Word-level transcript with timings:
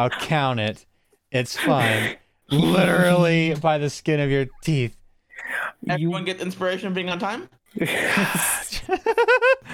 I'll 0.00 0.08
count 0.08 0.60
it. 0.60 0.86
It's 1.30 1.58
fine. 1.58 2.16
Literally 2.50 3.54
by 3.54 3.76
the 3.76 3.90
skin 3.90 4.18
of 4.18 4.30
your 4.30 4.46
teeth. 4.62 4.96
Everyone 5.90 6.24
get 6.24 6.40
inspiration 6.40 6.94
being 6.94 7.10
on 7.10 7.18
time? 7.18 7.50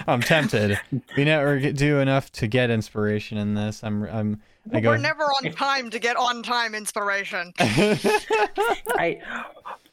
I'm 0.08 0.20
tempted. 0.20 0.80
We 1.16 1.24
never 1.24 1.60
do 1.70 2.00
enough 2.00 2.32
to 2.32 2.48
get 2.48 2.70
inspiration 2.70 3.38
in 3.38 3.54
this. 3.54 3.84
I'm 3.84 4.02
I'm 4.02 4.42
I 4.72 4.80
go 4.80 4.90
We're 4.90 4.96
never 4.96 5.22
on 5.22 5.52
time 5.52 5.90
to 5.90 6.00
get 6.00 6.17
on 6.17 6.43
time 6.43 6.74
inspiration. 6.74 7.53
I 7.58 9.21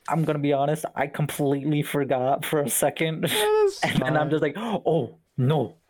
I'm 0.09 0.23
gonna 0.23 0.39
be 0.39 0.51
honest, 0.51 0.85
I 0.95 1.05
completely 1.05 1.83
forgot 1.83 2.43
for 2.43 2.59
a 2.59 2.69
second. 2.71 3.31
and 3.83 4.01
then 4.01 4.17
I'm 4.17 4.31
just 4.31 4.41
like, 4.41 4.57
oh 4.57 5.19
no. 5.37 5.77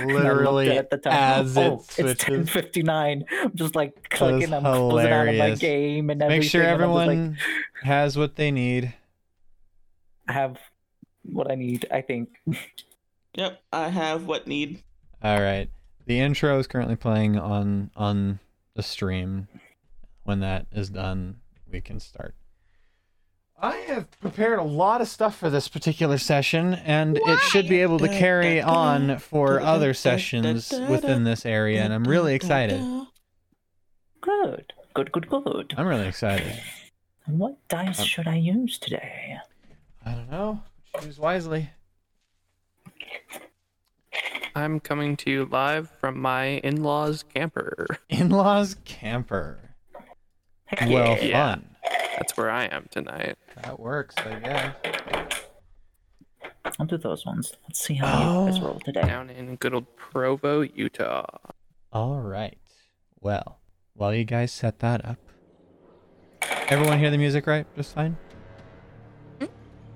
And 0.00 0.10
I 0.10 0.14
looked 0.14 0.24
Literally 0.24 0.78
at 0.78 0.88
the 0.88 0.96
time, 0.96 1.12
as 1.44 1.56
it 1.56 1.60
oh, 1.60 1.74
it's 1.80 1.94
switches. 1.94 2.28
1059. 2.28 3.24
I'm 3.30 3.54
just 3.54 3.76
like 3.76 4.08
clicking, 4.08 4.54
I'm 4.54 4.62
closing 4.62 5.12
out 5.12 5.28
of 5.28 5.34
my 5.34 5.54
game 5.54 6.08
and 6.08 6.22
everything. 6.22 6.40
Make 6.40 6.50
sure 6.50 6.62
and 6.62 6.70
like, 6.70 7.08
everyone 7.08 7.38
has 7.82 8.16
what 8.16 8.36
they 8.36 8.50
need. 8.50 8.94
I 10.26 10.32
have 10.32 10.56
what 11.22 11.50
I 11.50 11.54
need, 11.54 11.86
I 11.90 12.00
think. 12.00 12.30
Yep, 13.34 13.62
I 13.72 13.88
have 13.90 14.26
what 14.26 14.48
need. 14.48 14.82
All 15.22 15.40
right. 15.40 15.70
The 16.06 16.18
intro 16.18 16.58
is 16.58 16.66
currently 16.66 16.96
playing 16.96 17.38
on 17.38 17.92
on 17.94 18.40
the 18.74 18.82
stream. 18.82 19.46
When 20.24 20.40
that 20.40 20.66
is 20.72 20.90
done, 20.90 21.36
we 21.70 21.80
can 21.80 22.00
start. 22.00 22.34
I 23.62 23.76
have 23.88 24.10
prepared 24.20 24.58
a 24.58 24.62
lot 24.62 25.00
of 25.02 25.08
stuff 25.08 25.36
for 25.36 25.50
this 25.50 25.68
particular 25.68 26.16
session, 26.16 26.74
and 26.74 27.18
it 27.18 27.38
should 27.40 27.68
be 27.68 27.80
able 27.82 27.98
to 27.98 28.08
carry 28.08 28.60
on 28.60 29.18
for 29.18 29.60
other 29.60 29.92
sessions 29.92 30.72
within 30.88 31.24
this 31.24 31.44
area, 31.44 31.82
and 31.82 31.92
I'm 31.92 32.04
really 32.04 32.34
excited. 32.34 32.80
Good. 34.22 34.72
Good, 34.94 35.12
good, 35.12 35.28
good. 35.28 35.74
I'm 35.76 35.86
really 35.86 36.08
excited. 36.08 36.58
And 37.26 37.38
what 37.38 37.56
dice 37.68 38.00
Um, 38.00 38.06
should 38.06 38.26
I 38.26 38.36
use 38.36 38.78
today? 38.78 39.36
I 40.06 40.12
don't 40.12 40.30
know. 40.30 40.62
Choose 41.00 41.18
wisely. 41.18 41.70
I'm 44.56 44.80
coming 44.80 45.16
to 45.18 45.30
you 45.30 45.44
live 45.44 45.90
from 46.00 46.18
my 46.18 46.44
in-laws 46.64 47.22
camper. 47.22 47.86
In-laws 48.08 48.76
camper. 48.84 49.76
Heck 50.64 50.88
Well, 50.88 51.16
yeah. 51.18 51.24
Yeah. 51.24 51.54
fun. 51.54 51.66
That's 52.20 52.36
where 52.36 52.50
I 52.50 52.66
am 52.66 52.86
tonight. 52.90 53.38
That 53.62 53.80
works, 53.80 54.14
I 54.18 54.38
guess. 54.38 54.74
I'll 56.78 56.84
do 56.86 56.98
those 56.98 57.24
ones. 57.24 57.54
Let's 57.64 57.80
see 57.80 57.94
how 57.94 58.06
you 58.06 58.28
oh. 58.28 58.46
guys 58.46 58.58
Oh. 58.58 58.66
roll 58.66 58.80
today. 58.80 59.00
Down 59.02 59.30
in 59.30 59.56
good 59.56 59.72
old 59.72 59.96
Provo, 59.96 60.60
Utah. 60.60 61.24
All 61.92 62.20
right. 62.20 62.58
Well, 63.20 63.58
while 63.94 64.14
you 64.14 64.24
guys 64.24 64.52
set 64.52 64.80
that 64.80 65.04
up, 65.04 65.18
everyone 66.68 66.98
hear 66.98 67.10
the 67.10 67.18
music 67.18 67.46
right? 67.46 67.66
Just 67.74 67.94
fine. 67.94 68.16
Mm-hmm. 69.40 69.52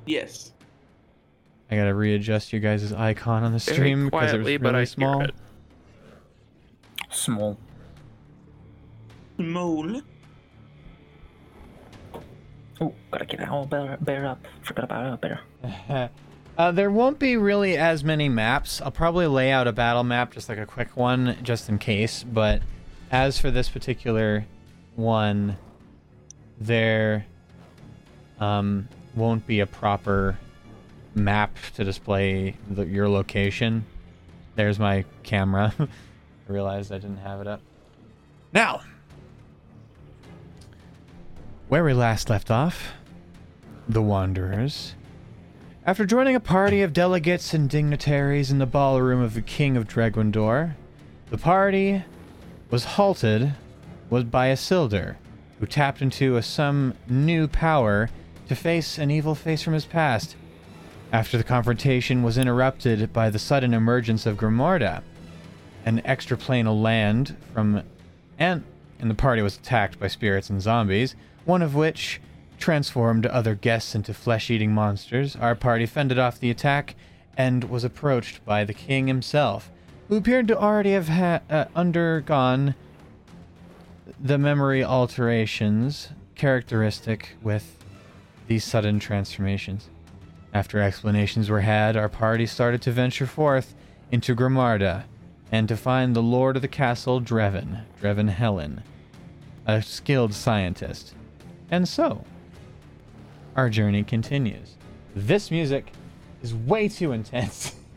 Yes. 0.06 0.52
I 1.70 1.76
gotta 1.76 1.94
readjust 1.94 2.52
you 2.54 2.60
guys' 2.60 2.92
icon 2.92 3.44
on 3.44 3.52
the 3.52 3.60
stream 3.60 4.06
because 4.06 4.32
it 4.32 4.38
was 4.38 4.44
quietly, 4.44 4.52
really 4.52 4.58
but 4.58 4.74
I 4.74 4.84
small. 4.84 5.18
hear 5.20 5.28
it. 5.28 5.34
Small. 7.10 7.58
Oh, 12.80 12.92
gotta 13.10 13.24
get 13.24 13.40
Owlbear, 13.40 14.04
bear 14.04 14.26
up. 14.26 14.44
Forgot 14.62 14.84
about 14.84 15.20
Owlbear. 15.20 16.10
uh, 16.58 16.72
there 16.72 16.90
won't 16.90 17.18
be 17.18 17.36
really 17.36 17.76
as 17.76 18.02
many 18.02 18.28
maps. 18.28 18.80
I'll 18.80 18.90
probably 18.90 19.26
lay 19.26 19.52
out 19.52 19.68
a 19.68 19.72
battle 19.72 20.04
map, 20.04 20.32
just 20.32 20.48
like 20.48 20.58
a 20.58 20.66
quick 20.66 20.96
one, 20.96 21.38
just 21.42 21.68
in 21.68 21.78
case. 21.78 22.24
But 22.24 22.62
as 23.10 23.38
for 23.38 23.50
this 23.50 23.68
particular 23.68 24.46
one, 24.96 25.56
there 26.58 27.26
um, 28.40 28.88
won't 29.14 29.46
be 29.46 29.60
a 29.60 29.66
proper 29.66 30.38
map 31.14 31.56
to 31.74 31.84
display 31.84 32.56
the, 32.68 32.84
your 32.86 33.08
location. 33.08 33.84
There's 34.56 34.78
my 34.78 35.04
camera. 35.22 35.72
I 35.78 36.52
realized 36.52 36.92
I 36.92 36.98
didn't 36.98 37.18
have 37.18 37.40
it 37.40 37.46
up. 37.46 37.60
Now, 38.52 38.82
where 41.74 41.82
we 41.82 41.92
last 41.92 42.30
left 42.30 42.52
off, 42.52 42.92
the 43.88 44.00
Wanderers. 44.00 44.94
After 45.84 46.06
joining 46.06 46.36
a 46.36 46.38
party 46.38 46.82
of 46.82 46.92
delegates 46.92 47.52
and 47.52 47.68
dignitaries 47.68 48.52
in 48.52 48.58
the 48.58 48.64
ballroom 48.64 49.20
of 49.20 49.34
the 49.34 49.42
King 49.42 49.76
of 49.76 49.88
Dregwindor, 49.88 50.76
the 51.30 51.36
party 51.36 52.04
was 52.70 52.84
halted 52.84 53.54
was 54.08 54.22
by 54.22 54.50
Isildur, 54.52 55.16
who 55.58 55.66
tapped 55.66 56.00
into 56.00 56.36
a 56.36 56.44
some 56.44 56.94
new 57.08 57.48
power 57.48 58.08
to 58.46 58.54
face 58.54 58.96
an 58.96 59.10
evil 59.10 59.34
face 59.34 59.62
from 59.62 59.74
his 59.74 59.84
past. 59.84 60.36
After 61.12 61.36
the 61.36 61.42
confrontation 61.42 62.22
was 62.22 62.38
interrupted 62.38 63.12
by 63.12 63.30
the 63.30 63.40
sudden 63.40 63.74
emergence 63.74 64.26
of 64.26 64.36
Grimorda, 64.36 65.02
an 65.84 66.02
extraplanar 66.02 66.80
land 66.80 67.36
from 67.52 67.82
and 68.38 68.62
and 69.00 69.10
the 69.10 69.14
party 69.16 69.42
was 69.42 69.56
attacked 69.56 69.98
by 69.98 70.06
spirits 70.06 70.48
and 70.48 70.62
zombies, 70.62 71.16
one 71.44 71.62
of 71.62 71.74
which 71.74 72.20
transformed 72.58 73.26
other 73.26 73.54
guests 73.54 73.94
into 73.94 74.14
flesh-eating 74.14 74.72
monsters. 74.72 75.36
Our 75.36 75.54
party 75.54 75.86
fended 75.86 76.18
off 76.18 76.40
the 76.40 76.50
attack 76.50 76.94
and 77.36 77.64
was 77.64 77.84
approached 77.84 78.44
by 78.44 78.64
the 78.64 78.74
king 78.74 79.06
himself, 79.06 79.70
who 80.08 80.16
appeared 80.16 80.48
to 80.48 80.58
already 80.58 80.92
have 80.92 81.08
ha- 81.08 81.40
uh, 81.50 81.64
undergone 81.74 82.74
the 84.20 84.38
memory 84.38 84.84
alterations 84.84 86.10
characteristic 86.34 87.30
with 87.42 87.78
these 88.46 88.64
sudden 88.64 88.98
transformations. 88.98 89.88
After 90.52 90.80
explanations 90.80 91.50
were 91.50 91.62
had, 91.62 91.96
our 91.96 92.08
party 92.08 92.46
started 92.46 92.80
to 92.82 92.92
venture 92.92 93.26
forth 93.26 93.74
into 94.12 94.34
Grimarda 94.34 95.04
and 95.50 95.66
to 95.68 95.76
find 95.76 96.14
the 96.14 96.22
lord 96.22 96.56
of 96.56 96.62
the 96.62 96.68
castle, 96.68 97.20
Dreven, 97.20 97.82
Dreven 98.00 98.28
Helen, 98.28 98.82
a 99.66 99.82
skilled 99.82 100.34
scientist. 100.34 101.14
And 101.74 101.88
so, 101.88 102.24
our 103.56 103.68
journey 103.68 104.04
continues. 104.04 104.76
This 105.16 105.50
music 105.50 105.90
is 106.40 106.54
way 106.54 106.86
too 106.86 107.10
intense. 107.10 107.74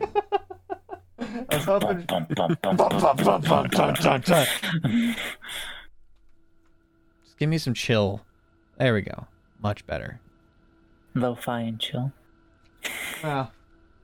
I 1.20 1.44
was 1.52 1.64
hoping. 1.64 2.04
Just 7.22 7.38
give 7.38 7.48
me 7.48 7.56
some 7.56 7.72
chill. 7.72 8.22
There 8.78 8.94
we 8.94 9.02
go. 9.02 9.28
Much 9.62 9.86
better. 9.86 10.18
Lo-fi 11.14 11.60
and 11.60 11.78
chill. 11.78 12.10
Well, 13.22 13.52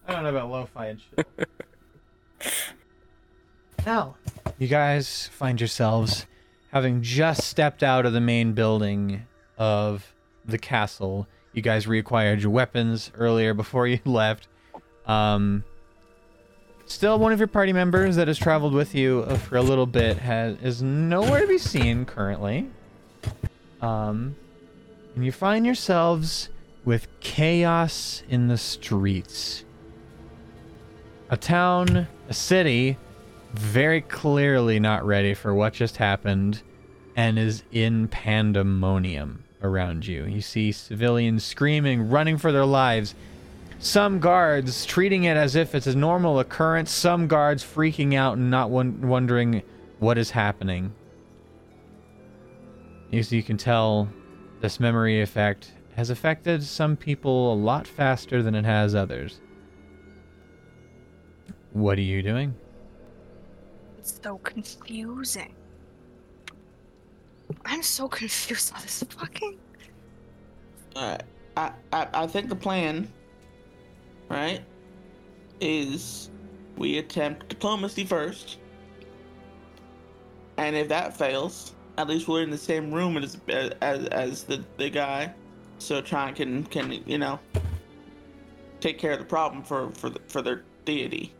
I 0.07 0.13
don't 0.13 0.23
know 0.23 0.31
about 0.31 0.51
lo-fi 0.51 0.87
and 0.87 1.01
chill. 1.01 1.25
now, 3.85 4.15
you 4.57 4.69
guys 4.69 5.27
find 5.33 5.61
yourselves 5.61 6.27
having 6.71 7.03
just 7.03 7.43
stepped 7.43 7.83
out 7.83 8.07
of 8.07 8.13
the 8.13 8.21
main 8.21 8.53
building 8.53 9.27
of 9.59 10.15
the 10.45 10.59
castle. 10.59 11.27
You 11.53 11.63
guys 11.63 11.87
reacquired 11.87 12.41
your 12.41 12.51
weapons 12.51 13.11
earlier 13.17 13.55
before 13.55 13.87
you 13.87 14.01
left. 14.05 14.49
Um, 15.07 15.65
still, 16.87 17.19
one 17.19 17.33
of 17.33 17.39
your 17.39 17.49
party 17.49 17.73
members 17.73 18.17
that 18.17 18.29
has 18.29 18.39
traveled 18.39 18.73
with 18.73 18.95
you 18.95 19.25
uh, 19.29 19.37
for 19.37 19.57
a 19.57 19.63
little 19.63 19.87
bit 19.87 20.19
has 20.19 20.57
is 20.63 20.83
nowhere 20.83 21.43
to 21.43 21.47
be 21.47 21.59
seen 21.59 22.05
currently. 22.05 22.71
Um, 23.81 24.37
and 25.15 25.25
you 25.25 25.33
find 25.33 25.65
yourselves 25.65 26.49
with 26.85 27.07
chaos 27.21 28.23
in 28.29 28.49
the 28.49 28.59
streets. 28.59 29.65
A 31.31 31.37
town, 31.37 32.09
a 32.29 32.35
city, 32.35 32.99
very 33.53 34.01
clearly 34.01 34.81
not 34.81 35.05
ready 35.05 35.35
for 35.35 35.55
what 35.55 35.73
just 35.73 35.97
happened 35.97 36.63
and 37.17 37.39
is 37.39 37.63
in 37.71 38.09
pandemonium 38.09 39.44
around 39.65 40.07
you. 40.07 40.27
You 40.27 40.41
see 40.41 40.71
civilians 40.71 41.43
screaming, 41.43 42.11
running 42.11 42.39
for 42.39 42.53
their 42.53 42.67
lives. 42.67 43.15
Some 43.79 44.21
guards 44.21 44.87
treating 44.87 45.25
it 45.25 45.37
as 45.37 45.57
if 45.57 45.75
it's 45.75 45.87
a 45.87 45.97
normal 45.97 46.39
occurrence, 46.39 46.93
some 46.93 47.27
guards 47.27 47.65
freaking 47.65 48.15
out 48.15 48.37
and 48.37 48.51
not 48.51 48.71
won- 48.71 49.01
wondering 49.09 49.63
what 49.99 50.19
is 50.19 50.31
happening. 50.31 50.93
As 53.13 53.33
you 53.33 53.43
can 53.43 53.57
tell, 53.57 54.09
this 54.61 54.79
memory 54.79 55.21
effect 55.21 55.73
has 55.97 56.11
affected 56.11 56.63
some 56.63 56.97
people 56.97 57.53
a 57.53 57.57
lot 57.57 57.87
faster 57.87 58.43
than 58.43 58.55
it 58.55 58.65
has 58.65 58.95
others. 58.95 59.41
What 61.73 61.99
are 61.99 62.03
you 62.03 62.23
doing? 62.23 62.55
It's 63.99 64.21
so 64.23 64.39
confusing. 64.39 65.55
I'm 67.67 67.83
so 67.83 68.09
confused 68.09 68.73
on 68.75 68.83
this 68.83 69.03
fucking. 69.09 69.59
I, 70.97 71.19
I 71.57 71.73
I 71.93 72.27
think 72.27 72.49
the 72.49 72.57
plan, 72.57 73.11
right, 74.29 74.63
is 75.61 76.31
we 76.77 76.99
attempt 76.99 77.49
diplomacy 77.49 78.05
first, 78.05 78.59
and 80.57 80.77
if 80.77 80.89
that 80.89 81.17
fails, 81.17 81.75
at 81.99 82.09
least 82.09 82.29
we're 82.29 82.43
in 82.43 82.51
the 82.51 82.59
same 82.59 82.93
room 82.93 83.17
as 83.17 83.39
as 83.49 84.07
as 84.09 84.45
the 84.45 84.65
the 84.77 84.91
guy, 84.91 85.33
so 85.79 86.01
Tron 86.01 86.35
can 86.35 86.65
can 86.65 87.03
you 87.07 87.19
know 87.19 87.39
take 88.81 88.99
care 88.99 89.13
of 89.13 89.19
the 89.19 89.25
problem 89.25 89.63
for 89.63 89.91
for 89.93 90.11
the, 90.11 90.21
for 90.29 90.43
their 90.43 90.65
deity. 90.85 91.35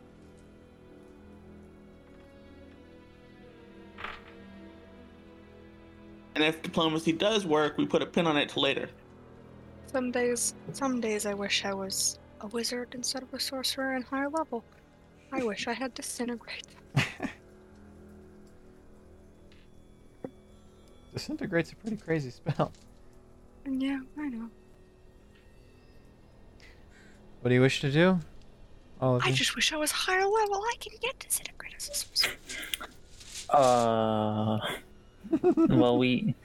And 6.35 6.43
if 6.43 6.61
diplomacy 6.61 7.13
does 7.13 7.45
work, 7.45 7.77
we 7.77 7.85
put 7.85 8.01
a 8.01 8.05
pin 8.05 8.27
on 8.27 8.35
it 8.37 8.49
to 8.49 8.59
later. 8.59 8.89
Some 9.87 10.11
days, 10.11 10.53
some 10.73 10.99
days 10.99 11.25
I 11.25 11.33
wish 11.33 11.63
I 11.63 11.73
was 11.73 12.19
a 12.41 12.47
wizard 12.47 12.89
instead 12.93 13.23
of 13.23 13.33
a 13.33 13.39
sorcerer 13.39 13.95
in 13.95 14.01
higher 14.01 14.29
level. 14.29 14.63
I 15.31 15.43
wish 15.43 15.67
I 15.67 15.73
had 15.73 15.93
disintegrate. 15.93 16.67
Disintegrate's 21.13 21.71
a 21.71 21.75
pretty 21.77 21.95
crazy 21.97 22.29
spell. 22.29 22.71
Yeah, 23.65 23.99
I 24.19 24.27
know. 24.27 24.49
What 27.41 27.49
do 27.49 27.55
you 27.55 27.61
wish 27.61 27.79
to 27.81 27.91
do? 27.91 28.19
All 28.99 29.15
of 29.15 29.23
I 29.23 29.29
you? 29.29 29.33
just 29.33 29.55
wish 29.55 29.71
I 29.71 29.77
was 29.77 29.91
higher 29.91 30.25
level. 30.25 30.55
I 30.55 30.73
can 30.79 30.93
get 31.01 31.17
disintegrate 31.19 31.73
as 31.77 31.89
a 31.89 31.93
sorcerer. 31.95 32.33
Uh, 33.49 34.59
well, 35.69 35.97
we. 35.97 36.35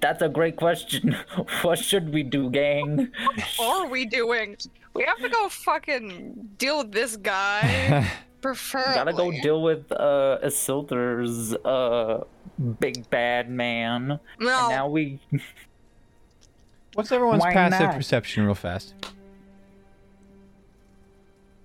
That's 0.00 0.22
a 0.22 0.28
great 0.28 0.56
question. 0.56 1.16
What 1.62 1.78
should 1.78 2.12
we 2.12 2.22
do, 2.22 2.48
gang? 2.50 3.10
What 3.58 3.86
are 3.86 3.88
we 3.90 4.06
doing? 4.06 4.56
We 4.94 5.04
have 5.04 5.18
to 5.18 5.28
go 5.28 5.48
fucking 5.48 6.50
deal 6.58 6.78
with 6.78 6.92
this 6.92 7.16
guy. 7.16 8.10
Preferably. 8.40 8.94
Gotta 8.94 9.12
go 9.12 9.30
deal 9.30 9.62
with 9.62 9.90
uh 9.92 10.38
Isildur's 10.42 11.54
uh 11.64 12.24
big 12.80 13.08
bad 13.10 13.50
man. 13.50 14.18
No. 14.38 14.58
And 14.60 14.68
now 14.70 14.88
we 14.88 15.18
What's 16.94 17.10
everyone's 17.10 17.42
Why 17.42 17.52
passive 17.52 17.80
not? 17.88 17.96
perception, 17.96 18.44
real 18.46 18.54
fast? 18.54 18.94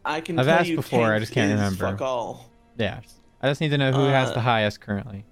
I 0.03 0.21
can 0.21 0.39
I've 0.39 0.45
tell 0.47 0.59
asked 0.59 0.69
you 0.69 0.75
before, 0.77 1.13
I 1.13 1.19
just 1.19 1.31
can't 1.33 1.51
remember. 1.51 1.85
Fuck 1.91 2.01
all. 2.01 2.49
Yeah. 2.77 3.01
I 3.41 3.49
just 3.49 3.61
need 3.61 3.69
to 3.69 3.77
know 3.77 3.91
who 3.91 4.05
has 4.05 4.29
Uh, 4.31 4.33
the 4.35 4.41
highest 4.41 4.81
currently. 4.81 5.23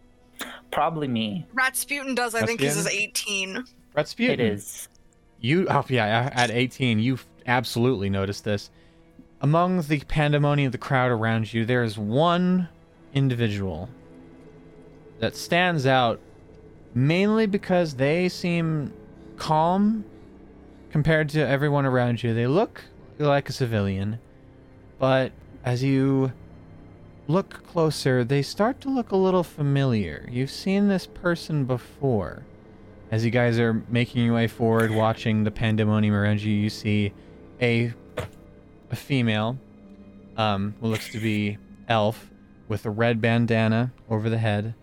Probably 0.77 1.07
me. 1.07 1.44
Rasputin 1.53 2.13
does, 2.13 2.35
I 2.35 2.45
think, 2.45 2.59
his 2.59 2.77
is 2.77 2.85
18. 2.85 3.65
Rasputin. 3.95 4.39
It 4.39 4.39
is. 4.39 4.88
You, 5.39 5.65
oh 5.71 5.83
yeah, 5.89 6.29
at 6.31 6.51
18, 6.51 7.00
you 7.00 7.18
absolutely 7.47 8.12
noticed 8.12 8.44
this. 8.44 8.69
Among 9.41 9.81
the 9.81 10.00
pandemonium 10.01 10.68
of 10.68 10.71
the 10.74 10.77
crowd 10.77 11.09
around 11.09 11.51
you, 11.51 11.65
there 11.65 11.81
is 11.81 11.97
one 11.97 12.69
individual 13.12 13.89
that 15.18 15.35
stands 15.35 15.88
out 15.88 16.19
mainly 16.94 17.47
because 17.47 17.95
they 17.95 18.29
seem 18.29 18.94
calm 19.35 20.06
compared 20.91 21.29
to 21.29 21.39
everyone 21.39 21.88
around 21.88 22.21
you. 22.21 22.35
They 22.35 22.45
look 22.45 22.83
like 23.18 23.50
a 23.50 23.51
civilian, 23.51 24.19
but 25.00 25.31
as 25.65 25.83
you 25.83 26.31
look 27.27 27.65
closer, 27.68 28.24
they 28.24 28.41
start 28.41 28.81
to 28.81 28.89
look 28.89 29.12
a 29.12 29.15
little 29.15 29.44
familiar. 29.44 30.27
You've 30.31 30.51
seen 30.51 30.88
this 30.88 31.06
person 31.06 31.65
before. 31.65 32.44
As 33.12 33.24
you 33.24 33.31
guys 33.31 33.59
are 33.59 33.74
making 33.89 34.25
your 34.25 34.35
way 34.35 34.47
forward, 34.47 34.91
watching 34.91 35.44
the 35.44 35.51
pandemonium 35.51 36.13
around 36.13 36.41
you, 36.41 36.53
you 36.53 36.69
see 36.69 37.13
a 37.62 37.94
a 38.89 38.95
female, 38.95 39.57
um, 40.38 40.74
who 40.79 40.88
looks 40.88 41.12
to 41.12 41.19
be 41.19 41.57
elf, 41.89 42.29
with 42.68 42.85
a 42.85 42.89
red 42.89 43.21
bandana 43.21 43.91
over 44.09 44.29
the 44.29 44.38
head, 44.38 44.74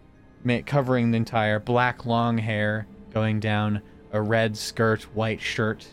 covering 0.67 1.11
the 1.11 1.17
entire 1.17 1.59
black 1.59 2.05
long 2.05 2.39
hair 2.39 2.87
going 3.13 3.41
down 3.41 3.81
a 4.13 4.21
red 4.21 4.57
skirt, 4.57 5.03
white 5.15 5.41
shirt. 5.41 5.87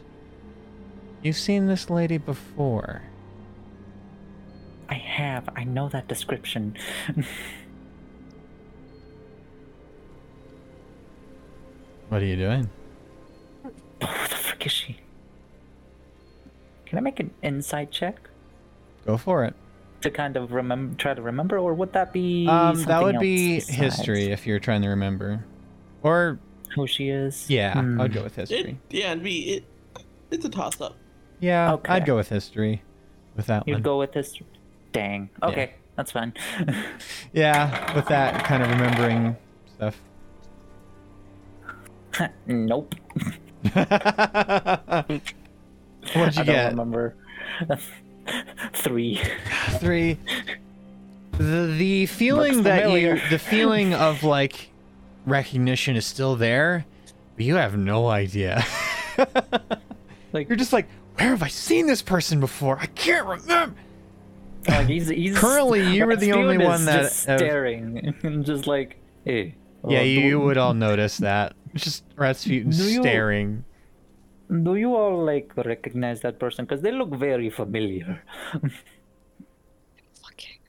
You've 1.21 1.37
seen 1.37 1.67
this 1.67 1.89
lady 1.89 2.17
before. 2.17 3.03
I 4.91 4.95
have. 4.95 5.47
I 5.55 5.63
know 5.63 5.87
that 5.89 6.07
description. 6.07 6.75
What 12.09 12.21
are 12.21 12.25
you 12.25 12.35
doing? 12.35 12.69
Who 13.63 13.69
the 14.01 14.07
frick 14.07 14.65
is 14.65 14.71
she? 14.71 14.97
Can 16.85 16.97
I 16.97 17.01
make 17.01 17.19
an 17.19 17.31
insight 17.41 17.91
check 17.91 18.29
Go 19.05 19.15
for 19.17 19.45
it. 19.45 19.53
to 20.01 20.11
kind 20.11 20.35
of 20.35 20.51
remember, 20.51 20.95
try 20.97 21.13
to 21.13 21.21
remember, 21.21 21.57
or 21.57 21.73
would 21.73 21.93
that 21.93 22.11
be? 22.11 22.47
Um, 22.47 22.83
that 22.83 23.01
would 23.01 23.15
else 23.15 23.21
be 23.21 23.55
besides 23.55 23.77
history 23.77 24.25
if 24.31 24.45
you're 24.45 24.59
trying 24.59 24.81
to 24.81 24.89
remember, 24.89 25.45
or 26.03 26.37
Who 26.75 26.85
she 26.87 27.09
is? 27.09 27.49
yeah, 27.49 27.73
Hmm. 27.79 28.01
I'd 28.01 28.13
go 28.13 28.23
with 28.23 28.37
It, 28.37 28.49
history. 28.49 28.79
yeah, 28.89 29.11
it'd 29.11 29.23
be 29.23 29.53
it. 29.53 29.63
It's 30.31 30.43
a 30.45 30.49
toss 30.49 30.81
up. 30.81 30.97
Yeah, 31.39 31.73
Okay. 31.73 31.93
I'd 31.93 32.05
go 32.05 32.15
with 32.17 32.29
history 32.29 32.81
with 33.37 33.45
that 33.47 33.65
You'd 33.67 33.75
one. 33.75 33.81
go 33.83 33.99
with 33.99 34.13
history. 34.13 34.45
Dang. 34.91 35.29
Okay, 35.43 35.73
that's 35.95 36.11
fine. 36.11 36.33
Yeah, 37.33 37.95
with 37.95 38.07
that 38.07 38.43
kind 38.43 38.61
of 38.61 38.69
remembering 38.69 39.37
stuff. 39.75 40.01
nope. 42.45 42.93
What'd 43.73 45.21
you 46.35 46.43
get? 46.43 46.45
I 46.45 46.45
don't 46.45 46.69
remember. 46.71 47.15
Three. 48.73 49.21
Three. 49.79 50.17
The 51.37 51.73
the 51.77 52.05
feeling 52.07 52.55
Looks 52.55 52.63
that 52.65 52.91
you 52.91 53.17
the 53.29 53.39
feeling 53.39 53.93
of 53.93 54.23
like 54.23 54.69
recognition 55.25 55.95
is 55.95 56.05
still 56.05 56.35
there, 56.35 56.85
but 57.37 57.45
you 57.45 57.55
have 57.55 57.77
no 57.77 58.09
idea. 58.09 58.65
Like, 60.33 60.47
You're 60.47 60.57
just 60.57 60.71
like, 60.73 60.87
where 61.15 61.29
have 61.29 61.43
I 61.43 61.47
seen 61.49 61.87
this 61.87 62.01
person 62.01 62.39
before? 62.39 62.79
I 62.79 62.85
can't 62.87 63.27
remember. 63.27 63.75
Like 64.67 64.87
he's, 64.87 65.07
he's 65.09 65.37
Currently, 65.37 65.93
you 65.95 66.05
were 66.05 66.15
the 66.15 66.33
only 66.33 66.57
one 66.57 66.81
is 66.81 66.85
that 66.85 67.01
just 67.03 67.25
have- 67.25 67.39
staring 67.39 68.15
and 68.23 68.45
just 68.45 68.67
like, 68.67 68.97
hey. 69.25 69.55
Yeah, 69.87 69.99
uh, 69.99 70.03
you, 70.03 70.21
do, 70.21 70.27
you 70.27 70.39
would 70.39 70.57
all 70.57 70.73
notice 70.89 71.17
that. 71.17 71.53
It's 71.73 71.83
just 71.83 72.03
Rasputin 72.15 72.71
Do 72.71 72.83
you- 72.83 73.01
staring. 73.01 73.65
Do 74.63 74.75
you 74.75 74.95
all 74.95 75.23
like 75.23 75.53
recognize 75.55 76.19
that 76.21 76.37
person? 76.37 76.65
Because 76.65 76.81
they 76.81 76.91
look 76.91 77.15
very 77.15 77.49
familiar. 77.49 78.21
Fucking. 80.21 80.59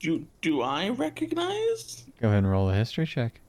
Do 0.00 0.26
do 0.40 0.62
I 0.62 0.88
recognize? 0.88 2.06
Go 2.20 2.28
ahead 2.28 2.38
and 2.38 2.50
roll 2.50 2.70
a 2.70 2.74
history 2.74 3.06
check. 3.06 3.40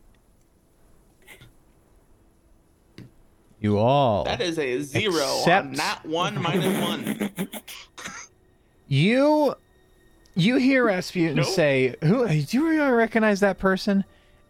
You 3.59 3.77
all. 3.79 4.25
That 4.25 4.41
is 4.41 4.59
a 4.59 4.81
zero 4.81 5.23
on 5.23 5.39
Except- 5.39 5.67
not 5.77 6.05
one 6.05 6.41
minus 6.41 6.81
one. 6.81 7.49
You 8.87 9.55
you 10.35 10.57
hear 10.57 10.83
Rasputin 10.85 11.37
Nope. 11.37 11.45
say, 11.45 11.95
"Who 12.03 12.27
do 12.27 12.35
you 12.57 12.67
really 12.67 12.91
recognize 12.91 13.39
that 13.39 13.57
person?" 13.57 14.03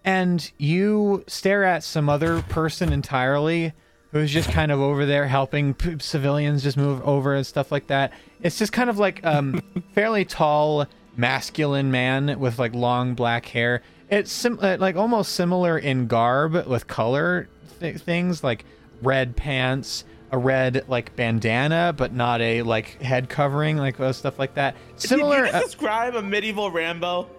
And 0.03 0.49
you 0.57 1.23
stare 1.27 1.63
at 1.63 1.83
some 1.83 2.09
other 2.09 2.41
person 2.43 2.91
entirely 2.91 3.73
who's 4.11 4.31
just 4.31 4.49
kind 4.49 4.71
of 4.71 4.79
over 4.79 5.05
there 5.05 5.27
helping 5.27 5.73
p- 5.73 5.97
civilians 5.99 6.63
just 6.63 6.77
move 6.77 7.01
over 7.07 7.33
and 7.35 7.45
stuff 7.45 7.71
like 7.71 7.87
that. 7.87 8.11
It's 8.41 8.57
just 8.57 8.71
kind 8.73 8.89
of 8.89 8.97
like 8.99 9.25
um 9.25 9.61
fairly 9.93 10.25
tall 10.25 10.85
masculine 11.15 11.91
man 11.91 12.39
with 12.39 12.59
like 12.59 12.73
long 12.75 13.13
black 13.13 13.45
hair. 13.45 13.81
It's 14.09 14.31
sim- 14.31 14.59
uh, 14.61 14.77
like 14.79 14.95
almost 14.95 15.31
similar 15.33 15.77
in 15.77 16.07
garb 16.07 16.67
with 16.67 16.87
color 16.87 17.47
th- 17.79 17.97
things 17.97 18.43
like 18.43 18.65
red 19.01 19.35
pants, 19.35 20.03
a 20.31 20.37
red 20.37 20.85
like 20.87 21.15
bandana, 21.15 21.93
but 21.95 22.13
not 22.13 22.41
a 22.41 22.61
like 22.63 23.01
head 23.01 23.29
covering, 23.29 23.77
like 23.77 23.95
stuff 24.13 24.39
like 24.39 24.55
that. 24.55 24.75
Similar, 24.95 25.45
Did 25.45 25.51
you 25.51 25.57
uh, 25.57 25.61
just 25.61 25.71
describe 25.77 26.15
a 26.15 26.21
medieval 26.21 26.71
Rambo? 26.71 27.29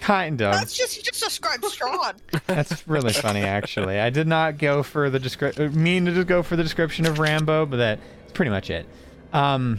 kind 0.00 0.40
of. 0.42 0.52
That's 0.52 0.74
just, 0.74 0.96
you 0.96 1.02
just 1.02 1.22
described 1.22 1.62
Strahd. 1.62 2.16
That's 2.46 2.86
really 2.88 3.12
funny, 3.12 3.42
actually. 3.42 4.00
I 4.00 4.10
did 4.10 4.26
not 4.26 4.58
go 4.58 4.82
for 4.82 5.10
the 5.10 5.18
description. 5.18 5.66
uh, 5.66 5.70
mean 5.70 6.06
to 6.06 6.12
just 6.12 6.26
go 6.26 6.42
for 6.42 6.56
the 6.56 6.62
description 6.62 7.06
of 7.06 7.18
Rambo, 7.18 7.66
but 7.66 7.76
that's 7.76 8.02
pretty 8.32 8.50
much 8.50 8.70
it. 8.70 8.86
Um, 9.32 9.78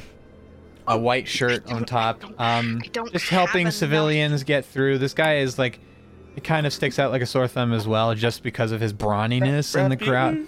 a 0.88 0.98
white 0.98 1.28
shirt 1.28 1.70
on 1.72 1.86
top. 1.86 2.24
Um, 2.40 2.82
just 3.12 3.30
helping 3.30 3.72
civilians 3.72 4.44
get 4.44 4.66
through. 4.66 5.00
This 5.00 5.14
guy 5.14 5.38
is 5.38 5.60
like, 5.60 5.80
it 6.36 6.44
kind 6.44 6.66
of 6.66 6.74
sticks 6.74 7.00
out 7.00 7.12
like 7.12 7.22
a 7.22 7.26
sore 7.26 7.48
thumb 7.48 7.74
as 7.74 7.88
well, 7.88 8.16
just 8.16 8.44
because 8.44 8.72
of 8.72 8.80
his 8.80 8.94
brawniness 8.94 9.76
in 9.76 9.90
the 9.90 9.98
crowd. 9.98 10.46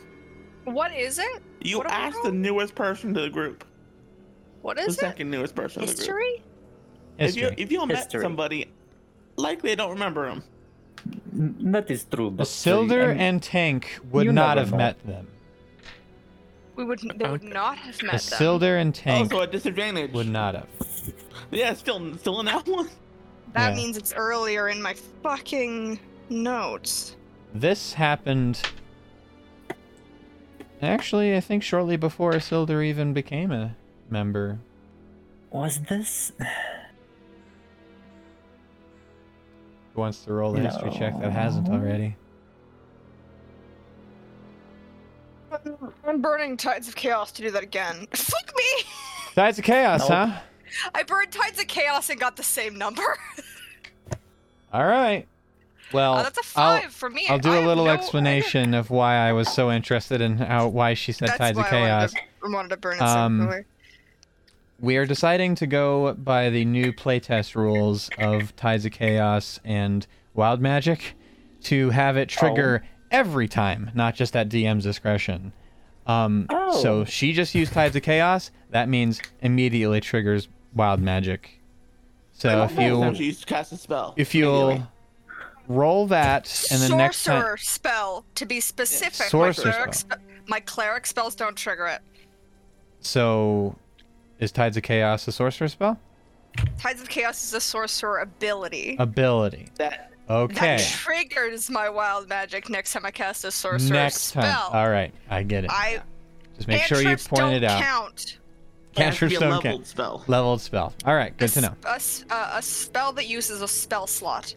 Rasputin, 0.65 0.73
What 0.73 0.93
is 0.95 1.19
it? 1.19 1.41
You 1.61 1.77
What 1.77 1.87
are 1.87 1.89
we 1.99 2.05
asked 2.07 2.23
the 2.23 2.31
newest 2.31 2.75
person 2.75 3.13
to 3.13 3.21
the 3.21 3.29
group. 3.29 3.63
What 4.61 4.77
is 4.77 4.85
The 4.85 4.89
is 4.91 4.97
it? 4.97 5.01
second 5.01 5.29
newest 5.31 5.55
person 5.55 5.81
to 5.81 5.87
the 5.87 5.93
group. 5.93 5.99
History? 5.99 6.43
If 7.19 7.35
you 7.35 7.51
if 7.57 7.71
you 7.71 7.85
met 7.85 7.97
History. 7.97 8.21
somebody, 8.21 8.65
likely 9.35 9.69
they 9.71 9.75
don't 9.75 9.91
remember 9.91 10.27
them. 10.29 10.43
That 11.71 11.89
is 11.91 12.05
true. 12.05 12.31
But 12.31 12.47
Isildur 12.47 13.03
and 13.11 13.11
um, 13.11 13.19
and 13.19 13.43
Tank 13.43 13.99
would 14.11 14.33
not 14.33 14.57
have 14.57 14.71
know. 14.71 14.77
met 14.77 15.05
them. 15.05 15.27
We 16.75 16.85
would. 16.85 16.99
They 17.17 17.29
would 17.29 17.43
not 17.43 17.77
have 17.77 18.01
met 18.01 18.11
them. 18.13 18.19
Isildur 18.19 18.81
and 18.81 18.95
oh, 18.95 18.99
Tank 19.03 19.33
Also 19.33 19.43
a 19.43 19.47
disadvantage. 19.47 20.11
would 20.13 20.27
not 20.29 20.55
have. 20.55 20.67
Yeah, 21.51 21.73
still 21.73 22.15
still 22.17 22.39
in 22.39 22.45
that 22.47 22.67
one. 22.67 22.89
That 23.53 23.69
Yeah. 23.71 23.75
means 23.75 23.97
it's 23.97 24.13
earlier 24.13 24.69
in 24.69 24.81
my 24.81 24.95
fucking 25.21 25.99
notes. 26.29 27.15
This 27.53 27.93
happened. 27.93 28.59
Actually, 30.83 31.35
I 31.35 31.39
think 31.39 31.63
shortly 31.63 31.97
before 31.97 32.33
Isildur 32.33 32.85
even 32.85 33.13
became 33.13 33.51
a 33.51 33.75
member. 34.09 34.59
Was 35.51 35.79
this? 35.81 36.31
Who 39.93 40.01
wants 40.01 40.23
to 40.25 40.33
roll 40.33 40.55
a 40.57 40.59
history 40.59 40.91
check 40.91 41.19
that 41.21 41.31
hasn't 41.31 41.69
already? 41.69 42.15
I'm 46.05 46.21
burning 46.21 46.57
Tides 46.57 46.87
of 46.87 46.95
Chaos 46.95 47.31
to 47.33 47.41
do 47.43 47.51
that 47.51 47.63
again. 47.63 48.07
Fuck 48.13 48.53
me! 48.57 48.83
Tides 49.35 49.59
of 49.59 49.65
Chaos, 49.65 50.01
Nope. 50.01 50.09
huh? 50.09 50.39
I 50.95 51.03
burned 51.03 51.31
Tides 51.31 51.59
of 51.59 51.67
Chaos 51.67 52.09
and 52.09 52.19
got 52.19 52.35
the 52.35 52.43
same 52.43 52.75
number. 52.77 53.03
All 54.73 54.85
right. 54.85 55.27
Well, 55.93 56.17
oh, 56.19 56.23
that's 56.23 56.37
a 56.55 56.59
I'll- 56.59 56.81
for 56.89 57.09
me. 57.09 57.25
I'll 57.29 57.39
do 57.39 57.51
I 57.53 57.57
a 57.57 57.65
little 57.67 57.85
no- 57.85 57.91
explanation 57.91 58.73
of 58.73 58.89
why 58.89 59.15
I 59.15 59.31
was 59.33 59.47
so 59.49 59.71
interested 59.71 60.21
in 60.21 60.37
how 60.37 60.67
why 60.67 60.93
she 60.95 61.11
said 61.11 61.29
That's 61.29 61.37
Tides 61.37 61.57
of 61.59 61.65
Chaos. 61.67 62.13
I 62.43 62.49
wanted 62.49 62.69
to, 62.69 62.77
burn 62.77 62.95
it 62.97 63.01
Um, 63.01 63.49
so. 63.51 63.63
We 64.79 64.97
are 64.97 65.05
deciding 65.05 65.55
to 65.55 65.67
go 65.67 66.13
by 66.13 66.49
the 66.49 66.65
new 66.65 66.91
playtest 66.91 67.55
rules 67.55 68.09
of 68.17 68.55
Tides 68.55 68.85
of 68.85 68.91
Chaos 68.91 69.59
and 69.63 70.05
Wild 70.33 70.59
Magic 70.61 71.13
to 71.63 71.91
have 71.91 72.17
it 72.17 72.27
trigger 72.27 72.83
every 73.11 73.47
time, 73.47 73.91
not 73.93 74.15
just 74.15 74.35
at 74.35 74.49
DM's 74.49 74.83
discretion. 74.83 75.53
Um, 76.05 76.47
So 76.81 77.01
Oh. 77.01 77.05
she 77.05 77.31
just 77.31 77.55
used 77.55 77.71
Tides 77.71 77.95
of 77.95 78.01
Chaos. 78.01 78.51
That 78.71 78.89
means 78.89 79.21
immediately 79.41 80.01
triggers 80.01 80.49
Wild 80.75 80.99
Magic. 80.99 81.61
So 82.33 82.63
if 82.63 82.71
Every 82.71 82.89
time 82.89 83.09
you 83.11 83.15
she 83.15 83.23
used 83.25 83.41
to 83.41 83.45
cast 83.45 83.71
a 83.71 83.77
spell. 83.77 84.13
if 84.17 84.33
you'll 84.35 84.69
immediately. 84.71 84.87
Roll 85.67 86.07
that 86.07 86.65
and 86.71 86.81
then 86.81 86.97
next 86.97 87.23
time 87.23 87.41
Sorcerer 87.41 87.57
spell, 87.57 88.25
to 88.35 88.45
be 88.45 88.59
specific. 88.59 89.27
Sorcerer 89.27 89.65
my 89.65 89.73
cleric 89.73 89.93
spell. 89.93 90.17
spe- 90.17 90.49
my 90.49 90.59
cleric 90.59 91.05
spells 91.05 91.35
don't 91.35 91.55
trigger 91.55 91.87
it. 91.87 92.01
So 93.01 93.75
is 94.39 94.51
Tides 94.51 94.77
of 94.77 94.83
Chaos 94.83 95.27
a 95.27 95.31
sorcerer 95.31 95.67
spell? 95.67 95.99
Tides 96.77 97.01
of 97.01 97.09
Chaos 97.09 97.43
is 97.43 97.53
a 97.53 97.61
sorcerer 97.61 98.19
ability. 98.19 98.95
Ability. 98.99 99.67
that 99.77 100.09
Okay. 100.29 100.77
That 100.77 100.79
triggers 100.79 101.69
my 101.69 101.89
wild 101.89 102.29
magic 102.29 102.69
next 102.69 102.93
time 102.93 103.05
I 103.05 103.11
cast 103.11 103.43
a 103.43 103.51
sorcerer 103.51 103.89
Next 103.89 104.21
spell. 104.21 104.69
time. 104.69 104.75
All 104.75 104.89
right, 104.89 105.13
I 105.29 105.43
get 105.43 105.65
it. 105.65 105.69
I 105.71 106.01
Just 106.55 106.67
make 106.69 106.83
sure 106.83 107.01
you 107.01 107.17
point 107.17 107.29
don't 107.41 107.53
it 107.53 107.63
out. 107.65 107.81
Count. 107.81 108.37
has 108.95 109.17
to 109.17 109.27
Cantrips 109.27 109.33
don't 109.39 109.49
leveled 109.49 109.63
count. 109.63 109.87
spell. 109.87 110.23
Leveled 110.27 110.61
spell. 110.61 110.93
All 111.05 111.13
right, 111.15 111.35
good 111.35 111.49
to 111.49 111.61
know. 111.61 111.75
A, 111.85 111.95
s- 111.95 112.23
uh, 112.29 112.51
a 112.53 112.61
spell 112.61 113.11
that 113.13 113.27
uses 113.27 113.61
a 113.61 113.67
spell 113.67 114.07
slot. 114.07 114.55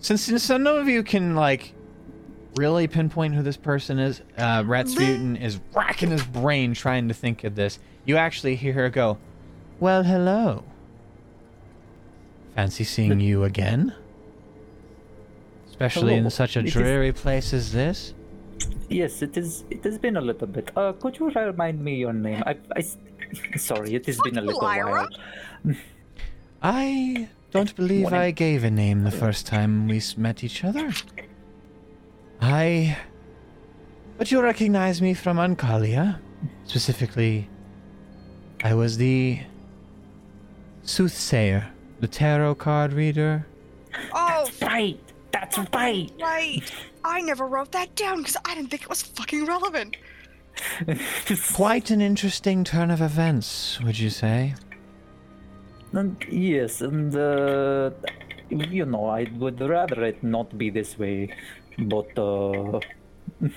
Since, 0.00 0.22
since 0.22 0.48
none 0.48 0.66
of 0.66 0.88
you 0.88 1.02
can 1.02 1.34
like 1.34 1.74
really 2.56 2.86
pinpoint 2.86 3.34
who 3.34 3.42
this 3.42 3.56
person 3.56 3.98
is, 3.98 4.22
uh, 4.36 4.62
Rasputin 4.66 5.36
is 5.36 5.58
racking 5.74 6.10
his 6.10 6.24
brain 6.24 6.74
trying 6.74 7.08
to 7.08 7.14
think 7.14 7.44
of 7.44 7.54
this. 7.54 7.78
You 8.04 8.16
actually 8.16 8.56
hear 8.56 8.72
her 8.74 8.88
go, 8.90 9.18
"Well, 9.80 10.02
hello. 10.02 10.64
Fancy 12.54 12.84
seeing 12.84 13.20
you 13.20 13.44
again, 13.44 13.94
especially 15.68 16.14
in 16.14 16.28
such 16.30 16.56
a 16.56 16.60
It 16.60 16.66
is- 16.66 16.72
dreary 16.72 17.12
place 17.12 17.52
as 17.52 17.72
this." 17.72 18.14
Yes, 18.88 19.22
it 19.22 19.36
is. 19.36 19.64
It 19.70 19.84
has 19.84 19.98
been 19.98 20.16
a 20.16 20.20
little 20.20 20.46
bit. 20.48 20.70
Uh, 20.76 20.92
could 20.92 21.18
you 21.18 21.28
remind 21.30 21.84
me 21.84 21.96
your 21.96 22.12
name? 22.12 22.42
I, 22.46 22.56
I 22.74 22.78
s- 22.78 22.96
sorry, 23.56 23.94
it 23.94 24.06
has 24.06 24.18
been 24.20 24.38
a 24.38 24.40
little 24.40 24.60
Lyra? 24.62 25.06
while. 25.64 25.76
I 26.62 27.28
don't 27.50 27.74
believe 27.76 28.02
Morning. 28.02 28.20
I 28.20 28.30
gave 28.30 28.64
a 28.64 28.70
name 28.70 29.04
the 29.04 29.10
first 29.10 29.46
time 29.46 29.88
we 29.88 30.02
met 30.16 30.44
each 30.44 30.64
other. 30.64 30.92
I. 32.40 32.98
But 34.16 34.30
you 34.30 34.40
recognize 34.42 35.00
me 35.00 35.14
from 35.14 35.36
Ankalia. 35.38 36.18
Specifically, 36.64 37.48
I 38.62 38.74
was 38.74 38.96
the 38.96 39.40
soothsayer, 40.82 41.70
the 42.00 42.08
tarot 42.08 42.56
card 42.56 42.92
reader. 42.92 43.46
Oh, 44.12 44.48
Right, 44.62 44.98
that's 45.32 45.58
right. 45.72 46.10
right. 46.20 46.60
I 47.04 47.20
never 47.20 47.46
wrote 47.46 47.72
that 47.72 47.94
down 47.94 48.18
because 48.18 48.36
I 48.44 48.54
didn't 48.54 48.70
think 48.70 48.82
it 48.82 48.88
was 48.88 49.02
fucking 49.02 49.46
relevant. 49.46 49.96
Quite 51.54 51.90
an 51.90 52.00
interesting 52.00 52.64
turn 52.64 52.90
of 52.90 53.00
events, 53.00 53.80
would 53.80 53.98
you 53.98 54.10
say? 54.10 54.54
And 55.92 56.22
yes, 56.28 56.80
and 56.80 57.14
uh, 57.14 57.90
you 58.50 58.84
know, 58.84 59.06
I 59.06 59.26
would 59.38 59.60
rather 59.60 60.04
it 60.04 60.22
not 60.22 60.56
be 60.56 60.70
this 60.70 60.98
way, 60.98 61.34
but 61.78 62.18
uh, 62.18 62.80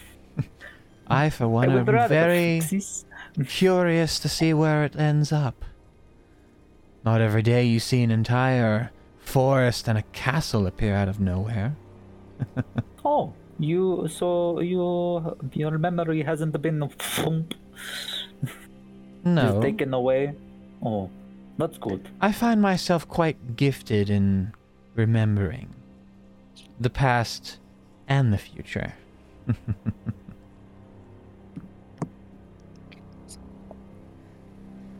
I, 1.07 1.29
for 1.29 1.47
one, 1.47 1.73
would 1.73 1.89
am 1.89 2.09
very 2.09 2.61
curious 3.47 4.19
to 4.19 4.29
see 4.29 4.53
where 4.53 4.85
it 4.85 4.95
ends 4.95 5.31
up. 5.31 5.65
Not 7.03 7.19
every 7.19 7.41
day 7.41 7.63
you 7.65 7.79
see 7.79 8.03
an 8.03 8.11
entire 8.11 8.91
forest 9.19 9.87
and 9.87 9.97
a 9.97 10.03
castle 10.13 10.67
appear 10.67 10.95
out 10.95 11.09
of 11.09 11.19
nowhere. 11.19 11.75
Oh, 13.03 13.33
you 13.57 14.07
so 14.07 14.59
you 14.59 15.35
your 15.53 15.77
memory 15.79 16.21
hasn't 16.21 16.59
been 16.61 16.87
No, 19.23 19.41
just 19.41 19.61
taken 19.63 19.93
away. 19.95 20.35
Oh, 20.85 21.09
that's 21.61 21.77
good. 21.77 22.09
I 22.19 22.31
find 22.31 22.59
myself 22.61 23.07
quite 23.07 23.55
gifted 23.55 24.09
in 24.09 24.53
remembering 24.95 25.75
the 26.79 26.89
past 26.89 27.59
and 28.07 28.33
the 28.33 28.37
future. 28.37 28.93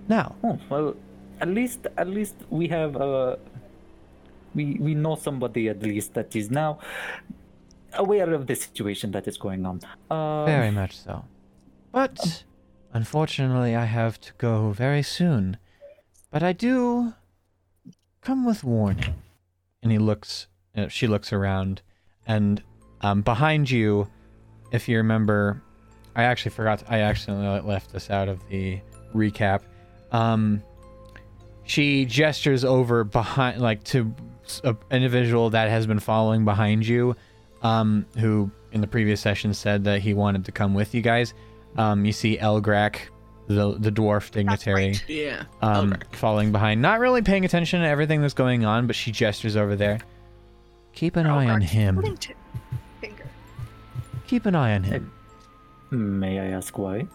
now, 0.07 0.35
Oh 0.43 0.59
well, 0.69 0.95
at 1.39 1.47
least 1.47 1.87
at 1.97 2.07
least 2.07 2.35
we 2.49 2.67
have 2.67 2.95
uh 2.95 3.37
we 4.53 4.77
we 4.79 4.93
know 4.93 5.15
somebody 5.15 5.67
at 5.69 5.81
least 5.81 6.13
that 6.13 6.35
is 6.35 6.51
now 6.51 6.77
aware 7.93 8.33
of 8.33 8.45
the 8.47 8.55
situation 8.55 9.11
that 9.11 9.27
is 9.27 9.37
going 9.37 9.65
on. 9.65 9.81
Uh, 10.09 10.45
very 10.45 10.71
much 10.71 10.97
so. 10.97 11.25
But 11.91 12.43
unfortunately, 12.93 13.75
I 13.75 13.85
have 13.85 14.21
to 14.21 14.31
go 14.37 14.71
very 14.71 15.01
soon. 15.03 15.57
But 16.31 16.43
I 16.43 16.53
do 16.53 17.13
come 18.21 18.45
with 18.45 18.63
warning. 18.63 19.13
And 19.83 19.91
he 19.91 19.97
looks. 19.97 20.47
Uh, 20.75 20.87
she 20.87 21.07
looks 21.07 21.33
around, 21.33 21.81
and 22.27 22.61
um, 23.01 23.23
behind 23.23 23.69
you, 23.69 24.07
if 24.71 24.87
you 24.87 24.97
remember, 24.97 25.61
I 26.15 26.23
actually 26.23 26.51
forgot. 26.51 26.83
I 26.87 26.99
accidentally 26.99 27.59
left 27.61 27.91
this 27.91 28.09
out 28.09 28.29
of 28.29 28.47
the 28.47 28.79
recap. 29.13 29.63
Um, 30.11 30.61
she 31.63 32.05
gestures 32.05 32.63
over 32.63 33.03
behind, 33.03 33.59
like 33.59 33.83
to 33.85 34.13
an 34.63 34.77
individual 34.91 35.49
that 35.49 35.69
has 35.69 35.87
been 35.87 35.99
following 35.99 36.45
behind 36.45 36.85
you, 36.85 37.15
um, 37.63 38.05
who 38.19 38.51
in 38.71 38.81
the 38.81 38.87
previous 38.87 39.19
session 39.19 39.53
said 39.53 39.83
that 39.85 40.01
he 40.01 40.13
wanted 40.13 40.45
to 40.45 40.51
come 40.51 40.73
with 40.73 40.93
you 40.93 41.01
guys. 41.01 41.33
Um, 41.75 42.05
you 42.05 42.13
see 42.13 42.37
Elgrak, 42.37 42.97
the 43.53 43.77
the 43.77 43.91
dwarf 43.91 44.31
dignitary, 44.31 44.87
right. 44.87 45.09
Yeah. 45.09 45.43
um, 45.61 45.93
Okay. 45.93 46.03
falling 46.17 46.51
behind, 46.51 46.81
not 46.81 46.99
really 46.99 47.21
paying 47.21 47.45
attention 47.45 47.81
to 47.81 47.87
everything 47.87 48.21
that's 48.21 48.33
going 48.33 48.65
on, 48.65 48.87
but 48.87 48.95
she 48.95 49.11
gestures 49.11 49.55
over 49.55 49.75
there. 49.75 49.99
Keep 50.93 51.15
an 51.15 51.25
eye 51.25 51.47
on 51.49 51.61
him. 51.61 52.01
Finger. 52.99 53.25
Keep 54.27 54.45
an 54.45 54.55
eye 54.55 54.73
on 54.75 54.83
him. 54.83 55.11
May 55.91 56.39
I 56.39 56.45
ask 56.47 56.77
why? 56.77 57.07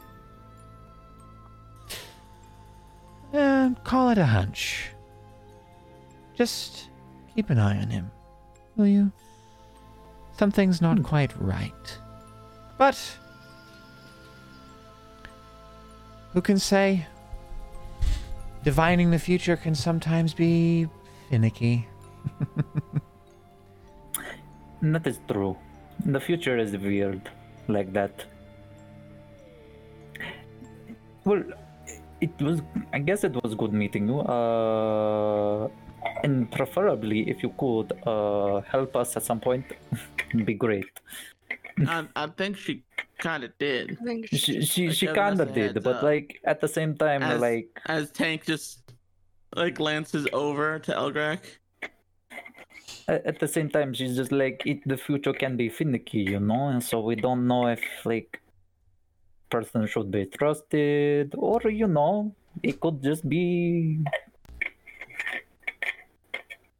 Uh, 3.32 3.70
call 3.84 4.10
it 4.10 4.18
a 4.18 4.24
hunch. 4.26 4.90
Just 6.36 6.88
keep 7.34 7.50
an 7.50 7.58
eye 7.58 7.78
on 7.80 7.90
him, 7.90 8.10
will 8.76 8.86
you? 8.86 9.10
Something's 10.38 10.80
not 10.82 11.02
quite 11.02 11.32
right. 11.40 11.98
But 12.78 12.98
who 16.36 16.42
can 16.42 16.58
say? 16.58 17.06
Divining 18.62 19.10
the 19.10 19.18
future 19.18 19.56
can 19.56 19.74
sometimes 19.74 20.34
be 20.34 20.86
finicky. 21.30 21.88
That 24.82 25.06
is 25.06 25.18
true. 25.26 25.56
The 26.04 26.20
future 26.20 26.58
is 26.58 26.76
weird, 26.76 27.30
like 27.68 27.94
that. 27.94 28.26
Well, 31.24 31.42
it 32.20 32.38
was. 32.38 32.60
I 32.92 32.98
guess 32.98 33.24
it 33.24 33.34
was 33.42 33.54
good 33.54 33.72
meeting 33.72 34.06
you. 34.06 34.20
Uh, 34.20 35.68
and 36.22 36.52
preferably, 36.52 37.30
if 37.30 37.42
you 37.42 37.54
could 37.56 37.94
uh 38.06 38.60
help 38.74 38.94
us 38.94 39.16
at 39.16 39.22
some 39.22 39.40
point, 39.40 39.64
it'd 40.34 40.44
be 40.44 40.54
great. 40.54 41.00
I, 41.86 42.06
I 42.14 42.26
think 42.26 42.58
she 42.58 42.82
kind 43.18 43.44
of 43.44 43.56
did. 43.58 43.96
I 44.00 44.04
think 44.04 44.28
She 44.28 44.62
she, 44.62 44.86
Like, 44.88 44.96
she 44.96 45.06
kinda 45.06 45.46
did, 45.46 45.82
but 45.82 45.96
up. 45.96 46.02
like 46.02 46.40
at 46.44 46.60
the 46.60 46.68
same 46.68 46.94
time, 46.96 47.22
As- 47.22 47.40
like 47.40 47.68
As 47.86 48.10
Tank 48.10 48.44
just 48.46 48.80
like 49.54 49.74
glances 49.76 50.26
over 50.32 50.78
to 50.80 50.92
Elgrak. 50.92 51.40
At, 53.08 53.24
at 53.26 53.38
the 53.38 53.48
same 53.48 53.68
time, 53.70 53.94
she's 53.94 54.16
just 54.16 54.32
like 54.32 54.62
it, 54.66 54.80
the 54.86 54.96
future 54.96 55.32
can 55.32 55.56
be 55.56 55.68
finicky, 55.68 56.18
you 56.34 56.40
know, 56.40 56.68
and 56.68 56.82
so 56.82 57.00
we 57.00 57.14
don't 57.16 57.46
know 57.46 57.68
if 57.68 57.82
like 58.04 58.40
person 59.48 59.86
should 59.86 60.10
be 60.10 60.26
trusted 60.26 61.32
or 61.38 61.60
you 61.70 61.86
know 61.86 62.34
it 62.64 62.80
could 62.80 63.00
just 63.00 63.28
be 63.28 64.00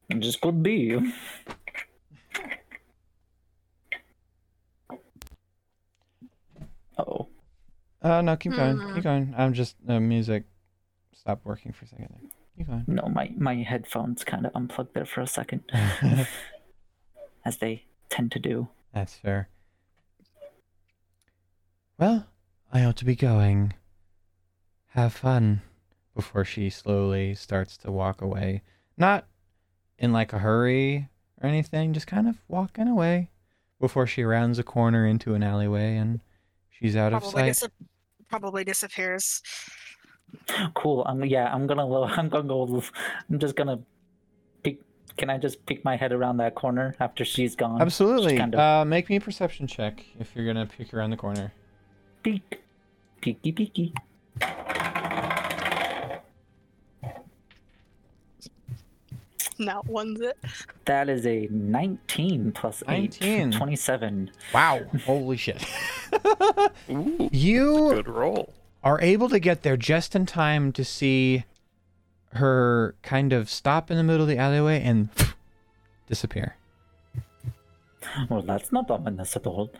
it 0.09 0.19
just 0.19 0.41
could 0.41 0.63
be 0.65 0.99
oh 6.99 7.29
Uh, 8.03 8.21
no, 8.23 8.37
keep 8.37 8.53
going. 8.53 8.95
Keep 8.95 9.05
going. 9.05 9.35
I'm 9.37 9.53
just 9.53 9.77
uh, 9.89 9.99
music 10.01 10.45
stopped 11.13 11.45
working 11.45 11.73
for 11.73 11.85
a 11.87 11.89
second. 11.89 12.09
There. 12.11 12.31
Keep 12.59 12.67
going. 12.69 12.85
no 12.87 13.09
my 13.09 13.33
my 13.37 13.55
headphones 13.57 14.25
kind 14.25 14.47
of 14.47 14.53
unplugged 14.55 14.95
there 14.95 15.05
for 15.07 15.21
a 15.23 15.27
second 15.27 15.63
as 17.45 17.57
they 17.59 17.85
tend 18.09 18.33
to 18.33 18.39
do 18.39 18.69
That's 18.95 19.15
fair. 19.15 19.49
Well, 21.99 22.27
I 22.73 22.85
ought 22.85 22.97
to 22.97 23.05
be 23.05 23.17
going. 23.17 23.73
Have 24.89 25.13
fun. 25.15 25.63
Before 26.15 26.45
she 26.47 26.71
slowly 26.71 27.35
starts 27.35 27.77
to 27.79 27.93
walk 27.93 28.23
away. 28.23 28.63
Not 28.97 29.27
in 29.99 30.13
like 30.13 30.33
a 30.33 30.39
hurry 30.39 31.09
or 31.43 31.49
anything, 31.49 31.93
just 31.93 32.07
kind 32.07 32.27
of 32.27 32.37
walking 32.49 32.89
away 32.89 33.31
before 33.79 34.07
she 34.07 34.23
rounds 34.25 34.59
a 34.59 34.63
corner 34.63 35.07
into 35.07 35.35
an 35.35 35.43
alleyway 35.43 35.97
and 35.97 36.21
she's 36.81 36.97
out 36.97 37.13
of 37.13 37.21
Probably, 37.23 37.53
sight. 37.53 37.71
dis- 37.71 37.89
probably 38.29 38.65
disappears. 38.65 39.43
Cool. 40.75 41.05
I'm 41.07 41.25
yeah. 41.25 41.53
I'm 41.55 41.67
gonna. 41.67 41.87
lo- 41.87 42.05
I'm 42.11 42.29
gonna 42.29 42.49
go. 42.49 42.83
I'm 43.31 43.39
just 43.39 43.55
gonna 43.57 43.79
peek. 44.63 44.83
Can 45.17 45.31
I 45.31 45.39
just 45.39 45.65
peek 45.67 45.85
my 45.85 45.97
head 45.97 46.13
around 46.13 46.37
that 46.39 46.55
corner 46.55 46.95
after 47.01 47.25
she's 47.25 47.55
gone? 47.57 47.81
Absolutely. 47.81 48.37
kind 48.37 48.55
of- 48.55 48.61
Uh, 48.61 48.85
make 48.85 49.09
me 49.09 49.17
a 49.17 49.21
perception 49.21 49.67
check 49.67 50.05
if 50.19 50.35
you're 50.35 50.45
gonna 50.47 50.67
peek 50.67 50.93
around 50.93 51.11
the 51.11 51.17
corner. 51.17 51.53
Peek. 52.23 52.61
Peeky 53.23 53.55
peeky. 53.55 53.93
Not 59.59 59.87
one's 59.87 60.21
it. 60.21 60.37
That 60.85 61.09
is 61.09 61.27
a 61.27 61.49
19 61.51 62.53
plus 62.53 62.83
8. 62.89 63.21
19. 63.21 63.53
27. 63.53 64.31
Wow. 64.53 64.83
Holy 65.07 65.37
shit. 65.37 65.65
Ooh, 66.91 67.29
you 67.33 67.91
good 67.95 68.09
roll. 68.09 68.53
are 68.85 69.01
able 69.01 69.29
to 69.29 69.39
get 69.39 69.63
there 69.63 69.77
just 69.77 70.15
in 70.15 70.27
time 70.27 70.73
to 70.73 70.85
see 70.85 71.45
her 72.33 72.95
kind 73.03 73.33
of 73.33 73.49
stop 73.49 73.91
in 73.91 73.97
the 73.97 74.03
middle 74.03 74.23
of 74.23 74.29
the 74.29 74.37
alleyway 74.37 74.83
and 74.83 75.09
disappear. 76.07 76.57
Well, 78.29 78.43
that's 78.43 78.73
not 78.73 78.91
ominous 78.91 79.37
at 79.37 79.47
all. 79.47 79.71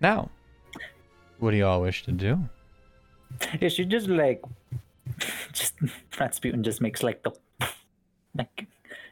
Now, 0.00 0.30
what 1.38 1.52
do 1.52 1.56
you 1.56 1.66
all 1.66 1.80
wish 1.80 2.04
to 2.04 2.12
do? 2.12 2.38
Is 3.60 3.72
she 3.72 3.84
just 3.84 4.08
like. 4.08 4.42
Just. 5.54 5.74
Rasputin 6.20 6.62
just 6.62 6.80
makes 6.80 7.02
like 7.02 7.22
the. 7.22 7.32
Like. 8.36 8.66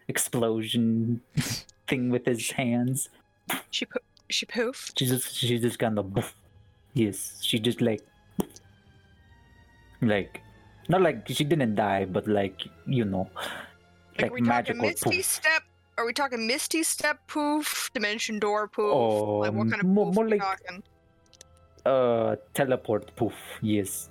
Explosion 0.09 1.21
thing 1.89 2.11
with 2.11 2.27
his 2.27 2.51
hands. 2.51 3.09
She 3.71 3.87
po- 3.87 4.01
she 4.29 4.45
poofed. 4.47 4.99
She 4.99 5.07
just 5.07 5.33
she 5.35 5.59
just 5.59 5.79
kind 5.79 5.97
of 5.99 6.13
poof. 6.13 6.35
yes. 6.93 7.39
She 7.41 7.59
just 7.61 7.81
like 7.81 8.03
like 10.03 10.41
not 10.89 11.01
like 11.03 11.29
she 11.29 11.45
didn't 11.45 11.77
die, 11.77 12.05
but 12.05 12.27
like 12.27 12.63
you 12.87 13.05
know, 13.05 13.31
Like, 14.19 14.23
like, 14.23 14.31
are 14.31 14.35
we 14.35 14.43
talking 14.43 14.79
Misty 14.81 15.11
poof. 15.19 15.25
Step? 15.25 15.63
Are 15.97 16.05
we 16.05 16.13
talking 16.13 16.47
Misty 16.47 16.83
Step 16.83 17.21
poof? 17.29 17.91
Dimension 17.95 18.41
Door 18.41 18.69
poof? 18.69 18.93
Oh, 18.93 19.39
like 19.39 19.53
what 19.53 19.71
kind 19.71 19.81
of 19.83 19.87
more- 19.89 20.07
poof 20.07 20.15
more 20.17 20.25
are 20.25 20.29
we 20.29 20.33
like- 20.33 20.43
talking? 20.43 20.83
Uh, 21.87 22.37
teleport 22.55 23.15
poof. 23.17 23.35
Yes. 23.63 24.09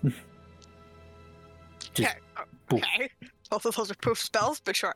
just 1.94 2.16
Okay. 2.74 2.82
poof. 2.82 2.84
Okay. 2.96 3.10
Both 3.50 3.66
of 3.66 3.76
those 3.76 3.92
are 3.92 3.96
poof 3.96 4.20
spells, 4.20 4.62
but 4.62 4.76
sure. 4.76 4.94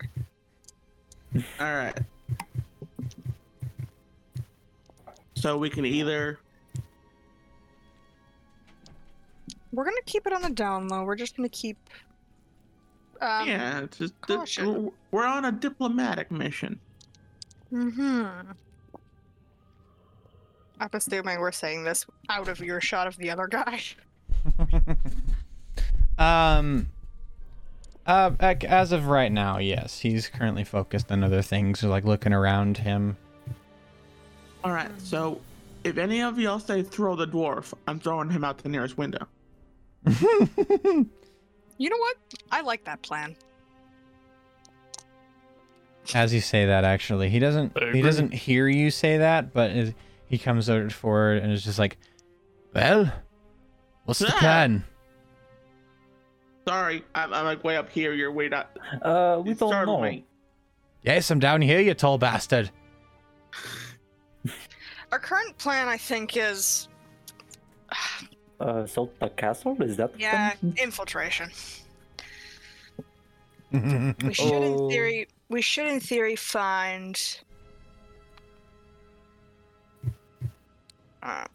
All 1.59 1.75
right. 1.75 1.97
So 5.35 5.57
we 5.57 5.69
can 5.69 5.85
either 5.85 6.39
We're 9.71 9.83
gonna 9.83 9.97
keep 10.05 10.25
it 10.25 10.31
on 10.31 10.41
the 10.41 10.49
down 10.49 10.87
low. 10.87 11.03
We're 11.03 11.15
just 11.15 11.35
gonna 11.35 11.49
keep. 11.49 11.77
Um, 13.21 13.47
yeah, 13.47 13.81
it's 13.81 13.97
just 13.97 14.13
di- 14.21 14.37
caution. 14.37 14.91
we're 15.11 15.25
on 15.25 15.45
a 15.45 15.51
diplomatic 15.51 16.31
mission. 16.31 16.79
Mm-hmm. 17.73 18.51
I'm 20.79 20.89
assuming 20.93 21.39
we're 21.39 21.51
saying 21.51 21.83
this 21.83 22.05
out 22.29 22.47
of 22.47 22.61
earshot 22.61 23.07
of 23.07 23.17
the 23.17 23.29
other 23.29 23.47
guy. 23.47 23.81
Um, 26.17 26.89
uh, 28.05 28.31
as 28.39 28.91
of 28.91 29.07
right 29.07 29.31
now, 29.31 29.57
yes, 29.57 29.99
he's 29.99 30.27
currently 30.27 30.63
focused 30.63 31.11
on 31.11 31.23
other 31.23 31.41
things, 31.41 31.83
like 31.83 32.05
looking 32.05 32.33
around 32.33 32.77
him. 32.77 33.17
All 34.63 34.71
right. 34.71 34.89
So 34.99 35.41
if 35.83 35.97
any 35.97 36.21
of 36.21 36.39
y'all 36.39 36.59
say 36.59 36.81
throw 36.81 37.15
the 37.15 37.27
dwarf, 37.27 37.73
I'm 37.87 37.99
throwing 37.99 38.29
him 38.29 38.43
out 38.43 38.57
the 38.59 38.69
nearest 38.69 38.97
window. 38.97 39.27
You 41.77 41.89
know 41.89 41.97
what? 41.97 42.17
I 42.51 42.61
like 42.61 42.85
that 42.85 43.01
plan. 43.01 43.35
As 46.13 46.33
you 46.33 46.41
say 46.41 46.67
that, 46.67 46.83
actually, 46.83 47.29
he 47.29 47.39
doesn't 47.39 47.77
he 47.93 48.01
doesn't 48.01 48.33
hear 48.33 48.67
you 48.67 48.91
say 48.91 49.17
that, 49.17 49.53
but 49.53 49.71
is, 49.71 49.93
he 50.27 50.37
comes 50.37 50.69
forward 50.93 51.41
and 51.41 51.51
is 51.51 51.63
just 51.63 51.79
like, 51.79 51.97
"Well, 52.73 53.11
what's 54.05 54.19
the 54.19 54.27
plan?" 54.27 54.83
Sorry, 56.67 57.03
I'm, 57.13 57.33
I'm 57.33 57.45
like 57.45 57.63
way 57.63 57.77
up 57.77 57.89
here. 57.89 58.13
You're 58.13 58.31
way 58.31 58.49
down. 58.49 58.65
Uh, 59.01 59.41
we 59.43 59.51
It 59.51 59.59
don't 59.59 59.69
startled 59.69 60.01
know. 60.01 60.09
me. 60.09 60.25
Yes, 61.03 61.29
I'm 61.29 61.39
down 61.39 61.61
here, 61.61 61.79
you 61.79 61.93
tall 61.93 62.17
bastard. 62.17 62.71
Our 65.11 65.19
current 65.19 65.55
plan, 65.59 65.87
I 65.87 65.97
think, 65.97 66.35
is 66.35 66.87
Uh, 68.59 68.83
assault 68.83 69.17
the 69.19 69.29
castle. 69.29 69.77
Is 69.81 69.97
that? 69.97 70.11
yeah, 70.19 70.53
the- 70.63 70.81
infiltration. 70.81 71.49
We 73.71 74.33
should, 74.33 74.63
in 74.63 74.73
Oh. 74.73 74.89
theory, 74.89 75.27
we 75.49 75.61
should, 75.61 75.87
in 75.87 75.99
theory, 75.99 76.35
find. 76.37 77.19
Um, 81.21 81.47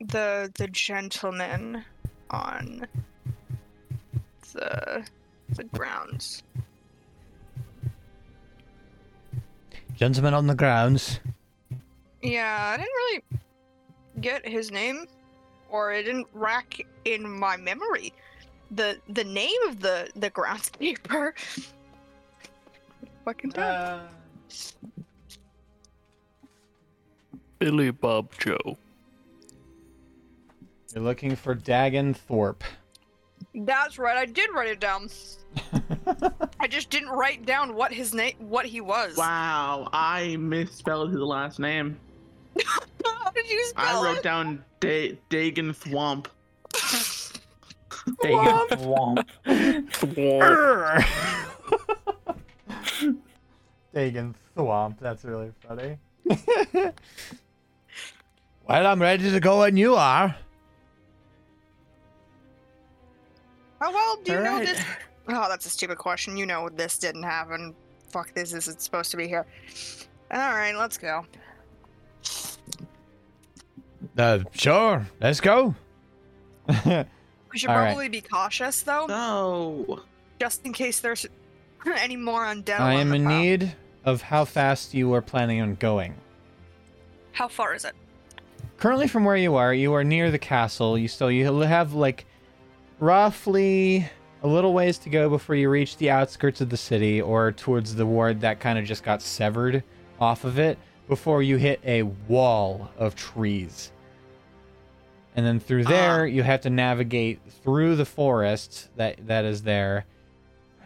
the 0.00 0.50
the 0.56 0.66
gentleman 0.68 1.84
on 2.30 2.86
the 4.54 5.06
the 5.50 5.64
grounds. 5.64 6.42
Gentlemen 9.96 10.34
on 10.34 10.46
the 10.46 10.54
grounds. 10.54 11.20
Yeah, 12.22 12.72
I 12.72 12.76
didn't 12.76 12.92
really 12.94 13.22
get 14.20 14.48
his 14.48 14.70
name, 14.70 15.06
or 15.68 15.92
it 15.92 16.04
didn't 16.04 16.26
rack 16.32 16.80
in 17.04 17.28
my 17.28 17.56
memory. 17.56 18.12
the 18.70 18.98
The 19.08 19.24
name 19.24 19.60
of 19.68 19.80
the 19.80 20.10
the 20.16 20.30
groundskeeper. 20.30 21.32
Fucking 23.24 23.50
dumb. 23.50 24.00
Uh, 24.00 24.00
Billy 27.58 27.90
Bob 27.90 28.30
Joe. 28.38 28.76
You're 30.94 31.02
looking 31.04 31.34
for 31.34 31.54
Dagon 31.54 32.14
Thorpe. 32.14 32.62
That's 33.54 33.98
right. 33.98 34.16
I 34.16 34.26
did 34.26 34.50
write 34.52 34.68
it 34.68 34.80
down. 34.80 35.08
I 36.60 36.66
just 36.66 36.90
didn't 36.90 37.10
write 37.10 37.46
down 37.46 37.74
what 37.74 37.92
his 37.92 38.12
name, 38.14 38.34
what 38.38 38.66
he 38.66 38.80
was. 38.80 39.16
Wow, 39.16 39.88
I 39.92 40.36
misspelled 40.36 41.10
his 41.10 41.20
last 41.20 41.58
name. 41.60 41.98
How 43.04 43.30
did 43.30 43.48
you 43.48 43.58
I 43.76 43.86
spell 43.88 44.04
wrote 44.04 44.16
it? 44.18 44.22
down 44.22 44.64
da- 44.80 45.16
Dagon 45.28 45.72
Thwomp. 45.72 46.26
There 48.20 48.32
you 48.32 48.36
go. 48.36 48.66
Womp. 48.76 49.24
Dagon 53.94 54.34
Thwomp. 54.56 54.98
That's 55.00 55.24
really 55.24 55.52
funny. 55.66 55.98
well, 58.68 58.86
I'm 58.86 59.00
ready 59.00 59.30
to 59.30 59.40
go 59.40 59.60
when 59.60 59.76
you 59.76 59.94
are. 59.94 60.36
How 63.84 63.92
well 63.92 64.16
do 64.24 64.32
you 64.32 64.40
know 64.40 64.52
Alright. 64.52 64.68
this? 64.68 64.84
Oh, 65.26 65.46
that's 65.48 65.64
a 65.64 65.70
stupid 65.70 65.96
question. 65.96 66.36
You 66.36 66.44
know 66.44 66.68
this 66.68 66.98
didn't 66.98 67.22
happen. 67.22 67.74
Fuck, 68.08 68.34
this 68.34 68.52
isn't 68.52 68.80
supposed 68.80 69.10
to 69.10 69.16
be 69.16 69.26
here. 69.26 69.46
All 70.30 70.38
right, 70.38 70.74
let's 70.74 70.98
go. 70.98 71.24
Uh, 74.18 74.40
sure. 74.52 75.06
Let's 75.20 75.40
go. 75.40 75.74
We 77.52 77.58
should 77.58 77.70
All 77.70 77.76
right. 77.76 77.90
probably 77.90 78.08
be 78.08 78.20
cautious, 78.20 78.82
though. 78.82 79.06
No. 79.06 80.00
just 80.40 80.66
in 80.66 80.72
case 80.72 80.98
there's 80.98 81.24
any 81.86 82.16
more 82.16 82.44
undead. 82.44 82.80
I 82.80 82.94
am 82.94 83.14
in 83.14 83.22
path. 83.24 83.40
need 83.40 83.76
of 84.04 84.22
how 84.22 84.44
fast 84.44 84.92
you 84.92 85.14
are 85.14 85.22
planning 85.22 85.60
on 85.60 85.76
going. 85.76 86.14
How 87.32 87.46
far 87.46 87.74
is 87.74 87.84
it? 87.84 87.94
Currently, 88.78 89.06
from 89.06 89.24
where 89.24 89.36
you 89.36 89.54
are, 89.54 89.72
you 89.72 89.92
are 89.94 90.02
near 90.02 90.32
the 90.32 90.38
castle. 90.38 90.98
You 90.98 91.06
still 91.06 91.30
you 91.30 91.46
have 91.60 91.92
like 91.94 92.26
roughly 93.04 94.08
a 94.42 94.46
little 94.46 94.72
ways 94.72 94.96
to 94.98 95.10
go 95.10 95.28
before 95.28 95.54
you 95.54 95.68
reach 95.68 95.96
the 95.98 96.10
outskirts 96.10 96.60
of 96.62 96.70
the 96.70 96.76
city 96.76 97.20
or 97.20 97.52
towards 97.52 97.94
the 97.94 98.06
ward 98.06 98.40
that 98.40 98.60
kind 98.60 98.78
of 98.78 98.84
just 98.86 99.02
got 99.02 99.20
severed 99.20 99.82
off 100.18 100.44
of 100.44 100.58
it 100.58 100.78
before 101.06 101.42
you 101.42 101.58
hit 101.58 101.80
a 101.84 102.02
wall 102.02 102.90
of 102.96 103.14
trees. 103.14 103.92
And 105.36 105.44
then 105.44 105.60
through 105.60 105.84
there, 105.84 106.22
Ah. 106.22 106.24
you 106.24 106.42
have 106.44 106.62
to 106.62 106.70
navigate 106.70 107.40
through 107.62 107.96
the 107.96 108.04
forest 108.06 108.88
that 108.96 109.26
that 109.26 109.44
is 109.44 109.62
there. 109.62 110.06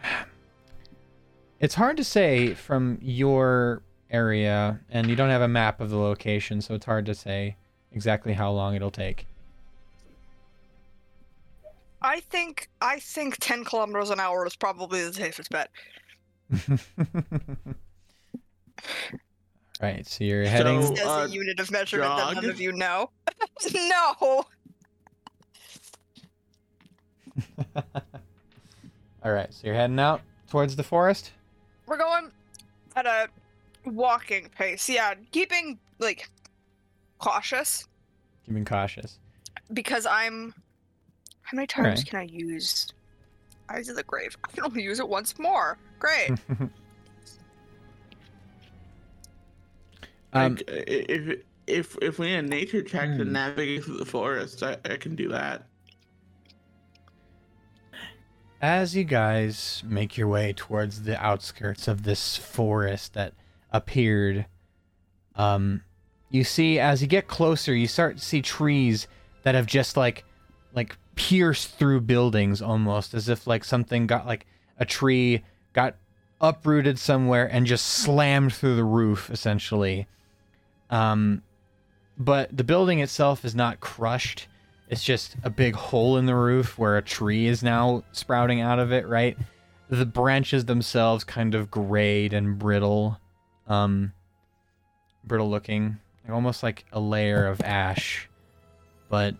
It's 1.61 1.75
hard 1.75 1.97
to 1.97 2.05
say 2.05 2.53
from 2.53 2.99
your 3.01 3.81
area, 4.09 4.79
and 4.89 5.09
you 5.09 5.17
don't 5.17 5.29
have 5.29 5.41
a 5.41 5.47
map 5.49 5.81
of 5.81 5.89
the 5.89 5.97
location, 5.97 6.61
so 6.61 6.73
it's 6.73 6.85
hard 6.85 7.05
to 7.07 7.13
say 7.13 7.57
exactly 7.91 8.31
how 8.31 8.49
long 8.49 8.75
it'll 8.75 8.91
take. 8.91 9.27
I 12.01 12.19
think 12.21 12.69
I 12.81 12.99
think 12.99 13.37
10 13.39 13.65
kilometers 13.65 14.09
an 14.09 14.19
hour 14.19 14.45
is 14.45 14.55
probably 14.55 15.03
the 15.03 15.13
safest 15.13 15.49
bet. 15.49 15.69
right, 19.81 20.07
so 20.07 20.23
you're 20.23 20.45
heading. 20.45 20.81
So- 20.81 20.93
As 20.93 20.99
uh, 21.01 21.27
a 21.29 21.33
unit 21.33 21.59
of 21.59 21.69
measurement 21.71 22.15
that 22.17 22.35
none 22.35 22.45
of 22.49 22.61
you 22.61 22.71
know. 22.71 23.09
no. 23.73 24.15
All 29.23 29.31
right, 29.33 29.53
so 29.53 29.67
you're 29.67 29.75
heading 29.75 29.99
out 29.99 30.21
towards 30.49 30.75
the 30.77 30.83
forest. 30.83 31.33
We're 31.85 31.97
going 31.97 32.31
at 32.95 33.05
a 33.05 33.27
walking 33.85 34.49
pace. 34.57 34.87
Yeah, 34.87 35.15
keeping 35.31 35.77
like 35.99 36.29
cautious 37.17 37.87
Keeping 38.45 38.63
cautious. 38.65 39.19
because 39.73 40.05
I'm. 40.05 40.53
How 41.49 41.55
many 41.55 41.65
times 41.67 41.87
Alright. 41.87 42.05
can 42.05 42.19
I 42.19 42.23
use 42.23 42.87
Eyes 43.69 43.89
of 43.89 43.95
the 43.95 44.03
Grave? 44.03 44.37
I 44.43 44.51
can 44.51 44.63
only 44.65 44.83
use 44.83 44.99
it 44.99 45.09
once 45.09 45.39
more. 45.39 45.79
Great. 45.97 46.29
um, 50.33 50.53
Like, 50.53 50.63
if 50.67 51.39
if 51.65 51.97
if 52.01 52.19
we 52.19 52.27
need 52.27 52.35
a 52.35 52.41
nature 52.43 52.83
check 52.83 53.09
to 53.17 53.23
Hmm. 53.23 53.31
navigate 53.31 53.83
through 53.83 53.97
the 53.97 54.05
forest, 54.05 54.61
I, 54.61 54.77
I 54.85 54.97
can 54.97 55.15
do 55.15 55.29
that. 55.29 55.65
as 58.61 58.93
you 58.93 59.05
guys 59.05 59.81
make 59.85 60.17
your 60.17 60.27
way 60.27 60.51
towards 60.53 61.03
the 61.03 61.17
outskirts 61.23 61.87
of 61.87 62.03
this 62.03 62.35
forest 62.35 63.13
that 63.13 63.33
appeared, 63.71 64.45
um, 65.35 65.81
you 66.29 66.43
see 66.43 66.77
as 66.77 67.01
you 67.01 67.07
get 67.07 67.25
closer, 67.27 67.73
you 67.73 67.87
start 67.87 68.17
to 68.17 68.23
see 68.23 68.41
trees 68.41 69.07
that 69.43 69.55
have 69.55 69.65
just 69.65 69.95
like, 69.95 70.25
like 70.75 70.97
pierced 71.19 71.77
through 71.77 71.99
buildings 71.99 72.61
almost, 72.61 73.13
as 73.13 73.27
if 73.27 73.45
like 73.45 73.65
something 73.65 74.07
got 74.07 74.25
like 74.25 74.47
a 74.77 74.85
tree 74.85 75.43
got 75.73 75.95
uprooted 76.39 76.97
somewhere 76.97 77.45
and 77.45 77.65
just 77.65 77.85
slammed 77.85 78.53
through 78.53 78.77
the 78.77 78.85
roof, 78.85 79.29
essentially. 79.29 80.07
Um, 80.89 81.43
but 82.17 82.55
the 82.55 82.63
building 82.63 82.99
itself 82.99 83.43
is 83.43 83.53
not 83.53 83.81
crushed. 83.81 84.47
It's 84.87 85.03
just 85.03 85.35
a 85.43 85.49
big 85.49 85.75
hole 85.75 86.15
in 86.15 86.25
the 86.25 86.35
roof 86.35 86.77
where 86.77 86.95
a 86.95 87.01
tree 87.01 87.47
is 87.47 87.61
now 87.61 88.05
sprouting 88.13 88.61
out 88.61 88.79
of 88.79 88.93
it, 88.93 89.05
right? 89.05 89.37
The 89.89 90.05
branches 90.05 90.65
themselves 90.65 91.25
kind 91.25 91.53
of 91.53 91.69
grayed 91.69 92.31
and 92.31 92.57
brittle, 92.57 93.19
um, 93.67 94.13
brittle 95.25 95.49
looking, 95.49 95.97
almost 96.29 96.63
like 96.63 96.85
a 96.93 96.99
layer 97.01 97.45
of 97.45 97.59
ash. 97.59 98.29
But 99.09 99.35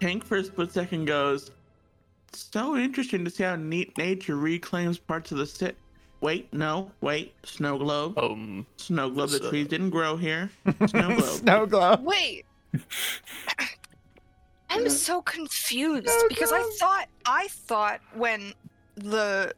Hank 0.00 0.24
for 0.24 0.36
a 0.36 0.44
split 0.44 0.72
second 0.72 1.04
goes, 1.06 1.50
so 2.32 2.76
interesting 2.76 3.24
to 3.24 3.30
see 3.30 3.42
how 3.44 3.56
neat 3.56 3.96
nature 3.98 4.36
reclaims 4.36 4.98
parts 4.98 5.32
of 5.32 5.38
the 5.38 5.46
city. 5.46 5.76
Wait, 6.20 6.52
no, 6.52 6.90
wait, 7.00 7.32
snow 7.44 7.78
globe. 7.78 8.18
Um, 8.18 8.66
Snow 8.76 9.08
globe, 9.10 9.30
the 9.30 9.38
So- 9.38 9.50
trees 9.50 9.68
didn't 9.68 9.90
grow 9.90 10.16
here. 10.16 10.50
Snow 10.88 11.08
globe. 11.16 11.22
snow 11.22 11.66
globe. 11.66 12.04
Wait. 12.04 12.44
I'm 14.70 14.88
so 14.90 15.22
confused 15.22 16.06
Oh, 16.08 16.26
because 16.28 16.52
I 16.52 16.62
thought 16.78 17.06
I 17.24 17.48
thought 17.48 18.00
when 18.14 18.52
the 18.96 19.52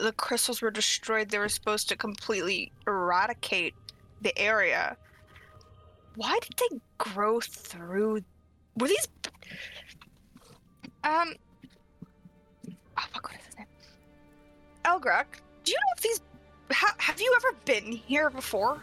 the 0.00 0.12
crystals 0.12 0.62
were 0.62 0.70
destroyed 0.70 1.28
they 1.28 1.38
were 1.38 1.48
supposed 1.50 1.88
to 1.90 1.96
completely 1.96 2.72
eradicate 2.86 3.74
the 4.22 4.36
area. 4.38 4.96
Why 6.16 6.38
did 6.40 6.54
they 6.70 6.80
grow 6.98 7.40
through 7.40 8.22
were 8.78 8.88
these 8.88 9.06
um 11.04 11.34
oh 12.68 13.02
fuck 13.12 13.30
what 13.30 13.38
is 13.40 13.46
his 13.46 13.56
name? 13.58 13.66
Elgrak, 14.84 15.26
do 15.62 15.72
you 15.72 15.78
know 15.78 15.92
if 15.96 16.02
these 16.02 16.20
ha- 16.72 16.96
have 16.98 17.20
you 17.20 17.32
ever 17.36 17.56
been 17.64 17.92
here 17.92 18.30
before? 18.30 18.82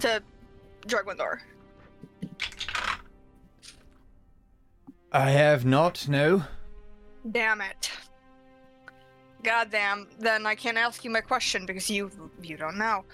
To 0.00 0.22
Dragwindor? 0.86 1.40
I 5.12 5.30
have 5.30 5.64
not, 5.64 6.08
no. 6.08 6.42
Damn 7.30 7.60
it. 7.60 7.90
Goddamn, 9.42 10.06
then 10.18 10.46
I 10.46 10.54
can't 10.54 10.78
ask 10.78 11.04
you 11.04 11.10
my 11.10 11.20
question 11.20 11.66
because 11.66 11.90
you 11.90 12.10
you 12.42 12.56
don't 12.56 12.76
know. 12.76 13.04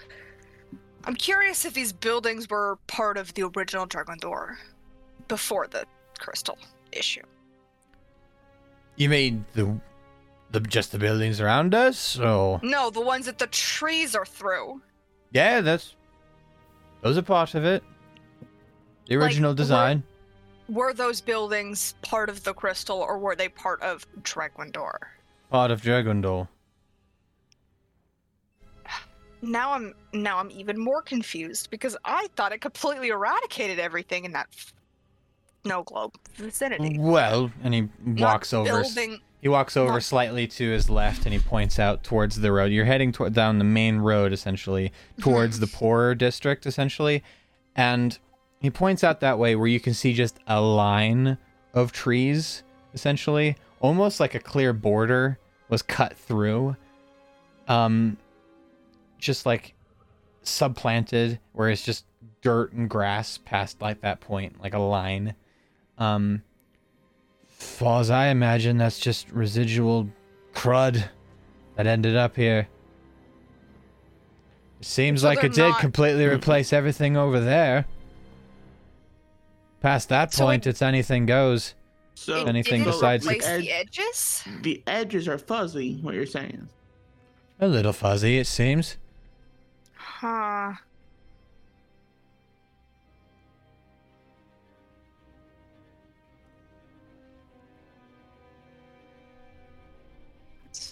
I'm 1.05 1.15
curious 1.15 1.63
if 1.65 1.73
these 1.73 1.93
buildings 1.93 2.49
were 2.49 2.77
part 2.87 3.17
of 3.17 3.33
the 3.33 3.43
original 3.43 3.85
Dragon 3.85 4.17
Door 4.17 4.59
before 5.27 5.67
the 5.67 5.85
crystal 6.19 6.57
issue. 6.91 7.23
You 8.97 9.09
mean 9.09 9.45
the, 9.53 9.79
the 10.51 10.59
just 10.59 10.91
the 10.91 10.97
buildings 10.99 11.39
around 11.39 11.73
us? 11.73 12.19
Or 12.19 12.59
No, 12.63 12.89
the 12.89 12.99
ones 13.01 13.25
that 13.27 13.37
the 13.39 13.47
trees 13.47 14.15
are 14.15 14.25
through. 14.25 14.81
yeah, 15.31 15.61
that's 15.61 15.95
those 17.01 17.17
are 17.17 17.21
part 17.21 17.53
of 17.55 17.63
it. 17.63 17.83
The 19.07 19.15
original 19.15 19.51
were- 19.51 19.55
design. 19.55 20.03
Were 20.69 20.93
those 20.93 21.21
buildings 21.21 21.95
part 22.01 22.27
of 22.27 22.43
the 22.43 22.53
crystal 22.53 22.97
or 22.97 23.17
were 23.17 23.37
they 23.37 23.47
part 23.47 23.81
of 23.81 24.05
Dragwindor? 24.23 24.97
Part 25.49 25.71
of 25.71 25.81
Dragondor. 25.81 26.49
Now 29.41 29.71
I'm 29.73 29.93
now 30.13 30.39
I'm 30.39 30.51
even 30.51 30.77
more 30.77 31.01
confused 31.01 31.69
because 31.69 31.95
I 32.03 32.27
thought 32.35 32.51
it 32.51 32.59
completely 32.59 33.09
eradicated 33.09 33.79
everything 33.79 34.25
in 34.25 34.31
that 34.33 34.47
snow 35.67 35.83
globe 35.83 36.13
vicinity. 36.35 36.97
Well, 36.99 37.51
and 37.63 37.73
he 37.73 37.89
Not 38.03 38.33
walks 38.33 38.53
over. 38.53 38.69
building 38.81 39.19
He 39.41 39.47
walks 39.47 39.77
over 39.77 39.93
Not- 39.93 40.03
slightly 40.03 40.47
to 40.47 40.71
his 40.71 40.89
left 40.89 41.25
and 41.25 41.33
he 41.33 41.39
points 41.39 41.77
out 41.79 42.03
towards 42.03 42.37
the 42.41 42.51
road. 42.51 42.71
You're 42.71 42.85
heading 42.85 43.11
toward 43.11 43.33
down 43.33 43.59
the 43.59 43.63
main 43.63 43.97
road 43.99 44.33
essentially 44.33 44.91
towards 45.21 45.59
the 45.59 45.67
poorer 45.67 46.15
district 46.15 46.65
essentially. 46.65 47.23
And 47.75 48.17
he 48.59 48.71
points 48.71 49.03
out 49.03 49.19
that 49.19 49.37
way 49.37 49.55
where 49.55 49.67
you 49.67 49.79
can 49.79 49.93
see 49.93 50.13
just 50.13 50.39
a 50.47 50.59
line 50.59 51.37
of 51.73 51.91
trees 51.91 52.63
essentially, 52.95 53.55
almost 53.79 54.19
like 54.19 54.33
a 54.33 54.39
clear 54.39 54.73
border 54.73 55.37
was 55.69 55.83
cut 55.83 56.17
through. 56.17 56.75
Um 57.67 58.17
just 59.19 59.45
like 59.45 59.73
subplanted 60.43 61.39
where 61.53 61.69
it's 61.69 61.83
just 61.83 62.05
dirt 62.41 62.71
and 62.73 62.89
grass 62.89 63.37
past 63.37 63.81
like 63.81 64.01
that 64.01 64.19
point, 64.21 64.61
like 64.61 64.73
a 64.73 64.79
line. 64.79 65.35
Um 65.97 66.43
far 67.47 68.01
as 68.01 68.09
I 68.09 68.27
imagine, 68.27 68.77
that's 68.77 68.99
just 68.99 69.29
residual 69.31 70.09
crud 70.53 71.09
that 71.75 71.87
ended 71.87 72.15
up 72.15 72.35
here. 72.35 72.67
It 74.79 74.85
seems 74.85 75.21
So 75.21 75.27
like 75.27 75.37
they're 75.41 75.47
it 75.47 75.53
did 75.55 75.69
not- 75.69 75.79
completely 75.79 76.25
replace 76.25 76.71
everything 76.71 77.17
over 77.17 77.39
there. 77.39 77.85
Past 79.81 80.09
that 80.09 80.33
So 80.33 80.45
point, 80.45 80.65
it- 80.67 80.71
it's 80.71 80.81
anything 80.81 81.25
goes. 81.25 81.73
So 82.15 82.41
It 82.41 82.47
Anything 82.47 82.83
didn't 82.83 82.93
besides 82.95 83.25
the 83.25 83.39
ed- 83.45 83.61
the 83.61 83.71
edges. 83.71 84.43
the 84.63 84.81
edges 84.87 85.27
are 85.27 85.37
fuzzy. 85.37 85.97
What 86.01 86.15
you're 86.15 86.25
saying? 86.25 86.67
A 87.59 87.67
little 87.67 87.93
fuzzy, 87.93 88.39
it 88.39 88.47
seems. 88.47 88.97
Huh. 89.95 90.73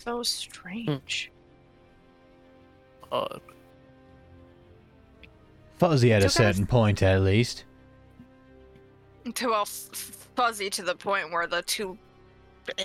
So 0.05 0.23
strange. 0.23 1.31
uh, 3.11 3.39
Fuzzy 5.77 6.13
at 6.13 6.23
a 6.23 6.29
So 6.29 6.39
guys- 6.43 6.55
certain 6.55 6.65
point, 6.67 7.01
at 7.03 7.21
least. 7.21 7.65
To 9.33 9.49
well, 9.49 9.61
f- 9.63 9.89
f- 9.91 10.27
fuzzy 10.35 10.69
to 10.69 10.83
the 10.83 10.95
point 10.95 11.31
where 11.31 11.47
the 11.47 11.61
two 11.63 11.97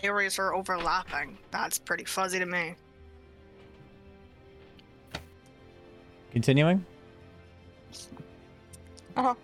areas 0.03 0.39
are 0.39 0.55
overlapping. 0.55 1.39
That's 1.51 1.79
pretty 1.79 2.05
fuzzy 2.05 2.39
to 2.39 2.47
me. 2.47 2.75
Continuing. 6.33 6.85
Uh-huh. 9.17 9.35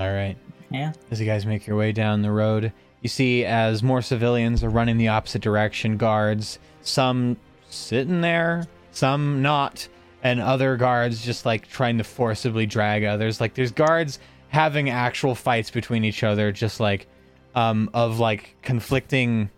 All 0.00 0.12
right. 0.12 0.36
Yeah. 0.70 0.92
As 1.10 1.20
you 1.20 1.26
guys 1.26 1.44
make 1.46 1.66
your 1.66 1.76
way 1.76 1.92
down 1.92 2.22
the 2.22 2.30
road, 2.30 2.72
you 3.02 3.08
see 3.08 3.44
as 3.44 3.82
more 3.82 4.00
civilians 4.02 4.64
are 4.64 4.70
running 4.70 4.96
the 4.96 5.08
opposite 5.08 5.42
direction, 5.42 5.96
guards, 5.96 6.58
some 6.82 7.36
sitting 7.68 8.20
there, 8.20 8.66
some 8.90 9.42
not, 9.42 9.88
and 10.22 10.40
other 10.40 10.76
guards 10.76 11.24
just 11.24 11.46
like 11.46 11.68
trying 11.68 11.98
to 11.98 12.04
forcibly 12.04 12.66
drag 12.66 13.04
others. 13.04 13.40
Like 13.40 13.54
there's 13.54 13.72
guards 13.72 14.18
having 14.48 14.90
actual 14.90 15.34
fights 15.34 15.70
between 15.70 16.04
each 16.04 16.22
other, 16.22 16.52
just 16.52 16.78
like 16.80 17.06
um 17.54 17.90
of 17.92 18.18
like 18.18 18.56
conflicting 18.62 19.50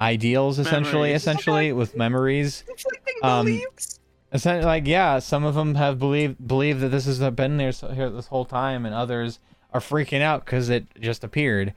ideals 0.00 0.58
essentially 0.58 1.08
Memories. 1.10 1.22
essentially 1.22 1.72
with 1.72 1.96
memories 1.96 2.64
Conflicting 2.66 3.14
Um, 3.22 3.46
beliefs. 3.46 3.98
Essentially, 4.32 4.64
like 4.64 4.86
yeah, 4.86 5.18
some 5.18 5.44
of 5.44 5.54
them 5.54 5.74
have 5.74 5.98
believed 5.98 6.44
believe 6.46 6.80
that 6.80 6.88
this 6.88 7.04
has 7.04 7.18
been 7.32 7.58
there 7.58 7.70
so- 7.72 7.88
here 7.92 8.08
this 8.08 8.28
whole 8.28 8.44
time, 8.46 8.86
and 8.86 8.94
others 8.94 9.38
are 9.74 9.80
freaking 9.80 10.22
out 10.22 10.44
because 10.44 10.70
it 10.70 10.86
just 11.00 11.22
appeared. 11.22 11.74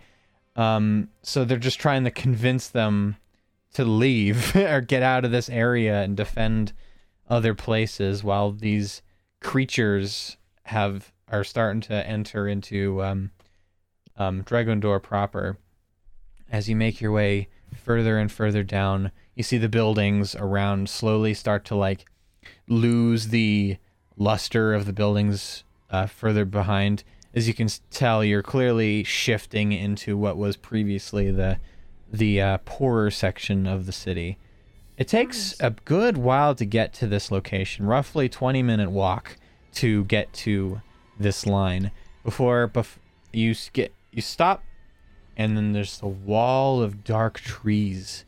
Um, 0.56 1.10
so 1.22 1.44
they're 1.44 1.58
just 1.58 1.80
trying 1.80 2.06
to 2.06 2.12
convince 2.12 2.70
them 2.70 3.18
to 3.76 3.86
leave 3.86 4.56
or 4.56 4.82
get 4.82 5.04
out 5.04 5.26
of 5.26 5.32
this 5.32 5.50
area 5.50 6.02
and 6.02 6.18
defend 6.18 6.74
other 7.30 7.54
places, 7.54 8.24
while 8.24 8.52
these 8.52 9.02
creatures 9.42 10.38
have 10.64 11.12
are 11.28 11.44
starting 11.44 11.82
to 11.82 12.08
enter 12.08 12.48
into 12.48 13.04
um, 13.04 13.32
um, 14.18 14.44
Dragondor 14.44 15.02
proper. 15.02 15.58
As 16.52 16.70
you 16.70 16.76
make 16.76 17.02
your 17.02 17.12
way 17.12 17.50
further 17.74 18.18
and 18.18 18.32
further 18.32 18.64
down, 18.64 19.12
you 19.34 19.44
see 19.44 19.58
the 19.58 19.70
buildings 19.70 20.36
around 20.36 20.90
slowly 20.90 21.34
start 21.34 21.66
to 21.66 21.76
like 21.76 22.06
lose 22.68 23.30
the 23.30 23.78
luster 24.16 24.74
of 24.74 24.86
the 24.86 24.94
buildings 24.94 25.64
uh, 25.90 26.06
further 26.06 26.46
behind. 26.46 27.04
As 27.34 27.48
you 27.48 27.54
can 27.54 27.68
tell, 27.90 28.24
you're 28.24 28.44
clearly 28.44 29.04
shifting 29.04 29.72
into 29.72 30.16
what 30.16 30.38
was 30.38 30.56
previously 30.56 31.32
the 31.32 31.60
the 32.12 32.42
uh, 32.42 32.58
poorer 32.66 33.12
section 33.12 33.68
of 33.68 33.86
the 33.86 33.92
city. 33.92 34.38
It 34.98 35.08
takes 35.08 35.56
a 35.60 35.72
good 35.72 36.18
while 36.18 36.56
to 36.56 36.66
get 36.66 36.94
to 36.96 37.08
this 37.08 37.32
location, 37.32 37.86
roughly 37.86 38.30
20 38.30 38.64
minute 38.64 38.92
walk 38.92 39.38
to 39.76 40.06
get 40.06 40.32
to 40.34 40.82
this 41.20 41.46
line 41.46 41.92
before 42.24 42.68
bef- 42.68 42.98
you 43.34 43.54
get 43.74 43.94
you 44.12 44.22
stop 44.22 44.64
and 45.38 45.58
then 45.58 45.74
there's 45.74 46.00
the 46.00 46.08
wall 46.08 46.82
of 46.82 47.04
dark 47.04 47.40
trees 47.40 48.26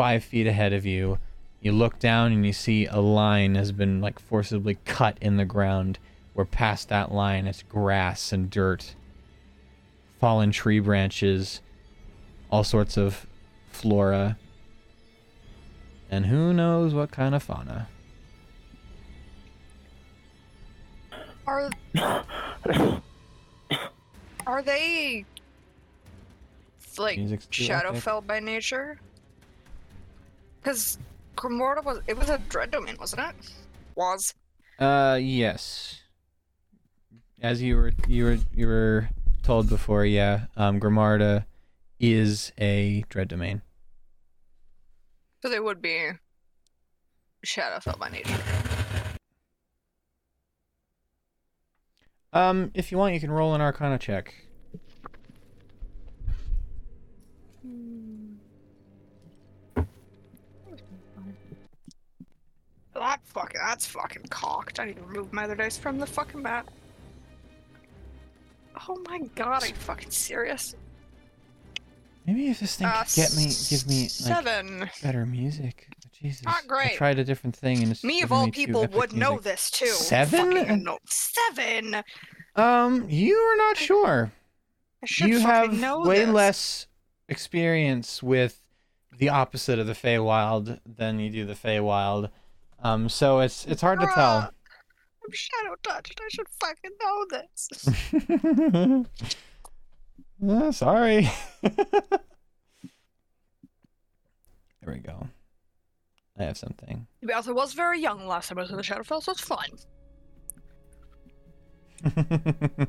five 0.00 0.24
feet 0.24 0.46
ahead 0.46 0.72
of 0.72 0.86
you. 0.86 1.18
You 1.60 1.72
look 1.72 1.98
down 1.98 2.32
and 2.32 2.46
you 2.46 2.54
see 2.54 2.86
a 2.86 3.00
line 3.00 3.54
has 3.54 3.70
been 3.70 4.00
like 4.00 4.18
forcibly 4.18 4.78
cut 4.86 5.18
in 5.20 5.36
the 5.36 5.44
ground. 5.44 5.98
Where 6.32 6.46
past 6.46 6.88
that 6.88 7.12
line, 7.12 7.46
it's 7.46 7.62
grass 7.64 8.32
and 8.32 8.48
dirt, 8.48 8.94
fallen 10.18 10.52
tree 10.52 10.78
branches, 10.78 11.60
all 12.50 12.64
sorts 12.64 12.96
of 12.96 13.26
flora, 13.70 14.36
and 16.10 16.26
who 16.26 16.52
knows 16.52 16.92
what 16.92 17.10
kind 17.10 17.34
of 17.34 17.42
fauna. 17.42 17.88
Are 21.46 21.70
are 24.46 24.62
they 24.62 25.24
like. 26.98 27.18
Shadowfell 27.18 28.26
by 28.26 28.40
nature? 28.40 29.00
Because 30.60 30.98
Grimorta 31.36 31.82
was 31.84 32.00
it 32.06 32.16
was 32.16 32.28
a 32.28 32.38
dread 32.48 32.70
domain, 32.70 32.96
wasn't 33.00 33.22
it? 33.22 33.34
Was. 33.94 34.34
Uh, 34.78 35.18
yes. 35.20 36.00
As 37.42 37.62
you 37.62 37.76
were 37.76 37.92
you 38.06 38.24
were 38.24 38.38
you 38.54 38.66
were 38.66 39.08
told 39.42 39.68
before, 39.68 40.04
yeah. 40.04 40.46
Um, 40.56 40.78
Grimarda 40.78 41.44
is 42.00 42.52
a 42.58 43.04
dread 43.08 43.28
domain. 43.28 43.62
So 45.42 45.48
they 45.48 45.60
would 45.60 45.80
be 45.80 46.10
Shadowfell 47.46 47.98
by 47.98 48.08
nature. 48.08 48.38
Um, 52.32 52.70
if 52.74 52.90
you 52.92 52.98
want, 52.98 53.14
you 53.14 53.20
can 53.20 53.30
roll 53.30 53.54
an 53.54 53.60
Arcana 53.60 53.98
check. 53.98 54.34
That 62.94 63.20
fucking 63.24 63.60
that's 63.66 63.86
fucking 63.86 64.26
cocked. 64.28 64.78
I 64.78 64.84
need 64.84 64.96
to 64.96 65.02
remove 65.02 65.32
my 65.32 65.44
other 65.44 65.54
dice 65.54 65.78
from 65.78 65.98
the 65.98 66.06
fucking 66.06 66.42
map. 66.42 66.70
Oh 68.88 69.02
my 69.08 69.20
god, 69.34 69.62
are 69.62 69.68
you 69.68 69.74
fucking 69.74 70.10
serious? 70.10 70.74
Maybe 72.26 72.48
if 72.48 72.60
this 72.60 72.76
thing 72.76 72.86
Uh, 72.86 73.02
could 73.04 73.14
get 73.14 73.34
me, 73.36 73.46
give 73.68 73.86
me 73.88 74.02
like 74.02 74.10
seven. 74.10 74.90
better 75.02 75.26
music. 75.26 75.88
Jesus, 76.12 76.44
Not 76.44 76.64
I 76.70 76.94
tried 76.96 77.18
a 77.18 77.24
different 77.24 77.56
thing 77.56 77.82
and 77.82 77.92
it's 77.92 78.04
Me 78.04 78.20
of 78.22 78.30
all 78.30 78.44
me 78.44 78.50
people 78.50 78.86
would 78.88 79.14
know 79.14 79.38
this 79.38 79.70
too. 79.70 79.86
Seven? 79.86 80.82
Know. 80.84 80.98
Seven. 81.06 82.02
Um, 82.56 83.08
you 83.08 83.36
are 83.36 83.56
not 83.56 83.78
sure. 83.78 84.30
I 85.02 85.06
should 85.06 85.28
You 85.28 85.38
have 85.40 85.72
know 85.72 86.00
way 86.00 86.26
this. 86.26 86.28
less 86.34 86.86
experience 87.28 88.22
with 88.22 88.60
the 89.16 89.30
opposite 89.30 89.78
of 89.78 89.86
the 89.86 89.94
Feywild 89.94 90.78
than 90.84 91.18
you 91.20 91.30
do 91.30 91.46
the 91.46 91.54
Feywild. 91.54 92.30
Um, 92.82 93.08
so 93.08 93.40
it's 93.40 93.64
it's 93.66 93.80
hard 93.80 94.00
to 94.00 94.06
tell. 94.06 94.52
I'm 95.22 95.32
shadow 95.32 95.74
touched. 95.82 96.20
I 96.20 96.28
should 96.28 96.48
fucking 96.48 96.90
know 97.00 97.26
this. 97.30 99.06
Uh, 100.46 100.72
sorry. 100.72 101.28
there 101.62 101.72
we 104.86 104.98
go. 104.98 105.28
I 106.38 106.44
have 106.44 106.56
something. 106.56 107.06
I 107.28 107.32
also 107.32 107.52
was 107.52 107.74
very 107.74 108.00
young 108.00 108.26
last 108.26 108.48
time 108.48 108.58
I 108.58 108.62
was 108.62 108.70
in 108.70 108.76
the 108.76 108.82
Shadowfell, 108.82 109.22
so 109.22 109.32
it's 109.32 109.40
fine. 109.40 109.76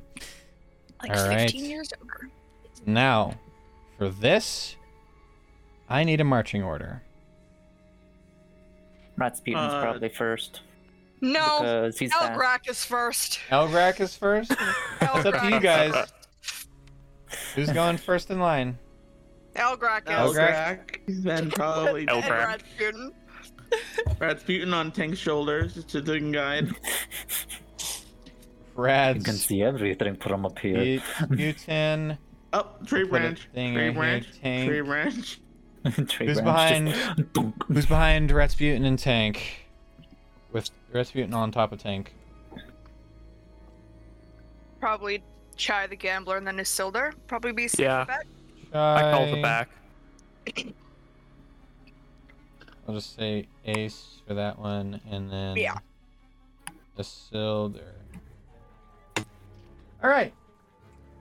Like 1.04 1.18
All 1.18 1.28
right. 1.30 1.50
15 1.50 1.66
years 1.66 1.90
younger. 1.98 2.30
now, 2.86 3.34
for 3.98 4.10
this, 4.10 4.76
I 5.90 6.04
need 6.04 6.22
a 6.22 6.24
marching 6.24 6.62
order. 6.62 7.02
Rasputin's 9.18 9.74
Uh, 9.74 9.82
probably 9.82 10.10
first 10.10 10.62
No, 11.22 11.60
because. 11.98 11.98
Elgrak 11.98 12.70
is 12.70 12.86
first. 12.86 13.40
Elgrak 13.50 14.00
is 14.00 14.16
first. 14.16 14.52
It's 15.02 15.26
up 15.26 15.42
to 15.42 15.50
you 15.50 15.60
guys. 15.60 16.14
Who's 17.56 17.72
going 17.72 17.98
first 17.98 18.30
in 18.32 18.39
line? 18.39 18.78
Elgrak 19.56 20.04
is. 20.04 20.36
Elgrak. 20.36 20.78
Elgrak, 21.08 21.24
then 21.24 21.52
probably 21.52 22.08
El- 22.08 22.15
And 22.17 22.26
Elgrak. 22.26 22.48
Rasputin. 22.48 23.12
Rasputin 24.20 24.74
on 24.74 24.91
Tank's 24.91 25.17
shoulders, 25.20 25.74
just 25.76 25.96
a 25.96 26.02
good 26.02 26.34
guide. 26.34 26.67
You 26.67 26.74
can 28.76 28.84
Rad's 28.84 29.46
see 29.46 29.62
everything 29.62 30.15
from 30.15 30.46
up 30.46 30.58
here. 30.60 31.02
Mutin. 31.30 32.17
Up, 32.54 32.86
tree 32.86 33.04
a 33.04 33.06
branch, 33.06 33.48
thing 33.54 33.74
tree 33.74 33.84
right 33.84 33.91
here, 33.94 34.00
branch, 34.02 34.28
tank. 34.41 34.70
tree 34.70 34.82
branch. 34.82 35.39
Tree 36.10 36.28
Who's 36.28 36.39
branch 36.41 36.94
just- 36.96 37.28
Who's 37.67 37.86
behind 37.88 38.30
Rasputin 38.32 38.86
and 38.86 39.00
Tank? 39.00 39.65
With 40.52 40.70
Rasputin 40.94 41.34
on 41.34 41.52
top 41.52 41.72
of 41.72 41.80
Tank. 41.80 42.13
Probably 44.80 45.24
Chai 45.56 45.88
the 45.88 45.96
Gambler 45.96 46.38
and 46.38 46.46
then 46.48 46.58
Isildur. 46.58 47.14
Probably 47.28 47.52
be 47.52 47.68
safe 47.68 47.80
Yeah. 47.82 48.06
bet. 48.06 48.26
I 48.74 49.12
call 49.12 49.26
the 49.36 49.42
back. 49.42 49.70
I'll 52.88 52.96
just 52.96 53.16
say 53.16 53.48
Ace 53.66 54.22
for 54.28 54.34
that 54.34 54.58
one, 54.58 55.00
and 55.10 55.32
then 55.32 55.56
Yeah. 55.56 55.78
Isildur. 56.98 57.82
All 60.04 60.10
right. 60.10 60.34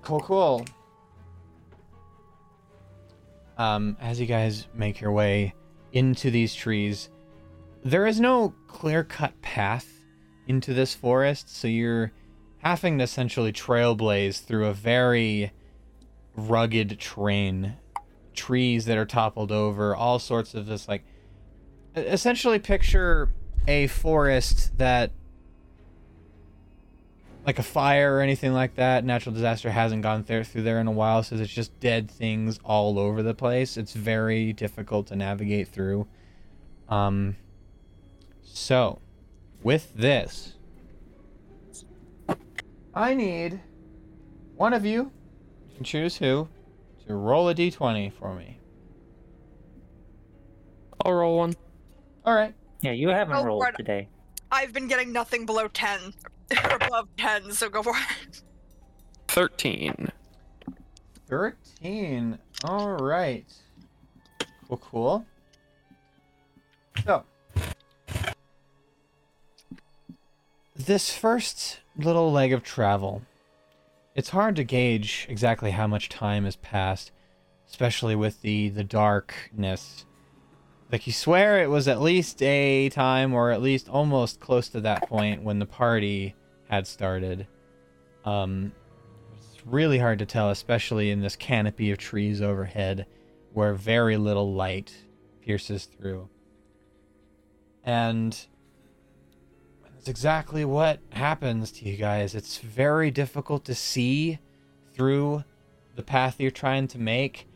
Cool, 0.02 0.20
cool. 0.20 0.64
Um, 3.58 3.96
as 4.00 4.18
you 4.18 4.26
guys 4.26 4.66
make 4.72 5.00
your 5.00 5.12
way 5.12 5.54
into 5.92 6.30
these 6.30 6.54
trees, 6.54 7.10
there 7.84 8.06
is 8.06 8.18
no 8.20 8.54
clear-cut 8.68 9.40
path 9.42 9.86
into 10.46 10.72
this 10.72 10.94
forest, 10.94 11.54
so 11.54 11.68
you're 11.68 12.10
having 12.60 12.98
to 12.98 13.04
essentially 13.04 13.52
trailblaze 13.52 14.42
through 14.42 14.66
a 14.66 14.72
very 14.72 15.52
rugged 16.36 16.98
terrain. 17.00 17.76
Trees 18.32 18.86
that 18.86 18.96
are 18.96 19.04
toppled 19.04 19.52
over, 19.52 19.94
all 19.94 20.18
sorts 20.18 20.54
of 20.54 20.66
this 20.66 20.88
like 20.88 21.02
essentially 21.96 22.58
picture 22.58 23.30
a 23.66 23.86
forest 23.88 24.76
that 24.78 25.10
like 27.44 27.58
a 27.58 27.62
fire 27.62 28.16
or 28.16 28.20
anything 28.20 28.52
like 28.52 28.74
that. 28.76 29.04
Natural 29.04 29.34
disaster 29.34 29.70
hasn't 29.70 30.02
gone 30.02 30.22
there 30.26 30.44
through 30.44 30.62
there 30.62 30.78
in 30.78 30.86
a 30.86 30.92
while, 30.92 31.22
so 31.22 31.36
there's 31.36 31.52
just 31.52 31.78
dead 31.80 32.10
things 32.10 32.60
all 32.64 32.98
over 32.98 33.22
the 33.22 33.34
place. 33.34 33.76
It's 33.76 33.94
very 33.94 34.52
difficult 34.52 35.08
to 35.08 35.16
navigate 35.16 35.68
through. 35.68 36.06
Um. 36.88 37.36
So, 38.42 39.00
with 39.62 39.94
this, 39.94 40.54
I 42.94 43.14
need 43.14 43.60
one 44.56 44.72
of 44.74 44.84
you, 44.84 45.10
you 45.68 45.74
can 45.76 45.84
choose 45.84 46.16
who, 46.16 46.48
to 47.06 47.14
roll 47.14 47.48
a 47.48 47.54
d20 47.54 48.12
for 48.12 48.34
me. 48.34 48.58
I'll 51.04 51.12
roll 51.14 51.38
one. 51.38 51.54
All 52.26 52.34
right. 52.34 52.54
Yeah, 52.82 52.92
you 52.92 53.08
haven't 53.08 53.36
Oh, 53.36 53.44
rolled 53.44 53.62
right. 53.62 53.76
today. 53.76 54.08
I've 54.52 54.72
been 54.72 54.88
getting 54.88 55.12
nothing 55.12 55.46
below 55.46 55.68
10 55.68 56.12
or 56.64 56.76
above 56.76 57.08
10, 57.16 57.52
so 57.52 57.68
go 57.70 57.82
for 57.82 57.94
it. 58.20 58.42
13. 59.28 60.08
13. 61.28 62.38
All 62.64 62.90
right. 62.96 63.46
Well, 64.68 64.78
cool. 64.78 65.24
So, 67.06 67.24
this 70.76 71.14
first 71.14 71.78
little 72.04 72.32
leg 72.32 72.52
of 72.52 72.62
travel, 72.62 73.22
it's 74.14 74.30
hard 74.30 74.56
to 74.56 74.64
gauge 74.64 75.26
exactly 75.28 75.70
how 75.70 75.86
much 75.86 76.08
time 76.08 76.44
has 76.44 76.56
passed, 76.56 77.12
especially 77.68 78.14
with 78.16 78.42
the 78.42 78.68
the 78.68 78.84
darkness. 78.84 80.04
Like 80.90 81.06
you 81.06 81.12
swear 81.12 81.62
it 81.62 81.70
was 81.70 81.86
at 81.86 82.00
least 82.00 82.42
a 82.42 82.88
time, 82.88 83.32
or 83.32 83.50
at 83.50 83.62
least 83.62 83.88
almost 83.88 84.40
close 84.40 84.68
to 84.70 84.80
that 84.80 85.08
point 85.08 85.42
when 85.42 85.58
the 85.58 85.66
party 85.66 86.34
had 86.68 86.86
started. 86.86 87.46
Um, 88.24 88.72
it's 89.36 89.64
really 89.64 89.98
hard 89.98 90.18
to 90.18 90.26
tell, 90.26 90.50
especially 90.50 91.10
in 91.10 91.20
this 91.20 91.36
canopy 91.36 91.90
of 91.90 91.98
trees 91.98 92.42
overhead, 92.42 93.06
where 93.52 93.74
very 93.74 94.16
little 94.16 94.52
light 94.52 94.92
pierces 95.42 95.86
through. 95.86 96.28
And 97.84 98.36
that's 100.00 100.08
exactly 100.08 100.64
what 100.64 100.98
happens 101.10 101.70
to 101.70 101.84
you 101.84 101.94
guys. 101.94 102.34
It's 102.34 102.56
very 102.56 103.10
difficult 103.10 103.66
to 103.66 103.74
see 103.74 104.38
through 104.94 105.44
the 105.94 106.02
path 106.02 106.40
you're 106.40 106.50
trying 106.50 106.88
to 106.88 106.98
make. 106.98 107.46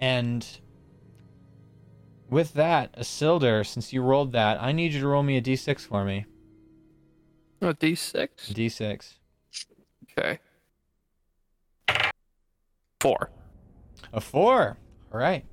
And 0.00 0.44
with 2.28 2.54
that, 2.54 2.92
Isildur, 2.98 3.64
since 3.64 3.92
you 3.92 4.02
rolled 4.02 4.32
that, 4.32 4.60
I 4.60 4.72
need 4.72 4.94
you 4.94 5.00
to 5.00 5.06
roll 5.06 5.22
me 5.22 5.36
a 5.36 5.40
d6 5.40 5.78
for 5.82 6.04
me. 6.04 6.26
Oh, 7.60 7.68
a 7.68 7.74
d6? 7.74 8.28
D6. 8.52 9.14
Okay. 10.18 10.40
Four. 12.98 13.30
A 14.12 14.20
four. 14.20 14.76
All 15.12 15.20
right. 15.20 15.44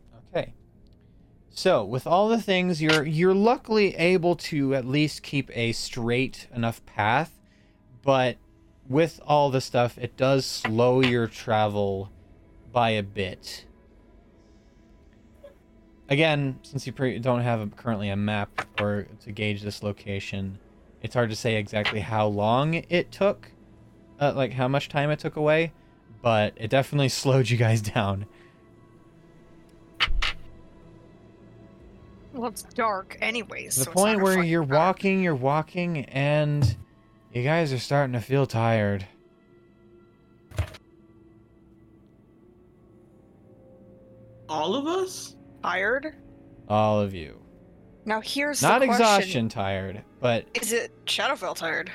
So 1.59 1.83
with 1.83 2.07
all 2.07 2.29
the 2.29 2.41
things, 2.41 2.81
you're 2.81 3.05
you're 3.05 3.33
luckily 3.33 3.93
able 3.97 4.37
to 4.47 4.73
at 4.75 4.85
least 4.85 5.23
keep 5.23 5.51
a 5.53 5.73
straight 5.73 6.47
enough 6.55 6.85
path, 6.85 7.37
but 8.01 8.37
with 8.87 9.19
all 9.27 9.49
the 9.49 9.59
stuff, 9.59 9.97
it 9.97 10.15
does 10.15 10.45
slow 10.45 11.01
your 11.01 11.27
travel 11.27 12.11
by 12.71 12.91
a 12.91 13.03
bit. 13.03 13.65
Again, 16.07 16.59
since 16.63 16.87
you 16.87 16.93
pre- 16.93 17.19
don't 17.19 17.41
have 17.41 17.59
a, 17.59 17.67
currently 17.67 18.07
a 18.07 18.15
map 18.15 18.65
or 18.79 19.07
to 19.25 19.33
gauge 19.33 19.61
this 19.61 19.83
location, 19.83 20.59
it's 21.01 21.13
hard 21.13 21.29
to 21.29 21.35
say 21.35 21.57
exactly 21.57 21.99
how 21.99 22.25
long 22.25 22.75
it 22.75 23.11
took, 23.11 23.51
uh, 24.21 24.31
like 24.33 24.53
how 24.53 24.69
much 24.69 24.87
time 24.87 25.11
it 25.11 25.19
took 25.19 25.35
away, 25.35 25.73
but 26.21 26.53
it 26.55 26.69
definitely 26.69 27.09
slowed 27.09 27.49
you 27.49 27.57
guys 27.57 27.81
down. 27.81 28.27
Well, 32.39 32.51
it's 32.51 32.63
dark 32.63 33.17
anyways. 33.19 33.75
The 33.75 33.83
so 33.83 33.91
point 33.91 34.21
where 34.21 34.41
you're 34.41 34.63
dark. 34.63 34.77
walking, 34.77 35.21
you're 35.21 35.35
walking, 35.35 36.05
and 36.05 36.77
you 37.33 37.43
guys 37.43 37.73
are 37.73 37.79
starting 37.79 38.13
to 38.13 38.21
feel 38.21 38.45
tired. 38.45 39.05
All 44.47 44.73
of 44.73 44.87
us? 44.87 45.35
tired. 45.61 46.15
All 46.69 47.01
of 47.01 47.13
you. 47.13 47.37
Now 48.05 48.21
here's 48.21 48.61
Not 48.61 48.79
the 48.79 48.85
question: 48.85 49.01
exhaustion 49.05 49.49
tired, 49.49 50.03
but 50.21 50.45
Is 50.53 50.71
it 50.71 50.93
Shadowfell 51.05 51.57
tired? 51.57 51.91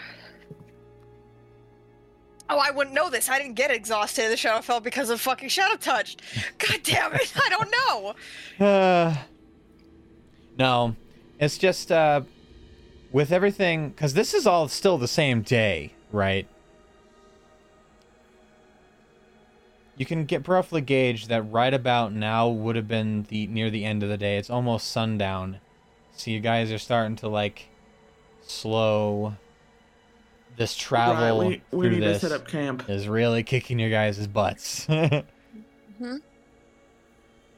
Oh, 2.51 2.59
I 2.59 2.71
wouldn't 2.71 2.95
know 2.95 3.09
this. 3.09 3.31
I 3.31 3.39
didn't 3.39 3.55
get 3.55 3.71
exhausted 3.71 4.25
in 4.25 4.31
the 4.31 4.37
Shadowfell 4.37 4.83
because 4.83 5.09
of 5.09 5.23
fucking 5.23 5.49
Shadow 5.49 5.77
Touch. 5.77 6.19
God 6.59 6.81
damn 6.83 7.15
it! 7.15 7.33
I 7.43 7.49
don't 7.49 7.71
know. 7.71 8.15
Uh, 8.67 9.17
no, 10.59 10.97
it's 11.39 11.59
just 11.59 11.91
uh, 11.91 12.23
with 13.13 13.33
everything 13.33 13.91
because 13.91 14.15
this 14.15 14.35
is 14.35 14.47
all 14.47 14.69
still 14.69 14.99
the 14.99 15.09
same 15.09 15.43
day, 15.43 15.93
right? 16.13 16.47
You 19.97 20.05
can 20.05 20.25
get 20.25 20.47
roughly 20.49 20.81
gauge 20.81 21.29
that 21.29 21.43
right 21.43 21.73
about 21.73 22.13
now 22.13 22.49
would 22.49 22.75
have 22.75 22.89
been 22.89 23.25
the 23.29 23.47
near 23.47 23.71
the 23.71 23.85
end 23.85 24.03
of 24.03 24.09
the 24.09 24.17
day. 24.17 24.39
It's 24.39 24.51
almost 24.51 24.89
sundown, 24.89 25.61
so 26.17 26.31
you 26.31 26.41
guys 26.41 26.73
are 26.73 26.79
starting 26.79 27.17
to 27.17 27.29
like 27.29 27.69
slow. 28.43 29.37
This 30.57 30.77
travel 30.77 31.41
right, 31.49 31.63
we, 31.73 31.77
we 31.77 31.87
through 31.89 31.97
need 31.97 32.05
this 32.05 32.21
to 32.21 32.29
set 32.29 32.41
up 32.41 32.47
camp. 32.47 32.89
is 32.89 33.09
really 33.09 33.43
kicking 33.43 33.81
your 33.81 33.91
guys' 33.91 34.27
butts. 34.27 34.87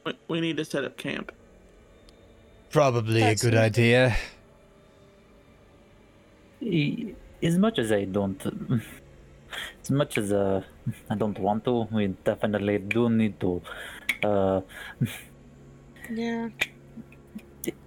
We, 0.07 0.13
we 0.29 0.41
need 0.41 0.55
to 0.57 0.65
set 0.65 0.85
up 0.85 0.97
camp. 0.97 1.33
Probably 2.69 3.21
That's 3.21 3.43
a 3.43 3.45
good 3.45 3.53
easy. 3.55 3.63
idea. 3.63 4.15
E- 6.61 7.13
As 7.43 7.57
much 7.57 7.77
as 7.77 7.91
I 7.91 8.05
don't, 8.05 8.41
as 9.83 9.91
much 9.91 10.17
as 10.17 10.31
uh, 10.33 10.61
I 11.09 11.15
don't 11.15 11.37
want 11.39 11.63
to, 11.65 11.87
we 11.91 12.07
definitely 12.25 12.79
do 12.79 13.09
need 13.09 13.39
to. 13.41 13.61
Uh, 14.23 14.61
Yeah. 16.09 16.49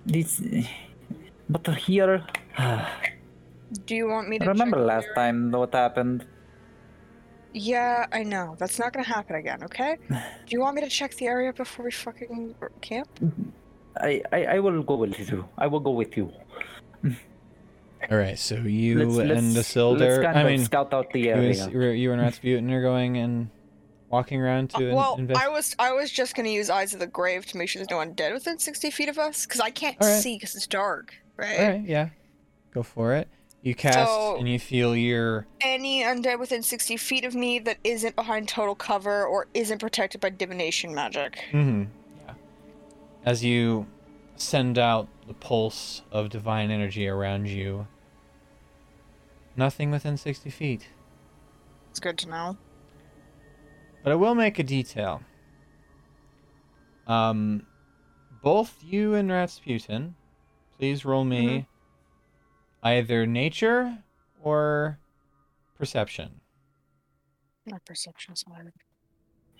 this, 0.07 0.41
but 1.49 1.67
here, 1.87 2.25
Do 3.87 3.95
you 3.95 4.07
want 4.09 4.29
me 4.29 4.39
to 4.39 4.47
remember 4.47 4.77
check 4.79 4.87
last 4.87 5.07
your- 5.07 5.15
time 5.15 5.51
what 5.53 5.75
happened? 5.75 6.27
Yeah, 7.53 8.07
I 8.13 8.23
know. 8.23 8.55
That's 8.59 8.79
not 8.79 8.93
gonna 8.93 9.07
happen 9.07 9.35
again. 9.37 9.63
Okay. 9.65 9.97
Do 10.11 10.51
you 10.55 10.61
want 10.61 10.77
me 10.77 10.83
to 10.83 10.89
check 10.89 11.15
the 11.17 11.27
area 11.27 11.53
before 11.53 11.85
we 11.87 11.91
fucking 11.91 12.55
camp? 12.81 13.09
I, 14.01 14.23
I, 14.33 14.45
I 14.45 14.59
will 14.61 14.83
go 14.83 14.95
with 14.97 15.19
you. 15.19 15.49
I 15.59 15.67
will 15.67 15.81
go 15.81 15.91
with 15.91 16.17
you. 16.17 16.33
All 18.11 18.17
right, 18.17 18.39
so 18.39 18.57
you 18.57 18.99
Let's, 19.05 19.19
and 19.19 19.29
let's, 19.29 19.41
the 19.43 19.53
let's 19.59 19.69
Silder. 19.69 20.27
I 20.27 20.43
mean, 20.45 20.65
scout 20.65 20.93
out 20.95 21.13
the 21.13 21.21
you, 21.21 21.31
area. 21.31 21.65
and, 21.65 21.99
you 21.99 22.13
and 22.13 22.21
Rasputin 22.23 22.71
are 22.73 22.83
going 22.83 23.19
and 23.19 23.51
walking 24.09 24.41
around 24.41 24.73
Uh, 24.75 24.79
to 24.79 24.89
in- 24.89 24.95
well, 24.97 25.17
invest. 25.17 25.41
I 25.41 25.49
was 25.49 25.77
I 25.79 25.93
was 25.93 26.11
just 26.11 26.35
gonna 26.35 26.49
use 26.49 26.71
Eyes 26.71 26.95
of 26.95 27.01
the 27.01 27.07
Grave 27.07 27.45
to 27.47 27.59
make 27.59 27.69
sure 27.69 27.79
there's 27.81 27.91
no 27.91 27.99
one 27.99 28.15
dead 28.15 28.33
within 28.33 28.59
sixty 28.59 28.91
feet 28.91 29.09
of 29.11 29.19
us, 29.19 29.45
because 29.45 29.61
I 29.61 29.71
can't 29.71 29.97
All 30.01 30.09
right. 30.09 30.21
see 30.23 30.37
because 30.37 30.57
it's 30.57 30.67
dark, 30.67 31.15
right? 31.37 31.61
All 31.61 31.69
right, 31.69 31.85
yeah, 31.85 32.09
go 32.73 32.83
for 32.83 33.13
it. 33.15 33.29
You 33.63 33.75
cast 33.75 33.99
So- 34.11 34.37
and 34.39 34.49
you 34.49 34.59
feel 34.59 34.97
your 34.97 35.47
Any 35.61 36.03
undead 36.03 36.39
within 36.41 36.63
sixty 36.63 36.97
feet 36.97 37.27
of 37.27 37.35
me 37.35 37.59
that 37.61 37.77
isn't 37.85 38.17
behind 38.17 38.49
total 38.49 38.75
cover 38.75 39.27
or 39.27 39.47
isn't 39.53 39.79
protected 39.79 40.23
by 40.23 40.31
divination 40.31 40.95
magic. 40.95 41.45
hmm 41.51 41.83
yeah. 41.83 41.87
As 43.25 43.45
you 43.45 43.87
send 44.37 44.79
out 44.79 45.09
the 45.27 45.35
pulse 45.35 46.03
of 46.11 46.31
divine 46.31 46.71
energy 46.71 47.07
around 47.07 47.47
you. 47.47 47.87
Nothing 49.57 49.91
within 49.91 50.17
sixty 50.17 50.51
feet. 50.51 50.89
It's 51.91 52.01
good 52.01 52.19
to 52.19 52.29
know. 52.29 52.57
But 54.03 54.13
I 54.13 54.15
will 54.15 54.35
make 54.35 54.59
a 54.59 54.63
detail. 54.63 55.23
Um, 57.07 57.67
both 58.43 58.83
you 58.83 59.15
and 59.15 59.31
Rasputin, 59.31 60.15
please 60.79 61.05
roll 61.05 61.25
me 61.25 61.67
either 62.83 63.27
nature 63.27 63.99
or 64.43 64.99
perception. 65.77 66.41
My 67.67 67.79
perception's 67.85 68.45
hard. 68.49 68.73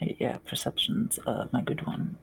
Yeah, 0.01 0.39
perception's 0.47 1.19
uh, 1.27 1.47
my 1.53 1.61
good 1.61 1.87
one. 1.87 2.17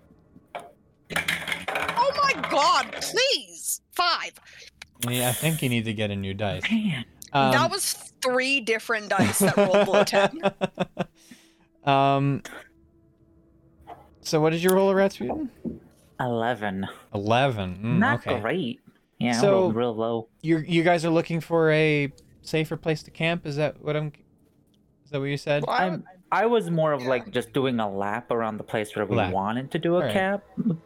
Oh 1.15 2.11
my 2.23 2.49
god! 2.49 2.91
Please, 3.01 3.81
five. 3.91 4.31
I 5.07 5.27
I 5.27 5.31
think 5.31 5.61
you 5.61 5.69
need 5.69 5.85
to 5.85 5.93
get 5.93 6.11
a 6.11 6.15
new 6.15 6.33
dice. 6.33 6.63
Man, 6.71 7.05
Um, 7.33 7.51
that 7.51 7.69
was 7.71 7.93
three 8.23 8.59
different 8.61 9.09
dice 9.09 9.39
that 9.39 9.55
rolled 9.57 9.85
below 9.85 10.03
ten. 10.03 10.39
um. 11.85 12.41
So 14.21 14.41
what 14.41 14.49
did 14.49 14.61
you 14.61 14.71
roll, 14.71 14.93
Rasputin? 14.93 15.49
eleven. 16.19 16.87
Eleven. 17.13 17.75
Mm, 17.77 17.97
Not 17.99 18.19
okay. 18.27 18.39
great. 18.39 18.79
Yeah, 19.19 19.39
So- 19.39 19.47
I 19.47 19.51
rolled 19.51 19.75
real 19.75 19.95
low. 19.95 20.27
You 20.41 20.57
you 20.59 20.83
guys 20.83 21.05
are 21.05 21.09
looking 21.09 21.39
for 21.39 21.71
a 21.71 22.11
safer 22.41 22.75
place 22.77 23.03
to 23.03 23.11
camp. 23.11 23.45
Is 23.45 23.55
that 23.55 23.81
what 23.81 23.95
I'm 23.95 24.11
Is 25.05 25.11
that 25.11 25.19
what 25.19 25.25
you 25.25 25.37
said? 25.37 25.63
Well, 25.65 25.75
I'm, 25.75 26.03
I 26.31 26.45
was 26.45 26.69
more 26.69 26.91
of 26.93 27.01
Yeah. 27.03 27.09
like 27.09 27.31
just 27.31 27.53
doing 27.53 27.79
a 27.79 27.89
lap 27.89 28.31
around 28.31 28.57
the 28.57 28.63
place 28.63 28.95
where 28.95 29.05
we 29.05 29.15
Lap. 29.15 29.31
wanted 29.33 29.71
to 29.71 29.79
do 29.79 29.93
a 29.95 29.97
Alright. 29.99 30.13
camp 30.13 30.43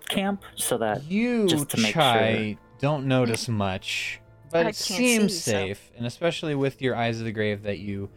camp 0.08 0.44
so 0.56 0.78
that 0.78 1.04
You, 1.10 1.48
just 1.48 1.70
to 1.70 1.80
make 1.82 1.94
Chai, 1.94 2.58
don't 2.80 3.08
notice 3.08 3.48
much, 3.50 4.22
but 4.52 4.66
I 4.68 4.70
it 4.70 4.76
seems 4.76 5.34
see, 5.34 5.40
so- 5.40 5.52
safe, 5.52 5.92
and 5.98 6.06
especially 6.06 6.54
with 6.56 6.82
your 6.82 6.96
eyes 6.96 7.20
of 7.20 7.26
the 7.26 7.32
grave 7.32 7.64
that 7.64 7.80
you 7.80 8.10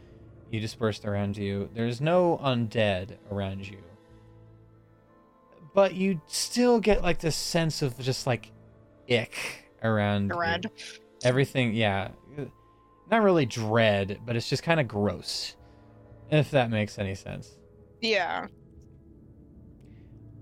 you 0.51 0.61
dispersed 0.61 1.05
around 1.05 1.37
you. 1.37 1.69
There's 1.75 2.01
no 2.01 2.39
undead 2.43 3.17
around 3.33 3.67
you, 3.67 3.79
but 5.75 5.95
you 5.95 6.21
still 6.27 6.79
get 6.79 7.03
like 7.03 7.19
this 7.19 7.35
sense 7.37 7.83
of 7.83 7.99
just 7.99 8.27
like 8.27 8.53
ick 9.11 9.65
around 9.83 10.31
you. 10.31 10.71
Everything, 11.25 11.75
yeah, 11.75 12.09
not 13.11 13.23
really 13.23 13.47
dread, 13.47 14.21
but 14.27 14.37
it's 14.37 14.49
just 14.49 14.63
kind 14.63 14.79
of 14.79 14.87
gross, 14.87 15.57
if 16.31 16.51
that 16.51 16.71
makes 16.71 16.99
any 16.99 17.15
sense. 17.15 17.57
Yeah. 18.01 18.49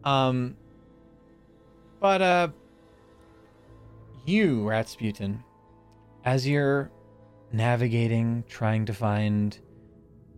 Um, 0.05 0.57
but 2.01 2.23
uh, 2.23 2.49
you, 4.27 4.69
Rasputin, 4.69 5.43
as 6.25 6.47
you're 6.47 6.91
navigating, 7.53 8.45
trying 8.49 8.87
to 8.87 8.95
find 8.95 9.59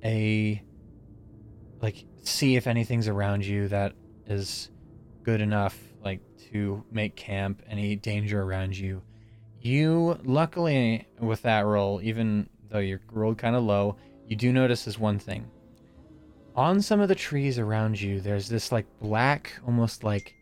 a 0.05 0.63
like 1.81 2.05
see 2.23 2.57
if 2.57 2.67
anything's 2.67 3.09
around 3.09 3.45
you 3.45 3.69
that 3.69 3.93
is 4.27 4.71
good 5.23 5.41
enough 5.41 5.79
like 6.03 6.21
to 6.51 6.85
make 6.91 7.17
camp 7.17 7.63
any 7.69 7.97
danger 7.97 8.43
around 8.43 8.77
you 8.77 9.03
you 9.61 10.19
luckily 10.25 11.07
with 11.19 11.43
that 11.43 11.65
roll 11.65 12.01
even 12.03 12.49
though 12.71 12.79
you 12.79 12.99
rolled 13.13 13.39
kind 13.39 13.57
of 13.57 13.63
low 13.63 13.97
you 14.29 14.37
do 14.37 14.53
notice 14.53 14.85
this 14.85 14.99
one 14.99 15.19
thing. 15.19 15.51
On 16.57 16.81
some 16.81 17.01
of 17.01 17.09
the 17.09 17.15
trees 17.15 17.59
around 17.59 18.01
you 18.01 18.21
there's 18.21 18.49
this 18.49 18.71
like 18.71 18.87
black 19.01 19.53
almost 19.67 20.05
like 20.05 20.35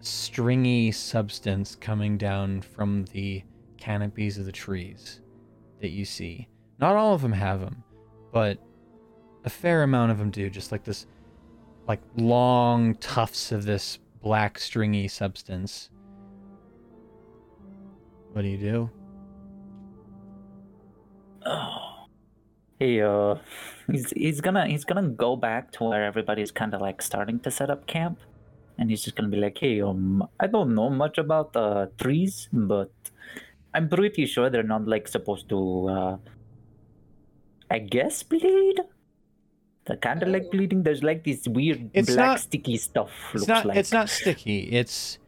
stringy 0.00 0.92
substance 0.92 1.76
coming 1.76 2.18
down 2.18 2.60
from 2.60 3.04
the 3.12 3.42
canopies 3.78 4.38
of 4.38 4.46
the 4.46 4.52
trees 4.52 5.20
that 5.80 5.90
you 5.90 6.04
see. 6.04 6.48
Not 6.78 6.96
all 6.96 7.14
of 7.14 7.22
them 7.22 7.32
have 7.32 7.60
them 7.60 7.84
but 8.34 8.58
a 9.44 9.48
fair 9.48 9.84
amount 9.84 10.10
of 10.10 10.18
them 10.18 10.30
do. 10.30 10.50
Just 10.50 10.72
like 10.72 10.82
this 10.82 11.06
like 11.86 12.00
long 12.16 12.96
tufts 12.96 13.52
of 13.52 13.64
this 13.64 13.98
black 14.20 14.58
stringy 14.58 15.06
substance. 15.06 15.88
What 18.32 18.42
do 18.42 18.48
you 18.48 18.58
do? 18.58 18.90
Oh. 21.46 21.93
He 22.84 23.00
uh 23.00 23.34
he's 23.90 24.10
he's 24.24 24.40
gonna 24.46 24.64
he's 24.72 24.84
gonna 24.84 25.08
go 25.24 25.30
back 25.36 25.70
to 25.76 25.84
where 25.84 26.04
everybody's 26.10 26.50
kinda 26.60 26.78
like 26.86 27.00
starting 27.10 27.38
to 27.46 27.50
set 27.50 27.70
up 27.74 27.86
camp. 27.86 28.18
And 28.78 28.90
he's 28.90 29.02
just 29.04 29.16
gonna 29.16 29.28
be 29.36 29.40
like, 29.46 29.58
Hey, 29.58 29.80
um 29.80 30.26
I 30.40 30.46
don't 30.54 30.74
know 30.74 30.90
much 30.90 31.16
about 31.18 31.54
uh 31.56 31.86
trees, 32.02 32.48
but 32.52 32.90
I'm 33.74 33.88
pretty 33.88 34.26
sure 34.26 34.50
they're 34.50 34.70
not 34.76 34.86
like 34.94 35.06
supposed 35.08 35.48
to 35.50 35.60
uh 35.88 36.16
I 37.70 37.78
guess 37.78 38.22
bleed. 38.22 38.80
They're 39.86 39.96
kinda 40.08 40.26
like 40.26 40.50
bleeding. 40.50 40.82
There's 40.82 41.02
like 41.02 41.24
this 41.24 41.46
weird 41.48 41.90
It's 41.92 42.14
black 42.14 42.26
not- 42.26 42.40
sticky 42.40 42.76
stuff 42.78 43.10
it's 43.34 43.46
not 43.48 43.64
like. 43.66 43.76
it's 43.76 43.92
not 43.92 44.08
sticky 44.08 44.58
it's 44.80 45.18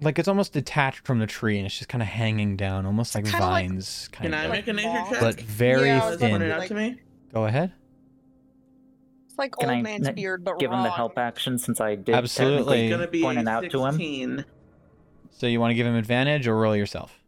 like 0.00 0.18
it's 0.18 0.28
almost 0.28 0.52
detached 0.52 1.04
from 1.06 1.18
the 1.18 1.26
tree 1.26 1.56
and 1.58 1.66
it's 1.66 1.76
just 1.76 1.88
kind 1.88 2.02
of 2.02 2.08
hanging 2.08 2.56
down 2.56 2.86
almost 2.86 3.14
like 3.14 3.24
kinda 3.24 3.38
like- 3.40 3.68
vines 3.68 4.08
Can 4.12 4.30
kind 4.30 4.34
I 4.36 4.44
of 4.44 4.50
make 4.52 4.68
a 4.68 4.72
nature 4.72 5.04
check? 5.10 5.20
but 5.20 5.40
very 5.40 5.88
Yeah, 5.88 6.02
I 6.04 6.10
was 6.10 6.18
Point 6.18 6.20
thin 6.20 6.28
it 6.28 6.32
wondering, 6.32 6.52
out 6.52 6.66
to 6.68 6.74
me. 6.74 6.96
go 7.34 7.44
ahead 7.46 7.72
It's 9.28 9.38
like 9.38 9.52
Can 9.56 9.68
old 9.70 9.78
I 9.78 9.82
man's 9.82 10.08
n- 10.08 10.14
beard, 10.14 10.44
but 10.44 10.58
Give 10.58 10.70
him 10.72 10.82
the 10.82 10.90
help 10.90 11.18
action 11.18 11.58
since 11.58 11.80
I 11.80 11.94
did 11.96 12.14
Absolutely. 12.14 12.56
It's 12.58 12.66
technically 12.66 12.88
gonna 12.90 13.08
be 13.08 13.22
point 13.22 13.38
it 13.40 13.48
out 13.48 13.70
to 13.70 13.86
him. 13.86 14.44
so 15.30 15.46
you 15.46 15.58
want 15.60 15.70
to 15.72 15.74
give 15.74 15.86
him 15.86 15.94
advantage 15.96 16.46
or 16.46 16.56
roll 16.56 16.76
yourself 16.76 17.18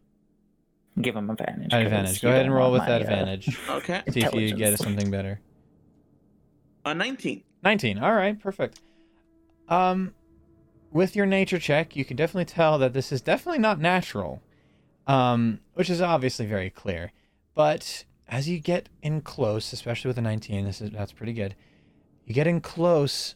Give 1.01 1.15
him 1.15 1.29
advantage. 1.29 1.71
'cause 1.71 1.81
advantage 1.83 2.21
go 2.21 2.29
ahead 2.29 2.45
and 2.45 2.53
roll 2.53 2.71
with 2.71 2.81
my, 2.81 2.87
that 2.87 3.01
uh, 3.01 3.03
advantage 3.03 3.57
Okay. 3.69 4.01
see 4.09 4.21
if 4.23 4.33
you 4.33 4.53
get 4.55 4.77
something 4.79 5.09
better 5.11 5.39
A 6.85 6.93
19. 6.93 7.43
19 7.63 7.99
all 7.99 8.13
right 8.13 8.39
perfect 8.39 8.79
um 9.69 10.13
with 10.91 11.15
your 11.15 11.25
nature 11.25 11.59
check 11.59 11.95
you 11.95 12.05
can 12.05 12.17
definitely 12.17 12.45
tell 12.45 12.77
that 12.77 12.93
this 12.93 13.11
is 13.11 13.21
definitely 13.21 13.59
not 13.59 13.79
natural 13.79 14.41
um 15.07 15.59
which 15.73 15.89
is 15.89 16.01
obviously 16.01 16.45
very 16.45 16.69
clear 16.69 17.11
but 17.53 18.03
as 18.27 18.47
you 18.47 18.59
get 18.59 18.89
in 19.01 19.21
close 19.21 19.73
especially 19.73 20.09
with 20.09 20.17
a 20.17 20.21
19 20.21 20.65
this 20.65 20.81
is 20.81 20.91
that's 20.91 21.11
pretty 21.11 21.33
good 21.33 21.55
you 22.25 22.33
get 22.33 22.47
in 22.47 22.61
close 22.61 23.35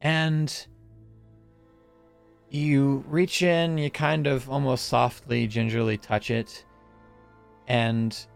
and 0.00 0.66
you 2.48 3.04
reach 3.06 3.42
in 3.42 3.78
you 3.78 3.90
kind 3.90 4.26
of 4.26 4.50
almost 4.50 4.86
softly 4.86 5.46
gingerly 5.46 5.96
touch 5.96 6.30
it 6.30 6.64
and 7.68 8.26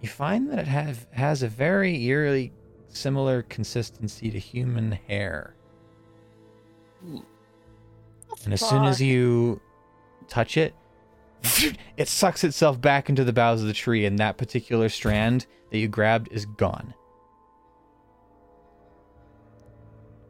you 0.00 0.08
find 0.08 0.48
that 0.50 0.58
it 0.58 0.66
have 0.66 1.06
has 1.12 1.42
a 1.42 1.48
very 1.48 2.04
eerily 2.04 2.52
similar 2.88 3.42
consistency 3.42 4.30
to 4.30 4.38
human 4.38 4.92
hair. 4.92 5.54
And 8.44 8.52
as 8.52 8.66
soon 8.66 8.84
as 8.84 9.00
you 9.00 9.60
touch 10.28 10.56
it, 10.56 10.74
it 11.96 12.08
sucks 12.08 12.44
itself 12.44 12.80
back 12.80 13.08
into 13.08 13.24
the 13.24 13.32
boughs 13.32 13.60
of 13.60 13.66
the 13.66 13.72
tree, 13.72 14.06
and 14.06 14.18
that 14.18 14.38
particular 14.38 14.88
strand 14.88 15.46
that 15.70 15.78
you 15.78 15.88
grabbed 15.88 16.28
is 16.30 16.46
gone. 16.46 16.94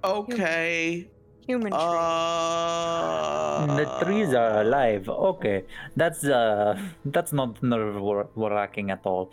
Okay. 0.02 1.08
Human 1.46 1.72
tree. 1.72 1.80
Uh. 1.80 3.76
the 3.76 4.04
trees 4.04 4.34
are 4.34 4.60
alive. 4.60 5.08
Okay, 5.08 5.64
that's 5.96 6.24
uh, 6.24 6.80
that's 7.06 7.32
not 7.32 7.62
nerve 7.62 7.96
wracking 8.36 8.90
at 8.90 9.00
all. 9.04 9.32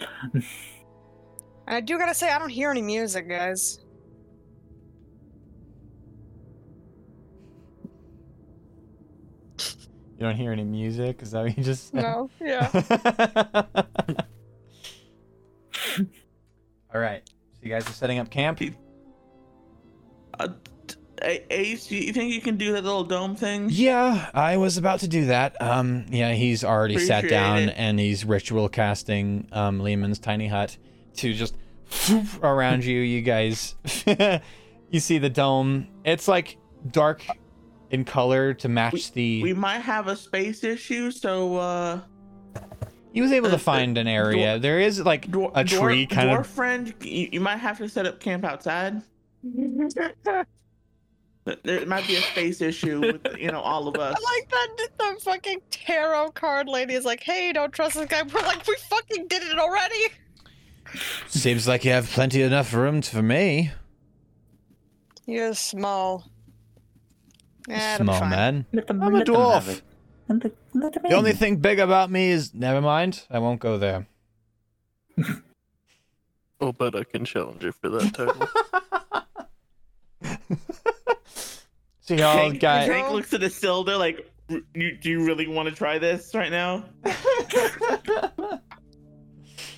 I 1.68 1.82
do 1.82 1.98
gotta 1.98 2.14
say, 2.14 2.32
I 2.32 2.40
don't 2.40 2.50
hear 2.50 2.72
any 2.72 2.82
music, 2.82 3.28
guys. 3.30 3.80
You 10.18 10.26
don't 10.26 10.36
hear 10.36 10.52
any 10.52 10.64
music? 10.64 11.22
Is 11.22 11.32
that 11.32 11.44
what 11.44 11.56
you 11.58 11.64
just 11.64 11.92
said? 11.92 12.02
No. 12.02 12.30
Yeah. 12.42 12.70
All 16.94 17.00
right. 17.00 17.22
So 17.54 17.60
you 17.62 17.70
guys 17.70 17.88
are 17.88 17.94
setting 17.94 18.18
up 18.18 18.32
camp? 18.32 18.60
Uh, 20.40 20.48
Ace, 21.52 21.92
you 21.92 22.00
you 22.00 22.14
think 22.14 22.34
you 22.34 22.42
can 22.42 22.58
do 22.58 22.74
that 22.74 22.84
little 22.84 23.04
dome 23.04 23.36
thing? 23.36 23.68
Yeah, 23.72 24.30
I 24.34 24.58
was 24.58 24.78
about 24.78 25.00
to 25.02 25.08
do 25.08 25.26
that. 25.28 25.60
Um, 25.62 26.06
yeah, 26.10 26.34
he's 26.34 26.64
already 26.64 27.00
sat 27.00 27.28
down 27.28 27.70
it. 27.70 27.76
and 27.78 28.00
he's 28.00 28.24
ritual 28.26 28.70
casting 28.70 29.48
um 29.52 29.80
Leomund's 29.80 30.20
tiny 30.20 30.48
hut 30.48 30.78
to 31.18 31.34
just 31.34 31.56
around 32.44 32.86
you. 32.86 33.00
You 33.02 33.22
guys, 33.22 33.76
you 34.90 35.00
see 35.00 35.18
the 35.18 35.30
dome. 35.30 35.88
It's 36.04 36.28
like 36.28 36.58
dark 36.92 37.24
in 37.92 38.06
color 38.06 38.54
to 38.56 38.68
match 38.68 39.12
the. 39.14 39.42
We 39.44 39.54
might 39.54 39.80
have 39.80 40.08
a 40.08 40.16
space 40.16 40.64
issue, 40.64 41.12
so 41.12 41.58
uh, 41.58 42.00
he 43.14 43.22
was 43.22 43.32
able 43.32 43.48
uh, 43.48 43.52
to 43.52 43.56
uh, 43.56 43.60
find 43.60 43.98
an 43.98 44.08
area. 44.08 44.60
there 44.60 44.80
is 44.80 45.00
like 45.02 45.30
dwar- 45.32 45.52
a 45.56 45.64
tree 45.64 46.06
dwarf, 46.06 46.10
kind 46.10 46.30
dwarf 46.30 46.40
of. 46.42 46.48
friend, 46.48 46.94
you, 47.02 47.30
you 47.34 47.40
might 47.42 47.58
have 47.58 47.78
to 47.80 47.90
set 47.90 48.06
up 48.06 48.20
camp 48.20 48.44
outside. 48.44 49.02
There 51.64 51.86
might 51.86 52.06
be 52.06 52.16
a 52.16 52.22
space 52.22 52.60
issue 52.62 53.00
with 53.00 53.22
you 53.40 53.52
know 53.52 53.62
all 53.62 53.88
of 53.88 53.96
us. 54.00 54.18
I 54.18 54.34
like 54.36 54.50
that 54.50 54.90
the 54.98 55.22
fucking 55.22 55.62
tarot 55.72 56.32
card 56.32 56.68
lady 56.68 56.94
is 56.94 57.06
like, 57.06 57.24
hey, 57.24 57.54
don't 57.54 57.72
trust 57.72 57.96
this 57.96 58.06
guy. 58.08 58.24
We're 58.34 58.42
like, 58.42 58.68
we 58.68 58.76
fucking 58.90 59.28
did 59.28 59.44
it 59.44 59.58
already. 59.58 60.08
Seems 61.28 61.68
like 61.68 61.86
you 61.86 61.92
have 61.92 62.10
plenty 62.10 62.42
enough 62.42 62.74
room 62.74 63.02
for 63.02 63.22
me, 63.22 63.72
You're 65.26 65.54
small. 65.54 66.30
Yeah, 67.68 67.98
small 67.98 68.22
man. 68.22 68.66
Let 68.72 68.88
them, 68.88 69.02
I'm 69.04 69.14
a 69.14 69.18
let 69.18 69.26
them 69.26 69.36
have 69.36 69.64
dwarf. 69.64 69.70
it. 69.70 69.82
Let 70.30 70.42
the- 70.42 70.52
let 70.74 70.94
them 70.94 71.04
The 71.10 71.16
only 71.16 71.34
thing 71.34 71.58
big 71.58 71.80
about 71.80 72.10
me 72.10 72.30
is 72.32 72.54
never 72.54 72.82
mind. 72.82 73.24
I 73.30 73.40
won't 73.40 73.60
go 73.60 73.78
there. 73.78 74.08
oh, 76.62 76.72
but 76.72 76.96
I 76.96 77.04
can 77.04 77.26
challenge 77.26 77.64
you 77.64 77.72
for 77.74 77.90
that 77.90 78.14
title. 78.14 78.48
See 82.02 82.16
y'all 82.16 82.38
Hank, 82.38 82.60
got 82.62 82.88
Hank 82.88 83.12
looks 83.12 83.34
at 83.34 83.42
the 83.42 83.48
Isildur 83.48 83.98
like, 84.00 84.32
"R- 84.50 84.62
you, 84.74 84.98
do 84.98 85.10
you 85.10 85.26
really 85.26 85.48
want 85.48 85.68
to 85.68 85.76
try 85.76 85.98
this 86.00 86.34
right 86.34 86.50
now? 86.52 86.86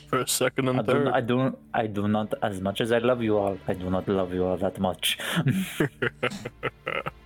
for 0.07 0.19
a 0.19 0.27
second 0.27 0.67
I 0.67 0.71
and 0.71 0.79
do, 0.85 0.93
third. 0.93 1.07
I 1.07 1.21
don't. 1.21 1.57
I 1.73 1.87
do 1.87 2.07
not. 2.07 2.33
As 2.43 2.61
much 2.61 2.81
as 2.81 2.91
I 2.91 2.99
love 2.99 3.23
you 3.23 3.37
all, 3.37 3.57
I 3.67 3.73
do 3.73 3.89
not 3.89 4.07
love 4.07 4.31
you 4.31 4.45
all 4.45 4.57
that 4.57 4.79
much. 4.79 5.17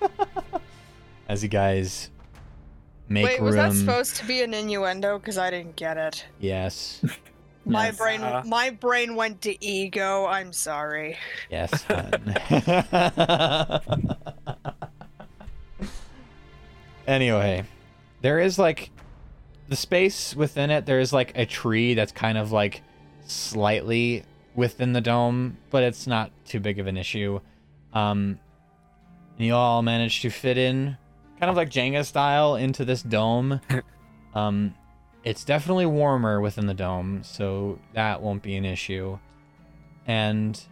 as 1.28 1.42
you 1.42 1.48
guys 1.48 2.10
make 3.08 3.24
Wait, 3.26 3.36
room. 3.38 3.46
was 3.46 3.54
that 3.56 3.72
supposed 3.72 4.16
to 4.16 4.26
be 4.26 4.42
an 4.42 4.54
innuendo? 4.54 5.18
Because 5.18 5.38
I 5.38 5.50
didn't 5.50 5.76
get 5.76 5.96
it. 5.96 6.24
Yes. 6.38 7.02
My 7.66 7.86
Yes. 7.86 7.98
brain, 7.98 8.22
Uh. 8.22 8.42
my 8.46 8.70
brain 8.70 9.14
went 9.16 9.42
to 9.42 9.64
ego. 9.64 10.26
I'm 10.26 10.52
sorry. 10.52 11.18
Yes, 11.50 11.84
anyway, 17.06 17.64
there 18.22 18.38
is 18.40 18.58
like 18.58 18.90
the 19.68 19.76
space 19.76 20.34
within 20.34 20.70
it. 20.70 20.86
There 20.86 21.00
is 21.00 21.12
like 21.12 21.32
a 21.36 21.46
tree 21.46 21.94
that's 21.94 22.12
kind 22.12 22.38
of 22.38 22.52
like 22.52 22.82
slightly 23.26 24.24
within 24.54 24.92
the 24.92 25.00
dome, 25.00 25.56
but 25.70 25.82
it's 25.82 26.06
not 26.06 26.30
too 26.44 26.60
big 26.60 26.78
of 26.78 26.86
an 26.86 26.96
issue. 26.96 27.40
Um, 27.92 28.38
and 29.40 29.46
you 29.46 29.54
all 29.54 29.80
managed 29.80 30.20
to 30.20 30.28
fit 30.28 30.58
in, 30.58 30.98
kind 31.38 31.48
of 31.48 31.56
like 31.56 31.70
Jenga 31.70 32.04
style, 32.04 32.56
into 32.56 32.84
this 32.84 33.02
dome. 33.02 33.58
um, 34.34 34.74
it's 35.24 35.44
definitely 35.44 35.86
warmer 35.86 36.42
within 36.42 36.66
the 36.66 36.74
dome, 36.74 37.22
so 37.24 37.78
that 37.94 38.20
won't 38.20 38.42
be 38.42 38.56
an 38.56 38.66
issue. 38.66 39.18
And 40.06 40.62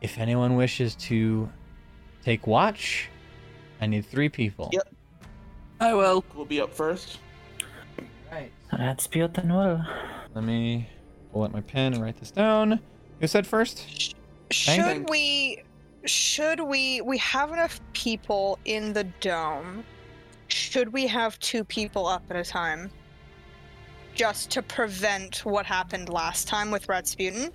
if 0.00 0.18
anyone 0.18 0.54
wishes 0.54 0.94
to 0.96 1.50
take 2.22 2.46
watch, 2.46 3.08
I 3.80 3.86
need 3.86 4.06
three 4.06 4.28
people. 4.28 4.70
Yep. 4.72 4.94
I 5.80 5.94
will. 5.94 6.24
We'll 6.36 6.44
be 6.44 6.60
up 6.60 6.72
first. 6.72 7.18
Right. 8.30 8.52
That's 8.70 9.08
beautiful. 9.08 9.84
Let 10.32 10.44
me 10.44 10.88
pull 11.32 11.42
up 11.42 11.50
my 11.50 11.60
pen 11.60 11.94
and 11.94 12.02
write 12.04 12.20
this 12.20 12.30
down. 12.30 12.78
Who 13.18 13.26
said 13.26 13.48
first? 13.48 14.14
Should 14.52 14.84
Thank- 14.84 15.10
we? 15.10 15.64
Should 16.04 16.60
we? 16.60 17.00
We 17.02 17.18
have 17.18 17.52
enough 17.52 17.80
people 17.92 18.58
in 18.64 18.92
the 18.92 19.04
dome. 19.20 19.84
Should 20.48 20.92
we 20.92 21.06
have 21.06 21.38
two 21.38 21.64
people 21.64 22.06
up 22.06 22.22
at 22.30 22.36
a 22.36 22.44
time? 22.44 22.90
Just 24.14 24.50
to 24.50 24.62
prevent 24.62 25.44
what 25.44 25.66
happened 25.66 26.08
last 26.08 26.48
time 26.48 26.70
with 26.70 26.88
Rasputin? 26.88 27.50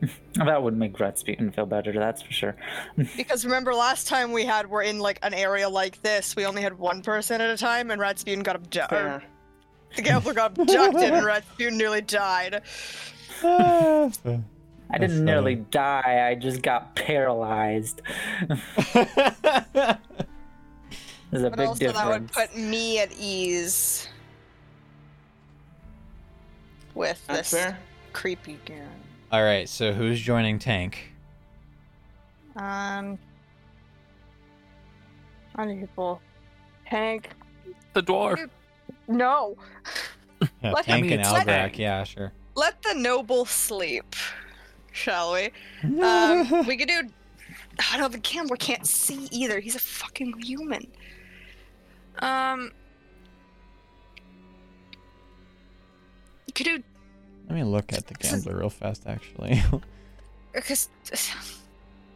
That 0.34 0.62
would 0.62 0.76
make 0.76 1.00
Rasputin 1.00 1.50
feel 1.50 1.66
better, 1.66 1.92
that's 1.92 2.22
for 2.22 2.32
sure. 2.32 2.54
Because 3.16 3.44
remember 3.44 3.74
last 3.74 4.06
time 4.06 4.30
we 4.30 4.44
had 4.44 4.70
we're 4.70 4.82
in 4.82 5.00
like 5.00 5.18
an 5.22 5.34
area 5.34 5.68
like 5.68 6.00
this, 6.02 6.36
we 6.36 6.46
only 6.46 6.62
had 6.62 6.78
one 6.78 7.02
person 7.02 7.40
at 7.40 7.50
a 7.50 7.56
time, 7.56 7.90
and 7.90 8.00
Rasputin 8.00 8.44
got 8.44 8.54
abducted. 8.54 8.96
Fair. 8.96 9.22
The 9.96 10.02
gambler 10.02 10.34
got 10.34 10.56
abducted, 10.56 11.12
and 11.12 11.26
Rasputin 11.34 11.76
nearly 11.76 12.02
died. 12.02 12.62
I 14.90 14.98
didn't 14.98 15.24
nearly 15.24 15.54
funny. 15.56 15.66
die, 15.70 16.28
I 16.30 16.34
just 16.34 16.62
got 16.62 16.94
paralyzed. 16.96 18.00
There's 21.30 21.42
a 21.44 21.50
But 21.50 21.56
big 21.58 21.66
also 21.68 21.78
difference. 21.78 21.98
that 21.98 22.08
would 22.08 22.32
put 22.32 22.56
me 22.56 22.98
at 23.00 23.12
ease 23.12 24.08
with 26.94 27.22
That's 27.26 27.50
this 27.50 27.62
fair. 27.62 27.78
creepy 28.14 28.58
guy. 28.64 28.74
All 29.30 29.42
right, 29.44 29.68
so 29.68 29.92
who's 29.92 30.18
joining 30.20 30.58
Tank? 30.58 31.12
Um, 32.56 33.18
how 35.54 35.64
many 35.64 35.80
people? 35.80 36.20
Hank? 36.84 37.28
The 37.92 38.02
dwarf. 38.02 38.48
No. 39.06 39.56
Yeah, 40.62 40.72
Let 40.72 40.84
Tank 40.86 41.04
him 41.04 41.12
and 41.12 41.20
eat 41.20 41.26
Elgrak, 41.26 41.44
Tank. 41.44 41.78
yeah, 41.78 42.04
sure. 42.04 42.32
Let 42.56 42.80
the 42.82 42.94
noble 42.94 43.44
sleep, 43.44 44.16
shall 44.92 45.32
we? 45.32 45.50
Um, 46.02 46.66
we 46.66 46.76
could 46.76 46.88
do. 46.88 47.02
I 47.92 47.98
know 47.98 48.08
the 48.08 48.18
gambler 48.18 48.56
can't 48.56 48.86
see 48.86 49.28
either. 49.30 49.60
He's 49.60 49.76
a 49.76 49.80
fucking 49.80 50.40
human. 50.42 50.86
Um, 52.18 52.72
you 56.46 56.52
could 56.52 56.64
do 56.64 56.82
Let 57.48 57.54
me 57.54 57.62
look 57.62 57.92
at 57.92 58.06
the 58.06 58.14
gambler 58.14 58.58
real 58.58 58.70
fast, 58.70 59.06
actually. 59.06 59.62
because. 60.52 60.88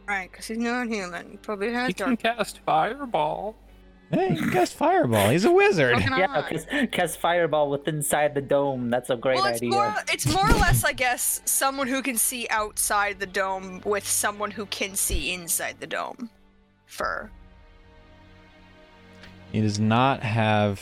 Right, 0.05 0.29
because 0.29 0.47
he's 0.47 0.57
not 0.57 0.89
human. 0.89 1.31
He 1.31 1.37
probably 1.37 1.71
has 1.71 1.87
He 1.87 1.93
can 1.93 2.17
cast 2.17 2.59
fireball. 2.65 3.55
Hey, 4.13 4.35
you 4.35 4.51
guessed 4.51 4.73
Fireball. 4.75 5.29
He's 5.29 5.45
a 5.45 5.51
wizard. 5.51 5.95
Fucking 5.95 6.17
Yeah, 6.17 6.27
eye. 6.31 6.49
because 6.49 6.65
cast 6.91 7.19
fireball 7.19 7.69
with 7.69 7.87
inside 7.87 8.33
the 8.35 8.41
dome. 8.41 8.89
That's 8.89 9.09
a 9.09 9.15
great 9.15 9.35
well, 9.37 9.45
it's 9.45 9.57
idea. 9.57 9.69
more 9.71 9.95
it's 10.09 10.33
more 10.33 10.45
or 10.49 10.53
less, 10.53 10.83
I 10.83 10.93
guess, 10.93 11.41
someone 11.45 11.87
who 11.87 12.01
can 12.01 12.17
see 12.17 12.47
outside 12.49 13.19
the 13.19 13.25
dome 13.25 13.81
with 13.85 14.07
someone 14.07 14.51
who 14.51 14.65
can 14.67 14.95
see 14.95 15.33
inside 15.33 15.77
the 15.79 15.87
dome. 15.87 16.29
For 16.85 17.31
He 19.51 19.61
does 19.61 19.79
not 19.79 20.21
have. 20.23 20.79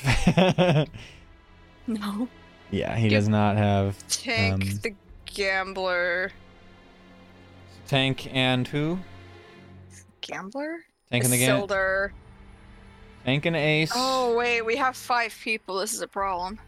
no 1.88 2.28
yeah, 2.72 2.96
he 2.96 3.10
Give- 3.10 3.20
does 3.20 3.28
not 3.30 3.58
have 3.58 3.96
tank 4.08 4.54
Um, 4.54 4.60
the 4.84 4.96
gambler 5.26 6.32
Tank 7.88 8.34
and 8.34 8.68
who? 8.68 9.00
gambler 10.22 10.86
Tank 11.12 11.24
and 11.26 11.34
the 11.34 11.38
game. 11.38 11.50
Isildur. 11.50 12.12
Tank 13.26 13.45
and 13.45 13.55
Ace. 13.55 13.91
Oh 13.95 14.36
wait, 14.38 14.61
we 14.63 14.76
have 14.78 14.95
five 14.95 15.36
people. 15.43 15.78
This 15.80 15.93
is 15.93 16.01
a 16.01 16.07
problem. 16.07 16.59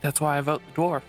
That's 0.00 0.20
why 0.20 0.38
I 0.38 0.40
vote 0.40 0.62
the 0.74 0.80
dwarf. 0.80 1.02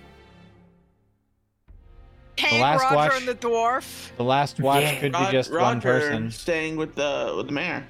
Tank, 2.37 2.61
last 2.61 2.81
Roger, 2.81 2.95
watch- 2.95 3.13
and 3.19 3.27
the 3.27 3.35
dwarf. 3.35 4.15
The 4.17 4.23
last 4.23 4.59
watch 4.59 4.81
Yeah. 4.83 4.99
could 4.99 5.11
be 5.13 5.17
Rod- 5.19 5.31
just 5.31 5.51
one 5.51 5.59
Roger 5.61 5.81
person. 5.81 6.31
staying 6.31 6.75
with 6.75 6.95
the 6.95 7.33
with 7.37 7.45
the 7.47 7.53
mayor. 7.53 7.85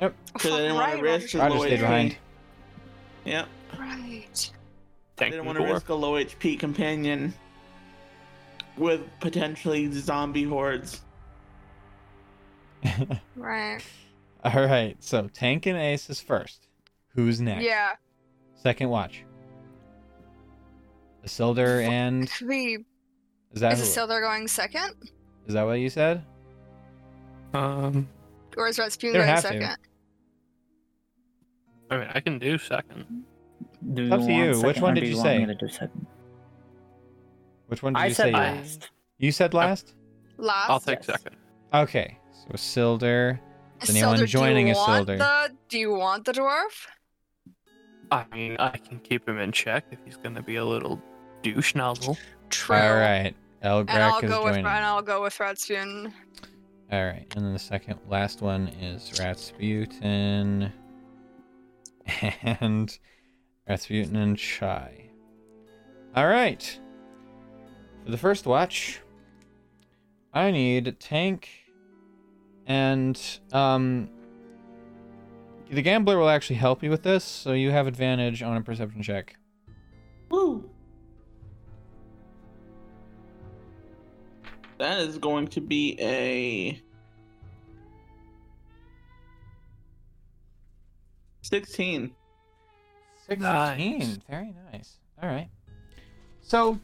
Yep. 0.00 0.14
Because 0.32 0.52
I 0.52 0.56
didn't 0.58 0.74
want 0.76 0.86
right, 0.86 0.96
to 0.96 1.02
risk 1.02 1.22
his 1.30 1.34
Roger 1.40 1.54
low 1.54 1.60
stayed 1.64 1.78
HP. 1.78 1.80
behind. 1.80 2.16
Yep. 3.24 3.48
Right. 3.78 4.50
I 4.52 5.22
Tank 5.22 5.32
didn't 5.32 5.44
want 5.46 5.58
to 5.58 5.64
risk 5.64 5.88
a 5.88 5.94
low 5.94 6.12
HP 6.14 6.58
companion 6.58 7.34
with 8.76 9.02
potentially 9.20 9.90
zombie 9.92 10.44
hordes. 10.44 11.00
Right. 13.36 13.80
All 14.44 14.64
right, 14.66 14.96
so 15.00 15.28
Tank 15.28 15.66
and 15.66 15.76
Ace 15.78 16.08
is 16.10 16.20
first. 16.20 16.68
Who's 17.14 17.40
next? 17.40 17.64
Yeah. 17.64 17.90
Second 18.54 18.88
watch. 18.90 19.24
Isildur 21.24 21.86
and 21.86 22.30
Could 22.30 22.48
we? 22.48 22.78
is 23.52 23.60
that 23.60 23.72
Is 23.74 23.94
who- 23.94 24.00
Isildur 24.00 24.20
going 24.22 24.48
second, 24.48 24.94
is 25.46 25.54
that 25.54 25.64
what 25.64 25.74
you 25.74 25.90
said? 25.90 26.24
Um, 27.52 28.08
or 28.56 28.68
is 28.68 28.78
Rasputin 28.78 29.14
You 29.14 29.20
don't 29.20 29.26
going 29.26 29.34
have 29.34 29.42
to. 29.42 29.48
second? 29.48 29.76
I 31.90 31.96
mean, 31.98 32.08
I 32.14 32.20
can 32.20 32.38
do 32.38 32.56
second. 32.56 33.24
Do 33.92 34.04
It's 34.04 34.12
up 34.12 34.20
to 34.20 34.26
want 34.26 34.32
you. 34.34 34.48
Which 34.50 34.60
second 34.60 34.82
one 34.82 34.92
or 34.92 34.94
did 34.94 35.00
do 35.00 35.06
you 35.08 35.16
want 35.16 35.26
say? 35.26 35.38
me 35.40 35.46
to 35.46 35.54
do 35.54 35.68
second? 35.68 36.06
Which 37.66 37.82
one 37.82 37.92
did 37.94 37.98
I 38.00 38.06
you 38.06 38.14
said 38.14 38.22
say? 38.22 38.28
you- 38.30 38.36
last. 38.36 38.90
You 39.18 39.32
said 39.32 39.52
last. 39.54 39.94
Last. 40.38 40.70
I'll 40.70 40.80
take 40.80 40.98
yes. 41.00 41.06
second. 41.06 41.36
Okay, 41.74 42.16
so 42.32 42.48
Isildur. 42.54 43.38
Is 43.82 43.90
anyone 43.90 44.16
Isildur, 44.18 44.26
joining 44.26 44.66
do 44.66 44.70
you 44.72 44.76
Isildur? 44.76 45.18
the? 45.18 45.56
Do 45.68 45.78
you 45.78 45.92
want 45.94 46.24
the 46.24 46.32
dwarf? 46.32 46.86
I 48.12 48.24
mean, 48.32 48.56
I 48.58 48.76
can 48.76 48.98
keep 49.00 49.28
him 49.28 49.38
in 49.38 49.52
check 49.52 49.84
if 49.90 49.98
he's 50.04 50.16
gonna 50.16 50.42
be 50.42 50.56
a 50.56 50.64
little 50.64 51.00
douche 51.42 51.74
nozzle. 51.74 52.18
True. 52.50 52.76
All 52.76 52.94
right, 52.96 53.34
And 53.62 53.86
Elgrak 53.88 53.90
I'll 53.90 54.18
is 54.18 54.30
go 54.30 54.44
with 54.44 54.54
joining. 54.54 54.66
and 54.66 54.84
I'll 54.84 55.02
go 55.02 55.22
with 55.22 55.38
Rasputin. 55.38 56.12
All 56.92 57.04
right, 57.04 57.26
and 57.36 57.44
then 57.44 57.52
the 57.52 57.58
second, 57.58 58.00
last 58.08 58.42
one 58.42 58.66
is 58.68 59.18
Rasputin 59.20 60.72
and 62.42 62.98
Rasputin 63.68 64.16
and 64.16 64.36
Chai. 64.36 65.10
All 66.16 66.26
right. 66.26 66.80
For 68.04 68.10
the 68.10 68.18
first 68.18 68.44
watch, 68.46 69.00
I 70.34 70.50
need 70.50 70.98
Tank 70.98 71.48
and 72.70 73.40
um. 73.52 74.08
The 75.70 75.82
gambler 75.82 76.18
will 76.18 76.28
actually 76.28 76.56
help 76.56 76.82
you 76.82 76.90
with 76.90 77.04
this, 77.04 77.22
so 77.22 77.52
you 77.52 77.70
have 77.70 77.86
advantage 77.86 78.42
on 78.42 78.56
a 78.56 78.60
perception 78.60 79.02
check. 79.02 79.36
Woo! 80.28 80.68
That 84.78 84.98
is 84.98 85.16
going 85.18 85.46
to 85.48 85.60
be 85.60 85.96
a 86.00 86.80
sixteen. 91.42 92.12
16. 93.26 93.42
Nice. 93.42 94.18
Very 94.28 94.54
nice. 94.72 94.96
All 95.22 95.28
right. 95.28 95.48
So, 96.40 96.80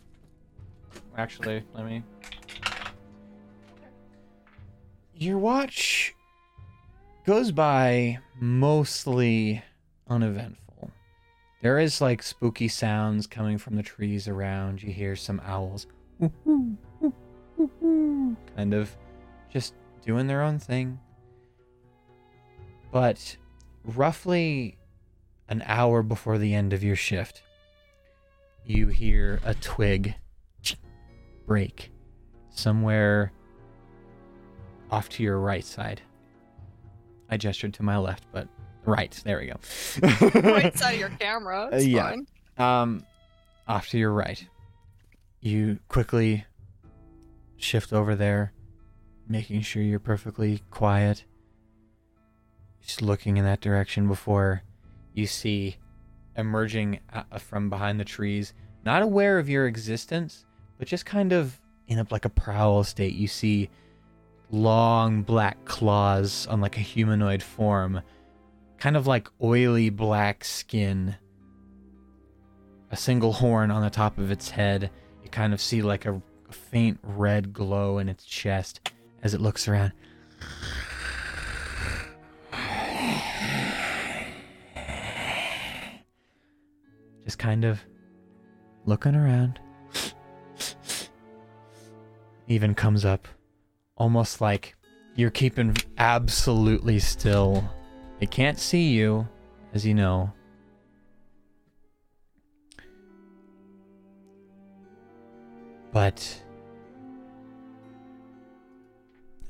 actually, 1.17 1.65
let 1.75 1.85
me. 1.85 2.05
Your 5.19 5.39
watch 5.39 6.15
goes 7.25 7.51
by 7.51 8.19
mostly 8.39 9.63
uneventful. 10.09 10.91
There 11.63 11.79
is 11.79 12.03
like 12.03 12.23
spooky 12.23 12.69
sounds 12.69 13.27
coming 13.27 13.57
from 13.57 13.77
the 13.77 13.83
trees 13.83 14.29
around. 14.29 14.83
You 14.83 14.93
hear 14.93 15.17
some 15.17 15.41
owls 15.43 15.87
kind 16.21 16.77
of 18.75 18.95
just 19.51 19.73
doing 20.05 20.27
their 20.27 20.43
own 20.43 20.59
thing. 20.59 21.01
But 22.93 23.39
roughly 23.85 24.77
an 25.49 25.63
hour 25.65 26.03
before 26.03 26.37
the 26.37 26.55
end 26.55 26.75
of 26.75 26.85
your 26.85 26.97
shift, 26.97 27.43
you 28.67 28.89
hear 28.89 29.41
a 29.47 29.55
twig 29.55 30.15
break 31.47 31.91
somewhere 32.51 33.33
off 34.91 35.09
to 35.11 35.23
your 35.23 35.39
right 35.39 35.65
side. 35.65 36.01
I 37.31 37.37
gestured 37.37 37.75
to 37.75 37.83
my 37.83 37.97
left, 37.99 38.25
but 38.33 38.49
right. 38.85 39.11
There 39.25 39.39
we 39.41 39.47
go. 39.47 39.57
right 40.51 40.77
side 40.77 40.95
of 40.95 41.01
your 41.01 41.09
camera. 41.21 41.69
It's 41.73 41.85
Uh, 41.85 41.89
yeah. 41.89 42.11
fine. 42.11 42.27
Um, 42.59 43.05
off 43.67 43.89
to 43.89 43.99
your 43.99 44.13
right. 44.13 44.47
You 45.41 45.79
quickly 45.89 46.45
shift 47.57 47.93
over 47.93 48.15
there, 48.15 48.53
making 49.29 49.63
sure 49.63 49.83
you're 49.83 49.99
perfectly 49.99 50.63
quiet. 50.71 51.25
Just 52.83 53.03
looking 53.03 53.37
in 53.37 53.45
that 53.45 53.61
direction 53.61 54.07
before 54.07 54.63
you 55.15 55.27
see 55.27 55.77
emerging 56.37 57.01
uh, 57.13 57.39
from 57.39 57.69
behind 57.71 57.99
the 57.99 58.05
trees, 58.05 58.53
not 58.85 59.03
aware 59.03 59.39
of 59.39 59.49
your 59.49 59.67
existence, 59.67 60.45
but 60.79 60.87
just 60.87 61.05
kind 61.07 61.33
of 61.33 61.61
in 61.89 61.99
a, 61.99 62.07
like 62.11 62.25
a 62.25 62.29
prowl 62.29 62.85
state. 62.85 63.15
You 63.15 63.27
see 63.27 63.69
long 64.51 65.23
black 65.23 65.65
claws 65.65 66.47
on 66.47 66.61
like 66.61 66.77
a 66.77 66.81
humanoid 66.81 67.43
form, 67.43 68.01
kind 68.79 68.97
of 68.97 69.07
like 69.07 69.29
oily 69.43 69.91
black 69.91 70.45
skin 70.45 71.17
a 72.91 72.97
single 72.97 73.33
horn 73.33 73.71
on 73.71 73.83
the 73.83 73.91
top 73.91 74.19
of 74.19 74.31
its 74.31 74.51
head. 74.51 74.91
You 75.23 75.31
kind 75.31 75.53
of 75.53 75.61
see 75.61 75.83
like 75.83 76.07
a, 76.07 76.23
faint 76.51 76.99
red 77.03 77.53
glow 77.53 77.99
in 77.99 78.09
its 78.09 78.25
chest 78.25 78.93
as 79.23 79.35
it 79.35 79.41
looks 79.41 79.67
around. 79.67 79.93
Just 87.25 87.39
kind 87.39 87.65
of 87.65 87.81
looking 88.85 89.17
around. 89.17 89.59
Even 92.47 92.77
comes 92.77 93.05
up 93.05 93.27
almost 93.97 94.41
like 94.41 94.75
you're 95.15 95.31
keeping 95.31 95.77
absolutely 95.99 96.99
still. 96.99 97.65
It 98.21 98.31
can't 98.31 98.59
see 98.59 98.89
you, 98.89 99.29
as 99.73 99.85
you 99.85 99.95
know. 99.95 100.33
but 105.97 106.43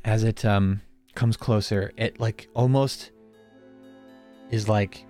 as 0.05 0.23
it 0.23 0.45
um 0.45 0.81
comes 1.17 1.37
closer 1.37 1.91
it 1.97 2.21
like 2.21 2.49
almost 2.55 3.11
is 4.51 4.69
like 4.69 5.05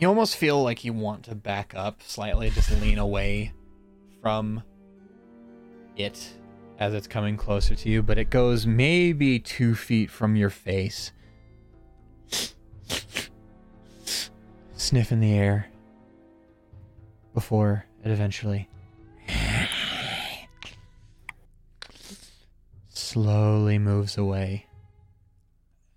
you 0.00 0.08
almost 0.08 0.36
feel 0.36 0.64
like 0.64 0.84
you 0.84 0.92
want 0.92 1.22
to 1.22 1.36
back 1.36 1.74
up 1.76 2.02
slightly 2.02 2.50
just 2.50 2.72
lean 2.82 2.98
away 2.98 3.52
from 4.20 4.60
it 5.94 6.34
as 6.80 6.92
it's 6.94 7.06
coming 7.06 7.36
closer 7.36 7.74
to 7.76 7.88
you 7.88 8.02
but 8.02 8.18
it 8.18 8.30
goes 8.30 8.66
maybe 8.66 9.38
two 9.38 9.74
feet 9.74 10.10
from 10.10 10.34
your 10.34 10.50
face 10.50 11.12
sniff 14.74 15.12
in 15.12 15.20
the 15.20 15.32
air 15.32 15.68
before 17.34 17.84
it 18.02 18.10
eventually 18.10 18.68
slowly 23.10 23.76
moves 23.76 24.16
away 24.16 24.66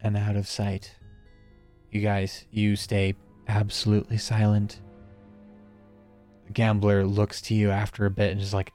and 0.02 0.18
out 0.18 0.36
of 0.36 0.48
sight. 0.48 0.96
You 1.92 2.02
guys, 2.02 2.46
you 2.50 2.76
stay 2.76 3.14
absolutely 3.48 4.18
silent. 4.18 4.82
The 6.48 6.54
gambler 6.54 7.06
looks 7.06 7.40
to 7.44 7.54
you 7.54 7.70
after 7.70 8.08
a 8.08 8.10
bit 8.10 8.32
and 8.32 8.42
is 8.42 8.54
like, 8.54 8.74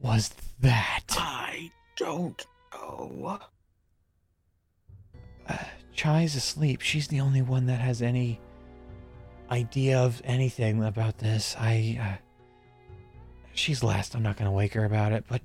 was 0.00 0.30
that? 0.60 1.04
I 1.10 1.70
don't 1.96 2.44
know. 2.72 3.38
Uh, 5.48 5.56
Chai's 5.94 6.34
asleep. 6.34 6.80
She's 6.80 7.08
the 7.08 7.20
only 7.20 7.42
one 7.42 7.66
that 7.66 7.80
has 7.80 8.02
any 8.02 8.40
idea 9.50 9.98
of 9.98 10.20
anything 10.24 10.82
about 10.84 11.18
this. 11.18 11.56
I, 11.58 11.98
uh, 12.00 12.22
she's 13.54 13.82
last. 13.82 14.14
I'm 14.14 14.22
not 14.22 14.36
gonna 14.36 14.52
wake 14.52 14.74
her 14.74 14.84
about 14.84 15.12
it, 15.12 15.24
but 15.28 15.40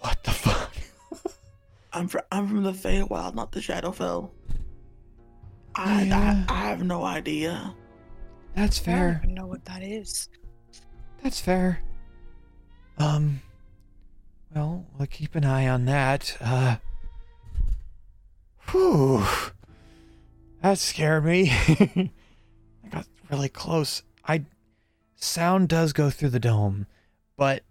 what 0.00 0.22
the 0.24 0.30
fuck? 0.30 0.72
I'm 1.92 2.08
fr- 2.08 2.18
I'm 2.32 2.48
from 2.48 2.62
the 2.62 2.72
Feywild, 2.72 3.34
not 3.34 3.52
the 3.52 3.60
Shadowfell. 3.60 4.30
I, 5.74 6.02
Yeah. 6.04 6.44
I 6.48 6.54
I 6.54 6.68
have 6.68 6.82
no 6.82 7.04
idea. 7.04 7.74
That's 8.56 8.78
fair. 8.78 8.96
I 8.96 9.12
don't 9.12 9.22
even 9.24 9.34
know 9.34 9.46
what 9.46 9.64
that 9.66 9.82
is. 9.82 10.28
That's 11.22 11.40
fair. 11.40 11.82
Um, 13.00 13.40
well, 14.54 14.84
we'll 14.98 15.06
keep 15.06 15.34
an 15.34 15.44
eye 15.44 15.66
on 15.66 15.86
that. 15.86 16.36
Uh, 16.38 16.76
whew. 18.68 19.24
That 20.62 20.76
scared 20.76 21.24
me. 21.24 21.50
I 21.50 22.10
got 22.92 23.06
really 23.30 23.48
close. 23.48 24.02
I 24.28 24.44
sound 25.16 25.70
does 25.70 25.94
go 25.94 26.10
through 26.10 26.28
the 26.28 26.38
dome, 26.38 26.86
but 27.38 27.62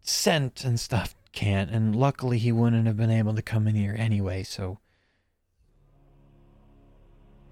scent 0.00 0.64
and 0.64 0.78
stuff 0.78 1.16
can't. 1.32 1.68
And 1.68 1.96
luckily, 1.96 2.38
he 2.38 2.52
wouldn't 2.52 2.86
have 2.86 2.96
been 2.96 3.10
able 3.10 3.34
to 3.34 3.42
come 3.42 3.66
in 3.66 3.74
here 3.74 3.96
anyway. 3.98 4.44
So, 4.44 4.78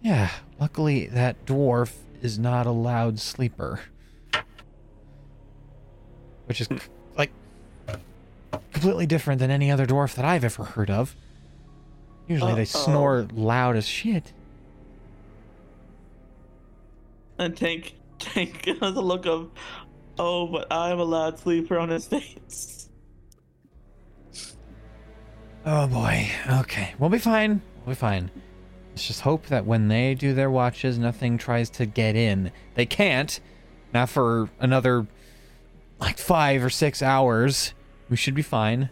yeah, 0.01 0.31
luckily 0.61 1.09
that 1.09 1.45
dwarf 1.45 1.95
is 2.23 2.39
not 2.39 2.67
a 2.67 2.71
loud 2.71 3.19
sleeper 3.19 3.81
which 6.47 6.61
is 6.61 6.67
hmm. 6.67 6.77
like 7.17 7.31
completely 8.73 9.07
different 9.07 9.39
than 9.39 9.51
any 9.51 9.71
other 9.71 9.87
dwarf 9.87 10.15
that 10.15 10.25
I've 10.25 10.45
ever 10.45 10.65
heard 10.65 10.91
of. 10.91 11.15
Usually 12.29 12.55
they 12.55 12.63
Uh-oh. 12.63 12.85
snore 12.85 13.27
loud 13.33 13.77
as 13.77 13.87
shit. 13.87 14.33
And 17.39 17.57
Tank 17.57 17.95
Tank 18.19 18.65
has 18.67 18.81
a 18.97 19.01
look 19.01 19.27
of, 19.27 19.51
oh, 20.19 20.47
but 20.47 20.73
I'm 20.73 20.99
a 20.99 21.05
loud 21.05 21.39
sleeper 21.39 21.79
on 21.79 21.91
his 21.91 22.07
face. 22.09 22.89
Oh 25.67 25.87
boy. 25.87 26.29
Okay. 26.61 26.95
We'll 26.99 27.11
be 27.11 27.19
fine. 27.19 27.63
We'll 27.85 27.95
be 27.95 27.99
fine. 27.99 28.31
Let's 28.91 29.07
just 29.07 29.23
hope 29.23 29.47
that 29.47 29.67
when 29.67 29.89
they 29.89 30.15
do 30.15 30.35
their 30.35 30.51
watches, 30.51 30.99
nothing 30.99 31.39
tries 31.39 31.71
to 31.71 31.87
get 31.87 32.17
in. 32.17 32.53
They 32.75 32.87
can't. 32.87 33.41
Not 33.93 34.09
for 34.09 34.51
another 34.61 35.07
like 36.05 36.19
five 36.19 36.63
or 36.65 36.71
six 36.71 37.03
hours. 37.03 37.75
We 38.09 38.17
should 38.17 38.35
be 38.35 38.43
fine. 38.43 38.91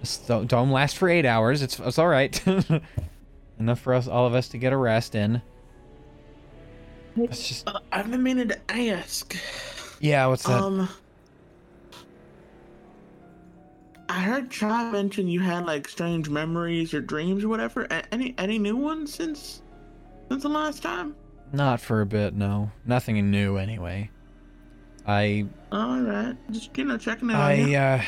Just 0.00 0.26
don't, 0.26 0.48
don't 0.48 0.70
last 0.70 0.96
for 0.98 1.08
eight 1.08 1.24
hours. 1.24 1.62
It's 1.62 1.78
it's 1.78 1.98
all 1.98 2.08
right. 2.08 2.40
Enough 3.58 3.80
for 3.80 3.94
us, 3.94 4.08
all 4.08 4.26
of 4.26 4.34
us, 4.34 4.48
to 4.48 4.58
get 4.58 4.72
a 4.72 4.76
rest 4.76 5.14
in. 5.14 5.40
Let's 7.16 7.46
just 7.46 7.68
Uh, 7.68 7.78
I've 7.92 8.10
been 8.10 8.22
meaning 8.22 8.48
to 8.48 8.58
ask. 8.70 9.36
yeah. 10.00 10.26
What's 10.26 10.42
that? 10.44 10.60
Um, 10.60 10.88
I 14.08 14.20
heard 14.20 14.50
Chai 14.50 14.90
mention 14.90 15.28
you 15.28 15.40
had 15.40 15.64
like 15.64 15.88
strange 15.88 16.28
memories 16.28 16.92
or 16.92 17.00
dreams 17.00 17.44
or 17.44 17.48
whatever. 17.48 17.86
Any 18.10 18.34
any 18.38 18.58
new 18.58 18.76
ones 18.76 19.14
since 19.14 19.62
since 20.28 20.42
the 20.42 20.48
last 20.48 20.82
time? 20.82 21.14
Not 21.52 21.80
for 21.80 22.00
a 22.00 22.06
bit. 22.06 22.34
No. 22.34 22.70
Nothing 22.84 23.30
new 23.30 23.56
anyway. 23.56 24.10
I 25.06 25.46
All 25.72 26.00
right, 26.00 26.36
just 26.50 26.76
you 26.76 26.84
know 26.84 26.96
checking 26.96 27.30
I 27.30 27.74
uh 27.74 28.02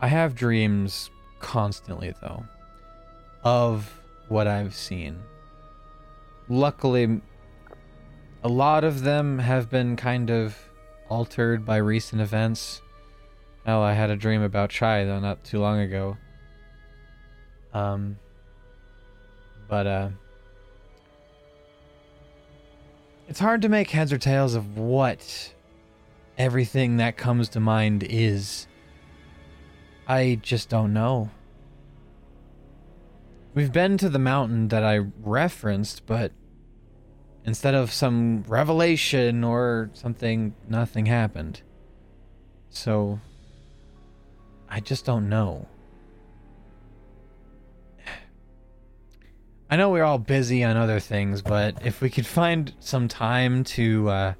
I 0.00 0.08
have 0.08 0.34
dreams 0.34 1.10
constantly 1.40 2.14
though 2.20 2.44
of 3.44 3.92
what 4.28 4.46
I've 4.46 4.74
seen. 4.74 5.18
Luckily 6.48 7.20
a 8.44 8.48
lot 8.48 8.84
of 8.84 9.02
them 9.02 9.38
have 9.38 9.70
been 9.70 9.96
kind 9.96 10.30
of 10.30 10.58
altered 11.08 11.64
by 11.64 11.76
recent 11.76 12.20
events. 12.20 12.82
Hell, 13.64 13.80
I 13.82 13.92
had 13.92 14.10
a 14.10 14.16
dream 14.16 14.42
about 14.42 14.70
Chai 14.70 15.04
though 15.04 15.20
not 15.20 15.44
too 15.44 15.60
long 15.60 15.78
ago. 15.78 16.18
Um 17.72 18.18
but 19.68 19.86
uh 19.86 20.08
it's 23.32 23.40
hard 23.40 23.62
to 23.62 23.68
make 23.70 23.88
heads 23.88 24.12
or 24.12 24.18
tails 24.18 24.54
of 24.54 24.76
what 24.76 25.54
everything 26.36 26.98
that 26.98 27.16
comes 27.16 27.48
to 27.48 27.58
mind 27.58 28.02
is. 28.02 28.66
I 30.06 30.38
just 30.42 30.68
don't 30.68 30.92
know. 30.92 31.30
We've 33.54 33.72
been 33.72 33.96
to 33.96 34.10
the 34.10 34.18
mountain 34.18 34.68
that 34.68 34.84
I 34.84 34.98
referenced, 35.22 36.04
but 36.04 36.32
instead 37.46 37.74
of 37.74 37.90
some 37.90 38.44
revelation 38.46 39.44
or 39.44 39.88
something, 39.94 40.54
nothing 40.68 41.06
happened. 41.06 41.62
So, 42.68 43.18
I 44.68 44.80
just 44.80 45.06
don't 45.06 45.30
know. 45.30 45.68
I 49.72 49.76
know 49.76 49.88
we're 49.88 50.04
all 50.04 50.18
busy 50.18 50.62
on 50.64 50.76
other 50.76 51.00
things, 51.00 51.40
but 51.40 51.78
if 51.82 52.02
we 52.02 52.10
could 52.10 52.26
find 52.26 52.74
some 52.78 53.08
time 53.08 53.64
to 53.64 54.10
uh, 54.10 54.34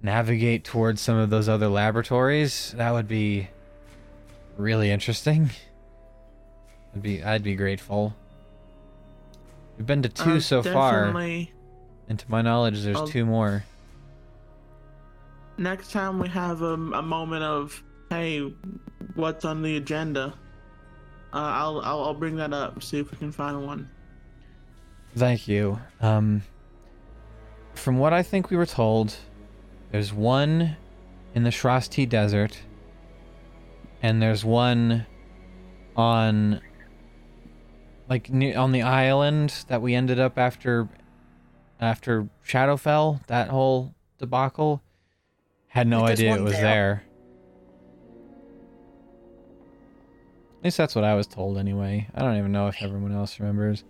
navigate 0.00 0.62
towards 0.62 1.00
some 1.00 1.16
of 1.16 1.28
those 1.28 1.48
other 1.48 1.66
laboratories, 1.66 2.72
that 2.76 2.92
would 2.92 3.08
be 3.08 3.48
really 4.56 4.92
interesting. 4.92 5.50
I'd 6.94 7.02
be 7.02 7.20
I'd 7.20 7.42
be 7.42 7.56
grateful. 7.56 8.14
We've 9.76 9.84
been 9.84 10.02
to 10.02 10.08
two 10.08 10.38
so 10.40 10.62
far, 10.62 11.06
and 11.06 12.16
to 12.16 12.30
my 12.30 12.40
knowledge, 12.40 12.84
there's 12.84 12.96
I'll- 12.96 13.08
two 13.08 13.26
more. 13.26 13.64
Next 15.56 15.90
time 15.90 16.20
we 16.20 16.28
have 16.28 16.62
a, 16.62 16.74
a 16.74 17.02
moment 17.02 17.42
of, 17.42 17.82
hey, 18.08 18.54
what's 19.16 19.44
on 19.44 19.62
the 19.62 19.78
agenda? 19.78 20.32
Uh, 21.32 21.38
I'll, 21.38 21.80
I'll 21.80 22.04
I'll 22.04 22.14
bring 22.14 22.36
that 22.36 22.52
up. 22.52 22.80
See 22.84 23.00
if 23.00 23.10
we 23.10 23.16
can 23.18 23.32
find 23.32 23.66
one. 23.66 23.90
Thank 25.16 25.48
you. 25.48 25.80
Um, 26.00 26.42
from 27.74 27.98
what 27.98 28.12
I 28.12 28.22
think 28.22 28.50
we 28.50 28.56
were 28.56 28.66
told, 28.66 29.16
there's 29.90 30.12
one 30.12 30.76
in 31.34 31.42
the 31.42 31.50
Shrasti 31.50 32.08
Desert, 32.08 32.58
and 34.02 34.22
there's 34.22 34.44
one 34.44 35.06
on, 35.96 36.60
like, 38.08 38.30
on 38.30 38.72
the 38.72 38.82
island 38.82 39.64
that 39.68 39.82
we 39.82 39.94
ended 39.94 40.20
up 40.20 40.38
after, 40.38 40.88
after 41.80 42.28
Shadowfell. 42.46 43.26
That 43.26 43.48
whole 43.48 43.94
debacle. 44.18 44.82
Had 45.68 45.86
no 45.86 46.04
idea 46.04 46.36
it 46.36 46.40
was 46.40 46.52
there. 46.52 46.62
there. 46.62 47.02
At 50.58 50.64
least 50.64 50.76
that's 50.76 50.94
what 50.94 51.04
I 51.04 51.14
was 51.14 51.26
told, 51.26 51.58
anyway. 51.58 52.08
I 52.14 52.22
don't 52.22 52.36
even 52.36 52.52
know 52.52 52.66
if 52.68 52.82
everyone 52.82 53.12
else 53.12 53.38
remembers. 53.38 53.84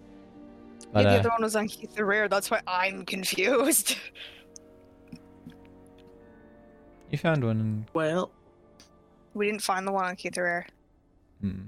But, 0.93 1.05
yeah, 1.05 1.11
the 1.11 1.17
uh, 1.17 1.19
other 1.21 1.29
one 1.31 1.43
was 1.43 1.57
on 1.57 1.69
Keith 1.69 1.95
the 1.95 2.05
Rare. 2.05 2.29
That's 2.29 2.51
why 2.51 2.61
I'm 2.67 3.05
confused. 3.05 3.97
You 7.11 7.17
found 7.17 7.43
one. 7.43 7.59
In, 7.61 7.87
Well, 7.95 8.31
we 9.33 9.47
didn't 9.47 9.63
find 9.63 9.87
the 9.87 9.93
one 9.93 10.05
on 10.05 10.15
Keith 10.17 10.35
the 10.35 10.43
Rare. 10.43 10.67
hmm. 11.41 11.63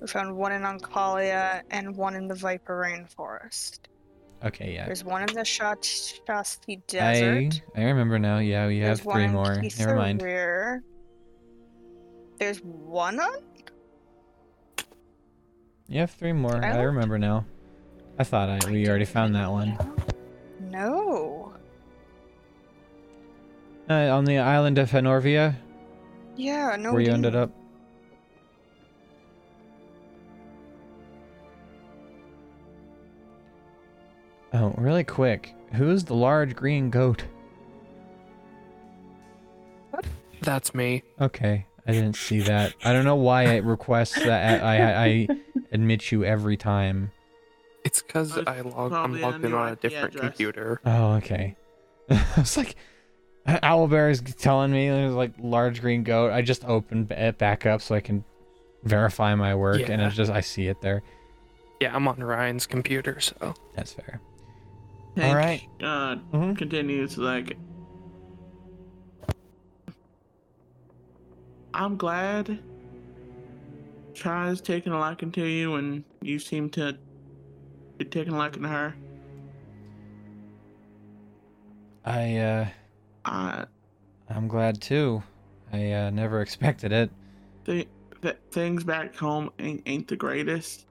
We 0.00 0.06
found 0.06 0.34
one 0.36 0.52
in 0.52 0.62
Oncalia 0.62 1.62
and 1.70 1.94
one 1.96 2.14
in 2.14 2.28
the 2.28 2.34
Viper 2.34 2.82
Rainforest. 2.82 3.80
Okay, 4.44 4.72
yeah. 4.74 4.86
There's 4.86 5.04
one 5.04 5.22
in 5.28 5.34
the 5.34 5.44
Shat- 5.44 5.82
Shasti 5.82 6.78
I 6.78 6.82
Desert. 6.86 7.62
I 7.76 7.82
remember 7.82 8.18
now. 8.18 8.38
Yeah, 8.38 8.66
we 8.68 8.80
There's 8.80 8.98
have 8.98 9.06
one 9.06 9.16
three 9.16 9.24
in 9.24 9.32
more. 9.32 9.60
Keith 9.60 9.78
Never 9.78 9.92
the 9.92 9.98
mind. 9.98 10.22
Rare. 10.22 10.82
There's 12.38 12.58
one 12.58 13.18
on. 13.18 13.42
You 15.88 16.00
have 16.00 16.10
three 16.10 16.32
more. 16.32 16.56
I 16.56 16.70
Island? 16.70 16.86
remember 16.86 17.18
now. 17.18 17.44
I 18.18 18.24
thought 18.24 18.48
I 18.48 18.70
we 18.70 18.88
already 18.88 19.04
found 19.04 19.34
that 19.34 19.50
one. 19.50 19.78
No. 20.60 21.52
Uh, 23.88 23.94
on 23.94 24.24
the 24.24 24.38
island 24.38 24.78
of 24.78 24.90
Henorvia, 24.90 25.54
Yeah, 26.34 26.74
no. 26.76 26.92
where 26.92 27.00
you 27.02 27.12
ended 27.12 27.32
didn't. 27.34 27.44
up. 27.44 27.52
Oh, 34.52 34.74
really 34.78 35.04
quick. 35.04 35.54
Who's 35.74 36.04
the 36.04 36.14
large 36.14 36.54
green 36.54 36.90
goat? 36.90 37.24
That's 40.42 40.74
me. 40.74 41.02
Okay, 41.20 41.66
I 41.86 41.92
didn't 41.92 42.16
see 42.16 42.40
that. 42.40 42.74
I 42.84 42.92
don't 42.92 43.04
know 43.04 43.16
why 43.16 43.44
it 43.44 43.64
requests 43.64 44.14
that 44.22 44.62
I 44.62 44.76
I, 44.78 45.04
I 45.04 45.28
admit 45.72 46.10
you 46.10 46.24
every 46.24 46.56
time. 46.56 47.10
It's 47.84 48.02
because 48.02 48.36
I 48.46 48.62
log, 48.62 48.92
I'm 48.92 49.20
logged 49.20 49.44
in 49.44 49.54
on 49.54 49.72
a 49.72 49.76
different 49.76 50.14
address. 50.16 50.20
computer. 50.30 50.80
Oh, 50.84 51.14
okay. 51.14 51.54
I 52.10 52.24
was 52.36 52.56
like, 52.56 52.74
Owlbear 53.46 54.10
is 54.10 54.20
telling 54.20 54.72
me 54.72 54.88
there's 54.88 55.14
like 55.14 55.32
large 55.38 55.80
green 55.80 56.02
goat. 56.02 56.32
I 56.32 56.42
just 56.42 56.64
opened 56.64 57.12
it 57.12 57.38
back 57.38 57.64
up 57.64 57.80
so 57.80 57.94
I 57.94 58.00
can 58.00 58.24
verify 58.82 59.34
my 59.36 59.54
work, 59.54 59.88
and 59.88 60.00
Yeah. 60.00 60.06
it's 60.08 60.16
just 60.16 60.32
I 60.32 60.40
see 60.40 60.66
it 60.66 60.80
there. 60.80 61.02
Yeah, 61.80 61.94
I'm 61.94 62.08
on 62.08 62.16
Ryan's 62.18 62.66
computer, 62.66 63.20
so 63.20 63.54
That's 63.76 63.92
fair. 63.92 64.20
Hank, 65.16 65.36
right. 65.36 65.62
Uh, 65.80 66.16
Mhm. 66.32 66.56
continues 66.58 67.16
like. 67.18 67.56
I'm 71.76 71.98
glad 71.98 72.58
Chai's 74.14 74.62
taking 74.62 74.92
a 74.92 74.98
liking 74.98 75.30
to 75.32 75.44
you, 75.44 75.74
and 75.74 76.04
you 76.22 76.38
seem 76.38 76.70
to 76.70 76.96
be 77.98 78.06
taking 78.06 78.32
a 78.32 78.38
liking 78.38 78.62
to 78.62 78.68
her. 78.68 78.94
I 82.06 82.36
uh, 82.38 82.66
Uh, 83.26 83.66
I'm 84.30 84.48
glad 84.48 84.80
too. 84.80 85.22
I 85.70 85.92
uh, 85.92 86.10
never 86.10 86.40
expected 86.40 86.92
it. 86.92 87.10
th- 87.66 87.88
th- 88.22 88.38
things 88.52 88.82
back 88.82 89.14
home 89.14 89.50
ain't, 89.58 89.82
ain't 89.84 90.08
the 90.08 90.16
greatest. 90.16 90.86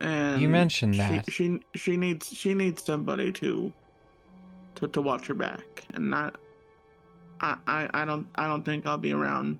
And 0.00 0.42
you 0.42 0.48
mentioned 0.48 0.96
she, 0.96 1.00
that. 1.00 1.30
she 1.32 1.60
she 1.76 1.96
needs 1.96 2.26
she 2.26 2.54
needs 2.54 2.82
somebody 2.82 3.30
to 3.34 3.72
to 4.74 4.88
to 4.88 5.00
watch 5.00 5.28
her 5.28 5.34
back, 5.34 5.84
and 5.94 6.10
not. 6.10 6.40
I, 7.42 7.56
I, 7.66 7.90
I 7.92 8.04
don't 8.04 8.26
I 8.36 8.46
don't 8.46 8.64
think 8.64 8.86
I'll 8.86 8.98
be 8.98 9.12
around 9.12 9.58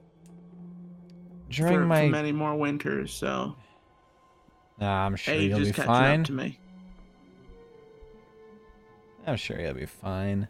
During 1.51 1.74
for, 1.74 1.85
my, 1.87 2.03
for 2.03 2.09
many 2.09 2.33
more 2.33 2.55
winters. 2.55 3.12
So 3.12 3.57
nah, 4.78 5.07
I'm 5.07 5.16
sure 5.16 5.35
age 5.35 5.51
you'll 5.51 5.61
be 5.61 5.72
fine. 5.72 6.24
to 6.24 6.33
me. 6.33 6.59
I'm 9.26 9.37
sure 9.37 9.61
you'll 9.61 9.74
be 9.74 9.87
fine. 9.87 10.49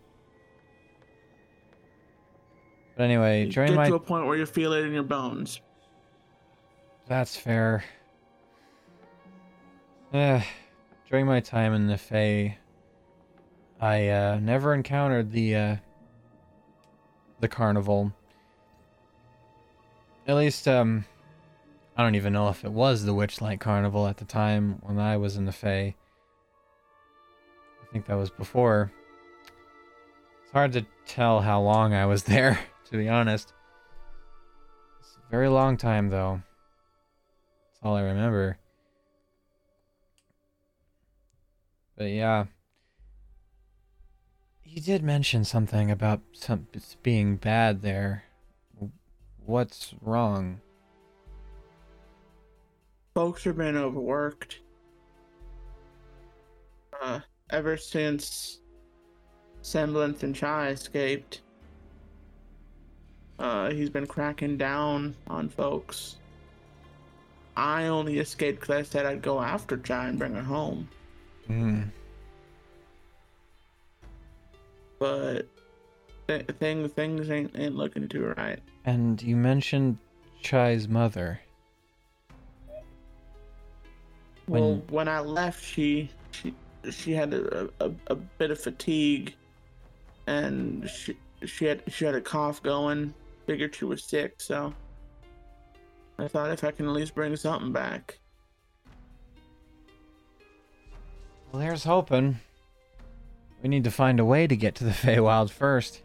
But 2.97 3.05
anyway, 3.05 3.47
You 3.47 3.53
during 3.53 3.71
Get 3.71 3.77
my 3.77 3.89
to 3.89 3.95
a 3.95 4.01
point 4.01 4.27
where 4.27 4.37
you 4.37 4.47
feel 4.47 4.73
it 4.75 4.85
in 4.85 4.93
your 4.93 5.03
bones. 5.03 5.61
That's 7.07 7.37
fair. 7.37 7.85
Eh, 10.13 10.43
during 11.11 11.27
my 11.27 11.41
time 11.41 11.73
in 11.75 11.87
the 11.87 11.97
Fae, 11.97 12.59
I 13.81 14.09
uh, 14.09 14.39
never 14.41 14.75
encountered 14.75 15.33
the 15.33 15.57
uh, 15.57 15.77
the 17.43 17.49
carnival. 17.49 18.13
At 20.27 20.37
least, 20.37 20.67
um, 20.69 21.05
I 21.97 22.03
don't 22.03 22.15
even 22.15 22.33
know 22.33 22.49
if 22.49 22.65
it 22.65 22.73
was 22.73 23.05
the 23.05 23.13
Witchlight 23.13 23.59
Carnival 23.61 24.07
at 24.07 24.17
the 24.17 24.25
time 24.25 24.79
when 24.83 24.99
I 24.99 25.17
was 25.17 25.37
in 25.37 25.45
the 25.45 25.53
Fae. 25.53 25.95
I 27.83 27.93
think 27.93 28.07
that 28.07 28.15
was 28.15 28.31
before. 28.31 28.93
It's 30.45 30.53
hard 30.53 30.73
to 30.75 30.87
tell 31.05 31.41
how 31.41 31.61
long 31.61 31.93
I 31.93 32.07
was 32.07 32.23
there, 32.23 32.61
to 32.91 32.97
be 32.97 33.09
honest. 33.09 33.53
It's 35.01 35.17
a 35.17 35.31
very 35.31 35.49
long 35.49 35.77
time, 35.77 36.11
though. 36.11 36.41
That's 37.67 37.81
all 37.83 37.97
I 37.97 38.03
remember. 38.03 38.57
But 41.99 42.05
yeah. 42.05 42.45
You 44.75 44.81
did 44.81 45.03
mention 45.03 45.45
something 45.45 45.91
about 45.91 46.23
some 46.33 46.67
being 47.03 47.37
bad 47.37 47.83
there. 47.83 48.25
What's 49.45 49.93
wrong? 50.01 50.63
Folks 53.15 53.45
have 53.45 53.59
been 53.59 53.77
overworked. 53.77 54.61
Uh, 57.03 57.21
ever 57.51 57.77
since 57.77 58.61
Semblance 59.61 60.23
and 60.23 60.35
Chai 60.35 60.69
escaped, 60.69 61.43
uh, 63.39 63.73
he's 63.73 63.91
been 63.91 64.07
cracking 64.07 64.57
down 64.57 65.15
on 65.27 65.51
folks. 65.51 66.17
I 67.59 67.89
only 67.89 68.21
escaped 68.21 68.61
because 68.61 68.75
I 68.75 68.83
said 68.85 69.05
I'd 69.05 69.21
go 69.21 69.39
after 69.39 69.77
Chai 69.77 70.09
and 70.09 70.19
bring 70.19 70.33
her 70.33 70.43
home. 70.43 70.89
Hmm. 71.47 71.83
But 75.03 75.49
th- 76.29 76.47
things 76.61 76.93
things 76.93 77.29
ain't, 77.29 77.59
ain't 77.59 77.75
looking 77.75 78.07
too 78.07 78.33
right. 78.37 78.61
And 78.85 79.21
you 79.21 79.35
mentioned 79.35 79.99
Chai's 80.43 80.87
mother. 80.87 81.41
When- 84.47 84.63
Well, 84.63 84.83
when 84.91 85.09
I 85.09 85.19
left, 85.19 85.65
she 85.65 86.09
she 86.31 86.55
she 86.89 87.11
had 87.11 87.35
a, 87.35 87.69
a, 87.81 87.91
a 88.07 88.15
bit 88.15 88.53
of 88.53 88.61
fatigue, 88.61 89.35
and 90.29 90.89
she 90.89 91.17
she 91.47 91.65
had 91.65 91.83
she 91.89 92.05
had 92.05 92.15
a 92.15 92.21
cough 92.21 92.63
going. 92.63 93.13
Figured 93.49 93.75
she 93.75 93.85
was 93.87 94.05
sick, 94.05 94.37
so 94.39 94.73
I 96.17 96.29
thought 96.29 96.53
if 96.53 96.63
I 96.63 96.71
can 96.71 96.87
at 96.87 96.93
least 96.93 97.13
bring 97.17 97.35
something 97.35 97.73
back. 97.73 98.21
Well, 101.51 101.61
there's 101.61 101.83
hoping. 101.83 102.39
We 103.63 103.69
need 103.69 103.85
to 103.85 103.91
find 103.91 104.19
a 104.19 104.25
way 104.25 104.47
to 104.47 104.57
get 104.57 104.75
to 104.77 104.85
the 104.85 104.91
Feywild 105.03 105.51
first. 105.51 106.03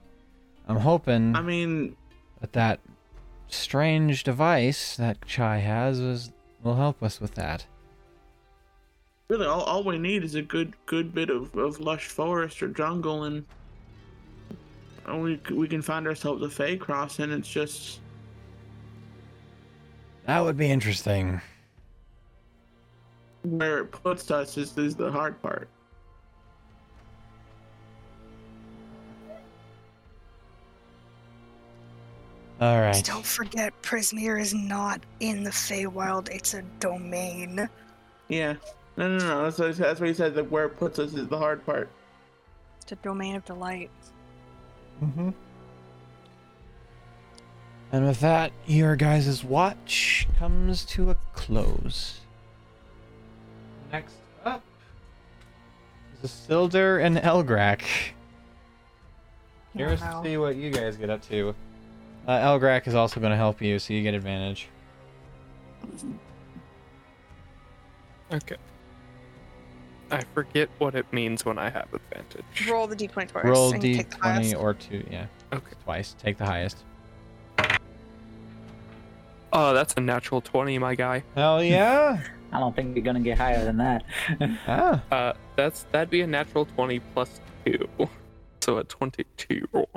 I'm 0.68 0.78
hoping 0.78 1.36
I 1.36 1.42
mean, 1.42 1.96
that 2.42 2.54
that 2.54 2.80
strange 3.48 4.24
device 4.24 4.98
that 4.98 5.26
Chai 5.26 5.58
has 5.60 6.00
is, 6.00 6.32
will 6.62 6.76
help 6.76 7.02
us 7.02 7.22
with 7.22 7.36
that. 7.36 7.66
really 9.30 9.46
all, 9.46 9.62
all 9.62 9.84
we 9.84 9.98
need 9.98 10.24
is 10.24 10.36
a 10.36 10.42
good 10.42 10.74
good 10.86 11.14
bit 11.14 11.30
of, 11.30 11.56
of 11.56 11.80
lush 11.80 12.08
forest 12.08 12.62
or 12.62 12.68
jungle 12.68 13.24
and 13.24 13.46
and 15.06 15.22
we 15.22 15.40
we 15.54 15.68
can 15.70 15.82
find 15.82 16.06
ourselves 16.06 16.44
a 16.44 16.50
Fey 16.50 16.76
crossing. 16.76 17.26
And 17.26 17.34
it's 17.34 17.50
just 17.50 18.02
That 20.26 20.42
would 20.44 20.58
be 20.58 20.70
interesting. 20.70 21.40
where 23.44 23.78
it 23.80 23.86
puts 23.92 24.30
us 24.32 24.58
is, 24.58 24.78
is 24.78 24.96
the 24.98 25.10
hard 25.10 25.42
part. 25.42 25.70
All 32.60 32.80
right. 32.80 32.94
Just 32.94 33.06
don't 33.06 33.26
forget, 33.26 33.74
Prismeer 33.84 34.40
is 34.42 34.54
not 34.54 35.02
in 35.20 35.44
the 35.44 35.52
Feywild. 35.52 36.30
It's 36.30 36.54
a 36.54 36.64
domain. 36.80 37.70
Yeah. 38.30 38.56
No, 38.98 39.18
no, 39.18 39.18
no. 39.20 39.44
That's 39.44 39.60
what, 39.60 39.68
he 39.68 39.74
said- 39.74 39.86
that's 39.86 40.00
what 40.00 40.10
he 40.10 40.16
said. 40.16 40.34
That 40.36 40.50
where 40.50 40.66
it 40.66 40.78
puts 40.78 40.98
us 40.98 41.14
is 41.14 41.28
the 41.28 41.38
hard 41.38 41.64
part. 41.66 41.90
It's 42.82 42.92
a 42.94 42.96
domain 42.96 43.36
of 43.36 43.46
delight. 43.46 43.92
Mm-hmm. 45.04 45.30
And 47.92 48.06
with 48.06 48.20
that, 48.20 48.52
your 48.66 48.96
guys' 48.96 49.44
watch 49.44 50.28
comes 50.40 50.84
to 50.86 51.12
a 51.12 51.16
close. 51.34 52.20
Next 53.92 54.16
up 54.44 54.64
is 56.22 56.30
Isildur 56.32 57.04
and 57.06 57.18
Elgrak. 57.18 57.82
Curious 59.76 60.02
to 60.02 60.22
see 60.24 60.38
what 60.38 60.56
you 60.56 60.72
guys 60.72 60.98
get 60.98 61.10
up 61.10 61.22
to. 61.30 61.54
Uh, 62.28 62.40
Elgrak 62.40 62.88
is 62.88 62.94
also 62.96 63.20
going 63.22 63.32
to 63.32 63.38
help 63.38 63.62
you, 63.62 63.80
so 63.80 63.94
you 63.94 64.04
get 64.04 64.14
advantage. 64.14 64.68
Okay. 68.34 68.58
I 70.12 70.24
forget 70.34 70.70
what 70.78 70.96
it 70.96 71.06
means 71.14 71.46
when 71.46 71.58
I 71.58 71.70
have 71.70 71.88
advantage. 71.94 72.70
Roll 72.70 72.88
the 72.88 72.96
d20 72.96 73.28
twice. 73.30 73.46
Roll 73.46 73.74
and 73.74 73.82
take 73.82 74.10
the 74.10 74.18
highest. 74.18 74.54
d20 74.54 74.60
or 74.62 74.74
two, 74.74 75.06
yeah, 75.10 75.26
Okay. 75.54 75.74
twice. 75.84 76.16
Take 76.20 76.38
the 76.38 76.46
highest. 76.46 76.84
Oh, 79.54 79.74
that's 79.74 79.94
a 79.96 80.02
natural 80.02 80.42
20, 80.42 80.78
my 80.80 80.96
guy. 80.96 81.24
Hell 81.36 81.64
yeah! 81.64 82.22
I 82.52 82.60
don't 82.60 82.76
think 82.76 82.96
you're 82.96 83.04
gonna 83.04 83.20
get 83.22 83.38
higher 83.38 83.64
than 83.64 83.78
that. 83.78 84.04
ah, 84.68 85.02
Uh, 85.12 85.34
that's 85.56 85.84
that'd 85.92 86.10
be 86.10 86.22
a 86.22 86.28
natural 86.28 86.66
20 86.66 87.00
plus 87.14 87.40
2. 87.66 87.88
So 88.62 88.78
a 88.78 88.84
22. 88.84 89.68
roll. 89.72 89.90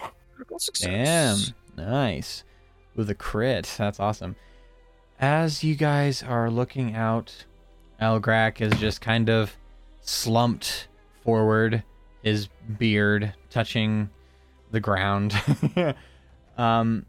Damn, 0.49 0.59
success. 0.59 1.53
Nice. 1.87 2.45
With 2.95 3.11
a 3.11 3.15
crit, 3.15 3.73
that's 3.79 4.01
awesome. 4.01 4.37
As 5.19 5.63
you 5.63 5.75
guys 5.75 6.23
are 6.23 6.51
looking 6.51 6.95
out, 6.95 7.45
Elgrak 8.01 8.61
is 8.61 8.73
just 8.81 9.01
kind 9.01 9.29
of 9.29 9.57
slumped 10.03 10.89
forward, 11.23 11.83
his 12.23 12.49
beard 12.79 13.35
touching 13.51 14.11
the 14.71 14.81
ground. 14.81 15.35
um, 16.59 17.05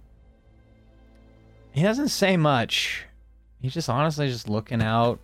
he 1.72 1.82
doesn't 1.82 2.10
say 2.10 2.38
much. 2.38 3.06
He's 3.62 3.74
just 3.74 3.90
honestly 3.90 4.28
just 4.28 4.50
looking 4.50 4.82
out, 4.82 5.20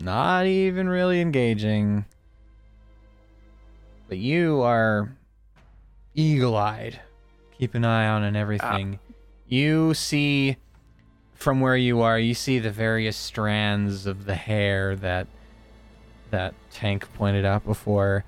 not 0.00 0.46
even 0.46 0.88
really 0.88 1.20
engaging. 1.20 2.04
But 4.08 4.18
you 4.18 4.60
are 4.62 5.16
eagle 6.14 6.56
eyed. 6.56 7.00
Keep 7.62 7.76
an 7.76 7.84
eye 7.84 8.08
on 8.08 8.24
and 8.24 8.36
everything. 8.36 8.98
You 9.46 9.94
see 9.94 10.56
from 11.34 11.60
where 11.60 11.76
you 11.76 12.00
are, 12.00 12.18
you 12.18 12.34
see 12.34 12.58
the 12.58 12.72
various 12.72 13.16
strands 13.16 14.04
of 14.04 14.24
the 14.24 14.34
hair 14.34 14.96
that 14.96 15.28
that 16.30 16.54
Tank 16.72 17.06
pointed 17.14 17.44
out 17.44 17.64
before. 17.64 18.24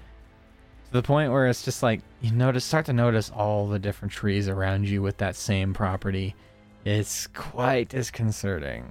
To 0.85 0.93
the 0.93 1.03
point 1.03 1.33
where 1.33 1.49
it's 1.49 1.65
just 1.65 1.83
like 1.83 2.03
you 2.21 2.31
notice 2.31 2.65
start 2.65 2.87
to 2.87 2.93
notice 2.93 3.29
all 3.29 3.67
the 3.67 3.81
different 3.81 4.13
trees 4.13 4.47
around 4.47 4.89
you 4.89 5.03
with 5.03 5.17
that 5.17 5.35
same 5.35 5.75
property. 5.75 6.37
It's 6.85 7.27
quite 7.27 7.89
disconcerting. 7.89 8.85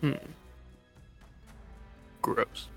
Hmm. 0.00 0.12
Gross. 2.22 2.68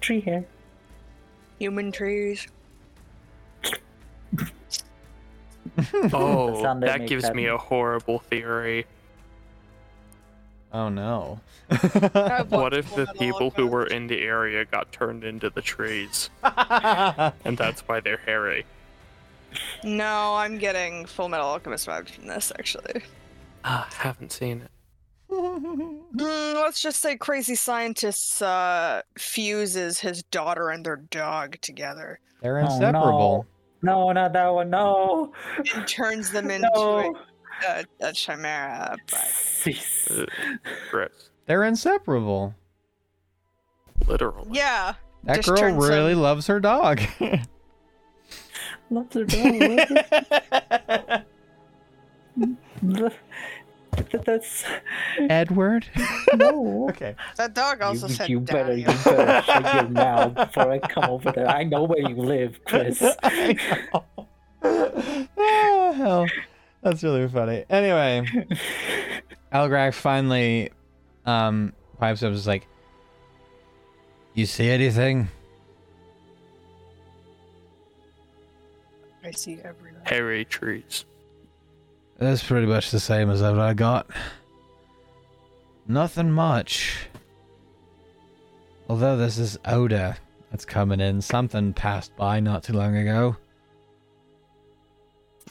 Tree 0.00 0.22
hair. 0.22 0.46
Human 1.62 1.92
trees. 1.92 2.48
Oh, 6.12 6.60
that 6.60 6.80
that 6.80 6.98
makes 6.98 7.08
gives 7.08 7.32
me 7.32 7.46
a 7.46 7.56
horrible 7.56 8.18
theory. 8.18 8.84
Oh 10.72 10.88
no. 10.88 11.38
What 12.48 12.74
if 12.74 12.92
the 12.96 13.06
people 13.16 13.50
who 13.50 13.68
were 13.68 13.86
in 13.86 14.08
the 14.08 14.22
area 14.22 14.64
got 14.64 14.90
turned 14.90 15.22
into 15.22 15.50
the 15.50 15.62
trees, 15.62 16.30
and 16.42 17.56
that's 17.56 17.82
why 17.82 18.00
they're 18.00 18.20
hairy? 18.26 18.66
No, 19.84 20.34
I'm 20.34 20.58
getting 20.58 21.04
Fullmetal 21.04 21.44
Alchemist 21.44 21.86
vibes 21.86 22.10
from 22.10 22.26
this, 22.26 22.50
actually. 22.58 23.04
Ah, 23.64 23.88
haven't 23.98 24.32
seen 24.32 24.62
it. 24.62 24.70
Mm, 25.32 26.54
let's 26.54 26.80
just 26.82 27.00
say 27.00 27.16
crazy 27.16 27.54
scientists 27.54 28.42
uh, 28.42 29.00
fuses 29.16 29.98
his 30.00 30.22
daughter 30.24 30.68
and 30.70 30.84
their 30.84 30.96
dog 30.96 31.56
together 31.62 32.20
They're 32.42 32.58
Oh, 32.58 32.66
no. 32.66 32.74
inseparable. 32.74 33.46
No, 33.82 34.12
not 34.12 34.32
that 34.34 34.48
one. 34.48 34.70
No. 34.70 35.32
and 35.74 35.86
turns 35.88 36.30
them 36.30 36.50
into 36.50 36.68
No. 36.74 37.16
a, 37.66 37.84
a, 38.02 38.08
a 38.08 38.12
chimera. 38.12 38.96
But 39.10 39.30
Uh. 40.92 41.08
They're 41.46 41.64
inseparable. 41.64 42.54
Literally. 44.06 44.48
yeah, 44.52 44.94
That 45.24 45.36
Just 45.36 45.48
girl 45.48 45.74
really 45.76 46.12
them- 46.14 46.22
loves 46.22 46.46
her 46.48 46.60
dog. 46.60 47.00
loves 48.90 49.14
her 49.14 49.24
dog. 49.24 51.22
That's 54.24 54.64
Edward. 55.18 55.86
no. 56.34 56.88
okay. 56.90 57.14
that 57.36 57.54
dog 57.54 57.82
also 57.82 58.08
you, 58.08 58.14
said 58.14 58.28
you 58.30 58.40
better, 58.40 58.76
you 58.76 58.86
better 58.86 59.42
shut 59.44 59.74
your 59.74 59.88
mouth 59.88 60.34
before 60.34 60.72
I 60.72 60.78
come 60.78 61.10
over 61.10 61.32
there. 61.32 61.48
I 61.48 61.64
know 61.64 61.84
where 61.84 62.00
you 62.00 62.16
live, 62.16 62.58
Chris. 62.64 63.02
I 63.22 63.56
know. 63.92 64.28
ah, 65.38 65.92
hell, 65.92 66.26
that's 66.82 67.02
really 67.02 67.28
funny. 67.28 67.64
Anyway, 67.68 68.26
Elgrak 69.52 69.94
finally 69.94 70.70
um 71.26 71.72
pipes 71.98 72.22
up 72.22 72.28
and 72.28 72.36
is 72.36 72.46
like, 72.46 72.66
"You 74.34 74.46
see 74.46 74.68
anything?" 74.70 75.28
I 79.24 79.30
see 79.30 79.58
everyone. 79.62 80.02
Hairy 80.04 80.44
trees. 80.44 81.04
That's 82.22 82.44
pretty 82.44 82.68
much 82.68 82.92
the 82.92 83.00
same 83.00 83.30
as 83.30 83.42
what 83.42 83.58
I 83.58 83.74
got. 83.74 84.06
Nothing 85.88 86.30
much. 86.30 87.08
Although 88.88 89.16
there's 89.16 89.38
this 89.38 89.54
is 89.54 89.58
Oda 89.64 90.16
that's 90.48 90.64
coming 90.64 91.00
in. 91.00 91.20
Something 91.20 91.72
passed 91.72 92.14
by 92.14 92.38
not 92.38 92.62
too 92.62 92.74
long 92.74 92.96
ago. 92.96 93.36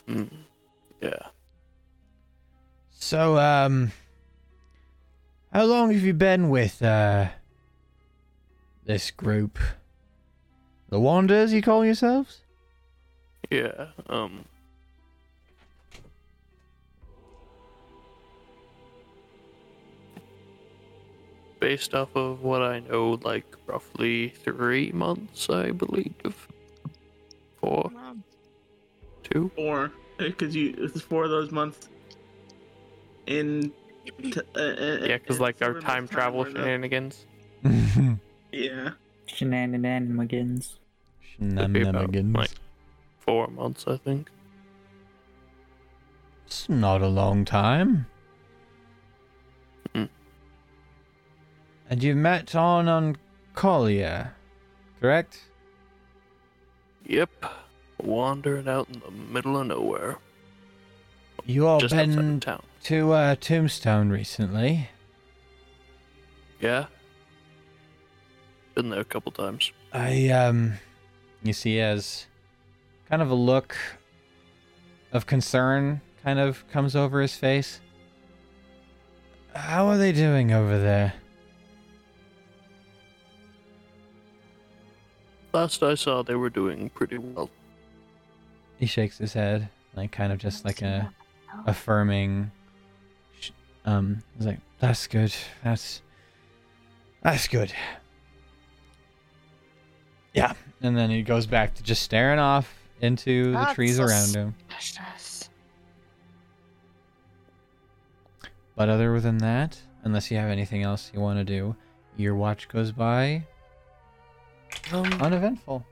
Mm. 0.08 0.32
Yeah. 1.02 1.28
So, 2.92 3.38
um, 3.38 3.92
how 5.52 5.66
long 5.66 5.92
have 5.92 6.04
you 6.04 6.14
been 6.14 6.48
with, 6.50 6.82
uh, 6.82 7.28
this 8.86 9.12
group? 9.12 9.60
The 10.88 11.02
Wanderers, 11.02 11.52
you 11.52 11.62
call 11.62 11.84
yourselves? 11.84 12.40
Yeah. 13.50 13.88
Um. 14.08 14.46
Based 21.62 21.94
off 21.94 22.10
of 22.16 22.42
what 22.42 22.62
I 22.64 22.80
know, 22.80 23.20
like 23.24 23.46
roughly 23.68 24.30
three 24.30 24.92
months, 24.92 25.48
I 25.50 25.70
believe. 25.72 26.50
Four, 27.62 27.92
two. 29.24 29.52
Four, 29.56 29.92
because 30.18 30.56
you 30.56 30.74
it's 30.80 31.00
four 31.02 31.24
of 31.26 31.30
those 31.30 31.52
months. 31.52 31.88
In. 33.28 33.72
T- 34.24 34.34
uh, 34.56 34.60
uh, 34.60 34.98
Yeah, 35.04 35.18
because 35.20 35.40
uh, 35.40 35.44
like 35.44 35.62
our 35.62 35.80
time 35.80 36.08
travel 36.08 36.42
or 36.42 36.50
no. 36.50 36.60
shenanigans. 36.60 37.26
Yeah. 38.52 38.90
Shenanigans. 39.28 40.80
It'd 41.40 41.72
be 41.72 41.82
about, 41.84 41.94
Shenanigans. 41.94 42.36
like 42.36 42.52
four 43.20 43.48
months, 43.48 43.86
I 43.88 43.96
think. 43.98 44.30
It's 46.48 46.68
not 46.68 47.02
a 47.02 47.08
long 47.08 47.46
time. 47.46 48.08
And 51.92 52.02
you 52.02 52.16
met 52.16 52.56
on 52.56 52.88
on 52.88 53.18
Collier, 53.54 54.34
correct? 55.02 55.42
Yep. 57.06 57.30
Wandering 58.02 58.70
out 58.70 58.88
in 58.88 59.02
the 59.02 59.12
middle 59.12 59.58
of 59.58 59.68
nowhere, 59.68 60.18
You 61.46 61.68
all 61.68 61.82
just 61.82 61.94
been 61.94 62.42
to 62.84 63.12
uh, 63.12 63.36
Tombstone 63.36 64.10
recently. 64.10 64.90
Yeah. 66.62 66.86
Been 68.74 68.90
there 68.90 69.02
a 69.02 69.06
couple 69.06 69.34
times. 69.34 69.74
I 69.92 70.30
um 70.30 70.76
you 71.44 71.52
see 71.52 71.82
as 71.82 72.26
kind 73.10 73.22
of 73.22 73.30
a 73.30 73.36
look 73.36 73.76
of 75.12 75.26
concern 75.26 76.00
kind 76.24 76.40
of 76.40 76.66
comes 76.70 76.96
over 76.96 77.20
his 77.22 77.36
face. 77.36 77.82
How 79.54 79.88
are 79.88 79.98
they 79.98 80.14
doing 80.14 80.54
over 80.54 80.80
there? 80.80 81.16
Last 85.54 85.84
I 85.84 85.96
saw, 85.96 86.24
they 86.24 86.36
were 86.36 86.50
doing 86.50 86.90
pretty 86.90 87.18
well. 87.18 87.50
He 88.78 88.86
shakes 88.86 89.18
his 89.18 89.34
head, 89.34 89.70
like 89.96 90.12
kind 90.12 90.32
of 90.32 90.40
just 90.40 90.66
like 90.66 90.82
a 90.82 91.14
affirming 91.68 92.50
um 93.86 94.24
he's 94.38 94.48
like 94.48 94.60
that's 94.80 95.08
good. 95.08 95.34
That's 95.64 96.02
that's 97.22 97.48
good. 97.48 97.74
Yeah, 100.34 100.54
and 100.82 100.98
then 100.98 101.10
he 101.10 101.22
goes 101.22 101.46
back 101.46 101.74
to 101.76 101.84
just 101.84 102.04
staring 102.04 102.40
off 102.40 102.74
into 103.02 103.52
the 103.52 103.66
trees 103.74 103.98
so 103.98 104.04
around 104.06 104.34
him. 104.34 104.56
Suspicious. 104.80 105.50
But 108.76 108.88
other 108.90 109.20
than 109.20 109.38
that, 109.40 109.78
unless 110.04 110.32
you 110.32 110.38
have 110.38 110.50
anything 110.50 110.84
else 110.84 111.12
you 111.14 111.20
want 111.20 111.38
to 111.40 111.44
do, 111.44 111.76
your 112.16 112.36
watch 112.36 112.70
goes 112.70 112.92
by 112.92 113.44
Um, 114.92 115.06
uneventful. 115.22 115.86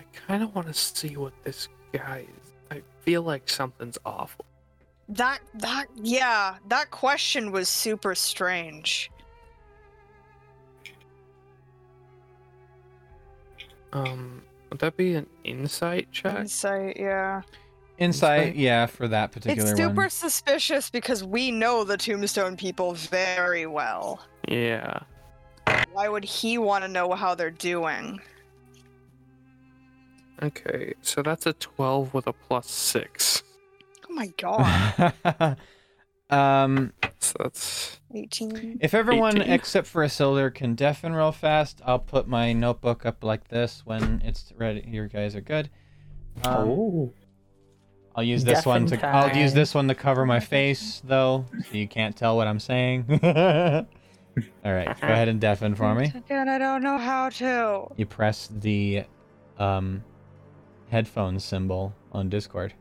I 0.00 0.02
kind 0.26 0.42
of 0.42 0.54
want 0.54 0.66
to 0.66 0.74
see 0.74 1.16
what 1.16 1.32
this 1.44 1.68
guy 1.92 2.26
is. 2.42 2.52
I 2.70 2.82
feel 3.00 3.22
like 3.22 3.48
something's 3.48 3.98
awful. 4.04 4.44
That 5.08 5.38
that 5.54 5.86
yeah, 5.94 6.56
that 6.68 6.90
question 6.90 7.50
was 7.50 7.68
super 7.68 8.14
strange. 8.14 9.10
Um, 13.92 14.42
would 14.70 14.80
that 14.80 14.96
be 14.96 15.14
an 15.14 15.26
insight 15.44 16.12
check? 16.12 16.36
Insight, 16.40 16.96
yeah. 16.98 17.42
Insight, 17.98 18.54
yeah, 18.54 18.86
for 18.86 19.08
that 19.08 19.32
particular 19.32 19.70
It's 19.70 19.78
super 19.78 19.94
one. 19.94 20.10
suspicious 20.10 20.90
because 20.90 21.24
we 21.24 21.50
know 21.50 21.84
the 21.84 21.96
Tombstone 21.96 22.56
people 22.56 22.92
very 22.94 23.66
well. 23.66 24.20
Yeah. 24.48 25.00
Why 25.92 26.08
would 26.08 26.24
he 26.24 26.58
want 26.58 26.84
to 26.84 26.88
know 26.88 27.12
how 27.12 27.34
they're 27.34 27.50
doing? 27.50 28.20
Okay, 30.42 30.94
so 31.02 31.22
that's 31.22 31.46
a 31.46 31.52
12 31.54 32.14
with 32.14 32.26
a 32.26 32.32
plus 32.32 32.70
6. 32.70 33.42
Oh 34.08 34.14
my 34.14 34.28
god. 34.38 35.56
um, 36.30 36.92
So 37.18 37.36
that's 37.40 38.00
18. 38.14 38.78
if 38.80 38.94
everyone 38.94 39.38
18. 39.42 39.52
except 39.52 39.86
for 39.86 40.02
a 40.02 40.06
Isildur 40.06 40.54
can 40.54 40.74
deafen 40.74 41.12
real 41.12 41.32
fast, 41.32 41.82
I'll 41.84 41.98
put 41.98 42.28
my 42.28 42.52
notebook 42.52 43.04
up 43.04 43.24
like 43.24 43.48
this 43.48 43.82
when 43.84 44.22
it's 44.24 44.52
ready. 44.56 44.84
You 44.86 45.08
guys 45.08 45.34
are 45.34 45.40
good. 45.40 45.68
Um, 46.44 46.68
oh. 46.68 47.12
I'll 48.14 48.24
use 48.24 48.44
this 48.44 48.64
one 48.64 48.86
to. 48.86 48.96
Deafen 48.96 49.14
I'll 49.14 49.36
use 49.36 49.52
this 49.52 49.74
one 49.74 49.88
to 49.88 49.94
cover 49.94 50.24
my 50.24 50.40
face, 50.40 51.02
though, 51.04 51.44
so 51.70 51.76
you 51.76 51.86
can't 51.86 52.16
tell 52.16 52.36
what 52.36 52.46
I'm 52.46 52.60
saying. 52.60 53.04
All 54.64 54.72
right, 54.72 54.86
go 55.00 55.06
ahead 55.08 55.28
and 55.28 55.40
deafen 55.40 55.74
for 55.74 55.94
me. 55.94 56.12
Again, 56.14 56.48
I 56.48 56.58
don't 56.58 56.82
know 56.82 56.98
how 56.98 57.28
to. 57.30 57.86
You 57.96 58.06
press 58.06 58.48
the 58.60 59.04
um, 59.58 60.04
headphone 60.90 61.40
symbol 61.40 61.94
on 62.12 62.28
Discord 62.28 62.74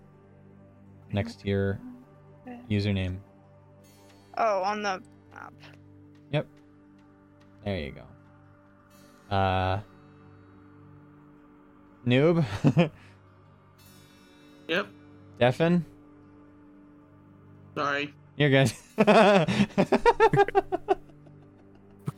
next 1.12 1.42
to 1.42 1.48
your 1.48 1.80
username. 2.70 3.18
Oh, 4.38 4.62
on 4.64 4.84
the 4.84 5.02
map. 5.34 5.54
Yep. 6.32 6.46
There 7.66 7.80
you 7.80 7.92
go. 7.92 9.36
Uh, 9.36 9.80
noob, 12.06 12.46
Yep. 14.68 14.88
deafen. 15.40 15.86
Sorry. 17.76 18.14
You're 18.38 18.50
good. 18.50 18.72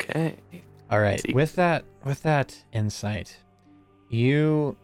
okay. 0.09 0.37
All 0.91 0.99
right. 0.99 1.21
With 1.33 1.55
that, 1.55 1.85
with 2.03 2.23
that 2.23 2.63
insight, 2.73 3.37
you 4.09 4.75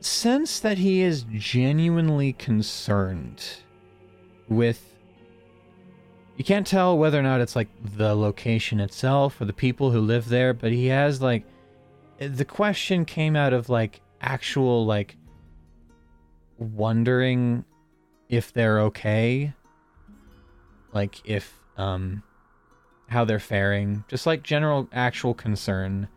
sense 0.00 0.60
that 0.60 0.78
he 0.78 1.02
is 1.02 1.24
genuinely 1.32 2.32
concerned 2.34 3.44
with. 4.48 4.90
You 6.36 6.44
can't 6.44 6.66
tell 6.66 6.98
whether 6.98 7.18
or 7.18 7.22
not 7.22 7.40
it's 7.40 7.54
like 7.54 7.68
the 7.96 8.14
location 8.14 8.80
itself 8.80 9.40
or 9.40 9.44
the 9.44 9.52
people 9.52 9.90
who 9.90 10.00
live 10.00 10.28
there, 10.28 10.52
but 10.52 10.72
he 10.72 10.86
has 10.86 11.22
like 11.22 11.44
the 12.18 12.44
question 12.44 13.04
came 13.04 13.36
out 13.36 13.52
of 13.52 13.68
like 13.68 14.00
actual 14.20 14.84
like 14.86 15.16
wondering 16.58 17.64
if 18.28 18.52
they're 18.52 18.80
okay 18.80 19.52
like 20.92 21.20
if 21.24 21.58
um 21.76 22.22
how 23.14 23.24
they're 23.24 23.38
faring, 23.38 24.04
just 24.08 24.26
like 24.26 24.42
general 24.42 24.88
actual 24.92 25.32
concern. 25.32 26.08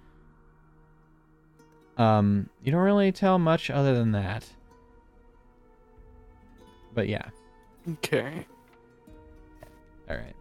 Um, 1.98 2.50
you 2.64 2.72
don't 2.72 2.82
really 2.82 3.12
tell 3.12 3.40
much 3.40 3.70
other 3.70 3.96
than 3.96 4.12
that. 4.12 4.46
But 6.94 7.08
yeah, 7.08 7.30
Okay. 7.90 8.46
all 10.10 10.16
right. 10.18 10.36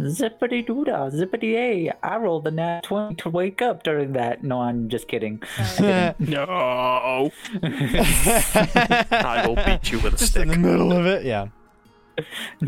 Zippity 0.00 0.66
doo 0.66 0.84
dah, 0.84 1.08
zippity 1.10 1.54
a. 1.54 1.92
I 2.02 2.16
rolled 2.16 2.46
a 2.48 2.50
nat 2.50 2.82
20 2.82 3.14
to 3.16 3.28
wake 3.30 3.62
up 3.62 3.84
during 3.84 4.12
that. 4.14 4.42
No, 4.42 4.60
I'm 4.60 4.88
just 4.88 5.06
kidding. 5.08 5.40
No. 6.18 7.30
I 7.62 9.44
will 9.46 9.54
beat 9.56 9.92
you 9.92 10.00
with 10.00 10.14
a 10.14 10.16
Just 10.16 10.32
stick. 10.32 10.42
in 10.42 10.48
the 10.48 10.56
middle 10.58 10.92
of 10.92 11.06
it, 11.06 11.24
yeah. 11.24 11.46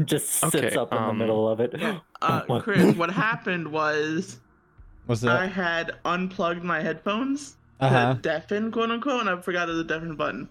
just 0.05 0.29
sits 0.29 0.55
Okay, 0.55 0.77
up 0.77 0.93
in 0.93 0.99
the 0.99 1.05
um, 1.09 1.19
middle 1.19 1.49
of 1.49 1.61
it. 1.61 1.75
Uh, 2.23 2.43
What? 2.47 2.63
Chris, 2.63 2.97
what 2.97 3.11
happened 3.11 3.71
was 3.71 4.39
Was 5.07 5.23
I 5.25 5.47
had 5.47 5.93
unplugged 6.07 6.63
my 6.65 6.81
headphones 6.81 7.57
Uh 7.81 7.89
huh. 7.89 8.15
to 8.15 8.21
deafen, 8.21 8.73
quote 8.73 8.91
unquote, 8.91 9.21
and 9.21 9.29
I 9.29 9.41
forgot 9.43 9.67
there's 9.67 9.79
a 9.81 9.85
deafen 9.85 10.17
button. 10.17 10.49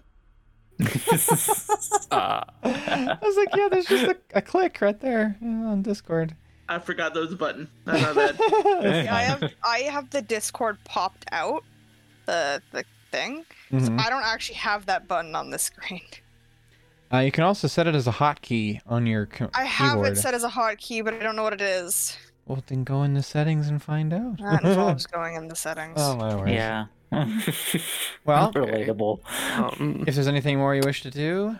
Uh, 2.10 2.44
I 2.62 3.18
was 3.22 3.36
like, 3.36 3.48
yeah, 3.56 3.68
there's 3.70 3.86
just 3.86 4.04
a, 4.04 4.16
a 4.34 4.42
click 4.42 4.78
right 4.80 5.00
there 5.00 5.36
on 5.42 5.82
Discord. 5.82 6.36
I 6.68 6.78
forgot 6.78 7.14
there 7.14 7.22
was 7.22 7.32
a 7.32 7.36
button. 7.36 7.68
That's 7.84 8.02
not 8.02 8.14
bad. 8.38 9.04
Yeah, 9.04 9.14
I 9.14 9.22
have 9.22 9.52
I 9.64 9.78
have 9.80 10.10
the 10.10 10.22
Discord 10.22 10.78
popped 10.84 11.24
out, 11.32 11.62
the 12.26 12.60
the 12.72 12.84
thing. 13.12 13.44
So 13.70 13.76
Mhm. 13.78 14.00
I 14.00 14.10
don't 14.10 14.24
actually 14.24 14.56
have 14.56 14.86
that 14.86 15.06
button 15.08 15.34
on 15.34 15.50
the 15.50 15.58
screen. 15.58 16.02
Uh, 17.12 17.18
you 17.18 17.30
can 17.30 17.44
also 17.44 17.68
set 17.68 17.86
it 17.86 17.94
as 17.94 18.08
a 18.08 18.12
hotkey 18.12 18.80
on 18.86 19.06
your 19.06 19.26
co- 19.26 19.48
I 19.54 19.64
have 19.64 19.92
keyboard. 19.92 20.08
it 20.08 20.16
set 20.18 20.34
as 20.34 20.42
a 20.42 20.48
hotkey, 20.48 21.04
but 21.04 21.14
I 21.14 21.18
don't 21.20 21.36
know 21.36 21.44
what 21.44 21.52
it 21.52 21.60
is. 21.60 22.16
Well, 22.46 22.62
then 22.66 22.82
go 22.82 23.04
in 23.04 23.14
the 23.14 23.22
settings 23.22 23.68
and 23.68 23.80
find 23.80 24.12
out. 24.12 24.38
That 24.38 24.64
involves 24.64 25.06
going 25.06 25.36
in 25.36 25.46
the 25.46 25.54
settings. 25.56 25.94
oh 25.98 26.16
my 26.16 26.34
word. 26.34 26.48
yeah. 26.50 26.86
Well, 28.24 28.52
relatable. 28.52 29.20
um, 29.56 30.02
if 30.06 30.16
there's 30.16 30.26
anything 30.26 30.58
more 30.58 30.74
you 30.74 30.82
wish 30.84 31.02
to 31.02 31.10
do, 31.10 31.56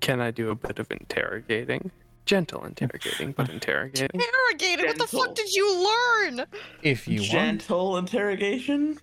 can 0.00 0.20
I 0.20 0.30
do 0.30 0.50
a 0.50 0.54
bit 0.54 0.78
of 0.78 0.90
interrogating? 0.90 1.90
Gentle 2.28 2.62
interrogating, 2.66 3.32
but 3.32 3.48
interrogating. 3.56 4.10
Interrogated? 4.20 4.86
What 4.86 4.98
the 4.98 5.06
Gentle. 5.06 5.24
fuck 5.24 5.34
did 5.34 5.52
you 5.54 5.66
learn? 5.90 6.46
if 6.82 7.08
you 7.08 7.20
want, 7.20 7.30
Gentle 7.30 7.96
interrogation. 7.96 8.98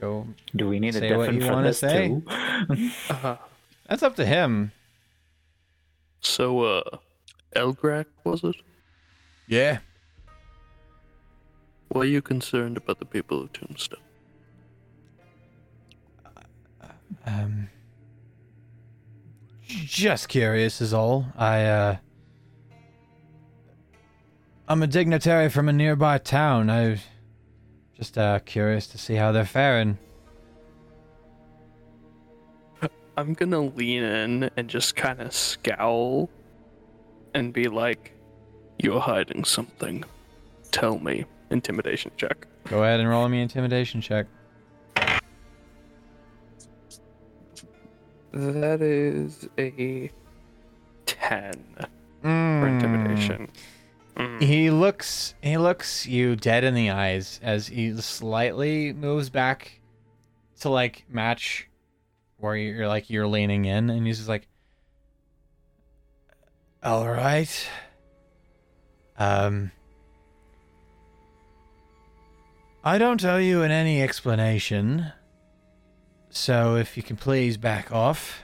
go. 0.00 0.26
Do 0.54 0.68
we 0.68 0.78
need 0.78 0.94
a 0.94 1.00
Say 1.00 1.16
what 1.16 1.24
deafen 1.26 1.40
you 1.40 1.46
for 1.46 1.52
wanna 1.52 1.66
this 1.68 1.78
say. 1.80 2.08
too? 2.08 2.22
Uh, 3.10 3.36
That's 3.88 4.02
up 4.04 4.14
to 4.16 4.24
him. 4.24 4.70
so, 6.20 6.60
uh, 6.60 6.98
Elgrak, 7.56 8.06
was 8.24 8.44
it? 8.44 8.54
Yeah. 9.48 9.78
Were 11.92 12.04
you 12.04 12.22
concerned 12.22 12.76
about 12.76 13.00
the 13.00 13.04
people 13.04 13.42
of 13.42 13.52
Tombstone? 13.52 13.98
Um. 17.26 17.68
Just 19.84 20.28
curious 20.28 20.80
is 20.80 20.92
all. 20.92 21.26
I 21.36 21.64
uh. 21.64 21.96
I'm 24.68 24.82
a 24.82 24.86
dignitary 24.86 25.48
from 25.48 25.68
a 25.68 25.72
nearby 25.72 26.18
town. 26.18 26.70
I 26.70 27.00
just 27.96 28.18
uh 28.18 28.38
curious 28.40 28.86
to 28.88 28.98
see 28.98 29.14
how 29.14 29.32
they're 29.32 29.44
faring. 29.44 29.98
I'm 33.16 33.34
gonna 33.34 33.60
lean 33.60 34.02
in 34.02 34.50
and 34.56 34.68
just 34.68 34.96
kind 34.96 35.20
of 35.20 35.34
scowl 35.34 36.30
and 37.34 37.52
be 37.52 37.68
like, 37.68 38.12
You're 38.78 39.00
hiding 39.00 39.44
something. 39.44 40.04
tell 40.70 40.98
me. 40.98 41.24
Intimidation 41.50 42.10
check. 42.16 42.46
Go 42.68 42.82
ahead 42.82 43.00
and 43.00 43.08
roll 43.08 43.28
me 43.28 43.42
intimidation 43.42 44.00
check. 44.00 44.26
That 48.32 48.80
is 48.80 49.48
a 49.58 50.10
10 51.06 51.52
for 52.22 52.28
Mm. 52.28 52.68
intimidation. 52.68 53.48
Mm. 54.16 54.42
He 54.42 54.70
looks 54.70 55.34
he 55.42 55.56
looks 55.56 56.06
you 56.06 56.36
dead 56.36 56.64
in 56.64 56.74
the 56.74 56.90
eyes 56.90 57.40
as 57.42 57.66
he 57.68 57.96
slightly 58.00 58.92
moves 58.92 59.28
back 59.30 59.80
to 60.60 60.68
like 60.68 61.04
match 61.08 61.68
where 62.38 62.54
you're 62.56 62.88
like 62.88 63.08
you're 63.10 63.26
leaning 63.26 63.64
in 63.64 63.88
and 63.90 64.06
he's 64.06 64.18
just 64.18 64.28
like 64.28 64.46
all 66.82 67.08
right 67.08 67.68
um 69.18 69.70
I 72.84 72.98
don't 72.98 73.24
owe 73.24 73.38
you 73.38 73.62
in 73.62 73.70
any 73.70 74.02
explanation 74.02 75.12
so 76.32 76.76
if 76.76 76.96
you 76.96 77.02
can 77.02 77.16
please 77.16 77.56
back 77.56 77.92
off 77.92 78.42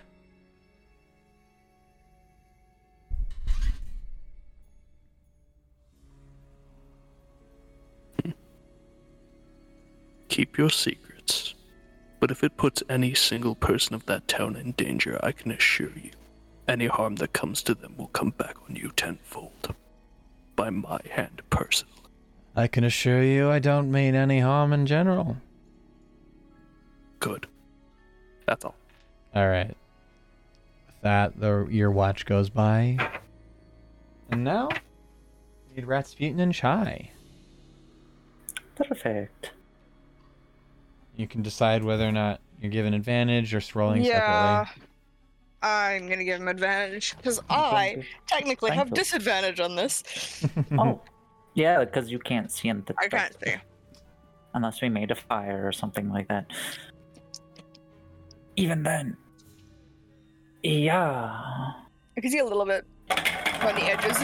Keep 10.29 10.57
your 10.57 10.71
secrets. 10.71 11.55
But 12.21 12.31
if 12.31 12.45
it 12.45 12.57
puts 12.57 12.83
any 12.89 13.13
single 13.15 13.57
person 13.57 13.95
of 13.95 14.07
that 14.07 14.29
town 14.29 14.55
in 14.55 14.71
danger, 14.73 15.19
I 15.21 15.33
can 15.33 15.51
assure 15.51 15.91
you, 15.97 16.11
any 16.69 16.87
harm 16.87 17.17
that 17.17 17.33
comes 17.33 17.61
to 17.65 17.75
them 17.75 17.95
will 17.97 18.07
come 18.09 18.31
back 18.31 18.55
on 18.69 18.77
you 18.77 18.93
tenfold. 18.95 19.75
By 20.55 20.71
my 20.71 21.01
hand, 21.11 21.43
personally. 21.51 21.95
I 22.55 22.69
can 22.69 22.85
assure 22.85 23.23
you 23.25 23.51
I 23.51 23.59
don't 23.59 23.91
mean 23.91 24.15
any 24.15 24.39
harm 24.39 24.73
in 24.73 24.87
general 24.87 25.39
Good. 27.21 27.49
That's 28.49 28.65
all. 28.65 28.75
All 29.35 29.47
right. 29.47 29.69
With 30.87 31.01
that, 31.03 31.39
the 31.39 31.67
your 31.71 31.91
watch 31.91 32.25
goes 32.25 32.49
by, 32.49 32.97
and 34.31 34.43
now 34.43 34.69
we 35.69 35.77
need 35.77 35.87
Rasputin 35.87 36.41
and 36.41 36.55
Chai. 36.55 37.11
Perfect. 38.75 39.51
You 41.15 41.27
can 41.29 41.43
decide 41.43 41.85
whether 41.85 42.09
or 42.09 42.13
not 42.13 42.41
you're 42.63 42.71
given 42.71 42.95
advantage 42.95 43.55
or 43.55 43.61
rolling 43.75 44.03
Yeah. 44.03 44.65
separately. 44.65 44.85
I'm 45.61 46.09
gonna 46.09 46.25
give 46.25 46.41
him 46.41 46.49
advantage 46.49 47.17
because 47.19 47.41
I'm 47.51 47.71
going 47.95 48.07
technically 48.29 48.71
have 48.71 48.89
Thankful. 48.89 48.97
disadvantage 48.97 49.61
on 49.61 49.77
this. 49.77 50.03
Oh, 50.79 51.03
yeah, 51.55 51.81
because 51.85 52.11
you 52.11 52.19
can't 52.19 52.51
see 52.51 52.69
him. 52.69 52.83
I 52.99 53.09
can't 53.09 53.37
see. 53.45 53.57
Unless 54.55 54.81
we 54.81 54.89
made 54.89 55.11
a 55.11 55.15
fire 55.17 55.67
or 55.67 55.73
something 55.73 56.09
like 56.09 56.29
that. 56.29 56.47
Even 58.59 58.83
then. 58.83 59.17
Yeah. 60.65 61.31
I 62.17 62.21
can 62.21 62.29
see 62.29 62.39
a 62.39 62.45
little 62.45 62.65
bit 62.67 62.85
on 63.09 63.75
the 63.77 63.85
edges. 63.85 64.19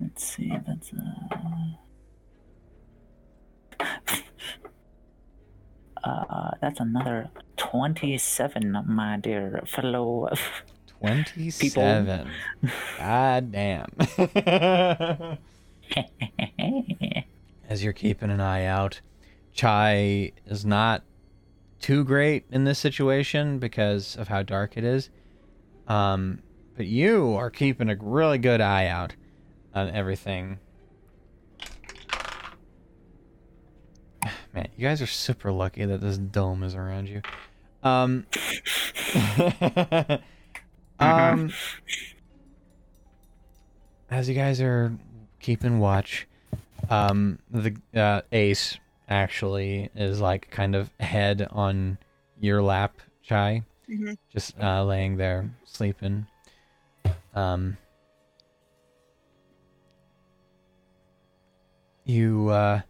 Let's 0.00 0.24
see. 0.24 0.52
That's. 0.66 0.92
Uh... 3.80 4.16
Uh, 6.04 6.50
that's 6.60 6.80
another 6.80 7.30
27, 7.58 8.82
my 8.88 9.16
dear 9.18 9.62
fellow. 9.64 10.28
Twenty-seven. 10.88 12.28
God 12.98 13.52
damn. 13.52 13.88
As 17.68 17.84
you're 17.84 17.92
keeping 17.92 18.32
an 18.32 18.40
eye 18.40 18.64
out, 18.64 19.00
Chai 19.52 20.32
is 20.44 20.66
not 20.66 21.04
too 21.82 22.04
great 22.04 22.44
in 22.50 22.64
this 22.64 22.78
situation 22.78 23.58
because 23.58 24.16
of 24.16 24.28
how 24.28 24.42
dark 24.42 24.76
it 24.76 24.84
is. 24.84 25.10
Um, 25.88 26.38
but 26.76 26.86
you 26.86 27.34
are 27.34 27.50
keeping 27.50 27.90
a 27.90 27.96
really 28.00 28.38
good 28.38 28.60
eye 28.60 28.86
out 28.86 29.14
on 29.74 29.90
everything. 29.90 30.58
Man, 34.54 34.68
you 34.76 34.86
guys 34.86 35.02
are 35.02 35.06
super 35.06 35.50
lucky 35.50 35.84
that 35.84 36.00
this 36.00 36.18
dome 36.18 36.62
is 36.62 36.74
around 36.74 37.08
you. 37.08 37.22
Um, 37.82 38.26
um, 41.00 41.52
as 44.10 44.28
you 44.28 44.34
guys 44.34 44.60
are 44.60 44.96
keeping 45.40 45.80
watch, 45.80 46.28
um, 46.90 47.38
the 47.50 47.74
uh, 47.94 48.20
ace 48.30 48.78
actually 49.12 49.90
is 49.94 50.20
like 50.20 50.50
kind 50.50 50.74
of 50.74 50.90
head 50.98 51.46
on 51.50 51.98
your 52.40 52.62
lap, 52.62 52.96
Chai, 53.22 53.62
Mhm. 53.88 54.16
just 54.32 54.58
uh, 54.60 54.84
laying 54.84 55.16
there 55.16 55.54
sleeping. 55.64 56.26
Um, 57.34 57.76
you 62.04 62.48
uh, 62.48 62.80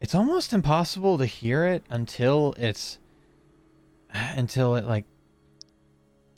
it's 0.00 0.14
almost 0.14 0.52
impossible 0.52 1.18
to 1.18 1.26
hear 1.26 1.66
it 1.66 1.82
until 1.90 2.54
it's 2.56 2.98
until 4.12 4.76
it 4.76 4.84
like 4.84 5.04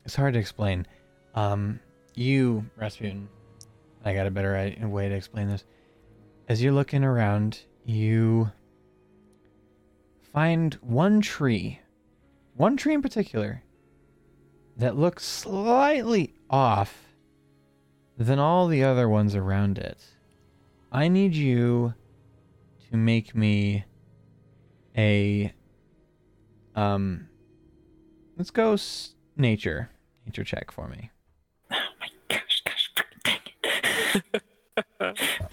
it's 0.04 0.14
hard 0.14 0.34
to 0.34 0.40
explain. 0.40 0.86
Um, 1.34 1.78
you 2.14 2.64
Rasputin, 2.76 3.28
I 4.04 4.14
got 4.14 4.26
a 4.26 4.30
better 4.30 4.74
way 4.82 5.08
to 5.08 5.14
explain 5.14 5.48
this. 5.48 5.64
As 6.48 6.62
you're 6.62 6.72
looking 6.72 7.04
around, 7.04 7.60
you 7.84 8.50
find 10.32 10.74
one 10.74 11.20
tree, 11.20 11.80
one 12.54 12.76
tree 12.76 12.94
in 12.94 13.02
particular, 13.02 13.62
that 14.76 14.96
looks 14.96 15.24
slightly 15.24 16.34
off 16.48 17.14
than 18.16 18.38
all 18.38 18.66
the 18.66 18.82
other 18.84 19.08
ones 19.08 19.34
around 19.34 19.78
it. 19.78 19.98
I 20.92 21.08
need 21.08 21.34
you 21.34 21.94
to 22.90 22.96
make 22.96 23.34
me 23.34 23.84
a 24.96 25.52
um 26.74 27.28
let's 28.36 28.50
go 28.50 28.72
s- 28.72 29.14
nature 29.36 29.90
nature 30.26 30.44
check 30.44 30.70
for 30.70 30.88
me. 30.88 31.10
Oh 31.70 31.76
my 32.00 32.08
gosh, 32.28 32.62
gosh, 32.64 32.90
dang 33.24 33.38
it. 33.64 35.40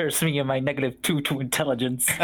Curse 0.00 0.22
me 0.22 0.38
and 0.38 0.48
my 0.48 0.60
negative 0.60 1.02
two 1.02 1.20
to 1.20 1.40
intelligence. 1.40 2.08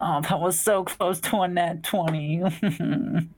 oh, 0.00 0.20
that 0.20 0.38
was 0.38 0.60
so 0.60 0.84
close 0.84 1.18
to 1.22 1.38
a 1.38 1.48
nat 1.48 1.82
20. 1.82 2.42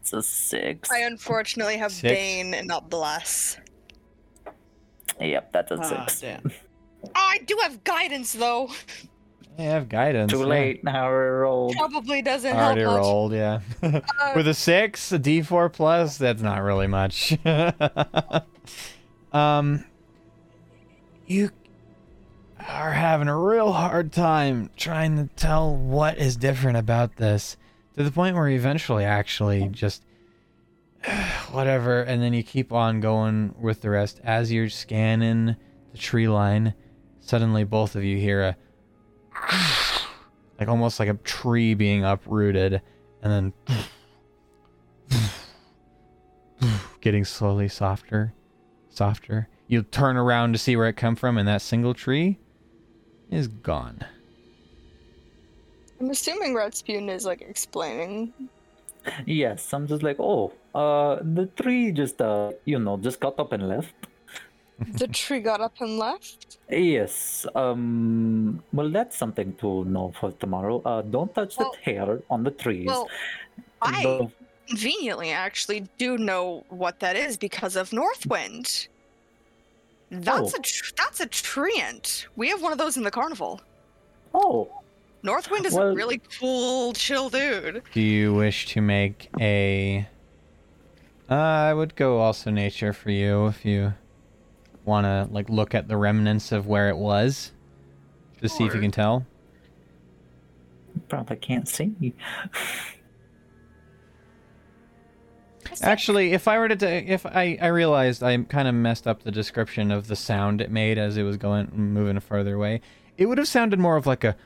it's 0.00 0.12
a 0.14 0.22
six. 0.22 0.90
I 0.90 1.00
unfortunately 1.00 1.76
have 1.76 1.92
Six. 1.92 2.10
Bane 2.10 2.54
and 2.54 2.66
not 2.66 2.88
Bless. 2.88 3.58
Yep, 5.20 5.52
that's 5.52 5.72
a 5.72 5.78
Ah, 5.78 6.06
six. 6.06 6.20
damn. 6.22 6.50
Oh, 7.04 7.10
I 7.14 7.40
do 7.44 7.58
have 7.60 7.84
guidance 7.84 8.32
though. 8.32 8.70
I 9.58 9.62
have 9.64 9.90
guidance. 9.90 10.32
Too 10.32 10.38
yeah. 10.38 10.46
late. 10.46 10.84
Now 10.84 11.10
we're 11.10 11.42
rolled. 11.42 11.74
Probably 11.76 12.22
doesn't 12.22 12.56
Already 12.56 12.80
help 12.80 12.94
much. 12.94 13.02
rolled, 13.02 13.32
yeah. 13.34 13.60
Uh, 13.82 14.00
With 14.34 14.48
a 14.48 14.54
six, 14.54 15.12
a 15.12 15.18
D 15.18 15.42
four 15.42 15.68
plus, 15.68 16.16
that's 16.16 16.40
not 16.40 16.62
really 16.62 16.86
much. 16.86 17.36
Um, 19.32 19.84
you 21.26 21.50
are 22.68 22.92
having 22.92 23.28
a 23.28 23.36
real 23.36 23.72
hard 23.72 24.12
time 24.12 24.70
trying 24.76 25.16
to 25.16 25.28
tell 25.34 25.74
what 25.74 26.18
is 26.18 26.36
different 26.36 26.76
about 26.76 27.16
this, 27.16 27.56
to 27.96 28.02
the 28.02 28.10
point 28.10 28.36
where 28.36 28.48
you 28.48 28.56
eventually 28.56 29.04
actually 29.04 29.68
just 29.68 30.04
whatever, 31.50 32.02
and 32.02 32.22
then 32.22 32.32
you 32.32 32.42
keep 32.42 32.72
on 32.72 33.00
going 33.00 33.54
with 33.60 33.80
the 33.80 33.90
rest 33.90 34.20
as 34.22 34.52
you're 34.52 34.68
scanning 34.68 35.56
the 35.90 35.98
tree 35.98 36.28
line. 36.28 36.74
Suddenly, 37.20 37.64
both 37.64 37.96
of 37.96 38.04
you 38.04 38.16
hear 38.16 38.42
a 38.42 38.56
like 40.58 40.68
almost 40.68 41.00
like 41.00 41.08
a 41.08 41.14
tree 41.14 41.74
being 41.74 42.04
uprooted, 42.04 42.80
and 43.22 43.32
then 43.32 43.52
getting 47.00 47.24
slowly 47.24 47.68
softer, 47.68 48.32
softer. 48.94 49.48
You 49.68 49.82
turn 49.82 50.16
around 50.16 50.52
to 50.52 50.58
see 50.58 50.76
where 50.76 50.88
it 50.88 50.96
come 50.96 51.16
from, 51.16 51.38
and 51.38 51.48
that 51.48 51.62
single 51.62 51.94
tree 51.94 52.38
is 53.30 53.48
gone. 53.48 54.04
I'm 56.00 56.10
assuming 56.10 56.54
Rasputin 56.54 57.08
is 57.08 57.24
like 57.24 57.40
explaining. 57.42 58.32
Yes, 59.26 59.72
I'm 59.72 59.86
just 59.86 60.02
like, 60.02 60.16
oh, 60.20 60.52
uh, 60.74 61.18
the 61.22 61.46
tree 61.46 61.92
just, 61.92 62.20
uh, 62.20 62.52
you 62.64 62.78
know, 62.78 62.96
just 62.96 63.20
got 63.20 63.38
up 63.38 63.52
and 63.52 63.68
left. 63.68 63.94
The 64.98 65.06
tree 65.08 65.40
got 65.40 65.60
up 65.60 65.80
and 65.80 65.98
left. 65.98 66.58
Yes, 66.68 67.46
um, 67.54 68.62
well, 68.72 68.90
that's 68.90 69.16
something 69.16 69.54
to 69.56 69.84
know 69.84 70.12
for 70.18 70.32
tomorrow. 70.32 70.82
Uh, 70.84 71.02
don't 71.02 71.32
touch 71.34 71.56
Well- 71.56 71.72
the 71.72 71.90
hair 71.90 72.20
on 72.30 72.42
the 72.42 72.50
trees. 72.50 72.86
Well, 72.86 73.08
I 73.80 74.02
The- 74.02 74.30
conveniently 74.76 75.30
actually 75.30 75.86
do 75.98 76.16
know 76.18 76.64
what 76.68 76.98
that 77.00 77.16
is 77.16 77.36
because 77.36 77.76
of 77.76 77.90
Northwind. 77.90 78.88
That's 80.10 80.54
Oh. 80.54 80.58
a 80.58 80.62
tr- 80.62 80.92
that's 80.96 81.20
a 81.20 81.26
treant. 81.26 82.26
We 82.36 82.48
have 82.48 82.62
one 82.62 82.72
of 82.72 82.78
those 82.78 82.96
in 82.96 83.02
the 83.02 83.10
carnival. 83.10 83.60
Oh, 84.34 84.68
Northwind 85.22 85.66
is 85.66 85.74
Well- 85.74 85.88
a 85.88 85.94
really 85.94 86.20
cool, 86.40 86.92
chill 86.94 87.28
dude. 87.30 87.82
Do 87.92 88.00
you 88.00 88.34
wish 88.34 88.66
to 88.68 88.80
make 88.80 89.28
a? 89.40 90.06
Uh, 91.30 91.34
I 91.34 91.72
would 91.74 91.94
go 91.96 92.18
also 92.18 92.50
nature 92.50 92.92
for 92.92 93.10
you 93.10 93.46
if 93.46 93.64
you 93.64 93.94
want 94.84 95.04
to 95.04 95.28
like 95.32 95.48
look 95.48 95.74
at 95.74 95.88
the 95.88 95.96
remnants 95.96 96.50
of 96.52 96.66
where 96.66 96.88
it 96.88 96.96
was 96.96 97.52
to 98.42 98.48
see 98.48 98.64
if 98.64 98.74
you 98.74 98.80
can 98.80 98.90
tell. 98.90 99.24
probably 101.08 101.36
can't 101.36 101.68
see. 101.68 102.14
Actually, 105.80 106.32
if 106.32 106.46
I 106.48 106.58
were 106.58 106.68
to, 106.68 106.76
ta- 106.76 106.86
if 106.86 107.24
I, 107.24 107.56
I 107.60 107.68
realized 107.68 108.22
I 108.22 108.36
kind 108.38 108.68
of 108.68 108.74
messed 108.74 109.06
up 109.06 109.22
the 109.22 109.30
description 109.30 109.90
of 109.90 110.08
the 110.08 110.16
sound 110.16 110.60
it 110.60 110.70
made 110.70 110.98
as 110.98 111.16
it 111.16 111.22
was 111.22 111.36
going 111.36 111.70
moving 111.72 112.18
further 112.20 112.54
away, 112.56 112.80
it 113.16 113.26
would 113.26 113.38
have 113.38 113.48
sounded 113.48 113.78
more 113.78 113.96
of 113.96 114.06
like 114.06 114.24
a 114.24 114.36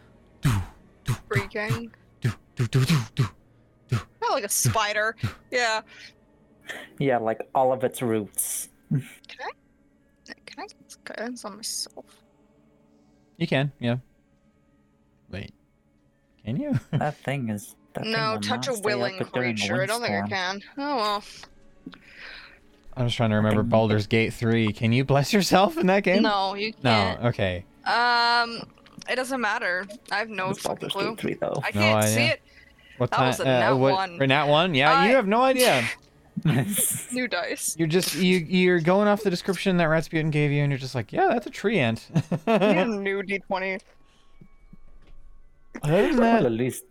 Freaking. 1.28 1.90
do 2.20 2.30
do 2.56 2.66
do 2.66 2.84
do 2.84 2.96
do. 3.14 3.98
Not 4.20 4.32
like 4.32 4.44
a 4.44 4.48
spider. 4.48 5.16
Yeah. 5.50 5.80
Yeah, 6.98 7.18
like 7.18 7.40
all 7.54 7.72
of 7.72 7.84
its 7.84 8.02
roots. 8.02 8.68
Can 8.90 9.02
I 9.40 9.50
Can 10.46 10.64
I 10.64 10.66
get 10.66 10.96
guidance 11.04 11.44
on 11.44 11.56
myself? 11.56 12.04
You 13.36 13.46
can, 13.46 13.72
yeah. 13.78 13.96
Wait, 15.30 15.52
can 16.44 16.56
you? 16.56 16.78
That 16.92 17.16
thing 17.18 17.50
is. 17.50 17.76
That 17.96 18.06
No, 18.06 18.38
touch 18.40 18.68
a 18.68 18.74
willing 18.74 19.20
up 19.20 19.32
during 19.32 19.50
a 19.50 19.54
creature. 19.54 19.82
I 19.82 19.86
don't 19.86 20.02
think 20.02 20.14
I 20.14 20.28
can. 20.28 20.62
Oh 20.78 20.96
well. 20.96 21.24
I'm 22.96 23.06
just 23.06 23.16
trying 23.16 23.30
to 23.30 23.36
remember 23.36 23.62
Baldur's 23.62 24.06
Gate 24.06 24.32
3. 24.32 24.72
Can 24.72 24.90
you 24.92 25.04
bless 25.04 25.32
yourself 25.32 25.76
in 25.76 25.86
that 25.88 26.02
game? 26.02 26.22
No, 26.22 26.54
you 26.54 26.72
can't. 26.72 27.20
No, 27.22 27.28
okay. 27.28 27.64
Um, 27.84 28.62
it 29.08 29.16
doesn't 29.16 29.40
matter. 29.40 29.86
I 30.10 30.16
have 30.16 30.30
no 30.30 30.50
It's 30.50 30.60
fucking 30.60 30.88
Baldur's 30.88 30.92
clue. 30.92 31.10
Gate 31.16 31.20
3 31.20 31.34
though. 31.34 31.62
I 31.62 31.70
No 31.74 31.80
can't 31.80 32.04
see 32.06 32.24
it. 32.24 32.42
What 32.98 33.10
That 33.10 33.16
time? 33.18 33.26
was 33.28 33.40
a 33.40 33.42
uh, 33.42 33.46
nat 33.46 33.72
what, 33.74 33.92
one. 33.92 34.22
or 34.22 34.26
nat 34.26 34.46
one? 34.46 34.74
Yeah, 34.74 34.92
I- 34.92 35.08
you 35.08 35.14
have 35.16 35.26
no 35.26 35.42
idea. 35.42 35.86
New 37.12 37.28
dice. 37.28 37.76
You're 37.78 37.88
just 37.88 38.14
you 38.14 38.36
you're 38.38 38.80
going 38.80 39.08
off 39.08 39.22
the 39.22 39.30
description 39.30 39.78
that 39.78 39.86
Rasputin 39.86 40.30
gave 40.30 40.50
you, 40.52 40.62
and 40.62 40.70
you're 40.70 40.78
just 40.78 40.94
like, 40.94 41.10
yeah, 41.10 41.28
that's 41.28 41.46
a 41.46 41.50
tree 41.50 41.78
ant. 41.78 42.08
Other 42.46 42.84
new 42.84 43.22
d20. 43.22 43.80
than 45.82 46.16
well, 46.16 46.16
that, 46.20 46.44
at 46.44 46.52
least 46.52 46.84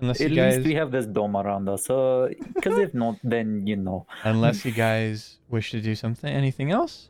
unless 0.00 0.20
at 0.20 0.30
you 0.30 0.36
guys 0.36 0.56
least 0.56 0.66
we 0.68 0.74
have 0.74 0.90
this 0.90 1.06
dome 1.06 1.36
around 1.36 1.68
us. 1.68 1.82
Because 1.86 2.78
if 2.78 2.92
not, 2.94 3.16
then 3.22 3.66
you 3.66 3.76
know. 3.76 4.06
unless 4.24 4.64
you 4.64 4.72
guys 4.72 5.38
wish 5.48 5.70
to 5.72 5.80
do 5.80 5.94
something, 5.94 6.32
anything 6.32 6.70
else 6.70 7.08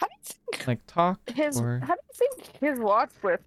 How 0.00 0.06
do 0.06 0.12
you 0.18 0.34
think 0.52 0.66
like 0.66 0.86
talk 0.86 1.18
his? 1.30 1.60
or 1.60 1.80
How 1.80 1.94
do 1.94 2.00
you 2.08 2.14
think 2.14 2.56
his 2.60 2.78
watch 2.78 3.10
with 3.22 3.40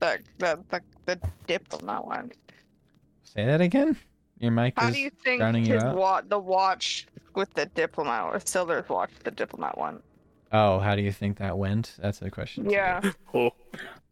the 0.00 0.18
the 0.38 0.58
the, 0.70 0.80
the 1.06 1.20
diplomat 1.46 2.04
one? 2.06 2.32
say 3.22 3.44
that 3.46 3.60
again. 3.60 3.96
Your 4.38 4.50
mic 4.50 4.74
How 4.76 4.88
is 4.88 4.94
do 4.94 5.00
you 5.00 5.10
think 5.24 5.40
drowning 5.40 5.64
you 5.64 5.74
his 5.74 5.82
out. 5.84 5.96
wa- 5.96 6.20
the 6.20 6.38
watch 6.38 7.06
with 7.34 7.52
the 7.54 7.66
diplomat 7.66 8.24
or 8.24 8.40
Silver's 8.44 8.88
watch 8.88 9.10
the 9.24 9.30
diplomat 9.30 9.78
one? 9.78 10.02
Oh, 10.58 10.78
how 10.80 10.94
do 10.96 11.02
you 11.02 11.12
think 11.12 11.38
that 11.38 11.54
went? 11.58 11.94
That's 12.02 12.22
a 12.22 12.30
question. 12.30 12.70
Yeah. 12.70 13.00
Oh, 13.34 13.50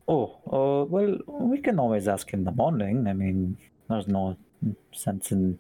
Oh, 0.07 0.25
uh, 0.53 0.85
well, 0.85 1.17
we 1.27 1.59
can 1.59 1.79
always 1.79 2.09
ask 2.09 2.33
in 2.35 2.45
the 2.45 2.53
morning. 2.53 3.07
I 3.09 3.15
mean, 3.15 3.57
there's 3.89 4.07
no 4.07 4.37
sense 4.93 5.33
in 5.33 5.59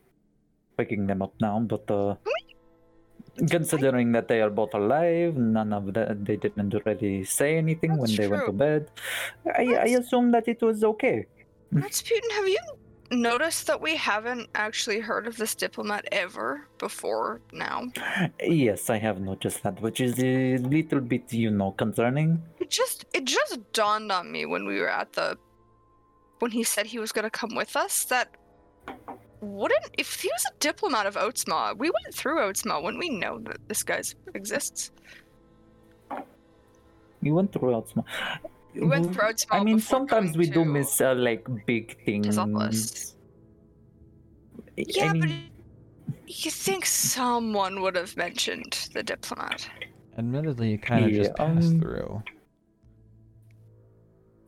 waking 0.78 1.06
them 1.06 1.23
up 1.23 1.32
now, 1.40 1.61
but 1.61 1.90
uh, 1.90 2.16
considering 3.48 4.12
that 4.12 4.28
they 4.28 4.43
are 4.43 4.51
both 4.51 4.74
alive, 4.74 5.36
none 5.36 5.73
of 5.73 5.94
that 5.94 6.24
they 6.24 6.36
didn't 6.36 6.74
really 6.85 7.24
say 7.24 7.56
anything 7.56 7.93
when 7.97 8.11
That's 8.11 8.16
they 8.19 8.28
went 8.28 8.47
to 8.47 8.52
bed. 8.52 8.90
I, 9.47 9.77
I 9.81 9.89
assume 10.01 10.31
that 10.32 10.47
it 10.47 10.61
was 10.61 10.85
okay. 10.85 11.27
Rasputin, 11.73 12.31
have 12.32 12.48
you 12.48 12.59
noticed 13.15 13.66
that 13.66 13.81
we 13.81 13.97
haven't 13.97 14.49
actually 14.55 15.01
heard 15.01 15.27
of 15.27 15.36
this 15.36 15.55
diplomat 15.55 16.07
ever 16.12 16.66
before 16.78 17.41
now? 17.53 17.91
Yes, 18.43 18.91
I 18.91 18.99
have 18.99 19.20
noticed 19.20 19.62
that, 19.62 19.81
which 19.81 20.01
is 20.01 20.19
a 20.19 20.59
little 20.59 21.01
bit, 21.01 21.32
you 21.32 21.51
know, 21.51 21.73
concerning. 21.73 22.43
It 22.59 22.70
just 22.70 23.05
it 23.12 23.24
just 23.24 23.59
dawned 23.73 24.11
on 24.12 24.31
me 24.31 24.47
when 24.47 24.66
we 24.66 24.81
were 24.81 24.91
at 24.91 25.12
the 25.12 25.39
when 26.41 26.51
he 26.51 26.65
said 26.65 26.86
he 26.86 26.99
was 26.99 27.12
gonna 27.12 27.31
come 27.31 27.55
with 27.55 27.77
us 27.77 28.05
that 28.07 28.28
wouldn't 29.41 29.86
if 29.99 30.20
he 30.20 30.28
was 30.28 30.45
a 30.47 30.55
diplomat 30.59 31.07
of 31.07 31.16
Oatsma, 31.16 31.77
we 31.77 31.91
went 31.91 32.15
through 32.15 32.39
Oatsma, 32.39 32.82
wouldn't 32.82 33.01
we 33.01 33.11
know 33.11 33.39
that 33.41 33.69
this 33.69 33.82
guy 33.82 34.03
exists? 34.35 34.91
You 37.23 37.35
went 37.35 37.53
through 37.53 37.73
Outsma. 37.73 38.05
We 38.75 38.87
went 38.87 39.13
through 39.13 39.25
Oatsma. 39.25 39.47
I 39.53 39.65
mean, 39.65 39.81
sometimes 39.81 40.33
going 40.33 40.39
we 40.39 40.51
do 40.51 40.65
miss 40.65 41.01
uh, 41.01 41.15
like 41.15 41.47
big 41.67 42.05
things. 42.05 42.27
Tezopolis. 42.27 43.15
I 44.77 44.85
Yeah, 44.89 45.13
but 45.15 45.31
you 46.27 46.51
think 46.51 46.87
someone 46.87 47.81
would 47.83 47.97
have 47.97 48.17
mentioned 48.17 48.89
the 48.93 49.03
diplomat? 49.03 49.69
Admittedly, 50.19 50.73
you 50.73 50.79
kind 50.79 51.05
of 51.05 51.13
just 51.13 51.35
passed 51.37 51.73
um, 51.73 51.81
through. 51.81 52.23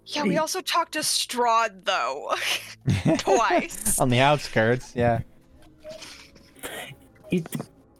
Yeah, 0.06 0.22
we 0.22 0.38
also 0.38 0.60
talked 0.60 0.92
to 0.92 1.00
Strahd 1.00 1.84
though. 1.84 2.34
Twice. 3.18 3.98
On 3.98 4.08
the 4.08 4.20
outskirts, 4.20 4.92
yeah. 4.94 5.20
it 7.30 7.46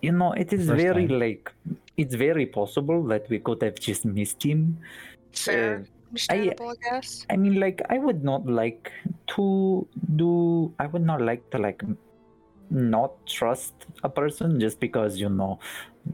you 0.02 0.12
know 0.12 0.32
it 0.32 0.52
is 0.52 0.68
First 0.68 0.82
very 0.82 1.06
time. 1.08 1.18
like 1.18 1.52
it's 1.96 2.14
very 2.14 2.46
possible 2.46 3.02
that 3.04 3.28
we 3.28 3.38
could 3.38 3.62
have 3.62 3.78
just 3.80 4.04
missed 4.04 4.42
him 4.42 4.78
Fair. 5.32 5.80
Uh, 5.80 5.95
Understandable, 6.08 6.70
I 6.70 6.90
guess. 6.90 7.26
i 7.30 7.36
mean 7.36 7.60
like 7.60 7.82
i 7.90 7.98
would 7.98 8.22
not 8.24 8.46
like 8.46 8.92
to 9.34 9.86
do 10.16 10.72
i 10.78 10.86
would 10.86 11.04
not 11.04 11.20
like 11.20 11.48
to 11.50 11.58
like 11.58 11.82
not 12.70 13.12
trust 13.26 13.74
a 14.02 14.08
person 14.08 14.58
just 14.60 14.80
because 14.80 15.18
you 15.18 15.28
know 15.28 15.58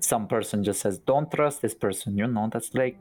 some 0.00 0.26
person 0.26 0.64
just 0.64 0.80
says 0.80 0.98
don't 0.98 1.30
trust 1.30 1.62
this 1.62 1.74
person 1.74 2.16
you 2.16 2.26
know 2.26 2.48
that's 2.52 2.74
like 2.74 2.98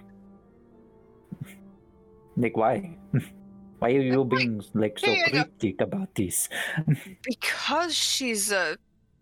like 2.38 2.56
why 2.56 2.98
why 3.80 3.90
are 3.90 4.02
you 4.02 4.24
being 4.26 4.62
like 4.74 5.00
so 5.00 5.08
Yeah, 5.08 5.14
yeah, 5.14 5.24
yeah. 5.24 5.44
cryptic 5.44 5.82
about 5.82 6.14
this 6.16 6.50
Because 7.24 7.96
she's 7.96 8.52
a 8.52 8.78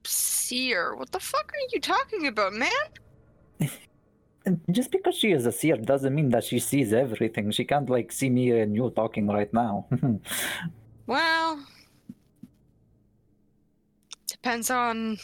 seer. 0.05 0.95
What 0.95 1.11
the 1.11 1.19
fuck 1.19 1.51
are 1.51 1.67
you 1.71 1.79
talking 1.79 2.27
about, 2.27 2.53
man? 2.53 2.69
And 4.49 4.61
just 4.71 4.89
because 4.89 5.15
she 5.15 5.31
is 5.31 5.45
a 5.45 5.51
seer 5.51 5.77
doesn't 5.77 6.15
mean 6.15 6.29
that 6.29 6.43
she 6.43 6.57
sees 6.57 6.91
everything. 6.91 7.51
She 7.51 7.65
can't 7.65 7.87
like 7.87 8.11
see 8.11 8.31
me 8.31 8.49
and 8.59 8.75
you 8.75 8.89
talking 8.89 9.27
right 9.27 9.53
now. 9.53 9.85
Well, 11.05 11.65
depends 14.27 14.69
on. 14.69 15.17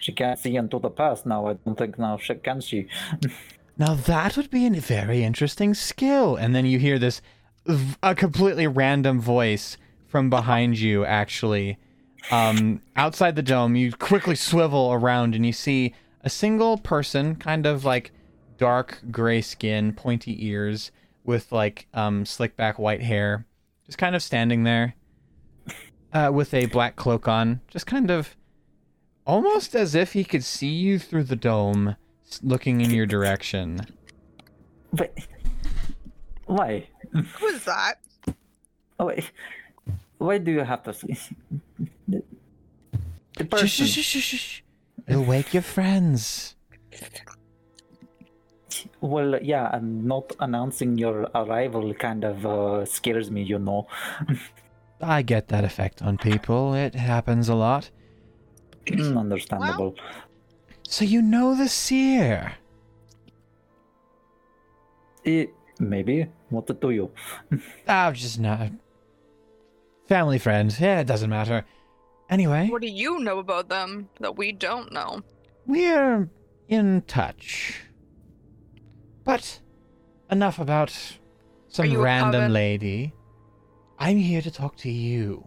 she 0.00 0.10
can't 0.10 0.40
see 0.40 0.56
into 0.56 0.80
the 0.80 0.90
past 0.90 1.24
now. 1.24 1.46
I 1.46 1.52
don't 1.52 1.78
think 1.78 2.00
now 2.00 2.16
she 2.16 2.34
can 2.34 2.60
she. 2.60 2.88
Now 3.78 3.94
that 3.94 4.36
would 4.36 4.50
be 4.50 4.66
a 4.66 4.70
very 4.70 5.22
interesting 5.22 5.72
skill. 5.72 6.36
And 6.36 6.54
then 6.54 6.66
you 6.66 6.78
hear 6.80 6.98
this, 6.98 7.22
a 8.02 8.14
completely 8.14 8.66
random 8.66 9.20
voice 9.20 9.76
from 10.06 10.30
behind 10.30 10.80
you. 10.80 11.04
Actually, 11.04 11.78
um, 12.30 12.82
outside 12.96 13.36
the 13.36 13.42
dome, 13.42 13.76
you 13.76 13.92
quickly 13.92 14.34
swivel 14.34 14.92
around 14.92 15.34
and 15.36 15.46
you 15.46 15.52
see 15.52 15.94
a 16.22 16.28
single 16.28 16.76
person, 16.76 17.36
kind 17.36 17.66
of 17.66 17.84
like 17.84 18.10
dark 18.60 19.00
gray 19.10 19.40
skin, 19.40 19.92
pointy 19.94 20.46
ears, 20.46 20.92
with 21.24 21.50
like 21.50 21.88
um, 21.94 22.26
slick 22.26 22.56
back 22.56 22.78
white 22.78 23.00
hair, 23.00 23.46
just 23.86 23.96
kind 23.96 24.14
of 24.14 24.22
standing 24.22 24.64
there, 24.64 24.94
uh, 26.12 26.30
with 26.32 26.52
a 26.52 26.66
black 26.66 26.94
cloak 26.94 27.26
on, 27.26 27.62
just 27.68 27.86
kind 27.86 28.10
of, 28.10 28.36
almost 29.26 29.74
as 29.74 29.94
if 29.94 30.12
he 30.12 30.24
could 30.24 30.44
see 30.44 30.68
you 30.68 30.98
through 30.98 31.24
the 31.24 31.36
dome, 31.36 31.96
looking 32.42 32.82
in 32.82 32.90
your 32.90 33.06
direction. 33.06 33.80
But 34.92 35.16
why? 36.44 36.86
Who 37.12 37.46
is 37.46 37.64
that? 37.64 37.94
Oh, 38.98 39.06
wait. 39.06 39.30
Why 40.18 40.36
do 40.36 40.52
you 40.52 40.60
have 40.60 40.82
to 40.82 40.92
see 40.92 41.16
The, 42.06 42.22
the 43.38 43.44
person. 43.46 43.86
Shh, 43.86 43.90
shh, 43.90 44.04
shh, 44.04 44.20
shh, 44.20 44.38
shh. 44.38 44.60
It'll 45.08 45.24
wake 45.24 45.54
your 45.54 45.62
friends. 45.62 46.56
Well, 49.00 49.38
yeah, 49.42 49.70
and 49.74 50.04
not 50.04 50.32
announcing 50.40 50.98
your 50.98 51.28
arrival 51.34 51.94
kind 51.94 52.24
of 52.24 52.44
uh, 52.44 52.84
scares 52.84 53.30
me. 53.30 53.42
You 53.42 53.58
know. 53.58 53.86
I 55.00 55.22
get 55.22 55.48
that 55.48 55.64
effect 55.64 56.02
on 56.02 56.18
people. 56.18 56.74
It 56.74 56.94
happens 56.94 57.48
a 57.48 57.54
lot. 57.54 57.90
Mm, 58.86 59.18
Understandable. 59.18 59.94
So 60.82 61.04
you 61.04 61.22
know 61.22 61.54
the 61.54 61.68
seer. 61.68 62.54
Eh, 65.24 65.46
maybe. 65.78 66.26
What 66.50 66.80
do 66.80 66.90
you? 66.90 67.10
I'm 67.88 68.14
just 68.14 68.38
not. 68.40 68.72
Family 70.08 70.38
friends. 70.38 70.80
Yeah, 70.80 71.00
it 71.00 71.06
doesn't 71.06 71.30
matter. 71.30 71.64
Anyway, 72.28 72.68
What 72.68 72.82
do 72.82 72.88
you 72.88 73.18
know 73.20 73.38
about 73.38 73.68
them 73.68 74.08
that 74.20 74.36
we 74.36 74.52
don't 74.52 74.92
know? 74.92 75.22
we're 75.66 76.28
in 76.68 77.02
touch. 77.02 77.80
But 79.30 79.60
enough 80.28 80.58
about 80.58 80.92
some 81.68 81.96
random 81.96 82.40
coven? 82.40 82.52
lady. 82.52 83.14
I'm 83.96 84.16
here 84.16 84.42
to 84.42 84.50
talk 84.50 84.74
to 84.78 84.90
you. 84.90 85.46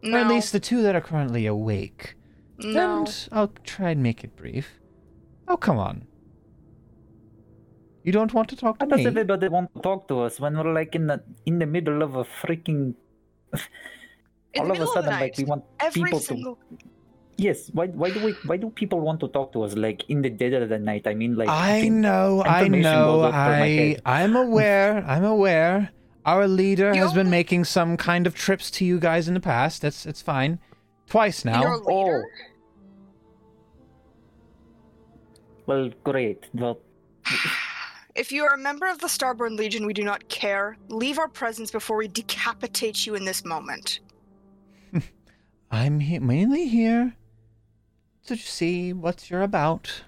No. 0.00 0.16
Or 0.16 0.20
at 0.20 0.28
least 0.28 0.52
the 0.52 0.60
two 0.60 0.80
that 0.82 0.94
are 0.94 1.00
currently 1.00 1.44
awake. 1.46 2.14
no. 2.58 2.98
And 2.98 3.28
I'll 3.32 3.52
try 3.64 3.90
and 3.90 4.00
make 4.00 4.22
it 4.22 4.36
brief. 4.36 4.78
Oh, 5.48 5.56
come 5.56 5.78
on. 5.78 6.06
You 8.04 8.12
don't 8.12 8.32
want 8.32 8.48
to 8.50 8.56
talk 8.56 8.78
to 8.78 8.86
me? 8.86 8.90
Why 8.92 8.96
does 8.98 9.06
everybody 9.06 9.48
want 9.48 9.74
to 9.74 9.80
talk 9.80 10.06
to 10.06 10.20
us 10.20 10.38
when 10.38 10.56
we're 10.56 10.72
like 10.72 10.94
in 10.94 11.08
the 11.08 11.20
in 11.46 11.58
the 11.58 11.66
middle 11.66 12.00
of 12.00 12.14
a 12.14 12.22
freaking? 12.24 12.94
In 14.54 14.62
all 14.62 14.68
the 14.68 14.72
of 14.72 14.78
a 14.78 14.80
middle 14.80 14.94
sudden, 14.94 15.10
the 15.10 15.20
like 15.20 15.36
we 15.36 15.44
want 15.44 15.64
Every 15.80 16.04
people 16.04 16.20
single. 16.20 16.54
to. 16.70 16.95
Yes. 17.36 17.70
Why? 17.72 17.86
Why 17.88 18.10
do 18.10 18.24
we? 18.24 18.32
Why 18.46 18.56
do 18.56 18.70
people 18.70 19.00
want 19.00 19.20
to 19.20 19.28
talk 19.28 19.52
to 19.52 19.62
us 19.62 19.74
like 19.74 20.08
in 20.08 20.22
the 20.22 20.30
dead 20.30 20.54
of 20.54 20.68
the 20.68 20.78
night? 20.78 21.06
I 21.06 21.14
mean, 21.14 21.36
like. 21.36 21.48
I 21.48 21.88
know, 21.88 22.40
I 22.40 22.62
information 22.62 22.82
know, 22.82 23.20
goes 23.22 23.32
my 23.32 23.62
I, 23.62 23.68
head. 23.68 24.02
I'm 24.06 24.36
aware, 24.36 25.04
I'm 25.06 25.24
aware. 25.24 25.90
Our 26.24 26.48
leader 26.48 26.92
You 26.92 27.02
has 27.02 27.12
been 27.12 27.30
making 27.30 27.64
some 27.64 27.96
kind 27.96 28.26
of 28.26 28.34
trips 28.34 28.70
to 28.72 28.84
you 28.84 28.98
guys 28.98 29.28
in 29.28 29.34
the 29.34 29.40
past. 29.40 29.82
That's 29.82 30.06
it's 30.06 30.22
fine. 30.22 30.58
Twice 31.06 31.44
now. 31.44 31.62
Your 31.62 31.76
leader? 31.76 32.24
Oh. 32.26 32.52
Well, 35.66 35.90
great. 36.04 36.46
Well, 36.54 36.80
If 38.16 38.32
you 38.32 38.44
are 38.44 38.54
a 38.54 38.58
member 38.58 38.88
of 38.88 38.98
the 38.98 39.08
Starborn 39.08 39.58
Legion, 39.58 39.84
we 39.84 39.92
do 39.92 40.02
not 40.02 40.26
care. 40.30 40.78
Leave 40.88 41.18
our 41.18 41.28
presence 41.28 41.70
before 41.70 41.98
we 41.98 42.08
decapitate 42.08 43.04
you 43.04 43.14
in 43.14 43.26
this 43.26 43.44
moment. 43.44 44.00
I'm 45.70 46.00
he- 46.00 46.18
mainly 46.18 46.66
here 46.66 47.14
to 48.28 48.36
see 48.36 48.92
what 48.92 49.30
you're 49.30 49.42
about. 49.42 50.02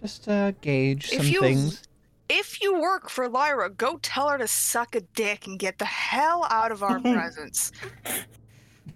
Just 0.00 0.28
uh, 0.28 0.50
gauge 0.60 1.10
some 1.10 1.20
If 1.20 1.30
you- 1.32 1.40
things. 1.40 1.82
If 2.28 2.62
you 2.62 2.80
work 2.80 3.10
for 3.10 3.28
Lyra, 3.28 3.68
go 3.68 3.98
tell 4.00 4.28
her 4.30 4.38
to 4.38 4.48
suck 4.48 4.94
a 4.94 5.02
dick 5.02 5.46
and 5.46 5.58
get 5.58 5.78
the 5.78 5.84
hell 5.84 6.46
out 6.48 6.72
of 6.72 6.82
our 6.82 6.98
presence. 7.00 7.72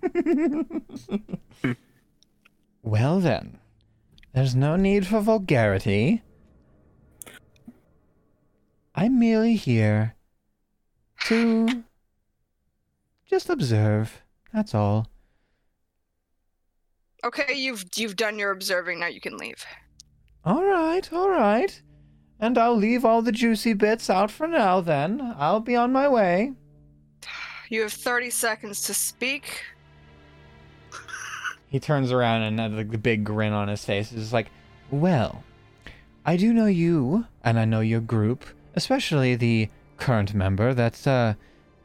well 2.83 3.21
then, 3.21 3.59
there's 4.33 4.55
no 4.55 4.77
need 4.77 5.07
for 5.07 5.21
vulgarity. 5.21 6.23
I'm 8.95 9.19
merely 9.19 9.57
here 9.57 10.15
to 11.27 11.85
just 13.29 13.51
observe. 13.51 14.23
That's 14.55 14.75
all. 14.75 15.09
Okay, 17.27 17.55
you've 17.55 17.85
you've 17.97 18.15
done 18.15 18.39
your 18.39 18.53
observing. 18.53 19.01
Now 19.01 19.09
you 19.09 19.21
can 19.21 19.37
leave. 19.37 19.67
All 20.45 20.63
right, 20.63 21.13
all 21.13 21.29
right. 21.29 21.83
And 22.39 22.57
I'll 22.57 22.77
leave 22.77 23.05
all 23.05 23.21
the 23.21 23.33
juicy 23.33 23.73
bits 23.73 24.09
out 24.09 24.31
for 24.31 24.47
now 24.47 24.81
then. 24.81 25.35
I'll 25.37 25.59
be 25.59 25.75
on 25.75 25.93
my 25.93 26.07
way. 26.07 26.53
You 27.69 27.83
have 27.83 27.93
30 27.93 28.31
seconds 28.31 28.83
to 28.83 28.95
speak. 28.95 29.65
He 31.69 31.81
turns 31.81 32.13
around 32.13 32.43
and 32.43 32.61
has 32.61 32.73
like 32.73 32.93
the 32.93 32.99
big 32.99 33.25
grin 33.25 33.53
on 33.53 33.67
his 33.67 33.85
face. 33.85 34.13
Is 34.13 34.33
like, 34.33 34.47
well, 34.93 35.43
I 36.25 36.37
do 36.37 36.53
know 36.53 36.67
you, 36.67 37.27
and 37.43 37.59
I 37.59 37.65
know 37.65 37.81
your 37.81 38.01
group, 38.01 38.45
especially 38.77 39.35
the 39.35 39.69
current 39.97 40.33
member 40.33 40.75
that's, 40.75 41.09
uh, 41.09 41.35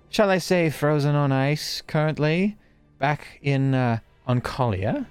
shall 0.10 0.30
I 0.30 0.38
say, 0.38 0.70
frozen 0.70 1.16
on 1.16 1.32
ice 1.32 1.82
currently, 1.82 2.58
back 3.00 3.40
in 3.42 3.74
uh, 3.74 4.00
Oncolia. 4.28 5.08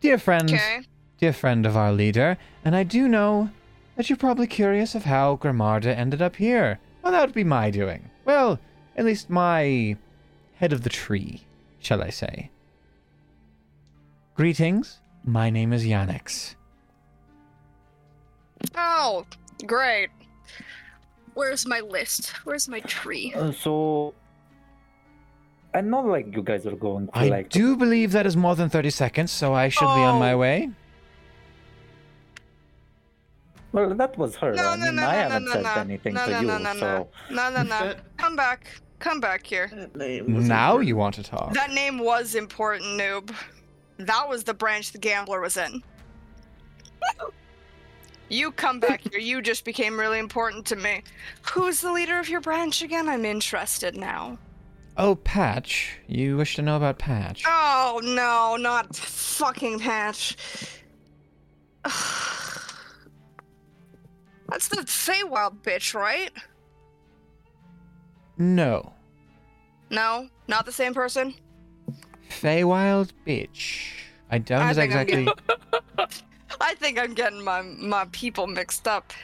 Dear 0.00 0.18
friend, 0.18 0.50
Okay. 0.50 0.80
dear 1.18 1.32
friend 1.32 1.66
of 1.66 1.76
our 1.76 1.92
leader, 1.92 2.38
and 2.64 2.74
I 2.74 2.82
do 2.84 3.06
know 3.08 3.50
that 3.96 4.08
you're 4.08 4.16
probably 4.16 4.46
curious 4.46 4.94
of 4.94 5.04
how 5.04 5.36
Grimarda 5.36 5.94
ended 5.96 6.22
up 6.22 6.36
here. 6.36 6.78
Well, 7.02 7.12
that 7.12 7.26
would 7.26 7.34
be 7.34 7.44
my 7.44 7.70
doing. 7.70 8.10
Well, 8.24 8.58
at 8.96 9.04
least 9.04 9.28
my 9.30 9.96
head 10.54 10.72
of 10.72 10.82
the 10.82 10.90
tree, 10.90 11.42
shall 11.80 12.02
I 12.02 12.10
say. 12.10 12.50
Greetings, 14.34 15.00
my 15.24 15.50
name 15.50 15.72
is 15.72 15.84
Yanix. 15.84 16.54
Oh, 18.74 19.26
great. 19.66 20.08
Where's 21.34 21.66
my 21.66 21.80
list? 21.80 22.28
Where's 22.44 22.68
my 22.68 22.80
tree? 22.80 23.32
uh, 23.34 23.52
so. 23.52 24.14
I 25.72 25.80
know, 25.82 26.00
like 26.02 26.34
you 26.34 26.42
guys 26.42 26.66
are 26.66 26.74
going 26.76 27.06
for 27.06 27.16
I 27.18 27.28
like. 27.28 27.48
do 27.50 27.76
believe 27.76 28.12
that 28.12 28.26
is 28.26 28.36
more 28.36 28.56
than 28.56 28.68
30 28.68 28.90
seconds, 28.90 29.30
so 29.30 29.54
I 29.54 29.68
should 29.68 29.84
be 29.94 30.02
on 30.02 30.18
my 30.18 30.32
Oh. 30.32 30.38
way. 30.38 30.70
Well, 33.72 33.94
that 33.94 34.18
was 34.18 34.34
her. 34.36 34.52
No, 34.52 34.70
I 34.70 34.76
mean, 34.76 34.96
no, 34.96 35.02
I 35.02 35.12
no, 35.12 35.18
haven't 35.20 35.44
no, 35.44 35.52
said 35.52 35.62
no. 35.62 35.74
anything 35.74 36.14
No, 36.14 36.24
to 36.26 36.30
no, 36.32 36.40
you, 36.40 36.46
no, 36.46 36.58
no, 36.58 36.72
so. 36.74 37.08
No, 37.30 37.50
no, 37.50 37.62
no. 37.62 37.94
Come 38.16 38.34
back. 38.34 38.66
Come 38.98 39.20
back 39.20 39.46
here. 39.46 39.70
That 39.72 39.94
name 39.96 40.34
was 40.34 40.48
Now 40.48 40.70
important. 40.72 40.88
you 40.88 40.96
want 40.96 41.14
to 41.14 41.22
talk. 41.22 41.52
That 41.54 41.70
name 41.70 41.98
was 41.98 42.34
important, 42.34 43.00
noob. 43.00 43.32
That 43.98 44.28
was 44.28 44.42
the 44.44 44.54
branch 44.54 44.90
the 44.92 44.98
gambler 44.98 45.40
was 45.40 45.56
in. 45.56 45.82
You 48.28 48.52
come 48.52 48.78
back 48.78 49.00
here. 49.10 49.18
You 49.20 49.40
just 49.42 49.64
became 49.64 49.98
really 49.98 50.18
important 50.18 50.64
to 50.66 50.76
me. 50.76 51.02
Who's 51.52 51.80
the 51.80 51.92
leader 51.92 52.18
of 52.18 52.28
your 52.28 52.40
branch 52.40 52.82
again? 52.82 53.08
I'm 53.08 53.24
interested 53.24 53.96
now. 53.96 54.38
Oh, 55.02 55.14
Patch. 55.14 55.96
You 56.08 56.36
wish 56.36 56.56
to 56.56 56.62
know 56.62 56.76
about 56.76 56.98
Patch? 56.98 57.42
Oh 57.46 58.02
no, 58.04 58.56
not 58.60 58.94
fucking 58.94 59.78
Patch. 59.78 60.36
That's 64.48 64.68
the 64.68 64.76
Feywild 64.82 65.62
bitch, 65.62 65.94
right? 65.94 66.30
No. 68.36 68.92
No, 69.88 70.28
not 70.48 70.66
the 70.66 70.72
same 70.72 70.92
person. 70.92 71.32
Feywild 72.28 73.10
bitch. 73.26 73.92
I 74.30 74.36
don't 74.38 74.60
I 74.60 74.74
think 74.74 74.92
I'm 74.94 75.00
exactly. 75.08 75.28
I 76.60 76.74
think 76.74 76.98
I'm 76.98 77.14
getting 77.14 77.42
my 77.42 77.62
my 77.62 78.04
people 78.12 78.46
mixed 78.46 78.86
up. 78.86 79.14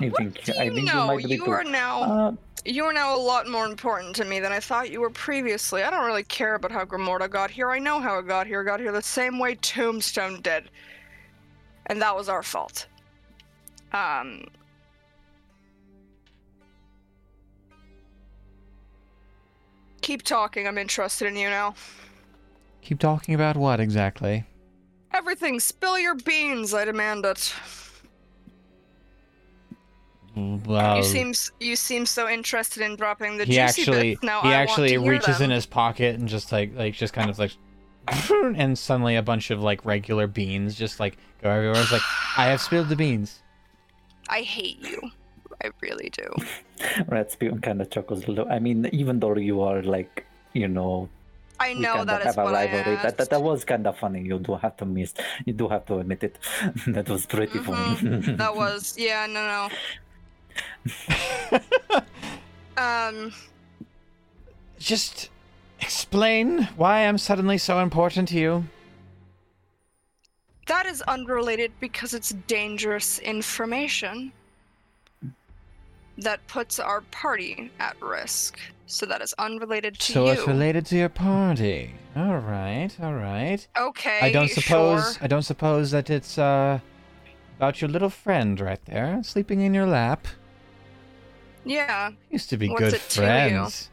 I 0.00 0.06
What 0.08 0.16
think, 0.18 0.44
do 0.44 0.52
I 0.58 0.62
you 0.64 0.74
think 0.74 0.86
know? 0.86 1.02
you 1.02 1.06
might 1.18 1.24
be 1.24 1.34
You 1.34 1.44
too. 1.44 1.50
are 1.50 1.64
now 1.64 2.02
Uh, 2.02 2.32
you 2.66 2.84
are 2.84 2.92
now 2.92 3.14
a 3.14 3.18
lot 3.18 3.48
more 3.48 3.66
important 3.66 4.16
to 4.16 4.24
me 4.24 4.40
than 4.40 4.52
I 4.52 4.60
thought 4.60 4.90
you 4.90 5.00
were 5.00 5.10
previously. 5.10 5.82
I 5.82 5.90
don't 5.90 6.04
really 6.04 6.24
care 6.24 6.54
about 6.54 6.72
how 6.72 6.84
Grimorda 6.84 7.30
got 7.30 7.50
here. 7.50 7.70
I 7.70 7.78
know 7.78 8.00
how 8.00 8.18
it 8.18 8.26
got 8.26 8.46
here. 8.46 8.62
It 8.62 8.64
got 8.64 8.80
here 8.80 8.92
the 8.92 9.02
same 9.02 9.38
way 9.38 9.54
Tombstone 9.56 10.40
did, 10.42 10.70
and 11.86 12.00
that 12.02 12.14
was 12.16 12.28
our 12.28 12.42
fault. 12.42 12.86
Um. 13.92 14.46
Keep 20.02 20.22
talking. 20.22 20.68
I'm 20.68 20.78
interested 20.78 21.26
in 21.26 21.36
you 21.36 21.50
now. 21.50 21.74
Keep 22.82 23.00
talking 23.00 23.34
about 23.34 23.56
what 23.56 23.80
exactly? 23.80 24.44
Everything. 25.12 25.58
Spill 25.58 25.98
your 25.98 26.14
beans. 26.14 26.74
I 26.74 26.84
demand 26.84 27.24
it. 27.24 27.52
Well, 30.36 30.98
you 30.98 31.02
seem 31.02 31.32
you 31.60 31.76
seem 31.76 32.04
so 32.04 32.28
interested 32.28 32.82
in 32.82 32.96
dropping 32.96 33.38
the 33.38 33.44
he 33.44 33.54
juicy 33.54 33.60
actually 33.60 34.10
bits. 34.10 34.22
Now 34.22 34.42
he 34.42 34.48
I 34.50 34.54
actually 34.54 34.98
want 34.98 35.04
to 35.06 35.10
hear 35.10 35.10
reaches 35.12 35.38
them. 35.38 35.50
in 35.50 35.54
his 35.54 35.64
pocket 35.64 36.18
and 36.18 36.28
just 36.28 36.52
like 36.52 36.74
like 36.74 36.94
just 36.94 37.14
kind 37.14 37.30
of 37.30 37.38
like 37.38 37.52
and 38.54 38.78
suddenly 38.78 39.16
a 39.16 39.22
bunch 39.22 39.50
of 39.50 39.62
like 39.62 39.84
regular 39.84 40.26
beans 40.26 40.74
just 40.74 41.00
like 41.00 41.16
go 41.42 41.50
everywhere. 41.50 41.80
It's 41.80 41.90
like 41.90 42.02
I 42.36 42.46
have 42.48 42.60
spilled 42.60 42.90
the 42.90 42.96
beans. 42.96 43.40
I 44.28 44.42
hate 44.42 44.80
you. 44.80 45.10
I 45.64 45.70
really 45.80 46.10
do. 46.10 46.28
Rasputin 47.08 47.60
kind 47.60 47.80
of 47.80 47.88
chuckles 47.90 48.24
a 48.24 48.28
little. 48.28 48.50
I 48.50 48.58
mean, 48.58 48.90
even 48.92 49.20
though 49.20 49.36
you 49.36 49.62
are 49.62 49.82
like, 49.82 50.26
you 50.52 50.68
know, 50.68 51.08
I 51.58 51.72
know 51.72 51.94
kind 51.94 52.08
that 52.10 52.20
of 52.20 52.26
is 52.28 52.34
have 52.34 52.38
a 52.38 52.44
what 52.44 52.54
I 52.54 52.66
rivalry. 52.66 52.96
That, 52.96 53.16
that 53.16 53.30
that 53.30 53.42
was 53.42 53.64
kind 53.64 53.86
of 53.86 53.98
funny. 53.98 54.22
You 54.22 54.38
do 54.38 54.54
have 54.56 54.76
to 54.78 54.84
miss. 54.84 55.14
You 55.46 55.54
do 55.54 55.68
have 55.68 55.86
to 55.86 55.98
admit 55.98 56.24
it. 56.24 56.38
that 56.88 57.08
was 57.08 57.24
pretty 57.26 57.58
funny. 57.58 57.96
Mm-hmm. 57.96 58.36
that 58.36 58.54
was 58.62 58.94
yeah 58.98 59.26
no 59.26 59.46
no. 59.46 59.68
Um, 62.78 63.32
Just 64.78 65.30
explain 65.80 66.64
why 66.76 67.00
I'm 67.06 67.16
suddenly 67.18 67.56
so 67.58 67.78
important 67.80 68.28
to 68.28 68.38
you. 68.38 68.64
that 70.66 70.84
is 70.84 71.00
unrelated 71.02 71.70
because 71.80 72.12
it's 72.12 72.30
dangerous 72.48 73.18
information 73.20 74.32
that 76.18 76.44
puts 76.48 76.78
our 76.80 77.00
party 77.12 77.70
at 77.78 77.96
risk. 78.02 78.58
So 78.86 79.06
that 79.06 79.22
is 79.22 79.32
unrelated 79.38 79.94
to 79.98 80.12
So 80.12 80.24
you. 80.26 80.32
it's 80.32 80.46
related 80.46 80.84
to 80.86 80.96
your 80.96 81.08
party. 81.08 81.92
All 82.16 82.38
right, 82.38 82.90
all 83.02 83.14
right. 83.14 83.66
okay. 83.78 84.18
I 84.22 84.30
don't 84.32 84.50
suppose 84.50 85.14
Sure. 85.16 85.24
I 85.24 85.26
don't 85.28 85.42
suppose 85.42 85.90
that 85.92 86.10
it's 86.10 86.36
uh 86.38 86.78
about 87.58 87.80
your 87.80 87.88
little 87.88 88.10
friend 88.10 88.60
right 88.60 88.84
there 88.84 89.22
sleeping 89.24 89.60
in 89.62 89.72
your 89.72 89.86
lap. 89.86 90.26
Yeah, 91.66 92.12
Used 92.30 92.48
to 92.50 92.56
be 92.56 92.68
What's 92.68 92.80
good 92.80 93.00
friends. 93.00 93.90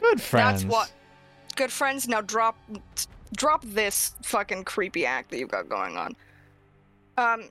Good 0.00 0.20
friends. 0.20 0.64
that's 0.64 0.72
what 0.72 0.92
good 1.54 1.70
friends. 1.70 2.08
Now 2.08 2.20
drop, 2.20 2.56
drop 3.36 3.62
this 3.64 4.14
fucking 4.22 4.64
creepy 4.64 5.06
act 5.06 5.30
that 5.30 5.38
you've 5.38 5.50
got 5.50 5.68
going 5.68 5.96
on. 5.96 6.16
Um, 7.16 7.44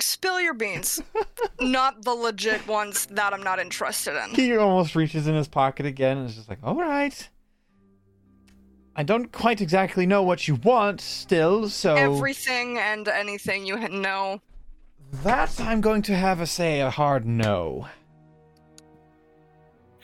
spill 0.00 0.40
your 0.40 0.54
beans. 0.54 1.00
not 1.60 2.02
the 2.02 2.12
legit 2.12 2.66
ones 2.66 3.06
that 3.06 3.32
I'm 3.32 3.42
not 3.42 3.60
interested 3.60 4.20
in. 4.24 4.34
He 4.34 4.56
almost 4.56 4.96
reaches 4.96 5.26
in 5.28 5.34
his 5.34 5.48
pocket 5.48 5.86
again 5.86 6.18
and 6.18 6.28
is 6.28 6.36
just 6.36 6.48
like, 6.48 6.58
all 6.62 6.74
right. 6.74 7.28
I 8.96 9.04
don't 9.04 9.30
quite 9.30 9.60
exactly 9.60 10.06
know 10.06 10.24
what 10.24 10.48
you 10.48 10.56
want 10.56 11.00
still, 11.00 11.68
so 11.68 11.94
Everything 11.94 12.78
and 12.78 13.06
anything 13.06 13.64
you 13.64 13.76
know. 13.88 14.40
that 15.22 15.60
I'm 15.60 15.80
going 15.80 16.02
to 16.02 16.16
have 16.16 16.40
a 16.40 16.46
say 16.46 16.80
a 16.80 16.90
hard 16.90 17.24
no. 17.24 17.86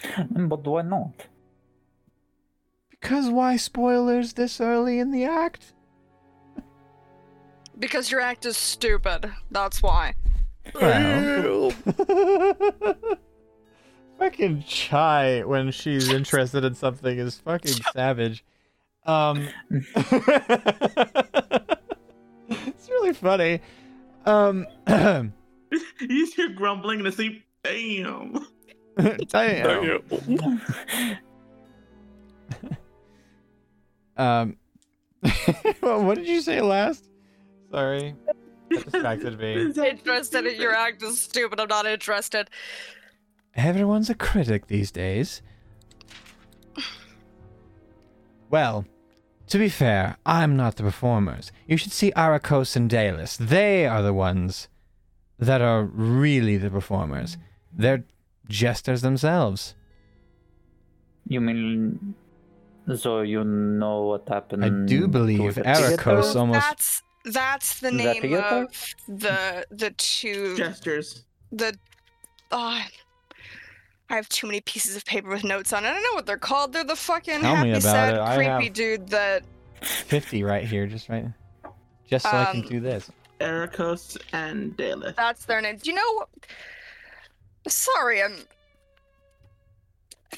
But 0.30 0.66
why 0.66 0.82
not? 0.82 1.26
Because 2.90 3.28
why 3.28 3.56
spoilers 3.56 4.32
this 4.34 4.60
early 4.60 4.98
in 4.98 5.10
the 5.10 5.24
act? 5.24 5.72
Because 7.78 8.10
your 8.10 8.20
act 8.20 8.46
is 8.46 8.56
stupid. 8.56 9.30
That's 9.50 9.82
why. 9.82 10.14
Well. 10.74 11.70
fucking 14.18 14.62
Chai 14.62 15.42
when 15.42 15.70
she's 15.70 16.08
interested 16.08 16.64
in 16.64 16.74
something 16.74 17.18
is 17.18 17.38
fucking 17.38 17.72
savage. 17.92 18.44
Um 19.04 19.48
It's 22.50 22.88
really 22.88 23.12
funny. 23.12 23.60
Um 24.24 24.66
You 26.00 26.26
hear 26.34 26.50
grumbling 26.50 27.00
in 27.00 27.04
the 27.04 27.12
sleep. 27.12 27.44
Damn. 27.62 28.46
damn. 29.28 30.00
Um 34.16 34.56
what 35.80 36.14
did 36.14 36.28
you 36.28 36.40
say 36.40 36.60
last? 36.60 37.04
Sorry. 37.72 38.14
That 38.70 38.92
distracted 38.92 39.40
me. 39.40 39.72
Interested 39.90 40.46
in 40.46 40.60
your 40.60 40.72
act 40.72 41.02
is 41.02 41.20
stupid. 41.20 41.58
I'm 41.58 41.66
not 41.66 41.86
interested. 41.86 42.48
Everyone's 43.56 44.10
a 44.10 44.14
critic 44.14 44.68
these 44.68 44.92
days. 44.92 45.42
Well, 48.50 48.84
to 49.48 49.58
be 49.58 49.68
fair, 49.68 50.16
I'm 50.24 50.56
not 50.56 50.76
the 50.76 50.82
performers. 50.82 51.50
You 51.66 51.76
should 51.76 51.92
see 51.92 52.12
Arakos 52.12 52.76
and 52.76 52.88
Dalus. 52.88 53.36
They 53.36 53.86
are 53.86 54.02
the 54.02 54.14
ones 54.14 54.68
that 55.38 55.60
are 55.60 55.84
really 55.84 56.56
the 56.56 56.70
performers. 56.70 57.36
They're 57.72 58.04
jesters 58.48 59.02
themselves. 59.02 59.74
You 61.26 61.40
mean 61.40 62.14
so 62.96 63.22
you 63.22 63.42
know 63.44 64.02
what 64.02 64.28
happened? 64.28 64.64
I 64.64 64.68
do 64.86 65.08
believe 65.08 65.54
to 65.54 65.62
the 65.62 65.68
Arakos 65.68 66.36
almost. 66.36 66.60
That's 66.60 67.02
that's 67.24 67.80
the 67.80 67.88
Is 67.88 67.94
name 67.94 68.22
together? 68.22 68.64
of 68.64 68.94
the 69.08 69.66
the 69.70 69.90
two 69.92 70.56
Gestures. 70.56 71.24
the. 71.50 71.74
Oh, 72.52 72.78
I 74.10 74.16
have 74.16 74.28
too 74.28 74.46
many 74.46 74.60
pieces 74.60 74.96
of 74.96 75.04
paper 75.06 75.30
with 75.30 75.44
notes 75.44 75.72
on 75.72 75.84
it. 75.84 75.88
I 75.88 75.94
don't 75.94 76.02
know 76.02 76.12
what 76.14 76.26
they're 76.26 76.36
called. 76.36 76.72
They're 76.74 76.84
the 76.84 76.94
fucking 76.94 77.40
Tell 77.40 77.56
happy, 77.56 77.70
about 77.70 77.82
sad, 77.82 78.14
it. 78.14 78.36
Creepy 78.58 78.68
dude 78.70 79.08
that. 79.08 79.42
50 79.80 80.44
right 80.44 80.64
here, 80.66 80.86
just 80.86 81.08
right. 81.08 81.26
Just 82.06 82.24
so 82.24 82.30
I 82.36 82.44
can 82.52 82.60
Um, 82.60 82.68
do 82.68 82.80
this. 82.80 83.10
Ericos 83.40 84.16
and 84.32 84.76
Daleth. 84.76 85.16
That's 85.16 85.46
their 85.46 85.60
name. 85.62 85.78
Do 85.78 85.90
you 85.90 85.96
know? 85.96 86.26
Sorry, 87.66 88.22
I'm. 88.22 88.38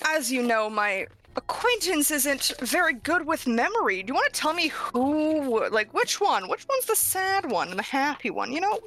As 0.05 0.31
you 0.31 0.43
know, 0.43 0.69
my 0.69 1.07
acquaintance 1.36 2.11
isn't 2.11 2.53
very 2.61 2.94
good 2.94 3.27
with 3.27 3.47
memory. 3.47 4.03
Do 4.03 4.11
you 4.11 4.15
want 4.15 4.32
to 4.32 4.40
tell 4.40 4.53
me 4.53 4.69
who, 4.69 5.69
like, 5.70 5.93
which 5.94 6.20
one? 6.20 6.48
Which 6.48 6.66
one's 6.69 6.86
the 6.86 6.97
sad 6.97 7.51
one 7.51 7.69
and 7.69 7.78
the 7.78 7.82
happy 7.85 8.31
one? 8.31 8.53
You 8.53 8.61
know, 8.61 8.81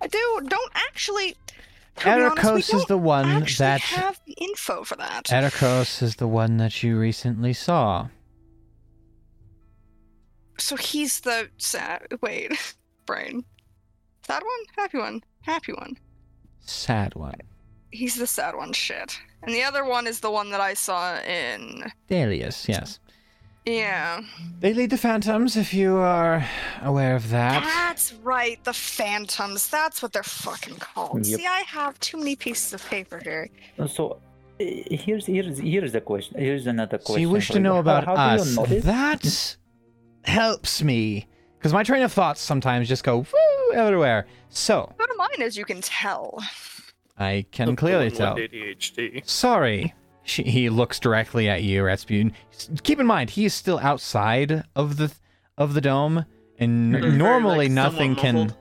I 0.00 0.06
do. 0.06 0.40
Don't 0.46 0.72
actually. 0.74 1.36
to 1.96 2.04
be 2.04 2.10
honest, 2.10 2.36
we 2.36 2.62
Ericos 2.62 2.74
is 2.74 2.84
the 2.86 2.98
one 2.98 3.44
that. 3.58 3.80
have 3.80 4.20
the 4.26 4.32
info 4.34 4.84
for 4.84 4.96
that. 4.96 5.26
Ericos 5.26 6.02
is 6.02 6.16
the 6.16 6.28
one 6.28 6.56
that 6.58 6.82
you 6.82 6.98
recently 6.98 7.52
saw. 7.52 8.08
So 10.58 10.76
he's 10.76 11.20
the 11.20 11.50
sad. 11.58 12.06
Wait, 12.20 12.52
brain. 13.06 13.44
Sad 14.26 14.42
one, 14.42 14.76
happy 14.76 14.98
one, 14.98 15.22
happy 15.42 15.72
one. 15.72 15.96
Sad 16.60 17.14
one. 17.14 17.40
He's 17.94 18.16
the 18.16 18.26
sad 18.26 18.56
one. 18.56 18.72
Shit. 18.72 19.18
And 19.42 19.54
the 19.54 19.62
other 19.62 19.84
one 19.84 20.06
is 20.06 20.20
the 20.20 20.30
one 20.30 20.50
that 20.50 20.60
I 20.60 20.74
saw 20.74 21.18
in. 21.20 21.92
Dalius, 22.10 22.66
yes. 22.66 22.98
Yeah. 23.66 24.22
They 24.60 24.74
lead 24.74 24.90
the 24.90 24.98
Phantoms, 24.98 25.56
if 25.56 25.72
you 25.72 25.96
are 25.96 26.46
aware 26.82 27.14
of 27.16 27.30
that. 27.30 27.62
That's 27.62 28.12
right, 28.14 28.62
the 28.64 28.72
Phantoms. 28.72 29.68
That's 29.68 30.02
what 30.02 30.12
they're 30.12 30.22
fucking 30.22 30.76
called. 30.76 31.26
Yep. 31.26 31.40
See, 31.40 31.46
I 31.46 31.60
have 31.60 31.98
too 32.00 32.18
many 32.18 32.36
pieces 32.36 32.74
of 32.74 32.84
paper 32.86 33.20
here. 33.22 33.48
So 33.86 34.20
uh, 34.60 34.64
here's 34.90 35.26
here's 35.26 35.58
here's 35.58 35.92
the 35.92 36.00
question. 36.00 36.38
Here's 36.38 36.66
another 36.66 36.98
question. 36.98 37.14
So 37.14 37.20
you 37.20 37.30
wish 37.30 37.48
to 37.50 37.60
know 37.60 37.78
about 37.78 38.04
how 38.04 38.14
do 38.14 38.42
us. 38.42 38.70
you? 38.70 38.80
That 38.80 39.56
helps 40.24 40.82
me. 40.82 41.26
Because 41.58 41.72
my 41.72 41.82
train 41.82 42.02
of 42.02 42.12
thoughts 42.12 42.42
sometimes 42.42 42.88
just 42.88 43.04
go 43.04 43.18
woo 43.18 43.72
everywhere. 43.72 44.26
So, 44.50 44.92
Go 44.98 45.06
to 45.06 45.14
mine, 45.16 45.40
as 45.40 45.56
you 45.56 45.64
can 45.64 45.80
tell. 45.80 46.38
I 47.18 47.46
can 47.52 47.76
clearly 47.76 48.10
tell. 48.10 48.36
ADHD. 48.36 49.26
Sorry. 49.28 49.94
She, 50.26 50.42
he 50.42 50.70
looks 50.70 50.98
directly 50.98 51.48
at 51.50 51.62
you, 51.62 51.82
Rasputin. 51.84 52.32
Keep 52.82 52.98
in 53.00 53.06
mind, 53.06 53.30
he 53.30 53.44
is 53.44 53.52
still 53.52 53.78
outside 53.78 54.64
of 54.74 54.96
the 54.96 55.12
of 55.58 55.74
the 55.74 55.80
dome, 55.82 56.24
and 56.58 56.94
He's 56.94 57.04
very, 57.04 57.16
normally 57.16 57.66
like, 57.66 57.72
nothing 57.72 58.16
can 58.16 58.34
muffled. 58.34 58.56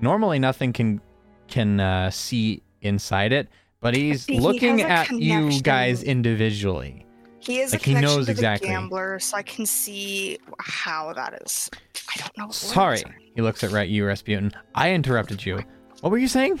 normally 0.00 0.38
nothing 0.38 0.72
can 0.74 1.00
can 1.48 1.80
uh, 1.80 2.10
see 2.10 2.62
inside 2.82 3.32
it. 3.32 3.48
But 3.80 3.94
he's 3.94 4.24
See, 4.24 4.34
he 4.34 4.40
looking 4.40 4.80
has 4.80 5.08
a 5.08 5.14
at 5.14 5.18
you 5.20 5.60
guys 5.62 6.02
individually. 6.02 7.06
He 7.40 7.60
is 7.60 7.72
Like, 7.72 7.80
a 7.80 7.84
he 7.84 7.94
connection 7.94 8.16
knows 8.16 8.26
to 8.26 8.32
exactly. 8.32 8.68
the 8.68 8.74
gambler, 8.74 9.18
so 9.20 9.36
I 9.36 9.42
can 9.42 9.64
see 9.64 10.38
how 10.58 11.12
that 11.14 11.40
is. 11.42 11.70
I 12.14 12.18
don't 12.18 12.36
know. 12.36 12.46
what 12.46 12.54
Sorry. 12.54 13.02
He 13.34 13.40
looks 13.40 13.64
at 13.64 13.70
right 13.70 13.88
you, 13.88 14.04
Rasputin. 14.04 14.52
I 14.74 14.92
interrupted 14.92 15.46
you. 15.46 15.60
What 16.00 16.10
were 16.10 16.18
you 16.18 16.28
saying? 16.28 16.60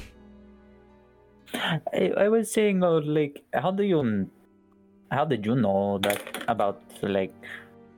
I, 1.54 2.12
I 2.16 2.28
was 2.28 2.50
saying, 2.50 2.82
uh, 2.82 3.00
like, 3.04 3.42
how 3.54 3.70
do 3.70 3.82
you, 3.82 4.28
how 5.10 5.24
did 5.24 5.46
you 5.46 5.54
know 5.54 5.98
that 6.02 6.44
about 6.48 6.82
like, 7.02 7.34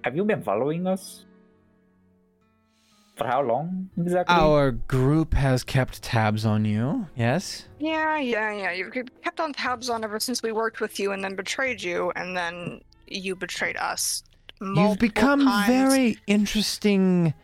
have 0.05 0.17
you 0.17 0.25
been 0.25 0.43
following 0.43 0.87
us? 0.87 1.25
For 3.17 3.27
how 3.27 3.43
long 3.43 3.91
exactly? 3.99 4.35
Our 4.35 4.71
group 4.71 5.35
has 5.35 5.63
kept 5.63 6.03
tabs 6.03 6.47
on 6.47 6.65
you. 6.65 7.07
Yes. 7.17 7.69
Yeah, 7.79 8.19
yeah, 8.19 8.51
yeah. 8.53 8.73
You've 8.73 8.93
kept 9.23 9.41
on 9.41 9.53
tabs 9.53 9.91
on 9.91 10.05
ever 10.05 10.19
since 10.19 10.43
we 10.43 10.53
worked 10.53 10.81
with 10.81 10.99
you 10.99 11.13
and 11.13 11.23
then 11.23 11.35
betrayed 11.35 11.83
you, 11.83 12.13
and 12.17 12.35
then 12.35 12.81
you 13.07 13.37
betrayed 13.37 13.77
us. 13.77 14.23
You've 14.63 14.99
become 14.99 15.45
times. 15.45 15.67
very 15.67 16.19
interesting. 16.27 17.35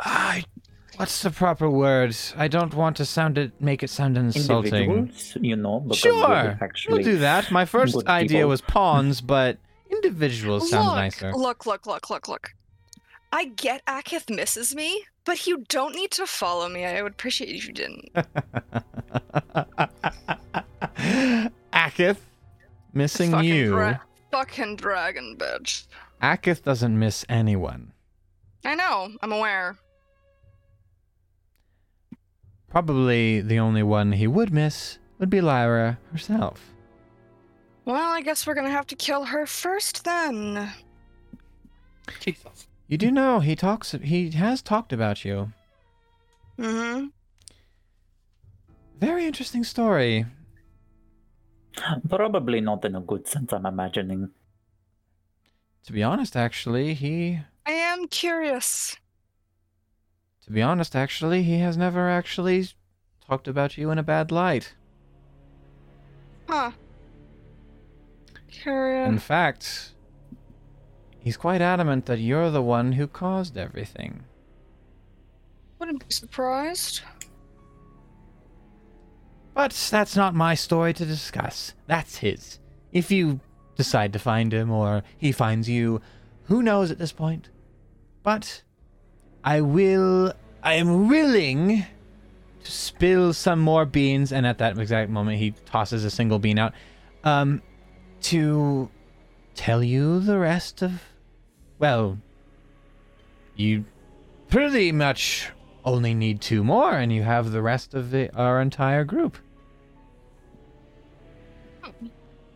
I. 0.00 0.44
What's 0.96 1.22
the 1.22 1.30
proper 1.30 1.68
word? 1.68 2.16
I 2.36 2.48
don't 2.48 2.72
want 2.74 2.96
to 2.96 3.04
sound 3.04 3.36
it, 3.38 3.52
make 3.60 3.82
it 3.82 3.90
sound 3.90 4.16
insulting. 4.16 4.90
Individuals, 4.90 5.36
you 5.40 5.56
know, 5.56 5.80
because 5.80 6.04
we 6.04 6.10
Sure, 6.10 6.58
would 6.58 6.72
we'll 6.88 7.02
do 7.02 7.18
that. 7.18 7.50
My 7.50 7.64
first 7.64 8.06
idea 8.06 8.38
people. 8.38 8.50
was 8.50 8.60
pawns, 8.62 9.20
but 9.20 9.58
individuals 9.90 10.70
sounds 10.70 10.86
look, 10.86 10.94
nicer. 10.96 11.32
Look, 11.34 11.66
look, 11.66 11.86
look, 11.86 12.10
look, 12.10 12.28
look. 12.28 12.50
I 13.32 13.46
get 13.46 13.84
Akith 13.86 14.34
misses 14.34 14.74
me, 14.74 15.04
but 15.24 15.46
you 15.46 15.64
don't 15.68 15.94
need 15.94 16.10
to 16.12 16.26
follow 16.26 16.68
me. 16.68 16.84
I 16.86 17.02
would 17.02 17.12
appreciate 17.12 17.50
it 17.50 17.56
if 17.56 17.66
you 17.68 17.74
didn't. 17.74 18.08
Akith, 21.72 22.18
missing 22.94 23.30
fucking 23.32 23.48
you. 23.48 23.68
dra- 23.70 24.00
fucking 24.30 24.76
dragon 24.76 25.36
bitch. 25.38 25.86
Akith 26.22 26.62
doesn't 26.62 26.98
miss 26.98 27.24
anyone. 27.28 27.92
I 28.64 28.74
know. 28.74 29.10
I'm 29.22 29.32
aware. 29.32 29.76
Probably 32.68 33.40
the 33.40 33.58
only 33.58 33.82
one 33.82 34.12
he 34.12 34.26
would 34.26 34.52
miss 34.52 34.98
would 35.18 35.30
be 35.30 35.40
Lyra 35.40 35.98
herself. 36.12 36.72
Well, 37.84 38.12
I 38.12 38.20
guess 38.20 38.46
we're 38.46 38.54
gonna 38.54 38.70
have 38.70 38.86
to 38.88 38.96
kill 38.96 39.24
her 39.24 39.46
first 39.46 40.04
then. 40.04 40.72
Jesus. 42.20 42.68
You 42.88 42.98
do 42.98 43.10
know 43.10 43.40
he 43.40 43.56
talks. 43.56 43.92
He 43.92 44.30
has 44.30 44.62
talked 44.62 44.92
about 44.92 45.24
you. 45.24 45.52
Mm-hmm. 46.58 47.06
Very 48.98 49.26
interesting 49.26 49.64
story. 49.64 50.26
Probably 52.08 52.60
not 52.60 52.84
in 52.84 52.96
a 52.96 53.00
good 53.00 53.26
sense, 53.26 53.52
I'm 53.52 53.66
imagining. 53.66 54.30
To 55.84 55.92
be 55.92 56.02
honest, 56.02 56.36
actually, 56.36 56.94
he. 56.94 57.40
I 57.66 57.72
am 57.72 58.08
curious. 58.08 58.96
To 60.46 60.52
be 60.52 60.62
honest, 60.62 60.94
actually, 60.94 61.42
he 61.42 61.58
has 61.58 61.76
never 61.76 62.08
actually 62.08 62.68
talked 63.26 63.48
about 63.48 63.76
you 63.76 63.90
in 63.90 63.98
a 63.98 64.02
bad 64.02 64.30
light. 64.30 64.74
Huh. 66.48 66.70
Carrier. 68.50 69.04
In 69.04 69.18
fact, 69.18 69.92
he's 71.18 71.36
quite 71.36 71.60
adamant 71.60 72.06
that 72.06 72.20
you're 72.20 72.50
the 72.50 72.62
one 72.62 72.92
who 72.92 73.08
caused 73.08 73.58
everything. 73.58 74.22
Wouldn't 75.80 76.06
be 76.06 76.14
surprised. 76.14 77.02
But 79.52 79.72
that's 79.90 80.14
not 80.14 80.34
my 80.34 80.54
story 80.54 80.92
to 80.94 81.04
discuss. 81.04 81.74
That's 81.86 82.18
his. 82.18 82.60
If 82.92 83.10
you 83.10 83.40
decide 83.74 84.12
to 84.12 84.18
find 84.18 84.52
him 84.52 84.70
or 84.70 85.02
he 85.18 85.32
finds 85.32 85.68
you, 85.68 86.00
who 86.44 86.62
knows 86.62 86.90
at 86.90 86.98
this 86.98 87.12
point? 87.12 87.48
But 88.22 88.62
I 89.46 89.60
will. 89.60 90.32
I 90.62 90.74
am 90.74 91.08
willing 91.08 91.86
to 92.64 92.72
spill 92.72 93.32
some 93.32 93.60
more 93.60 93.86
beans, 93.86 94.32
and 94.32 94.44
at 94.44 94.58
that 94.58 94.76
exact 94.76 95.08
moment, 95.08 95.38
he 95.38 95.52
tosses 95.66 96.04
a 96.04 96.10
single 96.10 96.40
bean 96.40 96.58
out. 96.58 96.74
Um, 97.22 97.62
to 98.22 98.90
tell 99.54 99.84
you 99.84 100.18
the 100.18 100.38
rest 100.38 100.82
of. 100.82 101.00
Well, 101.78 102.18
you 103.54 103.84
pretty 104.48 104.90
much 104.90 105.50
only 105.84 106.12
need 106.12 106.40
two 106.40 106.64
more, 106.64 106.92
and 106.94 107.12
you 107.12 107.22
have 107.22 107.52
the 107.52 107.62
rest 107.62 107.94
of 107.94 108.10
the, 108.10 108.34
our 108.34 108.60
entire 108.60 109.04
group. 109.04 109.38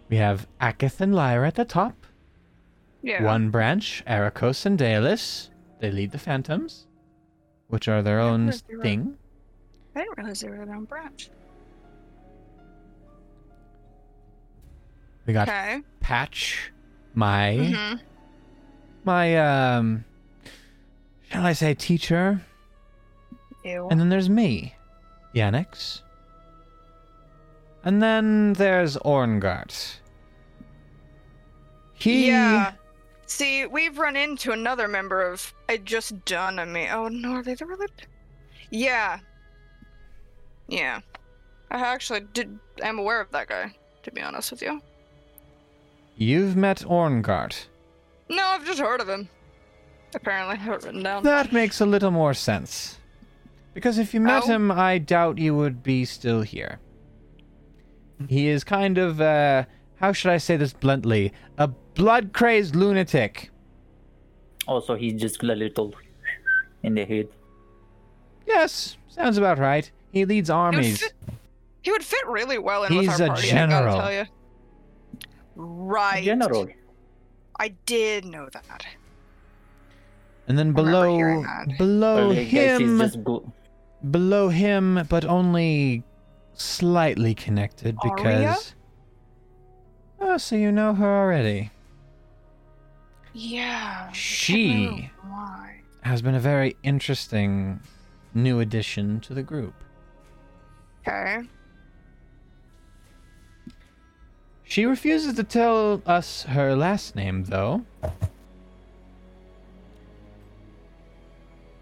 We 0.08 0.16
have 0.16 0.48
Akith 0.60 1.00
and 1.00 1.14
Lyra 1.14 1.46
at 1.46 1.54
the 1.54 1.64
top. 1.64 1.94
Yeah. 3.00 3.22
One 3.22 3.50
branch, 3.50 4.02
Ericos 4.08 4.66
and 4.66 4.76
Daelis. 4.76 5.49
They 5.80 5.90
lead 5.90 6.12
the 6.12 6.18
Phantoms, 6.18 6.86
which 7.68 7.88
are 7.88 8.02
their 8.02 8.20
own 8.20 8.42
realize 8.42 8.62
they 8.62 8.76
were- 8.76 8.82
thing. 8.82 9.16
I 9.96 10.00
didn't 10.02 10.18
realize 10.18 10.40
they 10.40 10.48
were 10.50 10.64
their 10.66 10.74
own 10.76 10.84
branch. 10.84 11.30
We 15.26 15.32
got 15.32 15.48
Okay. 15.48 15.82
Patch, 16.00 16.72
my 17.14 17.56
hmm 17.56 17.94
my 19.04 19.36
um, 19.38 20.04
shall 21.30 21.46
I 21.46 21.54
say 21.54 21.72
teacher, 21.72 22.42
Ew. 23.64 23.88
and 23.90 23.98
then 23.98 24.10
there's 24.10 24.28
me, 24.28 24.74
Yannix, 25.34 26.02
and 27.84 28.02
then 28.02 28.52
there's 28.54 28.96
Orngart. 28.98 29.96
He 31.94 32.28
Yeah. 32.28 32.72
See, 33.30 33.64
we've 33.64 33.96
run 33.96 34.16
into 34.16 34.50
another 34.50 34.88
member 34.88 35.22
of. 35.22 35.54
I 35.68 35.76
just 35.76 36.24
dawned 36.24 36.58
on 36.58 36.72
me. 36.72 36.88
Oh 36.90 37.06
no, 37.06 37.34
are 37.34 37.42
they 37.44 37.54
the 37.54 37.64
really? 37.64 37.86
Yeah. 38.72 39.20
Yeah. 40.66 40.98
I 41.70 41.76
actually 41.78 42.22
did. 42.32 42.58
I'm 42.82 42.98
aware 42.98 43.20
of 43.20 43.30
that 43.30 43.46
guy. 43.46 43.72
To 44.02 44.10
be 44.10 44.20
honest 44.20 44.50
with 44.50 44.62
you. 44.62 44.80
You've 46.16 46.56
met 46.56 46.78
Orngart. 46.80 47.66
No, 48.28 48.42
I've 48.44 48.66
just 48.66 48.80
heard 48.80 49.00
of 49.00 49.08
him. 49.08 49.28
Apparently, 50.12 50.54
I 50.56 50.58
have 50.58 50.74
it 50.80 50.84
written 50.84 51.02
down. 51.04 51.22
That 51.22 51.52
makes 51.52 51.80
a 51.80 51.86
little 51.86 52.10
more 52.10 52.34
sense. 52.34 52.98
Because 53.74 53.96
if 53.96 54.12
you 54.12 54.20
met 54.20 54.42
Oh. 54.44 54.46
him, 54.46 54.70
I 54.72 54.98
doubt 54.98 55.38
you 55.38 55.54
would 55.54 55.84
be 55.84 56.04
still 56.04 56.42
here. 56.42 56.80
He 58.28 58.48
is 58.48 58.64
kind 58.64 58.98
of, 58.98 59.20
uh, 59.20 59.66
how 60.00 60.12
should 60.12 60.32
I 60.32 60.38
say 60.38 60.56
this 60.56 60.72
bluntly? 60.72 61.32
A 61.58 61.68
blood 62.00 62.32
crazed 62.32 62.74
lunatic. 62.74 63.50
Oh, 64.66 64.74
also, 64.74 64.94
he's 64.96 65.20
just 65.20 65.42
a 65.42 65.46
little 65.46 65.94
in 66.82 66.94
the 66.94 67.04
head. 67.04 67.28
Yes, 68.46 68.96
sounds 69.08 69.36
about 69.38 69.58
right. 69.58 69.90
He 70.12 70.24
leads 70.24 70.48
He 70.48 70.52
would, 70.52 70.58
armies. 70.58 71.00
fit, 71.00 71.12
he 71.82 71.90
would 71.92 72.02
fit 72.04 72.26
really 72.26 72.58
well 72.58 72.84
in 72.84 72.94
with 72.96 73.06
He's 73.06 73.20
our 73.20 73.26
a 73.26 73.30
party. 73.30 73.48
I 73.48 73.50
general. 73.50 73.96
gotta 73.96 74.00
tell 74.02 74.12
you. 74.18 74.24
Right. 75.56 76.24
General. 76.24 76.68
I 77.58 77.68
did 77.86 78.24
know 78.24 78.48
that. 78.52 78.86
And 80.48 80.58
then 80.58 80.72
below, 80.72 81.44
below 81.78 82.28
Well, 82.28 82.32
I 82.32 82.44
guess 82.44 82.78
he's 82.80 82.88
him, 82.90 82.98
just 82.98 83.22
go- 83.22 83.52
below 84.10 84.48
him, 84.48 85.06
but 85.08 85.24
only 85.24 86.02
slightly 86.54 87.34
connected 87.34 87.96
Aria? 88.02 88.14
because. 88.16 88.74
Oh, 90.20 90.36
so 90.38 90.56
you 90.56 90.72
know 90.72 90.94
her 90.94 91.06
already. 91.22 91.70
Yeah. 93.32 94.10
She 94.12 95.10
has 96.02 96.22
been 96.22 96.34
a 96.34 96.40
very 96.40 96.76
interesting 96.82 97.80
new 98.34 98.60
addition 98.60 99.20
to 99.20 99.34
the 99.34 99.42
group. 99.42 99.74
Okay. 101.06 101.42
She 104.64 104.86
refuses 104.86 105.34
to 105.34 105.44
tell 105.44 106.00
us 106.06 106.44
her 106.44 106.76
last 106.76 107.16
name, 107.16 107.44
though. 107.44 107.84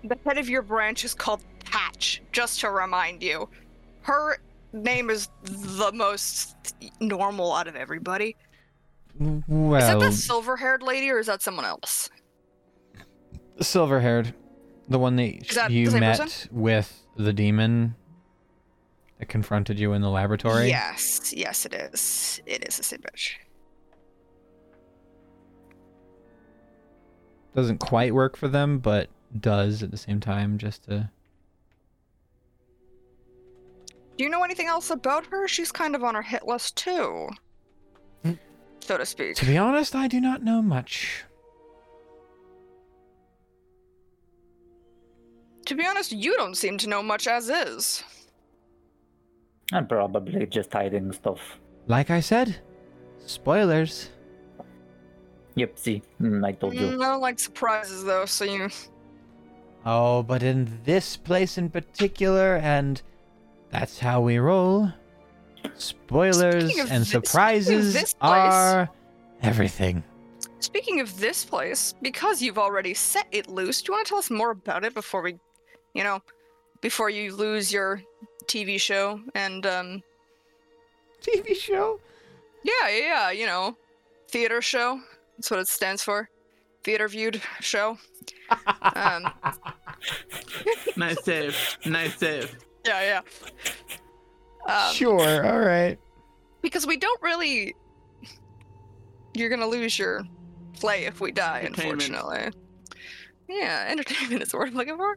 The 0.04 0.16
head 0.24 0.38
of 0.38 0.48
your 0.48 0.62
branch 0.62 1.04
is 1.04 1.12
called 1.12 1.42
Patch, 1.64 2.22
just 2.32 2.60
to 2.60 2.70
remind 2.70 3.22
you. 3.22 3.48
Her 4.02 4.38
name 4.72 5.10
is 5.10 5.28
the 5.42 5.92
most 5.92 6.56
normal 7.00 7.52
out 7.52 7.68
of 7.68 7.76
everybody. 7.76 8.36
Well, 9.18 9.80
is 9.80 9.88
that 9.88 10.00
the 10.00 10.12
silver 10.12 10.56
haired 10.56 10.82
lady 10.82 11.10
or 11.10 11.18
is 11.18 11.26
that 11.26 11.42
someone 11.42 11.64
else? 11.64 12.10
silver 13.60 14.00
haired. 14.00 14.34
The 14.88 14.98
one 14.98 15.16
that, 15.16 15.48
that 15.54 15.70
you 15.70 15.90
the 15.90 16.00
met 16.00 16.18
person? 16.18 16.50
with 16.52 17.06
the 17.16 17.32
demon 17.32 17.94
that 19.18 19.26
confronted 19.26 19.78
you 19.78 19.92
in 19.92 20.00
the 20.00 20.08
laboratory. 20.08 20.68
Yes, 20.68 21.34
yes, 21.36 21.66
it 21.66 21.74
is. 21.74 22.40
It 22.46 22.66
is 22.66 22.76
the 22.76 22.82
same 22.82 23.00
bitch. 23.00 23.34
Doesn't 27.54 27.78
quite 27.78 28.14
work 28.14 28.36
for 28.36 28.48
them, 28.48 28.78
but 28.78 29.08
does 29.40 29.82
at 29.82 29.90
the 29.90 29.96
same 29.96 30.20
time 30.20 30.58
just 30.58 30.84
to. 30.84 31.10
Do 34.16 34.24
you 34.24 34.30
know 34.30 34.42
anything 34.42 34.68
else 34.68 34.90
about 34.90 35.26
her? 35.26 35.46
She's 35.48 35.70
kind 35.70 35.94
of 35.94 36.02
on 36.02 36.16
our 36.16 36.22
hit 36.22 36.46
list 36.46 36.76
too. 36.76 37.28
So 38.80 38.98
to 38.98 39.06
speak. 39.06 39.36
To 39.36 39.46
be 39.46 39.56
honest, 39.58 39.94
I 39.94 40.08
do 40.08 40.20
not 40.20 40.42
know 40.42 40.62
much. 40.62 41.24
To 45.66 45.74
be 45.74 45.84
honest, 45.86 46.12
you 46.12 46.34
don't 46.36 46.56
seem 46.56 46.78
to 46.78 46.88
know 46.88 47.02
much 47.02 47.26
as 47.26 47.50
is. 47.50 48.02
I'm 49.72 49.86
probably 49.86 50.46
just 50.46 50.72
hiding 50.72 51.12
stuff. 51.12 51.58
Like 51.86 52.10
I 52.10 52.20
said, 52.20 52.56
spoilers. 53.26 54.08
Yep, 55.56 55.78
see, 55.78 56.02
mm, 56.20 56.44
I 56.46 56.52
told 56.52 56.74
Mm, 56.74 56.80
you. 56.80 57.02
I 57.02 57.08
don't 57.10 57.20
like 57.20 57.38
surprises 57.38 58.04
though, 58.04 58.24
so 58.24 58.44
you. 58.44 58.70
Oh, 59.84 60.22
but 60.22 60.42
in 60.42 60.80
this 60.84 61.16
place 61.16 61.58
in 61.58 61.68
particular, 61.70 62.56
and 62.56 63.02
that's 63.70 63.98
how 63.98 64.20
we 64.22 64.38
roll. 64.38 64.90
Spoilers 65.76 66.76
and 66.90 67.04
thi- 67.04 67.10
surprises 67.10 67.92
place- 67.94 68.14
are 68.20 68.88
everything. 69.42 70.02
Speaking 70.60 71.00
of 71.00 71.18
this 71.20 71.44
place, 71.44 71.94
because 72.02 72.42
you've 72.42 72.58
already 72.58 72.92
set 72.94 73.26
it 73.30 73.48
loose, 73.48 73.80
do 73.82 73.90
you 73.92 73.96
want 73.96 74.06
to 74.06 74.08
tell 74.10 74.18
us 74.18 74.30
more 74.30 74.50
about 74.50 74.84
it 74.84 74.92
before 74.94 75.22
we, 75.22 75.36
you 75.94 76.02
know, 76.02 76.20
before 76.80 77.10
you 77.10 77.34
lose 77.34 77.72
your 77.72 78.02
TV 78.46 78.80
show 78.80 79.20
and 79.34 79.64
um, 79.66 80.02
TV 81.22 81.54
show? 81.54 82.00
yeah, 82.64 82.88
yeah, 82.88 82.98
yeah, 82.98 83.30
you 83.30 83.46
know, 83.46 83.76
theater 84.28 84.60
show. 84.60 85.00
That's 85.36 85.50
what 85.50 85.60
it 85.60 85.68
stands 85.68 86.02
for. 86.02 86.28
Theater 86.82 87.06
viewed 87.08 87.40
show. 87.60 87.96
Um, 88.94 89.30
Nice 90.96 91.22
save. 91.24 91.78
Nice 91.86 92.16
save. 92.18 92.56
yeah, 92.86 93.00
yeah. 93.02 93.20
Um, 94.68 94.92
sure, 94.94 95.46
all 95.46 95.58
right. 95.60 95.98
because 96.62 96.86
we 96.86 96.96
don't 96.98 97.22
really 97.22 97.74
you're 99.34 99.48
gonna 99.48 99.66
lose 99.66 99.98
your 99.98 100.24
play 100.74 101.06
if 101.06 101.20
we 101.20 101.32
die 101.32 101.60
unfortunately 101.60 102.50
yeah 103.48 103.86
entertainment 103.88 104.42
is 104.42 104.50
the 104.50 104.58
word 104.58 104.68
i'm 104.68 104.74
looking 104.74 104.96
for 104.96 105.16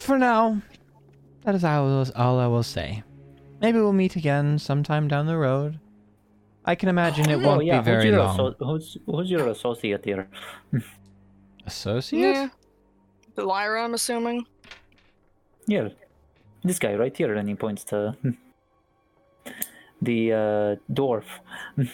For 0.00 0.16
now, 0.18 0.62
that 1.44 1.54
is 1.54 1.64
all, 1.64 2.06
all 2.16 2.38
I 2.38 2.46
will 2.46 2.62
say. 2.62 3.02
Maybe 3.60 3.78
we'll 3.78 3.92
meet 3.92 4.16
again 4.16 4.58
sometime 4.58 5.08
down 5.08 5.26
the 5.26 5.36
road. 5.36 5.78
I 6.64 6.74
can 6.76 6.88
imagine 6.88 7.28
it 7.28 7.34
Oh, 7.44 7.46
won't 7.46 7.64
yeah, 7.66 7.80
be 7.80 7.84
very 7.84 8.04
who's 8.04 8.10
your, 8.12 8.18
long. 8.22 8.34
asso- 8.34 8.56
who's, 8.58 8.96
who's 9.06 9.30
your 9.30 9.48
associate 9.48 10.04
here? 10.04 10.28
Associate? 11.66 12.20
yeah 12.32 12.48
the 13.34 13.44
lyra 13.44 13.84
i'm 13.84 13.94
assuming 13.94 14.44
Yeah, 15.68 15.90
this 16.64 16.78
guy 16.80 16.94
right 16.94 17.14
here, 17.16 17.34
and 17.34 17.48
he 17.48 17.54
points 17.54 17.84
to 17.84 18.16
the 20.02 20.32
uh, 20.32 20.76
dwarf. 20.92 21.24
Hmm. 21.76 21.84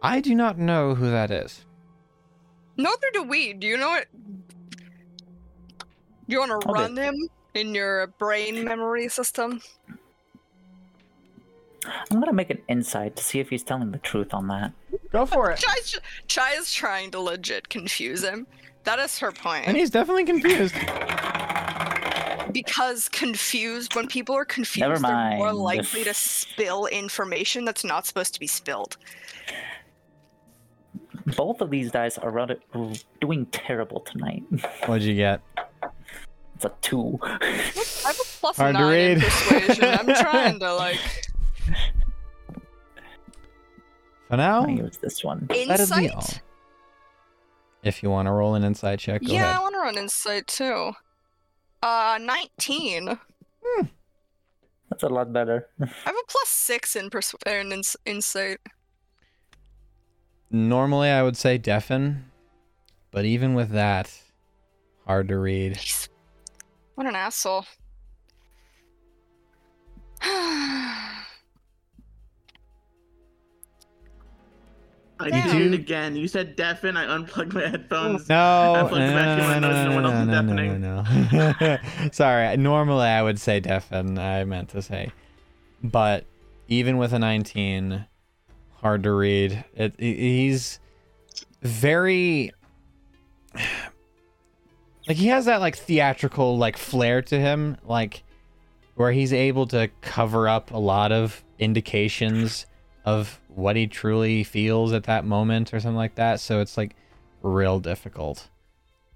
I 0.00 0.20
do 0.20 0.34
not 0.34 0.56
know 0.58 0.94
who 0.94 1.10
that 1.10 1.30
is. 1.30 1.64
neither 2.76 3.08
do 3.12 3.22
we 3.22 3.52
do 3.52 3.66
you 3.68 3.76
know 3.76 3.94
it 3.94 4.08
you 6.26 6.38
want 6.40 6.50
to 6.50 6.56
Okay. 6.68 6.80
run 6.82 6.96
him 6.96 7.14
in 7.54 7.74
your 7.74 8.08
brain 8.18 8.64
memory 8.64 9.08
system 9.08 9.60
I'm 12.10 12.18
gonna 12.18 12.32
make 12.32 12.50
an 12.50 12.58
insight 12.68 13.14
to 13.16 13.22
see 13.22 13.38
if 13.40 13.48
he's 13.50 13.62
telling 13.62 13.90
the 13.92 13.98
truth 13.98 14.32
on 14.32 14.48
that. 14.48 14.72
Go 15.12 15.26
for 15.26 15.50
it. 15.52 15.58
Chai's, 15.58 16.00
Chai 16.28 16.52
is 16.58 16.72
trying 16.72 17.10
to 17.12 17.20
legit 17.20 17.68
confuse 17.68 18.22
him. 18.24 18.46
That 18.84 18.98
is 18.98 19.18
her 19.18 19.32
point. 19.32 19.68
And 19.68 19.76
he's 19.76 19.90
definitely 19.90 20.24
confused. 20.24 20.74
Because 22.54 23.08
confused, 23.10 23.94
when 23.94 24.06
people 24.06 24.34
are 24.34 24.44
confused, 24.46 24.88
Never 24.88 24.98
they're 24.98 25.36
more 25.36 25.52
likely 25.52 26.04
to 26.04 26.14
spill 26.14 26.86
information 26.86 27.66
that's 27.66 27.84
not 27.84 28.06
supposed 28.06 28.32
to 28.32 28.40
be 28.40 28.46
spilled. 28.46 28.96
Both 31.36 31.60
of 31.60 31.70
these 31.70 31.90
guys 31.90 32.16
are 32.18 32.30
rather, 32.30 32.56
doing 33.20 33.46
terrible 33.46 34.00
tonight. 34.00 34.42
What'd 34.86 35.02
you 35.02 35.14
get? 35.14 35.40
It's 36.54 36.64
a 36.64 36.72
two. 36.80 37.18
I 37.22 37.38
have 38.04 38.16
a 38.18 38.24
plus 38.40 38.56
Hard 38.56 38.74
to 38.76 38.80
nine 38.80 39.00
in 39.00 39.18
read. 39.18 39.22
persuasion. 39.24 39.84
I'm 39.84 40.06
trying 40.14 40.58
to 40.60 40.74
like 40.74 41.00
For 44.28 44.36
now, 44.36 44.64
I 44.64 44.70
use 44.70 44.96
this 44.98 45.22
one. 45.24 45.46
That'll 45.48 45.96
be 45.98 46.04
insight. 46.06 46.40
if 47.82 48.02
you 48.02 48.10
want 48.10 48.26
to 48.26 48.32
roll 48.32 48.54
an 48.54 48.64
inside 48.64 48.98
check, 48.98 49.22
go 49.22 49.32
Yeah, 49.32 49.58
I 49.58 49.62
want 49.62 49.74
to 49.74 49.80
run 49.80 49.96
insight 49.98 50.46
too. 50.46 50.92
Uh, 51.84 52.18
19. 52.18 53.18
That's 54.88 55.02
a 55.02 55.08
lot 55.08 55.34
better. 55.34 55.68
I 55.80 55.84
have 55.84 56.14
a 56.14 56.26
plus 56.28 56.48
six 56.48 56.96
in 56.96 57.10
persu- 57.10 57.46
in 57.46 57.72
ins- 57.72 57.96
insight. 58.06 58.58
Normally, 60.50 61.10
I 61.10 61.22
would 61.22 61.36
say 61.36 61.58
deafen, 61.58 62.30
but 63.10 63.26
even 63.26 63.52
with 63.52 63.68
that, 63.72 64.10
hard 65.06 65.28
to 65.28 65.38
read. 65.38 65.76
He's... 65.76 66.08
What 66.94 67.06
an 67.06 67.16
asshole. 67.16 67.66
I 75.20 75.30
Damn. 75.30 75.56
did 75.56 75.72
it 75.72 75.74
again. 75.74 76.16
You 76.16 76.26
said 76.26 76.56
deafen. 76.56 76.96
I 76.96 77.04
unplugged 77.14 77.52
my 77.54 77.68
headphones. 77.68 78.28
No, 78.28 78.36
I 78.74 78.82
no, 78.82 78.88
plugged 78.88 79.04
it 79.04 79.14
back 79.14 79.38
in 79.56 79.60
no, 79.62 79.68
no, 79.68 80.00
no 80.00 80.20
is 80.20 80.26
no, 80.26 80.42
no, 80.42 80.76
no, 80.76 81.78
no. 82.00 82.08
Sorry. 82.12 82.56
Normally, 82.56 83.06
I 83.06 83.22
would 83.22 83.38
say 83.38 83.60
deafen. 83.60 84.18
I 84.18 84.44
meant 84.44 84.70
to 84.70 84.82
say, 84.82 85.12
but 85.82 86.26
even 86.68 86.96
with 86.98 87.12
a 87.12 87.18
19, 87.20 88.04
hard 88.80 89.02
to 89.04 89.12
read. 89.12 89.64
It. 89.76 89.94
he- 89.98 90.46
He's 90.46 90.80
very 91.62 92.50
like 95.06 95.16
he 95.16 95.26
has 95.28 95.44
that 95.46 95.60
like 95.60 95.76
theatrical 95.76 96.56
like 96.58 96.76
flair 96.76 97.22
to 97.22 97.38
him, 97.38 97.76
like 97.84 98.22
where 98.94 99.12
he's 99.12 99.32
able 99.32 99.66
to 99.68 99.88
cover 100.00 100.48
up 100.48 100.70
a 100.70 100.78
lot 100.78 101.12
of 101.12 101.42
indications 101.58 102.66
of 103.04 103.40
what 103.54 103.76
he 103.76 103.86
truly 103.86 104.44
feels 104.44 104.92
at 104.92 105.04
that 105.04 105.24
moment 105.24 105.72
or 105.72 105.80
something 105.80 105.96
like 105.96 106.14
that. 106.16 106.40
So 106.40 106.60
it's 106.60 106.76
like 106.76 106.96
real 107.42 107.80
difficult. 107.80 108.48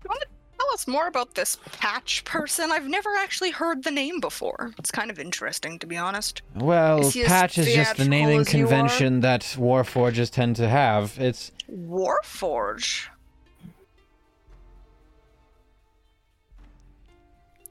you 0.05 0.09
want 0.09 0.23
to 0.23 0.29
tell 0.59 0.71
us 0.73 0.87
more 0.87 1.07
about 1.07 1.35
this 1.35 1.59
patch 1.73 2.25
person? 2.25 2.71
I've 2.71 2.89
never 2.89 3.11
actually 3.17 3.51
heard 3.51 3.83
the 3.85 3.91
name 3.91 4.21
before. 4.21 4.73
It's 4.79 4.91
kind 4.91 5.11
of 5.11 5.19
interesting, 5.19 5.79
to 5.81 5.87
be 5.87 5.97
honest. 5.97 6.43
Well, 6.55 7.01
Is 7.01 7.17
patch 7.27 7.59
is 7.59 7.75
just 7.75 7.97
the 7.97 8.05
naming 8.05 8.41
as 8.41 8.53
you 8.55 8.65
are? 8.65 8.69
convention 8.69 9.21
that 9.21 9.43
Warforges 9.59 10.31
tend 10.31 10.57
to 10.57 10.69
have. 10.69 11.19
It's 11.19 11.53
Warforge. 11.71 13.07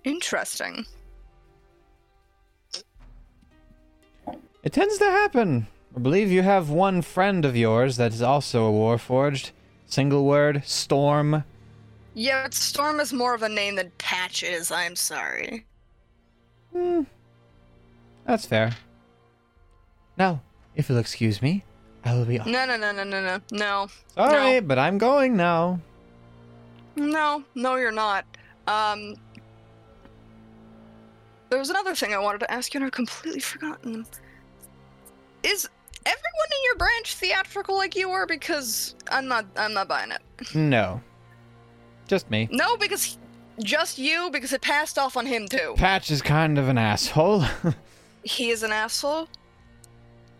Interesting. 0.03 0.85
it 4.64 4.73
tends 4.73 4.98
to 4.98 5.06
happen. 5.06 5.68
I 5.95 5.99
believe 5.99 6.31
you 6.31 6.43
have 6.43 6.69
one 6.69 7.01
friend 7.01 7.43
of 7.45 7.55
yours 7.55 7.97
that 7.97 8.14
is 8.14 8.22
also 8.22 8.68
a 8.68 8.72
Warforged. 8.72 9.51
Single 9.88 10.26
word, 10.26 10.64
Storm. 10.65 11.43
Yeah, 12.14 12.43
but 12.43 12.53
Storm 12.53 12.99
is 12.99 13.14
more 13.14 13.34
of 13.34 13.41
a 13.41 13.49
name 13.49 13.76
than 13.76 13.91
Patch 13.97 14.43
is. 14.43 14.69
I'm 14.72 14.95
sorry. 14.95 15.65
Hmm. 16.73 17.03
That's 18.26 18.45
fair. 18.45 18.76
Now, 20.18 20.41
if 20.76 20.89
you'll 20.89 20.97
excuse 20.97 21.41
me, 21.41 21.64
I 22.03 22.14
will 22.14 22.26
be 22.26 22.39
off. 22.39 22.47
No, 22.47 22.65
no, 22.65 22.76
no, 22.76 22.91
no, 22.91 23.03
no, 23.03 23.22
no, 23.22 23.39
no, 23.51 23.88
Sorry, 24.15 24.59
but 24.59 24.77
I'm 24.77 24.97
going 24.97 25.38
now. 25.38 25.80
no, 26.95 27.43
no. 27.55 27.76
You're 27.76 27.91
not. 27.91 28.26
Um, 28.68 29.15
there 31.49 31.59
was 31.59 31.69
another 31.69 31.95
thing 31.95 32.14
I 32.14 32.18
wanted 32.18 32.39
to 32.39 32.51
ask 32.51 32.73
you, 32.73 32.80
and 32.80 32.85
I've 32.85 32.91
completely 32.91 33.39
forgotten. 33.39 34.05
Is 35.43 35.69
everyone 36.07 36.47
in 36.51 36.63
your 36.65 36.75
branch 36.77 37.15
theatrical 37.15 37.75
like 37.75 37.95
you 37.95 38.09
are? 38.11 38.25
Because 38.25 38.95
I'm 39.11 39.27
not. 39.27 39.45
I'm 39.55 39.73
not 39.73 39.88
buying 39.88 40.11
it. 40.11 40.21
No. 40.55 41.01
Just 42.07 42.29
me. 42.31 42.47
No, 42.51 42.77
because 42.77 43.03
he- 43.03 43.17
just 43.63 43.97
you. 43.97 44.29
Because 44.31 44.53
it 44.53 44.61
passed 44.61 44.97
off 44.97 45.17
on 45.17 45.25
him 45.25 45.47
too. 45.47 45.73
Patch 45.77 46.09
is 46.09 46.21
kind 46.21 46.57
of 46.57 46.69
an 46.69 46.77
asshole. 46.77 47.45
He 48.23 48.49
is 48.49 48.61
an 48.61 48.73
asshole. 48.73 49.29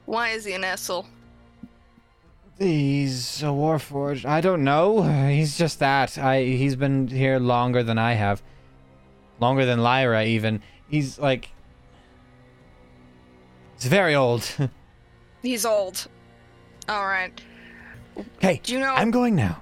Why 0.06 0.32
is 0.32 0.44
he 0.44 0.52
an 0.52 0.66
asshole? 0.66 1.06
He's 2.60 3.42
a 3.42 3.46
Warforged. 3.46 4.26
I 4.26 4.42
don't 4.42 4.64
know. 4.66 5.04
He's 5.30 5.58
just 5.58 5.80
that. 5.80 6.18
I 6.18 6.44
he's 6.44 6.76
been 6.76 7.08
here 7.08 7.40
longer 7.40 7.84
than 7.84 7.98
I 7.98 8.14
have. 8.14 8.42
Longer 9.40 9.66
than 9.66 9.82
Lyra 9.82 10.26
even. 10.26 10.62
He's 10.90 11.18
like 11.18 11.50
He's 13.76 13.86
very 13.86 14.16
old. 14.16 14.44
He's 15.48 15.66
old. 15.66 16.08
All 16.90 17.06
right. 17.08 17.32
hey, 18.40 18.60
Do 18.64 18.74
you 18.74 18.80
know 18.80 18.94
I'm 18.94 19.12
going 19.12 19.34
now. 19.36 19.62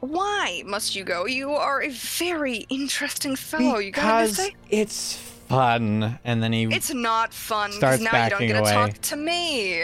why 0.00 0.62
must 0.64 0.94
you 0.94 1.02
go? 1.04 1.26
You 1.26 1.50
are 1.54 1.82
a 1.82 1.88
very 1.90 2.66
interesting 2.68 3.34
fellow. 3.36 3.78
You 3.78 3.90
got 3.90 4.22
to 4.22 4.28
say. 4.28 4.54
it's 4.68 5.16
fun. 5.16 6.18
And 6.24 6.40
then 6.42 6.52
he 6.52 6.64
It's 6.64 6.92
not 6.94 7.34
fun 7.34 7.72
Starts 7.72 7.98
because 7.98 8.12
now 8.12 8.24
you 8.24 8.30
don't 8.30 8.38
backing 8.40 8.48
get 8.48 8.54
to 8.54 8.60
away. 8.60 8.72
talk 8.72 8.92
to 9.00 9.16
me. 9.16 9.82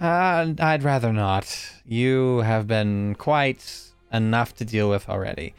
Uh, 0.00 0.54
I'd 0.58 0.82
rather 0.82 1.12
not. 1.12 1.46
You 1.86 2.38
have 2.38 2.66
been 2.66 3.14
quite 3.16 3.90
enough 4.12 4.54
to 4.56 4.64
deal 4.64 4.88
with 4.88 5.08
already. 5.10 5.54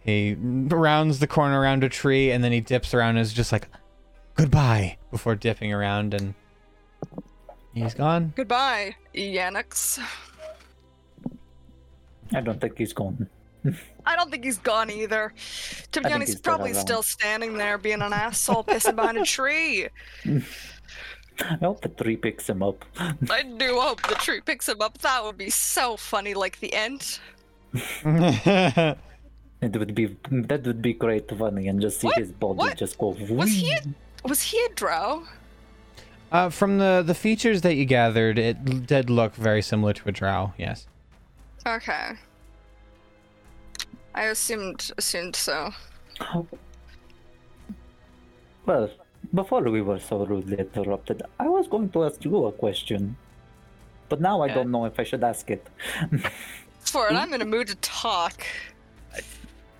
He 0.00 0.36
rounds 0.38 1.18
the 1.20 1.26
corner 1.26 1.58
around 1.58 1.82
a 1.82 1.88
tree 1.88 2.30
and 2.30 2.44
then 2.44 2.52
he 2.52 2.60
dips 2.60 2.92
around 2.92 3.10
and 3.16 3.20
is 3.20 3.32
just 3.32 3.50
like, 3.50 3.66
goodbye, 4.34 4.98
before 5.10 5.34
dipping 5.34 5.72
around 5.72 6.12
and 6.12 6.34
he's 7.74 7.94
gone. 7.94 8.32
Goodbye, 8.36 8.96
Yannix. 9.14 9.98
I 12.32 12.40
don't 12.40 12.60
think 12.60 12.78
he's 12.78 12.92
gone. 12.92 13.28
I 14.06 14.16
don't 14.16 14.30
think 14.30 14.44
he's 14.44 14.58
gone 14.58 14.90
either. 14.90 15.32
To 15.92 16.00
be 16.00 16.06
honest, 16.06 16.28
he's 16.28 16.34
he's 16.34 16.40
probably 16.40 16.74
still 16.74 17.02
standing 17.02 17.56
there 17.56 17.78
being 17.78 18.02
an 18.02 18.12
asshole 18.12 18.64
pissing 18.64 18.96
behind 18.96 19.18
a 19.18 19.24
tree. 19.36 19.88
I 20.26 21.54
hope 21.60 21.80
the 21.80 21.88
tree 21.88 22.16
picks 22.16 22.48
him 22.48 22.62
up. 22.62 22.84
I 22.98 23.42
do 23.42 23.80
hope 23.80 24.02
the 24.02 24.14
tree 24.16 24.40
picks 24.40 24.68
him 24.68 24.80
up. 24.80 24.98
That 24.98 25.24
would 25.24 25.38
be 25.38 25.50
so 25.50 25.96
funny, 25.96 26.34
like 26.34 26.60
the 26.60 26.72
end. 26.74 27.18
It 29.62 29.74
would 29.78 29.94
be 29.94 30.14
that 30.30 30.62
would 30.66 30.82
be 30.82 30.92
great 30.92 31.30
funny 31.30 31.68
and 31.68 31.80
just 31.80 32.00
see 32.00 32.08
What? 32.08 32.18
his 32.18 32.32
body 32.32 32.58
What? 32.58 32.76
just 32.76 32.98
go. 32.98 33.16
Was 33.30 33.48
he 33.50 33.72
a, 33.72 34.28
was 34.28 34.42
he 34.42 34.58
a 34.62 34.68
drow? 34.74 35.22
Uh, 36.34 36.50
from 36.50 36.78
the, 36.78 37.02
the 37.06 37.14
features 37.14 37.62
that 37.62 37.76
you 37.76 37.84
gathered, 37.84 38.38
it 38.38 38.86
did 38.86 39.08
look 39.08 39.34
very 39.36 39.62
similar 39.62 39.92
to 39.94 40.08
a 40.08 40.12
drow, 40.12 40.52
yes. 40.58 40.86
Okay. 41.66 42.12
I 44.14 44.24
assumed 44.24 44.90
assumed 44.98 45.36
so. 45.36 45.72
Well, 48.66 48.90
before 49.32 49.62
we 49.62 49.80
were 49.80 49.98
so 50.00 50.24
rudely 50.26 50.58
interrupted, 50.58 51.22
I 51.38 51.48
was 51.48 51.68
going 51.68 51.88
to 51.90 52.04
ask 52.04 52.24
you 52.24 52.46
a 52.46 52.52
question. 52.52 53.16
But 54.08 54.20
now 54.20 54.42
I 54.42 54.46
Okay. 54.46 54.54
don't 54.54 54.70
know 54.70 54.84
if 54.84 54.98
I 55.00 55.04
should 55.04 55.24
ask 55.24 55.50
it. 55.50 55.66
For 56.80 57.08
it, 57.08 57.14
I'm 57.20 57.32
in 57.32 57.42
a 57.42 57.44
mood 57.46 57.68
to 57.68 57.74
talk. 57.76 58.44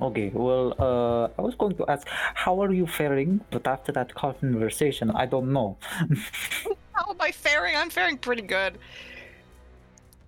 Okay, 0.01 0.31
well, 0.35 0.75
uh, 0.79 1.29
I 1.39 1.43
was 1.43 1.55
going 1.55 1.77
to 1.77 1.87
ask, 1.87 2.07
how 2.09 2.61
are 2.63 2.73
you 2.73 2.87
faring? 2.87 3.41
But 3.51 3.67
after 3.67 3.93
that 3.93 4.15
conversation, 4.15 5.11
I 5.11 5.27
don't 5.27 5.53
know. 5.53 5.77
How 6.93 7.11
am 7.11 7.17
I 7.21 7.33
faring? 7.33 7.77
I'm 7.77 7.91
faring 7.91 8.19
pretty 8.19 8.43
good. 8.43 8.79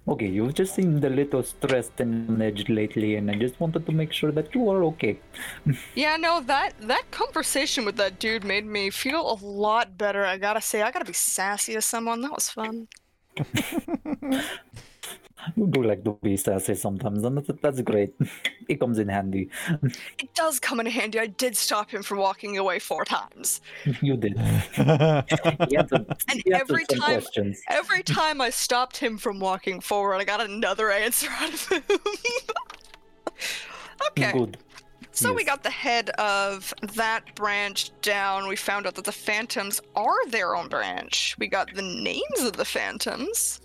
Okay, 0.08 0.26
you've 0.26 0.54
just 0.54 0.74
seemed 0.76 1.04
a 1.04 1.10
little 1.10 1.42
stressed 1.42 1.98
and 1.98 2.40
edged 2.40 2.68
lately, 2.68 3.16
and 3.16 3.28
I 3.28 3.34
just 3.34 3.58
wanted 3.58 3.86
to 3.86 3.92
make 3.92 4.12
sure 4.12 4.30
that 4.30 4.54
you 4.54 4.70
are 4.70 4.84
okay. 4.84 5.18
Yeah, 5.96 6.16
no, 6.16 6.40
that 6.42 6.74
that 6.82 7.10
conversation 7.10 7.84
with 7.84 7.96
that 7.96 8.20
dude 8.20 8.44
made 8.44 8.66
me 8.66 8.90
feel 8.90 9.32
a 9.32 9.36
lot 9.44 9.98
better. 9.98 10.24
I 10.24 10.38
gotta 10.38 10.60
say, 10.60 10.82
I 10.82 10.92
gotta 10.92 11.04
be 11.04 11.12
sassy 11.12 11.74
to 11.74 11.82
someone. 11.82 12.20
That 12.20 12.30
was 12.32 12.48
fun. 12.48 12.86
You 15.54 15.66
do 15.66 15.82
like 15.82 16.02
to 16.04 16.18
be 16.22 16.36
sassy 16.36 16.74
sometimes, 16.74 17.24
and 17.24 17.38
that's, 17.38 17.50
that's 17.62 17.80
great. 17.82 18.14
It 18.68 18.80
comes 18.80 18.98
in 18.98 19.08
handy. 19.08 19.48
It 20.18 20.34
does 20.34 20.58
come 20.58 20.80
in 20.80 20.86
handy. 20.86 21.20
I 21.20 21.28
did 21.28 21.56
stop 21.56 21.88
him 21.88 22.02
from 22.02 22.18
walking 22.18 22.58
away 22.58 22.80
four 22.80 23.04
times. 23.04 23.60
You 24.02 24.16
did. 24.16 24.36
He 24.76 25.76
answered, 25.76 26.06
And 26.28 26.42
every 26.52 26.84
time- 26.84 27.20
questions. 27.20 27.60
Every 27.68 28.02
time 28.02 28.40
I 28.40 28.50
stopped 28.50 28.96
him 28.96 29.18
from 29.18 29.38
walking 29.38 29.80
forward, 29.80 30.16
I 30.16 30.24
got 30.24 30.40
another 30.40 30.90
answer 30.90 31.28
out 31.30 31.54
of 31.54 31.68
him. 31.68 31.82
okay. 34.10 34.32
Good. 34.32 34.58
So 35.12 35.32
we 35.32 35.44
got 35.44 35.62
the 35.62 35.70
head 35.70 36.10
of 36.10 36.74
that 36.94 37.34
branch 37.36 37.92
down. 38.02 38.48
We 38.48 38.56
found 38.56 38.86
out 38.86 38.96
that 38.96 39.04
the 39.04 39.12
Phantoms 39.12 39.80
are 39.94 40.28
their 40.28 40.56
own 40.56 40.68
branch. 40.68 41.36
We 41.38 41.46
got 41.46 41.72
the 41.72 41.82
names 41.82 42.42
of 42.42 42.54
the 42.54 42.64
Phantoms. 42.66 43.60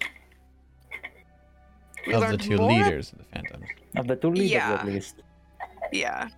We 2.08 2.14
of 2.14 2.30
the 2.32 2.38
two 2.38 2.58
more- 2.58 2.72
leaders 2.72 3.12
of 3.12 3.20
the 3.20 3.26
Phantoms. 3.26 3.66
Of 3.96 4.08
the 4.08 4.16
two 4.16 4.32
leaders, 4.32 4.52
Yeah. 4.52 4.74
at 4.74 4.86
least. 4.86 5.16
Yeah. 5.92 6.30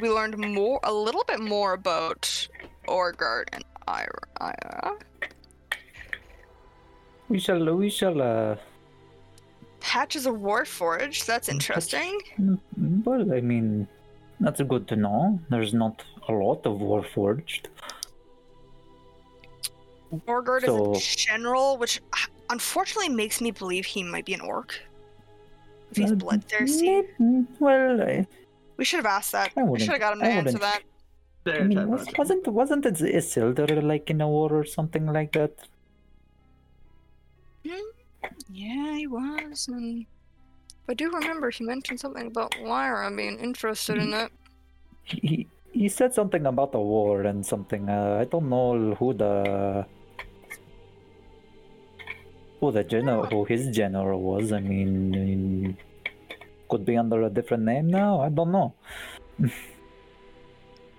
We 0.00 0.08
learned 0.10 0.38
more, 0.38 0.80
a 0.82 0.92
little 0.92 1.24
bit 1.24 1.40
more 1.40 1.72
about 1.74 2.48
Orgard 2.88 3.48
and 3.52 3.64
Ira. 3.86 4.22
Ira. 4.40 4.96
We 7.28 7.38
shall. 7.38 7.74
We 7.76 7.90
shall. 7.90 8.20
Uh, 8.20 8.56
Patches 9.80 10.24
of 10.26 10.36
Warforged. 10.36 11.26
That's 11.26 11.48
interesting. 11.48 12.18
mm, 12.40 12.58
well, 13.04 13.32
I 13.34 13.40
mean, 13.42 13.86
that's 14.40 14.60
good 14.62 14.88
to 14.88 14.96
know. 14.96 15.38
There's 15.50 15.74
not 15.74 16.02
a 16.28 16.32
lot 16.32 16.64
of 16.66 16.78
Warforged. 16.78 17.66
Orgard 20.26 20.64
So- 20.64 20.92
is 20.94 21.14
a 21.14 21.16
general, 21.16 21.76
which 21.76 22.00
uh, 22.12 22.16
unfortunately 22.50 23.08
makes 23.10 23.40
me 23.40 23.50
believe 23.50 23.84
he 23.84 24.02
might 24.02 24.24
be 24.24 24.34
an 24.34 24.40
orc. 24.40 24.80
If 25.94 26.02
he's 26.02 26.12
bloodthirsty. 26.12 27.02
Well, 27.60 28.02
I, 28.02 28.26
We 28.76 28.84
should 28.84 28.96
have 28.98 29.06
asked 29.06 29.32
that. 29.32 29.52
I 29.56 29.62
We 29.62 29.68
wouldn't- 29.70 29.84
should 29.86 29.92
have 29.92 30.00
got 30.00 30.12
him 30.14 30.20
to 30.20 30.26
I 30.26 30.28
answer 30.30 30.58
wouldn't. 30.58 30.82
that. 31.44 31.60
I 31.60 31.62
mean, 31.62 31.88
was, 31.88 32.06
was- 32.06 32.14
wasn't 32.18 32.48
wasn't 32.48 32.86
it 32.86 32.94
Isildur 32.94 33.82
like 33.82 34.10
in 34.10 34.20
a 34.20 34.28
war 34.28 34.50
or 34.52 34.64
something 34.64 35.06
like 35.06 35.32
that? 35.32 35.52
Yeah, 38.50 38.96
he 38.96 39.06
was. 39.06 39.68
And 39.68 40.06
I 40.88 40.94
do 40.94 41.10
remember 41.12 41.50
he 41.50 41.64
mentioned 41.64 42.00
something 42.00 42.26
about 42.26 42.58
Lyra 42.60 43.10
being 43.14 43.38
interested 43.38 43.98
in 43.98 44.12
it. 44.14 44.30
He 45.04 45.20
he- 45.22 45.48
he 45.72 45.88
said 45.88 46.14
something 46.14 46.46
about 46.46 46.70
the 46.72 46.78
war 46.80 47.22
and 47.22 47.44
something. 47.44 47.88
Uh, 47.88 48.18
I 48.22 48.24
don't 48.24 48.48
know 48.48 48.94
who 48.94 49.12
the 49.12 49.84
who 52.64 52.72
the 52.72 52.84
general 52.84 53.26
who 53.26 53.44
his 53.44 53.68
general 53.68 54.20
was. 54.20 54.52
I 54.52 54.60
mean, 54.60 55.76
could 56.68 56.84
be 56.84 56.96
under 56.96 57.22
a 57.22 57.30
different 57.30 57.64
name 57.64 57.88
now. 57.88 58.20
I 58.20 58.28
don't 58.28 58.52
know. 58.52 58.74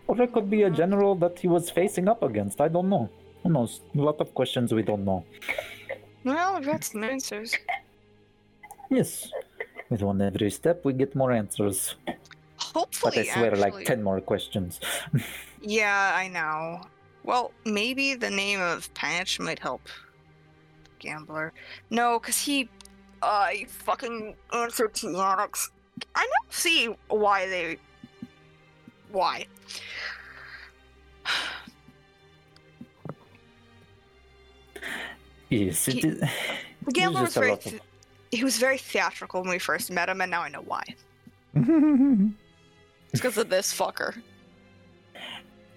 or 0.07 0.21
it 0.21 0.31
could 0.33 0.49
be 0.49 0.63
a 0.63 0.69
general 0.69 1.15
that 1.15 1.39
he 1.39 1.47
was 1.47 1.69
facing 1.69 2.07
up 2.07 2.21
against. 2.23 2.61
I 2.61 2.67
don't 2.67 2.89
know. 2.89 3.09
Who 3.43 3.49
knows? 3.49 3.81
A 3.95 3.97
lot 3.97 4.19
of 4.21 4.33
questions 4.33 4.73
we 4.73 4.83
don't 4.83 5.05
know. 5.05 5.23
Well, 6.23 6.55
we've 6.55 6.65
got 6.65 6.83
some 6.83 7.03
answers. 7.03 7.55
Yes. 8.89 9.29
With 9.89 10.01
one 10.01 10.21
every 10.21 10.49
step, 10.49 10.83
we 10.83 10.93
get 10.93 11.15
more 11.15 11.31
answers. 11.31 11.95
Hopefully, 12.57 13.11
But 13.15 13.17
I 13.17 13.33
swear, 13.33 13.51
actually. 13.51 13.71
like 13.71 13.85
10 13.85 14.03
more 14.03 14.21
questions. 14.21 14.79
Yeah, 15.67 16.11
I 16.13 16.27
know. 16.27 16.81
Well, 17.23 17.51
maybe 17.65 18.13
the 18.13 18.29
name 18.29 18.61
of 18.61 18.93
Patch 18.93 19.39
might 19.39 19.57
help. 19.57 19.81
Gambler. 21.05 21.53
No, 21.89 22.19
because 22.19 22.39
he. 22.39 22.69
Uh, 23.21 23.47
he 23.47 23.65
fucking 23.65 24.35
answered 24.53 24.93
to 24.95 25.15
Onyx. 25.15 25.71
I 26.13 26.21
don't 26.27 26.53
see 26.53 26.93
why 27.07 27.47
they. 27.47 27.77
Why? 29.11 29.45
Yes, 35.49 35.87
it 35.87 35.93
He- 35.95 36.07
is. 36.07 36.21
The 36.85 36.91
Gambler 36.91 37.21
was 37.23 37.33
very. 37.33 37.57
th- 37.57 37.81
he 38.31 38.43
was 38.43 38.57
very 38.57 38.77
theatrical 38.77 39.41
when 39.41 39.49
we 39.49 39.57
first 39.57 39.89
met 39.91 40.07
him, 40.07 40.21
and 40.21 40.29
now 40.29 40.41
I 40.41 40.49
know 40.49 40.61
why. 40.61 40.83
It's 43.11 43.21
because 43.21 43.37
of 43.37 43.49
this 43.49 43.73
fucker. 43.73 44.21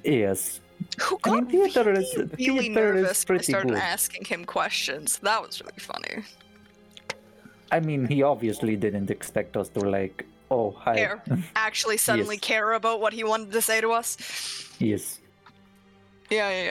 Yes. 0.02 0.60
Who 1.02 1.16
I 1.16 1.28
got 1.30 1.48
mean, 1.52 1.70
theater 1.70 1.84
really, 1.92 2.04
is- 2.04 2.16
really 2.16 2.28
theater 2.36 2.60
is 2.60 2.68
nervous 2.68 3.28
when 3.28 3.36
I 3.36 3.38
pretty 3.38 3.52
started 3.52 3.68
good. 3.70 3.78
asking 3.78 4.24
him 4.24 4.44
questions. 4.44 5.18
That 5.18 5.42
was 5.42 5.60
really 5.60 5.78
funny. 5.78 6.24
I 7.70 7.80
mean, 7.80 8.06
he 8.08 8.22
obviously 8.22 8.76
didn't 8.76 9.10
expect 9.10 9.56
us 9.56 9.68
to, 9.70 9.80
like, 9.80 10.24
oh, 10.50 10.70
hi. 10.70 10.96
Care. 10.96 11.22
Actually, 11.56 11.98
suddenly 11.98 12.36
Yes. 12.36 12.40
care 12.44 12.72
about 12.72 13.00
what 13.00 13.12
he 13.12 13.22
wanted 13.24 13.52
to 13.52 13.60
say 13.62 13.80
to 13.80 13.90
us. 13.92 14.16
yes. 14.78 15.20
Yeah, 16.30 16.50
yeah, 16.50 16.64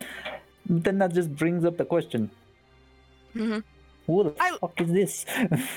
yeah. 0.00 0.06
Then 0.66 0.98
that 0.98 1.14
just 1.14 1.34
brings 1.36 1.64
up 1.64 1.76
the 1.76 1.84
question 1.84 2.30
Mhm. 3.34 3.62
who 4.06 4.24
the 4.24 4.34
I- 4.40 4.58
fuck 4.58 4.80
is 4.80 4.90
this? 4.92 5.24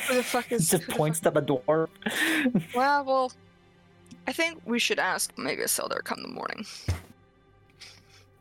Who 0.07 0.13
the 0.15 0.23
fuck 0.23 0.51
is? 0.51 0.69
just 0.73 0.87
points 0.89 1.19
to 1.21 1.31
the 1.31 1.41
door. 1.41 1.89
Well, 2.73 3.05
well, 3.09 3.31
I 4.27 4.33
think 4.33 4.61
we 4.65 4.79
should 4.79 4.99
ask 4.99 5.31
maybe 5.37 5.61
Isildur 5.63 6.03
come 6.03 6.21
the 6.21 6.27
morning. 6.29 6.65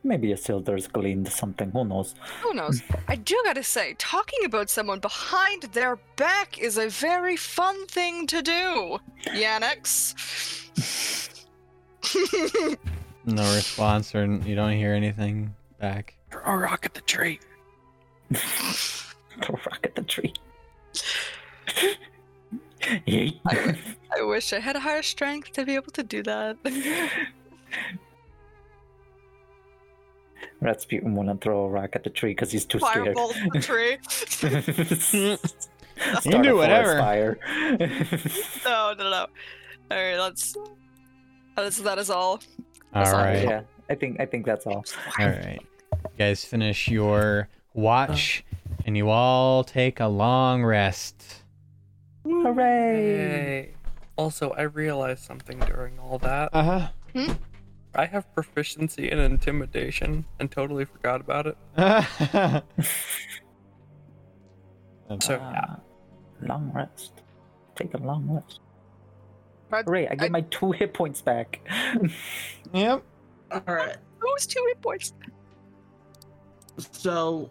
Maybe 0.03 0.29
Isildur's 0.29 0.87
gleaned 0.87 1.27
something, 1.27 1.69
who 1.71 1.85
knows? 1.85 2.15
Who 2.41 2.53
knows? 2.53 2.81
Hmm. 2.81 2.95
I 3.07 3.15
do 3.15 3.39
gotta 3.45 3.63
say, 3.63 3.95
talking 3.99 4.45
about 4.45 4.69
someone 4.69 4.99
behind 4.99 5.63
their 5.73 5.97
back 6.15 6.57
is 6.57 6.77
a 6.77 6.89
very 6.89 7.37
fun 7.37 7.85
thing 7.87 8.25
to 8.27 8.41
do. 8.41 8.99
Yannix. 9.27 10.15
no 13.25 13.43
response, 13.53 14.15
or 14.15 14.25
you 14.25 14.55
don't 14.55 14.73
hear 14.73 14.93
anything 14.93 15.53
back. 15.79 16.15
Throw 16.31 16.41
a 16.45 16.57
rock 16.57 16.85
at 16.85 16.93
the 16.93 17.01
tree. 17.01 17.39
Rocket 19.49 19.95
the 19.95 20.03
tree. 20.03 20.33
Yeet. 23.07 23.39
I 24.15 24.21
wish 24.21 24.53
I 24.53 24.59
had 24.59 24.75
a 24.75 24.79
higher 24.79 25.01
strength 25.01 25.51
to 25.53 25.65
be 25.65 25.75
able 25.75 25.91
to 25.91 26.03
do 26.03 26.23
that. 26.23 26.57
Rasputin 30.59 31.15
wanna 31.15 31.35
throw 31.35 31.65
a 31.65 31.69
rock 31.69 31.91
at 31.95 32.03
the 32.03 32.09
tree 32.09 32.31
because 32.31 32.51
he's 32.51 32.65
too 32.65 32.79
scared. 32.79 33.15
Firebolt 33.15 33.53
the 33.53 33.59
tree. 33.59 35.37
You 36.25 36.31
can 36.31 36.41
do 36.41 36.55
whatever. 36.55 36.97
Fire. 36.97 37.37
No, 38.65 38.93
no, 38.97 39.03
no. 39.09 39.27
All 39.91 39.97
right, 39.97 40.17
let's. 40.17 40.55
That 41.55 41.65
is, 41.65 41.83
that 41.83 41.97
is 41.99 42.09
all. 42.09 42.39
All 42.93 43.03
not 43.03 43.11
right, 43.11 43.43
yeah, 43.43 43.61
I 43.89 43.95
think 43.95 44.19
I 44.19 44.25
think 44.25 44.45
that's 44.45 44.65
all. 44.65 44.83
all 45.19 45.25
right. 45.27 45.59
You 45.91 46.09
guys 46.17 46.43
finish 46.43 46.87
your 46.87 47.49
watch, 47.73 48.43
and 48.85 48.97
you 48.97 49.09
all 49.09 49.63
take 49.63 49.99
a 49.99 50.07
long 50.07 50.63
rest. 50.63 51.43
Hooray! 52.25 53.03
Yay. 53.05 53.73
Also, 54.15 54.51
I 54.51 54.63
realized 54.63 55.23
something 55.23 55.59
during 55.59 55.99
all 55.99 56.17
that. 56.19 56.49
Uh 56.53 56.87
I 57.93 58.05
have 58.05 58.33
proficiency 58.33 59.11
in 59.11 59.19
intimidation 59.19 60.25
and 60.39 60.49
totally 60.49 60.85
forgot 60.85 61.19
about 61.21 61.47
it. 61.47 61.57
huh. 61.77 62.61
So 65.19 65.37
ah, 65.41 65.51
yeah. 65.51 66.47
long 66.47 66.71
rest. 66.73 67.21
Take 67.75 67.93
a 67.93 67.97
long 67.97 68.29
rest. 68.29 68.61
But 69.69 69.85
Hooray! 69.85 70.07
I 70.07 70.15
get 70.15 70.25
I- 70.25 70.29
my 70.29 70.41
two 70.41 70.71
hit 70.71 70.93
points 70.93 71.21
back. 71.21 71.59
yep. 72.73 73.03
All 73.51 73.61
right. 73.67 73.97
Those 74.21 74.45
two 74.47 74.63
hit 74.67 74.81
points. 74.81 75.13
So 76.91 77.49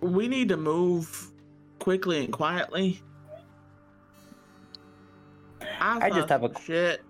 we 0.00 0.28
need 0.28 0.50
to 0.50 0.56
move 0.58 1.32
quickly 1.78 2.24
and 2.24 2.32
quietly. 2.32 3.00
I 5.80 6.10
just 6.10 6.28
have 6.28 6.44
a- 6.44 6.60
shit. 6.60 7.02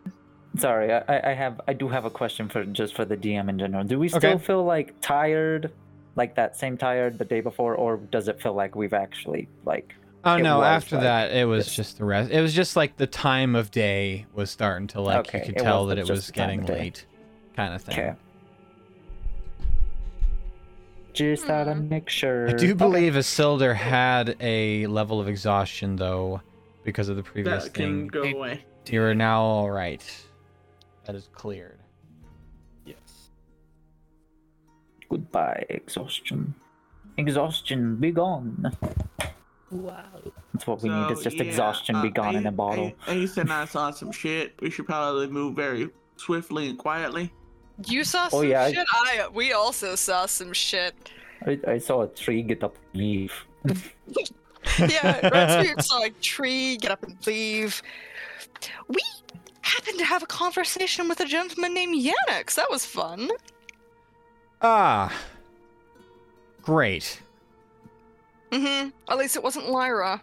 Sorry, 0.58 0.92
I, 0.92 0.98
I- 1.08 1.30
I 1.30 1.34
have 1.34 1.60
I 1.68 1.72
do 1.72 1.88
have 1.88 2.04
a 2.04 2.10
question 2.10 2.48
for 2.48 2.64
just 2.64 2.94
for 2.94 3.04
the 3.04 3.16
DM 3.16 3.48
in 3.48 3.58
general. 3.58 3.84
Do 3.84 3.98
we 3.98 4.08
still 4.08 4.32
Okay. 4.34 4.38
feel 4.44 4.64
like 4.64 4.94
tired, 5.00 5.72
like 6.14 6.34
that 6.36 6.56
same 6.56 6.76
tired 6.76 7.18
the 7.18 7.24
day 7.24 7.40
before, 7.40 7.74
or 7.74 7.96
does 7.96 8.28
it 8.28 8.40
feel 8.42 8.54
like 8.54 8.74
we've 8.76 8.94
actually 8.94 9.48
like? 9.64 9.94
Oh 10.24 10.36
no! 10.38 10.58
was 10.58 10.66
After 10.66 10.96
like 10.96 11.02
that, 11.04 11.32
it 11.32 11.46
was 11.46 11.66
this. 11.66 11.76
just 11.76 11.98
the 11.98 12.04
rest. 12.04 12.30
It 12.32 12.40
was 12.40 12.52
just 12.52 12.74
like 12.76 12.96
the 12.96 13.06
time 13.06 13.54
of 13.54 13.70
day 13.70 14.26
was 14.34 14.50
starting 14.50 14.88
to 14.88 15.00
like 15.00 15.18
Okay, 15.28 15.38
you 15.38 15.44
could 15.46 15.56
it 15.56 15.62
tell 15.62 15.86
was 15.86 15.88
that 15.94 15.98
it 15.98 16.08
was 16.10 16.30
getting 16.32 16.64
late, 16.66 17.06
kind 17.54 17.74
of 17.74 17.82
thing. 17.82 17.98
Okay. 17.98 18.14
Just 21.12 21.44
thought 21.46 21.64
to 21.64 21.74
Hmm. 21.74 21.88
make 21.88 22.08
sure. 22.10 22.48
I 22.48 22.52
do 22.52 22.74
believe 22.74 23.14
Isildur 23.14 23.74
had 23.74 24.36
a 24.40 24.86
level 24.86 25.20
of 25.20 25.28
exhaustion 25.28 25.96
though, 25.96 26.42
because 26.84 27.08
of 27.08 27.16
the 27.16 27.22
previous 27.22 27.64
That 27.64 27.74
can 27.74 27.84
thing. 27.84 28.06
go 28.08 28.22
away. 28.22 28.64
You 28.88 29.02
are 29.02 29.14
now 29.14 29.40
all 29.42 29.70
right. 29.70 30.04
That 31.06 31.14
is 31.14 31.28
cleared. 31.32 31.78
yes. 32.84 32.96
Goodbye, 35.08 35.64
exhaustion. 35.68 36.54
Exhaustion, 37.16 37.96
be 37.96 38.10
gone. 38.10 38.72
Wow. 39.70 40.02
That's 40.52 40.66
what 40.66 40.82
we 40.82 40.88
need. 40.90 41.10
It's 41.10 41.22
just 41.22 41.36
yeah, 41.36 41.44
exhaustion 41.44 41.96
uh, 41.96 42.02
be 42.02 42.10
gone 42.10 42.36
in 42.36 42.46
A- 42.46 42.50
a 42.50 42.52
bottle. 42.52 42.92
A- 43.06 43.12
Ace 43.12 43.36
and 43.36 43.52
I 43.52 43.64
saw 43.64 43.90
some 43.90 44.12
shit. 44.12 44.54
We 44.60 44.70
should 44.70 44.86
probably 44.86 45.28
move 45.28 45.54
very 45.56 45.88
swiftly 46.16 46.68
and 46.68 46.78
quietly. 46.78 47.32
You 47.86 48.04
saw 48.04 48.26
Oh, 48.32 48.40
some 48.42 48.48
yeah, 48.50 48.68
shit. 48.70 48.86
I 48.92 49.28
we 49.32 49.52
also 49.52 49.94
saw 49.94 50.26
some 50.26 50.52
shit. 50.52 50.94
I, 51.46 51.58
I 51.68 51.78
saw 51.78 52.02
a 52.02 52.08
tree 52.08 52.42
get 52.42 52.62
up 52.64 52.76
and 52.92 53.00
leave. 53.00 53.32
Yeah, 54.80 55.28
Red 55.28 55.62
Spirit 55.64 55.82
saw 55.84 56.02
a 56.02 56.10
tree 56.10 56.76
get 56.76 56.90
up 56.90 57.02
and 57.04 57.16
leave. 57.24 57.80
We 58.88 58.98
happened 59.66 59.98
to 59.98 60.04
have 60.04 60.22
a 60.22 60.26
conversation 60.26 61.08
with 61.08 61.20
a 61.20 61.24
gentleman 61.26 61.74
named 61.74 61.94
Yannix. 61.96 62.54
That 62.54 62.70
was 62.70 62.84
fun. 62.86 63.30
Ah. 64.62 65.12
Great. 66.62 67.20
Mm-hmm. 68.50 68.88
At 69.08 69.18
least 69.18 69.36
it 69.36 69.42
wasn't 69.42 69.68
Lyra. 69.68 70.22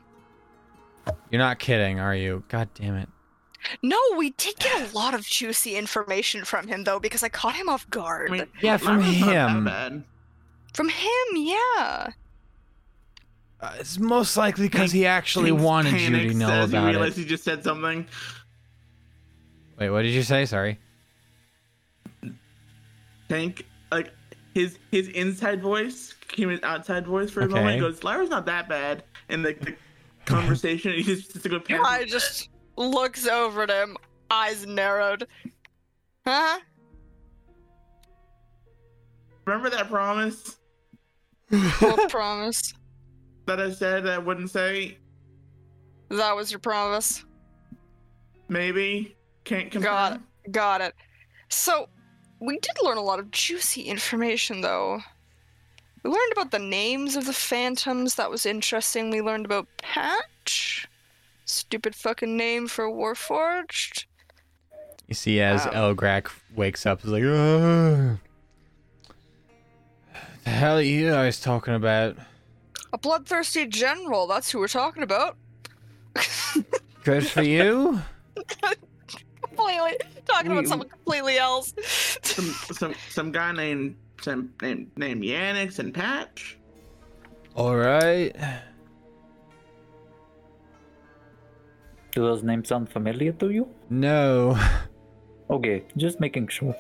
You're 1.30 1.40
not 1.40 1.60
kidding, 1.60 2.00
are 2.00 2.16
you? 2.16 2.44
God 2.48 2.70
damn 2.76 2.96
it. 2.96 3.10
No, 3.82 3.98
we 4.18 4.32
did 4.32 4.58
get 4.60 4.92
a 4.92 4.96
lot 4.98 5.14
of 5.14 5.26
juicy 5.26 5.76
information 5.76 6.44
from 6.44 6.68
him 6.68 6.84
though, 6.84 7.00
because 7.00 7.24
I 7.24 7.30
caught 7.30 7.56
him 7.56 7.70
off 7.70 7.90
guard. 7.90 8.30
I 8.30 8.34
mean, 8.34 8.48
Yeah, 8.62 8.78
from 8.78 9.00
Lyra's 9.00 9.20
not 9.20 9.64
that 9.66 9.92
him. 9.92 10.06
from 10.74 10.90
him, 10.90 11.28
yeah. 11.36 12.10
Uh, 13.62 13.72
it's 13.80 13.98
most 14.00 14.36
likely 14.36 14.68
because 14.68 14.92
he 14.92 15.06
actually 15.06 15.54
wanted 15.54 15.94
you 15.94 16.10
to 16.10 16.18
panics 16.18 16.36
know 16.36 16.50
as 16.50 16.72
he 16.72 16.78
about 16.78 16.88
realized 16.90 17.18
it. 17.18 17.22
he 17.22 17.28
just 17.28 17.46
said 17.46 17.64
something. 17.64 18.06
Wait, 19.80 19.90
what 19.90 20.04
did 20.04 20.12
you 20.12 20.24
say? 20.24 20.46
Sorry. 20.46 20.80
Tank, 23.30 23.66
like 23.92 24.12
his 24.54 24.78
his 24.92 25.08
inside 25.10 25.62
voice 25.62 26.14
came 26.28 26.50
his 26.50 26.62
outside 26.64 27.08
voice 27.08 27.32
for 27.32 27.42
a 27.42 27.48
moment. 27.48 27.66
Okay. 27.68 27.76
He 27.76 27.80
goes, 27.82 28.04
"Lyra's 28.04 28.30
not 28.30 28.46
that 28.46 28.70
bad." 28.70 29.04
And 29.30 29.44
the, 29.44 29.54
the 29.54 29.76
conversation, 30.26 30.94
he 30.94 31.04
just 31.04 31.34
just 31.34 31.46
a 31.46 31.50
good 31.50 31.64
I 31.72 32.06
just 32.06 32.50
looks 32.76 33.28
over 33.28 33.64
at 33.64 33.70
him, 33.70 33.98
eyes 34.30 34.66
narrowed. 34.66 35.28
Huh? 36.26 36.60
Remember 39.46 39.70
that 39.72 39.90
promise 39.90 40.58
What 41.80 42.10
promise? 42.10 42.74
that 43.46 43.60
I 43.60 43.72
said 43.74 44.08
I 44.08 44.18
wouldn't 44.18 44.52
say? 44.52 44.98
That 46.10 46.36
was 46.36 46.52
your 46.52 46.60
promise. 46.60 47.26
Maybe 48.48 49.16
can't 49.44 49.72
confirm. 49.72 49.92
Got 49.92 50.14
it. 50.14 50.52
Got 50.52 50.82
it. 50.82 50.96
So, 51.50 51.90
we 52.40 52.58
did 52.60 52.72
learn 52.82 52.98
a 52.98 53.02
lot 53.04 53.20
of 53.20 53.32
juicy 53.32 53.84
information, 53.84 54.62
though. 54.62 55.00
We 56.04 56.10
learned 56.10 56.32
about 56.34 56.52
the 56.52 56.60
names 56.60 57.16
of 57.16 57.26
the 57.26 57.34
phantoms. 57.34 58.16
That 58.16 58.30
was 58.30 58.46
interesting. 58.46 59.10
We 59.10 59.22
learned 59.22 59.46
about 59.46 59.68
Patch. 59.78 60.88
Stupid 61.46 61.96
fucking 61.96 62.36
name 62.36 62.68
for 62.68 62.90
Warforged. 62.90 64.06
You 65.08 65.16
see, 65.16 65.40
as 65.40 65.66
Wow. 65.66 65.94
Elgrak 65.94 66.30
wakes 66.56 66.86
up, 66.86 67.02
he's 67.02 67.12
like, 67.12 67.24
Ugh. 67.24 68.18
The 70.44 70.50
hell 70.50 70.78
are 70.78 70.82
you 70.82 71.10
guys 71.12 71.40
talking 71.40 71.74
about? 71.74 72.18
A 72.92 72.98
bloodthirsty 72.98 73.66
general. 73.68 74.28
That's 74.28 74.52
who 74.52 74.60
we're 74.60 74.68
talking 74.68 75.04
about. 75.04 75.38
Good 77.04 77.26
for 77.28 77.44
you? 77.44 78.02
completely 79.56 79.98
talking 80.26 80.52
We- 80.52 80.58
about 80.58 80.68
something 80.68 80.90
completely 80.90 81.38
else. 81.38 81.74
Some 82.24 82.46
some 82.76 82.94
some 83.10 83.32
guy 83.32 83.52
named 83.52 83.96
some 84.22 84.54
named 84.62 84.92
named 84.98 85.24
Yannix 85.24 85.80
and 85.80 85.94
Patch. 85.94 86.58
Alright. 87.56 88.36
Do 92.12 92.22
those 92.22 92.44
names 92.44 92.68
sound 92.70 92.90
familiar 92.92 93.32
to 93.34 93.50
you? 93.50 93.68
No. 93.90 94.58
Okay, 95.50 95.84
just 95.98 96.20
making 96.20 96.48
sure. 96.48 96.76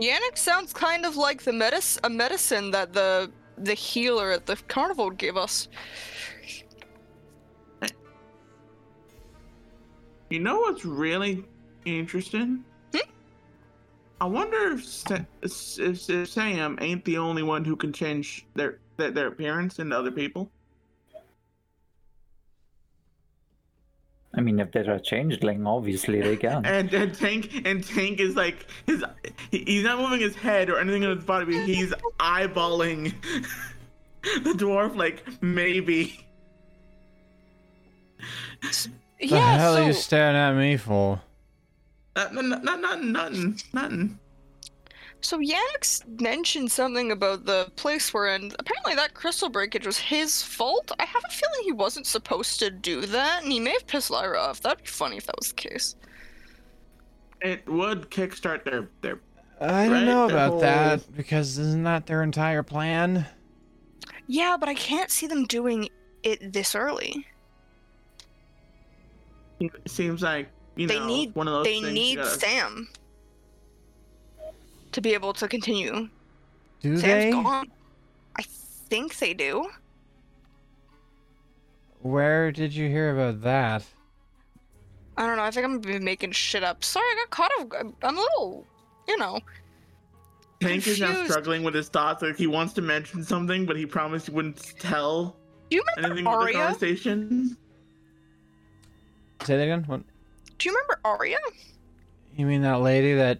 Yannix 0.00 0.38
sounds 0.38 0.72
kind 0.72 1.04
of 1.04 1.16
like 1.16 1.42
the 1.42 1.50
medis- 1.52 1.98
a 2.04 2.08
medicine 2.10 2.70
that 2.70 2.92
the 2.92 3.30
the 3.58 3.74
healer 3.74 4.30
at 4.32 4.46
the 4.46 4.56
carnival 4.68 5.10
gave 5.10 5.36
us. 5.36 5.68
You 10.30 10.40
know 10.40 10.58
what's 10.60 10.84
really 10.84 11.44
interesting? 11.86 12.64
Hmm? 12.92 13.10
I 14.20 14.24
wonder 14.26 14.72
if, 14.72 14.84
Sa- 14.84 15.18
if, 15.42 16.08
if 16.08 16.28
Sam 16.28 16.78
ain't 16.80 17.04
the 17.04 17.18
only 17.18 17.42
one 17.42 17.64
who 17.64 17.76
can 17.76 17.92
change 17.92 18.46
their 18.54 18.78
their, 18.96 19.10
their 19.10 19.26
appearance 19.28 19.78
into 19.78 19.96
other 19.96 20.10
people. 20.10 20.50
I 24.34 24.42
mean, 24.42 24.60
if 24.60 24.70
they're 24.70 24.90
a 24.90 25.00
changeling, 25.00 25.66
obviously 25.66 26.20
they 26.20 26.36
can. 26.36 26.64
And, 26.66 26.92
and 26.92 27.14
Tank 27.14 27.62
and 27.64 27.82
Tank 27.82 28.20
is 28.20 28.36
like 28.36 28.66
his 28.86 29.02
he's 29.50 29.84
not 29.84 29.98
moving 29.98 30.20
his 30.20 30.36
head 30.36 30.68
or 30.68 30.78
anything 30.78 31.02
in 31.02 31.16
his 31.16 31.24
body. 31.24 31.46
But 31.46 31.66
he's 31.66 31.92
eyeballing 32.20 33.14
the 34.22 34.52
dwarf 34.52 34.94
like 34.94 35.24
maybe. 35.40 36.20
What 38.60 38.88
the 39.20 39.26
yeah, 39.26 39.58
hell 39.58 39.74
so 39.74 39.82
are 39.82 39.86
you 39.86 39.92
staring 39.94 40.36
at 40.36 40.54
me 40.54 40.76
for? 40.76 41.20
Not, 42.16 42.32
not, 42.34 42.64
not, 42.64 42.80
not, 42.80 43.02
nothing, 43.02 43.60
nothing. 43.74 44.18
so 45.20 45.38
Yannix 45.38 46.02
mentioned 46.20 46.72
something 46.72 47.12
about 47.12 47.44
the 47.44 47.70
place 47.76 48.12
we're 48.14 48.28
in. 48.28 48.52
Apparently, 48.58 48.94
that 48.94 49.12
crystal 49.12 49.50
breakage 49.50 49.86
was 49.86 49.98
his 49.98 50.42
fault. 50.42 50.90
I 50.98 51.04
have 51.04 51.22
a 51.28 51.30
feeling 51.32 51.60
he 51.64 51.72
wasn't 51.72 52.06
supposed 52.06 52.58
to 52.60 52.70
do 52.70 53.02
that, 53.02 53.42
and 53.42 53.52
he 53.52 53.60
may 53.60 53.72
have 53.72 53.86
pissed 53.86 54.10
Lyra 54.10 54.40
off. 54.40 54.62
That'd 54.62 54.84
be 54.84 54.88
funny 54.88 55.18
if 55.18 55.26
that 55.26 55.36
was 55.38 55.48
the 55.48 55.54
case. 55.56 55.94
It 57.42 57.68
would 57.68 58.10
kickstart 58.10 58.64
their 58.64 58.88
their. 59.02 59.20
I 59.60 59.84
don't 59.84 59.92
Right, 59.92 60.04
know 60.04 60.26
the 60.28 60.34
about 60.34 60.50
whole- 60.52 60.60
that 60.60 61.16
because 61.16 61.58
isn't 61.58 61.84
that 61.84 62.06
their 62.06 62.22
entire 62.22 62.62
plan? 62.62 63.26
Yeah, 64.26 64.56
but 64.58 64.68
I 64.70 64.74
can't 64.74 65.10
see 65.10 65.26
them 65.26 65.44
doing 65.44 65.88
it 66.22 66.52
this 66.52 66.74
early. 66.74 67.26
It 69.60 69.70
seems 69.86 70.22
like 70.22 70.48
you 70.76 70.86
They 70.86 70.98
know 70.98 71.06
need- 71.06 71.34
one 71.34 71.48
of 71.48 71.54
those 71.54 71.64
they 71.64 71.74
things. 71.80 71.86
you 71.88 71.92
need 71.92 72.16
gotta- 72.16 72.30
Sam 72.38 72.88
to 74.92 75.00
be 75.00 75.14
able 75.14 75.32
to 75.34 75.48
continue. 75.48 76.08
Do 76.80 76.96
Sam's 76.98 77.02
they? 77.24 77.30
gone. 77.30 77.70
I 78.38 78.42
think 78.42 79.18
they 79.18 79.34
do. 79.34 79.68
Where 82.02 82.52
did 82.52 82.74
you 82.74 82.88
hear 82.88 83.10
about 83.18 83.42
that? 83.42 83.84
I 85.16 85.26
don't 85.26 85.36
know. 85.36 85.42
I 85.42 85.50
think 85.50 85.64
I'm 85.64 86.04
making 86.04 86.32
shit 86.32 86.62
up. 86.62 86.84
Sorry, 86.84 87.04
I 87.04 87.14
got 87.24 87.30
caught 87.30 87.50
off. 87.58 87.66
I'm 87.80 87.94
I'm 88.02 88.16
a 88.16 88.20
little, 88.20 88.66
you 89.08 89.16
know. 89.16 89.40
Tank 90.60 90.86
is 90.86 91.00
now 91.00 91.24
struggling 91.24 91.62
with 91.62 91.74
his 91.74 91.88
thoughts. 91.88 92.22
Like 92.22 92.36
he 92.36 92.46
wants 92.46 92.74
to 92.74 92.82
mention 92.82 93.24
something, 93.24 93.66
but 93.66 93.76
he 93.76 93.86
promised 93.86 94.26
he 94.28 94.32
wouldn't 94.32 94.58
tell 94.78 95.36
Do 95.70 95.76
you 95.76 95.82
remember 95.96 96.06
anything 96.20 96.26
about 96.26 96.46
the 96.46 96.52
conversation. 96.52 97.56
Say 99.44 99.56
that 99.56 99.62
again? 99.62 99.84
What? 99.86 100.02
Do 100.58 100.68
you 100.68 100.74
remember 100.74 101.00
Arya? 101.04 101.38
You 102.36 102.46
mean 102.46 102.62
that 102.62 102.80
lady 102.80 103.14
that 103.14 103.38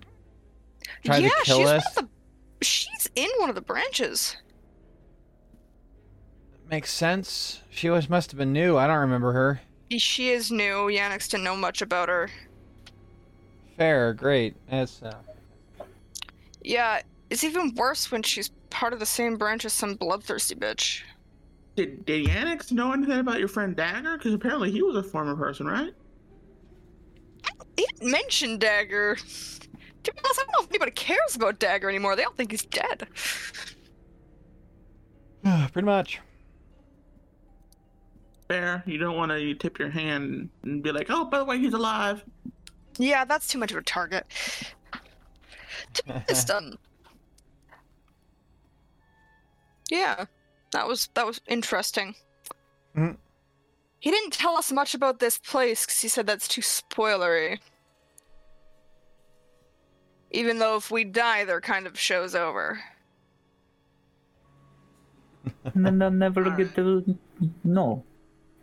tried 1.05 1.23
yeah, 1.23 1.29
to 1.29 1.45
kill 1.45 1.59
she's 1.59 1.67
us? 1.69 1.85
one 1.97 2.05
of 2.05 2.11
the. 2.61 2.65
She's 2.65 3.11
in 3.15 3.29
one 3.39 3.49
of 3.49 3.55
the 3.55 3.61
branches. 3.61 4.37
Makes 6.71 6.93
sense. 6.93 7.63
She 7.71 7.91
was 7.91 8.09
must 8.09 8.31
have 8.33 8.39
been 8.39 8.53
new. 8.53 8.77
I 8.77 8.87
don't 8.87 8.99
remember 8.99 9.33
her. 9.33 9.61
She 9.91 10.31
is 10.31 10.51
new. 10.51 10.89
Yannix 10.89 11.29
didn't 11.29 11.45
know 11.45 11.57
much 11.57 11.81
about 11.81 12.09
her. 12.09 12.29
Fair, 13.77 14.15
great. 14.15 14.57
That's 14.69 15.03
uh, 15.03 15.15
Yeah, 16.65 17.03
it's 17.31 17.45
even 17.45 17.75
worse 17.75 18.11
when 18.11 18.23
she's 18.23 18.51
part 18.71 18.93
of 18.93 18.99
the 18.99 19.07
same 19.07 19.37
branch 19.37 19.65
as 19.65 19.73
some 19.73 19.95
bloodthirsty 19.95 20.55
bitch. 20.55 21.03
Did 21.77 22.05
did 22.07 22.27
Yannix 22.27 22.73
know 22.73 22.93
anything 22.93 23.19
about 23.19 23.39
your 23.39 23.49
friend 23.49 23.77
Dagger? 23.77 24.17
Because 24.17 24.33
apparently 24.33 24.73
he 24.73 24.83
was 24.83 24.97
a 24.97 25.03
former 25.03 25.37
person, 25.37 25.67
right? 25.67 25.93
He 27.77 27.87
didn't 27.87 28.11
mention 28.11 28.59
Dagger. 28.59 29.17
To 29.17 30.13
be 30.13 30.19
honest, 30.25 30.41
I 30.41 30.43
don't 30.45 30.53
know 30.53 30.65
if 30.65 30.71
anybody 30.71 30.93
cares 30.93 31.37
about 31.37 31.59
Dagger 31.59 31.89
anymore. 31.89 32.17
They 32.17 32.25
all 32.25 32.33
think 32.33 32.51
he's 32.51 32.65
dead. 32.65 33.09
pretty 35.73 35.87
much. 35.87 36.21
Fair. 38.49 38.83
You 38.87 38.99
don't 38.99 39.17
want 39.17 39.33
to 39.33 39.55
tip 39.55 39.79
your 39.79 39.91
hand 39.91 40.49
and 40.63 40.83
be 40.83 40.93
like, 40.93 41.07
oh, 41.11 41.25
by 41.25 41.39
the 41.39 41.45
way, 41.45 41.59
he's 41.59 41.75
alive. 41.75 42.25
Yeah, 42.99 43.25
that's 43.25 43.49
too 43.49 43.59
much 43.59 43.73
of 43.73 43.77
a 43.77 43.83
target. 43.83 44.27
To 45.95 46.05
be 46.05 46.13
honest, 46.13 46.51
um, 46.53 46.79
yeah, 49.91 50.25
that 50.73 50.87
was 50.87 51.09
that 51.15 51.27
was 51.27 51.41
interesting. 51.49 52.15
Mhm. 52.97 53.17
He 53.99 54.11
didn't 54.11 54.33
tell 54.33 54.57
us 54.57 54.71
much 54.71 54.95
about 54.95 55.19
this 55.19 55.39
place 55.39 55.85
because 55.85 56.01
he 56.01 56.09
said 56.09 56.27
that's 56.27 56.49
too 56.49 56.61
spoilery. 56.61 57.59
Even 60.31 60.59
though 60.59 60.77
if 60.77 60.91
we 60.91 61.05
die, 61.05 61.45
their 61.45 61.61
kind 61.61 61.87
of 61.87 61.99
show's 61.99 62.35
over. 62.35 62.81
and 65.75 65.87
then 65.87 65.99
they'll 65.99 66.11
never 66.11 66.51
get 66.51 66.75
to 66.75 67.17
know. 67.65 68.05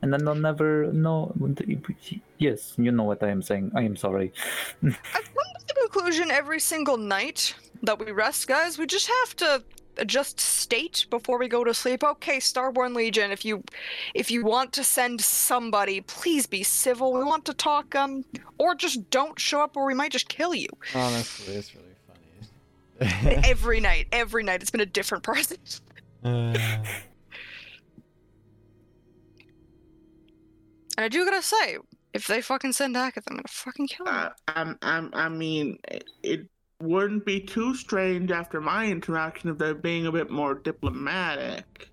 and 0.01 0.13
then 0.13 0.25
they'll 0.25 0.35
never 0.35 0.91
know. 0.91 1.33
Yes, 2.37 2.73
you 2.77 2.91
know 2.91 3.03
what 3.03 3.23
I 3.23 3.29
am 3.29 3.41
saying. 3.41 3.71
I 3.73 3.83
am 3.83 3.95
sorry. 3.95 4.33
I've 4.83 4.91
come 4.91 5.53
to 5.57 5.65
the 5.67 5.75
conclusion 5.89 6.29
every 6.29 6.59
single 6.59 6.97
night 6.97 7.55
that 7.83 7.97
we 7.97 8.11
rest, 8.11 8.47
guys. 8.47 8.77
We 8.77 8.85
just 8.85 9.07
have 9.07 9.35
to 9.37 9.63
just 10.05 10.39
state 10.39 11.05
before 11.09 11.37
we 11.37 11.47
go 11.47 11.63
to 11.63 11.73
sleep. 11.73 12.03
Okay, 12.03 12.37
Starborn 12.37 12.95
Legion, 12.95 13.31
if 13.31 13.45
you 13.45 13.63
if 14.13 14.31
you 14.31 14.43
want 14.43 14.73
to 14.73 14.83
send 14.83 15.21
somebody, 15.21 16.01
please 16.01 16.45
be 16.45 16.63
civil. 16.63 17.13
We 17.13 17.23
want 17.23 17.45
to 17.45 17.53
talk, 17.53 17.95
um, 17.95 18.25
or 18.57 18.75
just 18.75 19.09
don't 19.09 19.39
show 19.39 19.61
up, 19.61 19.75
or 19.77 19.85
we 19.85 19.93
might 19.93 20.11
just 20.11 20.29
kill 20.29 20.53
you. 20.53 20.69
Honestly, 20.93 21.55
it's 21.55 21.73
really 21.75 21.95
funny. 22.99 23.35
every 23.43 23.79
night, 23.89 24.07
every 24.11 24.43
night, 24.43 24.61
it's 24.61 24.71
been 24.71 24.81
a 24.81 24.85
different 24.85 25.23
person. 25.31 25.57
Uh, 26.23 26.57
And 30.97 31.03
I 31.05 31.07
do 31.07 31.25
gotta 31.25 31.41
say, 31.41 31.77
if 32.13 32.27
they 32.27 32.41
fucking 32.41 32.73
send 32.73 32.95
Agatha, 32.95 33.29
I'm 33.29 33.37
gonna 33.37 33.47
fucking 33.47 33.87
kill 33.87 34.05
them. 34.05 34.15
Uh, 34.15 34.29
I'm, 34.47 34.77
I'm, 34.81 35.09
I 35.13 35.29
mean, 35.29 35.79
it, 35.87 36.03
it 36.21 36.47
wouldn't 36.83 37.25
be 37.25 37.39
too 37.39 37.73
strange 37.75 38.31
after 38.31 38.61
my 38.61 38.85
interaction 38.85 39.49
if 39.49 39.57
they're 39.57 39.73
being 39.73 40.05
a 40.05 40.11
bit 40.11 40.29
more 40.29 40.53
diplomatic. 40.53 41.89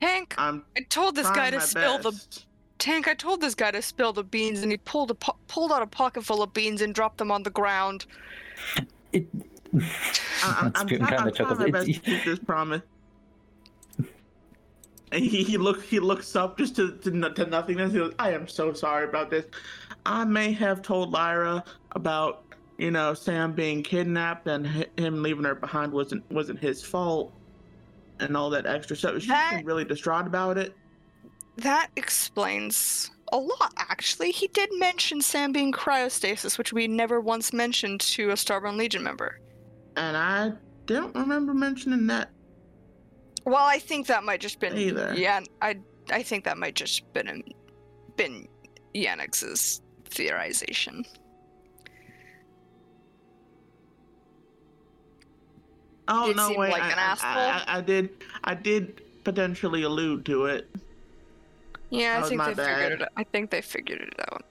Tank, 0.00 0.34
I'm 0.38 0.64
I 0.76 0.80
told 0.82 1.14
this 1.14 1.30
guy 1.30 1.50
to 1.50 1.58
my 1.58 1.62
spill 1.62 1.98
the. 1.98 2.38
Tank, 2.78 3.06
I 3.08 3.14
told 3.14 3.42
this 3.42 3.54
guy 3.54 3.70
to 3.70 3.82
spill 3.82 4.12
the 4.14 4.24
beans, 4.24 4.62
and 4.62 4.72
he 4.72 4.78
pulled 4.78 5.10
a 5.10 5.14
po- 5.14 5.36
pulled 5.48 5.70
out 5.70 5.82
a 5.82 5.86
pocket 5.86 6.24
full 6.24 6.42
of 6.42 6.52
beans 6.54 6.80
and 6.80 6.94
dropped 6.94 7.18
them 7.18 7.30
on 7.30 7.42
the 7.42 7.50
ground. 7.50 8.06
It. 9.12 9.26
I- 9.74 9.80
I'm, 10.42 10.72
I'm, 10.74 10.88
Spoon 10.88 10.98
try- 11.00 11.08
kinda 11.08 11.22
I'm 11.22 11.32
trying 11.32 11.58
my 11.58 11.70
best 11.70 11.86
to 11.86 11.92
keep 11.92 12.24
this 12.24 12.38
promise. 12.38 12.82
And 15.12 15.24
he, 15.24 15.42
he 15.42 15.58
look 15.58 15.82
he 15.82 16.00
looks 16.00 16.34
up 16.34 16.56
just 16.56 16.76
to, 16.76 16.92
to 16.98 17.10
to 17.10 17.46
nothingness. 17.46 17.92
He 17.92 17.98
goes, 17.98 18.14
"I 18.18 18.32
am 18.32 18.48
so 18.48 18.72
sorry 18.72 19.04
about 19.04 19.28
this. 19.28 19.44
I 20.06 20.24
may 20.24 20.52
have 20.52 20.80
told 20.82 21.10
Lyra 21.12 21.62
about 21.92 22.44
you 22.78 22.90
know 22.90 23.14
Sam 23.14 23.52
being 23.52 23.82
kidnapped 23.82 24.46
and 24.46 24.66
hi- 24.66 24.86
him 24.96 25.22
leaving 25.22 25.44
her 25.44 25.54
behind 25.54 25.92
wasn't 25.92 26.28
wasn't 26.30 26.58
his 26.58 26.82
fault, 26.82 27.32
and 28.18 28.36
all 28.36 28.50
that 28.50 28.66
extra 28.66 28.96
stuff. 28.96 29.14
She's 29.20 29.28
That- 29.28 29.56
been 29.58 29.66
really 29.66 29.84
distraught 29.84 30.26
about 30.26 30.58
it. 30.58 30.74
That 31.56 31.90
explains 31.96 33.10
a 33.32 33.36
lot, 33.38 33.72
actually. 33.76 34.30
He 34.30 34.46
did 34.48 34.70
mention 34.78 35.20
Sam 35.20 35.52
being 35.52 35.72
cryostasis, 35.72 36.56
which 36.56 36.72
we 36.72 36.88
never 36.88 37.20
once 37.20 37.52
mentioned 37.52 38.00
to 38.02 38.30
a 38.30 38.34
Starborn 38.34 38.76
Legion 38.76 39.02
member. 39.02 39.40
And 39.96 40.16
I 40.16 40.52
don't 40.86 41.14
remember 41.14 41.52
mentioning 41.52 42.06
that. 42.06 42.30
Well, 43.44 43.56
I 43.64 43.78
think 43.78 44.06
that 44.06 44.24
might 44.24 44.40
just 44.40 44.58
been 44.58 44.76
Either. 44.76 45.12
yeah. 45.16 45.40
I 45.60 45.78
I 46.10 46.22
think 46.22 46.44
that 46.44 46.56
might 46.56 46.74
just 46.74 47.12
been 47.12 47.42
been 48.16 48.48
Yannix's 48.94 49.82
theorization. 50.08 51.04
Oh 56.12 56.26
Did 56.26 56.36
no, 56.36 56.48
seem 56.48 56.58
wait. 56.58 56.72
like 56.72 56.82
I, 56.82 56.90
an 56.90 56.98
I- 56.98 57.02
asshole? 57.02 57.30
I, 57.30 57.64
I, 57.68 57.80
did. 57.80 58.10
I 58.42 58.54
did 58.54 59.00
potentially 59.22 59.84
allude 59.84 60.26
to 60.26 60.46
it. 60.46 60.68
Yeah, 61.90 62.18
That 62.18 62.24
I 62.24 62.28
think 62.28 62.38
my 62.38 62.52
they 62.52 62.64
figured 62.64 62.98
bad. 62.98 63.02
it. 63.02 63.08
I 63.16 63.24
think 63.24 63.50
they 63.50 63.60
figured 63.62 64.00
it 64.00 64.14
out. 64.32 64.44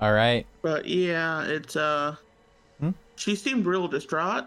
all 0.00 0.12
right. 0.12 0.46
But 0.62 0.86
yeah, 0.86 1.42
it's 1.44 1.76
uh. 1.76 2.16
Hmm? 2.80 2.90
She 3.16 3.34
seemed 3.34 3.66
real 3.66 3.88
distraught. 3.88 4.46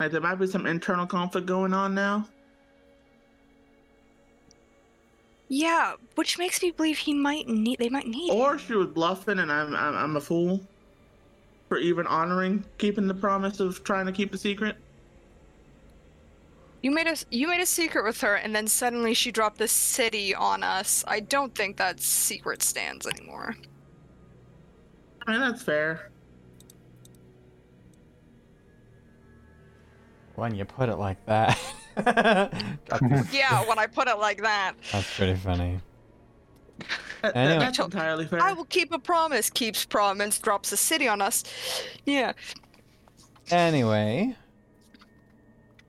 Like 0.00 0.12
there 0.12 0.20
might 0.20 0.36
be 0.36 0.46
some 0.46 0.66
internal 0.66 1.06
conflict 1.06 1.46
going 1.46 1.74
on 1.74 1.94
now. 1.94 2.26
Yeah, 5.48 5.94
which 6.14 6.38
makes 6.38 6.62
me 6.62 6.70
believe 6.70 6.98
he 6.98 7.14
might 7.14 7.48
need. 7.48 7.78
They 7.78 7.88
might 7.88 8.06
need. 8.06 8.30
Or 8.30 8.52
him. 8.52 8.58
she 8.58 8.74
was 8.74 8.88
bluffing, 8.88 9.38
and 9.38 9.52
I'm 9.52 9.74
I'm, 9.74 9.94
I'm 9.94 10.16
a 10.16 10.20
fool 10.20 10.60
for 11.68 11.78
even 11.78 12.06
honoring 12.06 12.64
keeping 12.78 13.06
the 13.06 13.14
promise 13.14 13.60
of 13.60 13.84
trying 13.84 14.06
to 14.06 14.12
keep 14.12 14.32
the 14.32 14.38
secret. 14.38 14.76
You 16.82 16.90
made 16.90 17.06
a 17.06 17.16
you 17.30 17.48
made 17.48 17.60
a 17.60 17.66
secret 17.66 18.04
with 18.04 18.20
her, 18.20 18.36
and 18.36 18.54
then 18.54 18.66
suddenly 18.66 19.14
she 19.14 19.30
dropped 19.30 19.58
the 19.58 19.68
city 19.68 20.34
on 20.34 20.62
us. 20.62 21.04
I 21.06 21.20
don't 21.20 21.54
think 21.54 21.76
that 21.76 22.00
secret 22.00 22.62
stands 22.62 23.06
anymore. 23.06 23.56
I 25.26 25.32
mean 25.32 25.40
that's 25.40 25.62
fair. 25.62 26.10
When 30.34 30.54
you 30.54 30.64
put 30.64 30.88
it 30.88 30.96
like 30.96 31.24
that. 31.26 31.58
Got 31.96 32.50
this- 33.08 33.32
Yeah, 33.34 33.66
when 33.68 33.78
I 33.78 33.86
put 33.86 34.08
it 34.08 34.18
like 34.18 34.42
that, 34.42 34.74
That's 34.92 35.16
pretty 35.16 35.34
funny. 35.34 35.80
That- 36.78 36.88
that- 37.22 37.36
Anyway. 37.36 37.58
that's 37.60 37.78
entirely 37.78 38.26
fair. 38.26 38.42
I 38.42 38.52
will 38.52 38.64
keep 38.66 38.92
a 38.92 38.98
promise. 38.98 39.48
Keeps 39.50 39.84
promise, 39.86 40.38
drops 40.38 40.72
a 40.72 40.76
city 40.76 41.08
on 41.08 41.22
us. 41.22 41.42
Yeah. 42.04 42.32
Anyway, 43.50 44.36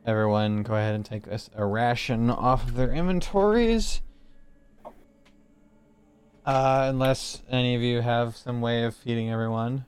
everyone 0.06 0.64
go 0.64 0.76
ahead 0.76 0.95
and 0.95 1.03
take 1.06 1.27
us 1.27 1.49
a 1.56 1.65
ration 1.65 2.30
off 2.30 2.64
of 2.68 2.76
their 2.76 2.91
inventories. 2.94 4.02
Uh, 6.45 6.88
unless 6.90 7.41
any 7.49 7.76
of 7.76 7.82
you 7.82 8.02
have 8.02 8.38
some 8.38 8.61
way 8.61 8.84
of 8.84 8.95
feeding 8.95 9.32
everyone. 9.32 9.84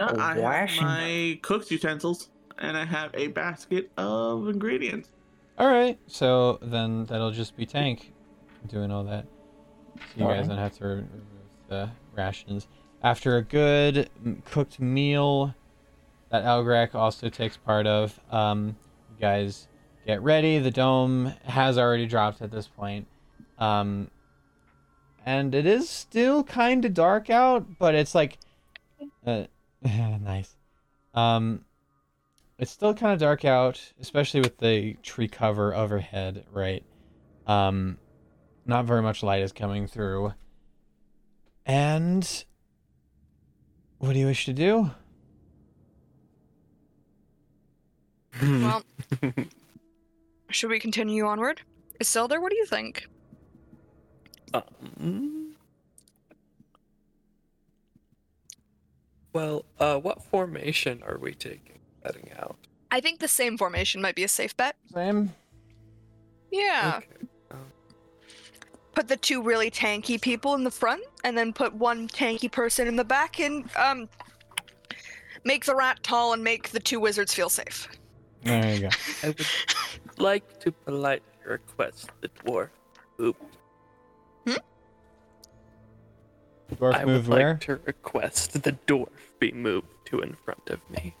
Uh, 0.00 0.16
I 0.18 0.34
have 0.66 0.80
my 0.80 1.38
cook's 1.42 1.70
utensils, 1.70 2.28
and 2.62 2.76
I 2.76 2.84
have 2.84 3.10
a 3.14 3.26
basket 3.26 3.90
of 3.98 4.48
ingredients. 4.48 5.10
All 5.58 5.70
right, 5.70 5.98
so 6.06 6.58
then 6.62 7.04
that'll 7.04 7.32
just 7.32 7.56
be 7.56 7.66
Tank 7.66 8.12
doing 8.68 8.90
all 8.90 9.04
that. 9.04 9.26
So 9.96 10.02
you 10.16 10.24
guys 10.24 10.30
Alright. 10.30 10.48
don't 10.48 10.58
have 10.58 10.78
to 10.78 10.84
remove 10.84 11.10
the 11.68 11.90
rations. 12.16 12.68
After 13.02 13.36
a 13.36 13.42
good 13.42 14.08
cooked 14.44 14.80
meal 14.80 15.54
that 16.30 16.44
Elgrak 16.44 16.94
also 16.94 17.28
takes 17.28 17.56
part 17.56 17.86
of, 17.86 18.18
um, 18.30 18.76
you 19.10 19.20
guys 19.20 19.68
get 20.06 20.22
ready. 20.22 20.58
The 20.58 20.70
dome 20.70 21.34
has 21.44 21.76
already 21.76 22.06
dropped 22.06 22.40
at 22.40 22.50
this 22.50 22.68
point. 22.68 23.06
Um, 23.58 24.10
and 25.26 25.54
it 25.54 25.66
is 25.66 25.88
still 25.88 26.42
kind 26.44 26.84
of 26.84 26.94
dark 26.94 27.28
out, 27.28 27.78
but 27.78 27.94
it's 27.94 28.14
like, 28.14 28.38
uh, 29.26 29.44
nice. 29.82 30.54
Um, 31.14 31.64
it's 32.58 32.70
still 32.70 32.94
kind 32.94 33.12
of 33.12 33.18
dark 33.18 33.44
out, 33.44 33.92
especially 34.00 34.40
with 34.40 34.58
the 34.58 34.94
tree 35.02 35.28
cover 35.28 35.74
overhead, 35.74 36.44
right? 36.52 36.84
Um, 37.46 37.98
not 38.66 38.84
very 38.84 39.02
much 39.02 39.22
light 39.22 39.42
is 39.42 39.52
coming 39.52 39.86
through. 39.86 40.34
And 41.66 42.44
what 43.98 44.12
do 44.12 44.18
you 44.18 44.26
wish 44.26 44.44
to 44.46 44.52
do? 44.52 44.90
Well, 48.40 48.82
should 50.50 50.70
we 50.70 50.78
continue 50.78 51.26
onward? 51.26 51.62
Is 52.00 52.08
Isildur, 52.08 52.40
what 52.40 52.50
do 52.50 52.56
you 52.56 52.66
think? 52.66 53.06
Um, 54.54 55.54
well, 59.32 59.64
uh, 59.78 59.98
what 59.98 60.22
formation 60.22 61.02
are 61.06 61.18
we 61.18 61.34
taking 61.34 61.72
heading 62.04 62.30
out? 62.38 62.56
I 62.90 63.00
think 63.00 63.20
the 63.20 63.28
same 63.28 63.56
formation 63.56 64.02
might 64.02 64.14
be 64.14 64.24
a 64.24 64.28
safe 64.28 64.56
bet. 64.56 64.76
Same. 64.92 65.32
Yeah. 66.50 66.98
Okay. 66.98 67.26
Put 68.94 69.08
the 69.08 69.16
two 69.16 69.42
really 69.42 69.70
tanky 69.70 70.20
people 70.20 70.54
in 70.54 70.64
the 70.64 70.70
front, 70.70 71.02
and 71.24 71.36
then 71.36 71.52
put 71.54 71.74
one 71.74 72.08
tanky 72.08 72.52
person 72.52 72.86
in 72.86 72.96
the 72.96 73.04
back, 73.04 73.40
and 73.40 73.64
um, 73.76 74.06
make 75.44 75.64
the 75.64 75.74
rat 75.74 76.02
tall 76.02 76.34
and 76.34 76.44
make 76.44 76.68
the 76.68 76.80
two 76.80 77.00
wizards 77.00 77.32
feel 77.32 77.48
safe. 77.48 77.88
There 78.44 78.74
you 78.74 78.80
go. 78.82 78.88
I 79.22 79.28
would 79.28 79.46
like 80.18 80.60
to 80.60 80.72
politely 80.72 81.26
request 81.46 82.10
the 82.20 82.28
dwarf 82.28 82.68
move. 83.18 83.34
Dwarf 86.74 86.94
I 86.94 87.04
move 87.04 87.28
would 87.28 87.36
where? 87.36 87.50
like 87.52 87.60
to 87.62 87.80
request 87.84 88.62
the 88.62 88.72
dwarf 88.86 89.08
be 89.38 89.52
moved 89.52 89.88
to 90.06 90.20
in 90.20 90.36
front 90.44 90.68
of 90.68 90.80
me. 90.90 91.14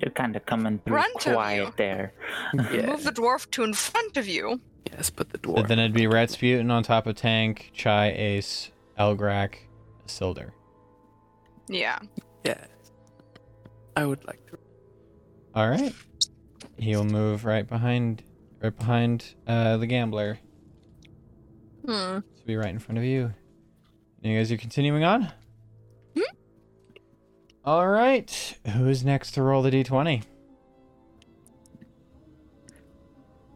You're 0.00 0.10
kind 0.12 0.36
of 0.36 0.44
coming 0.46 0.78
through 0.84 0.94
Front 0.96 1.26
of 1.26 1.32
quiet 1.34 1.66
you. 1.68 1.72
there. 1.76 2.12
Yeah. 2.54 2.86
Move 2.86 3.04
the 3.04 3.12
dwarf 3.12 3.50
to 3.52 3.64
in 3.64 3.72
front 3.72 4.16
of 4.16 4.28
you. 4.28 4.60
Yes, 4.92 5.10
but 5.10 5.30
the 5.30 5.38
So 5.44 5.54
dwarf. 5.54 5.68
then 5.68 5.78
it'd 5.78 5.92
be 5.94 6.02
Ratsputin 6.02 6.70
on 6.70 6.82
top 6.82 7.06
of 7.06 7.16
Tank, 7.16 7.70
Chai, 7.72 8.10
Ace, 8.12 8.70
Elgrak, 8.98 9.54
Silder. 10.06 10.52
Yeah. 11.68 11.98
Yes. 12.44 12.66
I 13.96 14.04
would 14.04 14.24
like 14.26 14.44
to. 14.50 14.58
All 15.54 15.68
right. 15.70 15.92
He'll 16.78 17.04
move 17.04 17.44
right 17.46 17.66
behind, 17.66 18.22
right 18.62 18.76
behind 18.76 19.34
uh, 19.46 19.78
the 19.78 19.86
gambler. 19.86 20.38
Hmm. 21.84 22.18
To 22.18 22.44
be 22.46 22.56
right 22.56 22.68
in 22.68 22.78
front 22.78 22.98
of 22.98 23.04
you. 23.04 23.32
You 24.20 24.36
guys 24.36 24.52
are 24.52 24.56
continuing 24.58 25.04
on. 25.04 25.32
All 27.66 27.88
right. 27.88 28.56
Who's 28.74 29.04
next 29.04 29.32
to 29.32 29.42
roll 29.42 29.62
the 29.62 29.70
d20? 29.70 30.22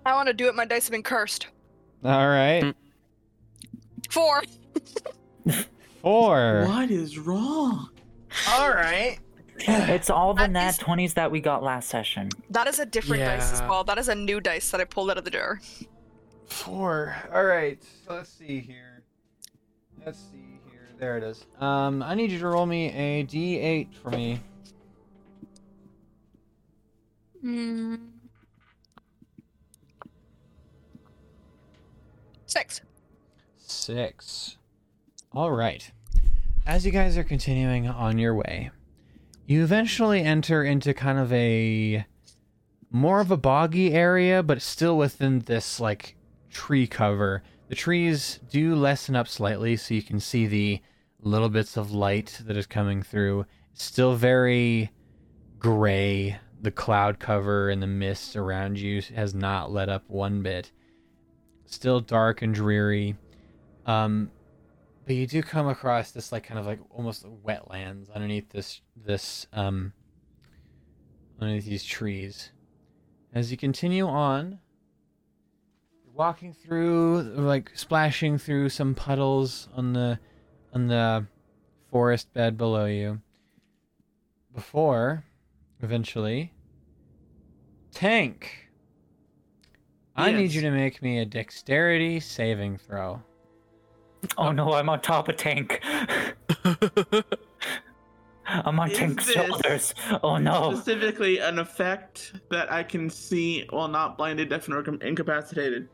I 0.05 0.15
want 0.15 0.27
to 0.29 0.33
do 0.33 0.49
it. 0.49 0.55
My 0.55 0.65
dice 0.65 0.87
have 0.87 0.93
been 0.93 1.03
cursed. 1.03 1.47
All 2.05 2.29
right. 2.29 2.63
Mm. 2.65 2.75
Four. 4.11 4.43
Four. 6.03 6.65
What 6.67 6.91
is 6.91 7.19
wrong? 7.19 7.91
All 8.49 8.71
right. 8.71 9.19
It's 9.63 10.09
all 10.09 10.33
the 10.33 10.41
That 10.45 10.51
nat 10.53 10.69
is- 10.71 10.79
20s 10.79 11.15
that 11.15 11.31
we 11.31 11.41
got 11.43 11.63
last 11.63 11.91
session. 11.91 12.31
That 12.49 12.67
is 12.67 12.79
a 12.79 12.87
different 12.87 13.23
dice 13.23 13.53
as 13.53 13.61
Yeah. 13.61 13.69
well. 13.69 13.85
That 13.85 13.99
is 13.99 14.09
a 14.09 14.15
new 14.15 14.41
dice 14.41 14.71
that 14.71 14.81
I 14.81 14.85
pulled 14.85 15.11
out 15.11 15.19
of 15.19 15.25
the 15.25 15.31
drawer. 15.31 15.61
Four. 16.47 17.15
All 17.33 17.45
right. 17.45 17.79
So 18.07 18.15
let's 18.15 18.31
see 18.31 18.59
here. 18.61 19.03
Let's 20.05 20.19
see 20.19 20.39
here. 20.39 20.50
There 21.01 21.17
it 21.17 21.25
is. 21.25 21.47
Um, 21.59 22.03
I 22.03 22.15
need 22.15 22.31
you 22.31 22.39
to 22.41 22.47
roll 22.47 22.67
me 22.67 22.93
a 22.93 23.25
d8 23.25 23.95
for 23.95 24.11
me. 24.11 24.39
Hmm. 27.41 27.95
Six. 32.45 32.83
Six. 33.57 34.59
All 35.33 35.51
right. 35.51 35.91
As 36.67 36.85
you 36.85 36.93
guys 36.93 37.17
are 37.17 37.25
continuing 37.25 37.89
on 37.89 38.19
your 38.19 38.35
way, 38.35 38.71
you 39.47 39.63
eventually 39.63 40.21
enter 40.21 40.63
into 40.63 40.93
kind 40.93 41.19
of 41.19 41.33
a 41.33 42.05
more 42.91 43.23
of 43.23 43.31
a 43.31 43.39
boggy 43.39 43.95
area, 43.95 44.43
but 44.43 44.61
still 44.61 44.99
within 44.99 45.39
this 45.39 45.81
like 45.81 46.15
tree 46.51 46.87
cover. 46.87 47.43
The 47.69 47.75
trees 47.75 48.39
do 48.51 48.75
lessen 48.75 49.17
up 49.17 49.29
slightly, 49.29 49.79
so 49.79 49.95
you 49.95 50.03
can 50.03 50.21
see 50.21 50.47
the 50.47 50.83
little 51.23 51.49
bits 51.49 51.77
of 51.77 51.93
light 51.93 52.41
that 52.45 52.57
is 52.57 52.67
coming 52.67 53.03
through. 53.03 53.47
Still 53.75 54.15
very 54.15 54.91
gray. 55.59 56.39
The 56.63 56.71
cloud 56.71 57.19
cover 57.19 57.71
and 57.71 57.83
the 57.83 57.87
mist 57.87 58.37
around 58.37 58.79
you 58.79 59.01
has 59.15 59.35
not 59.35 59.73
let 59.73 59.89
up 59.89 60.05
one 60.09 60.43
bit 60.43 60.73
still 61.71 62.01
dark 62.01 62.43
and 62.43 62.55
dreary. 62.55 63.17
Um, 63.87 64.31
but 65.07 65.15
you 65.17 65.27
do 65.27 65.43
come 65.43 65.69
across 65.69 66.11
this 66.11 66.33
like 66.33 66.45
kind 66.45 66.61
of 66.61 66.67
like 66.67 66.81
almost 66.91 67.25
wetlands 67.45 68.13
underneath 68.15 68.51
this 68.51 68.81
this 68.97 69.47
um 69.53 69.93
underneath 71.41 71.65
these 71.65 71.85
trees. 71.85 72.51
As 73.33 73.51
you 73.51 73.57
continue 73.57 74.07
on, 74.07 74.59
you're 76.05 76.15
walking 76.15 76.53
through 76.53 77.23
like 77.37 77.71
splashing 77.75 78.39
through 78.39 78.69
some 78.69 78.95
puddles 78.95 79.69
on 79.75 79.93
the 79.93 80.19
on 80.75 80.87
the 80.87 81.27
forest 81.91 82.33
bed 82.33 82.57
below 82.57 82.87
you. 82.87 83.21
Before 84.55 85.25
eventually 85.81 86.53
Tank 87.93 88.71
I 90.17 90.33
need 90.33 90.53
you 90.53 90.61
to 90.63 90.71
make 90.71 91.03
me 91.03 91.19
a 91.21 91.25
dexterity 91.25 92.21
saving 92.21 92.79
throw. 92.79 93.23
Oh 94.37 94.53
no, 94.53 94.75
I'm 94.75 94.89
on 94.89 95.01
top 95.01 95.29
of 95.29 95.37
Tank. 95.37 95.81
I'm 98.47 98.79
on 98.81 98.91
Is 98.91 98.99
Tank's 98.99 99.31
shoulders. 99.31 99.95
Oh 100.23 100.37
no. 100.37 100.75
Specifically, 100.75 101.39
an 101.39 101.59
effect 101.59 102.35
that 102.51 102.71
I 102.71 102.83
can 102.83 103.09
see 103.09 103.67
while 103.71 103.89
not 103.89 104.19
blinded, 104.19 104.51
deaf, 104.51 104.69
or 104.69 104.85
incapacitated. 105.03 105.89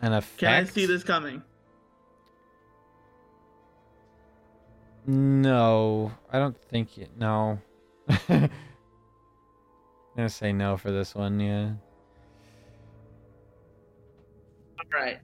An 0.00 0.12
effect. 0.14 0.38
Can 0.38 0.52
I 0.52 0.64
see 0.64 0.86
this 0.86 1.02
coming? 1.02 1.42
No, 5.06 6.12
I 6.32 6.38
don't 6.38 6.56
think 6.56 6.98
it. 6.98 7.10
No. 7.16 7.58
I'm 8.28 8.50
gonna 10.16 10.28
say 10.28 10.52
no 10.52 10.76
for 10.76 10.90
this 10.90 11.14
one. 11.14 11.38
Yeah. 11.40 11.70
All 14.78 15.00
right. 15.00 15.18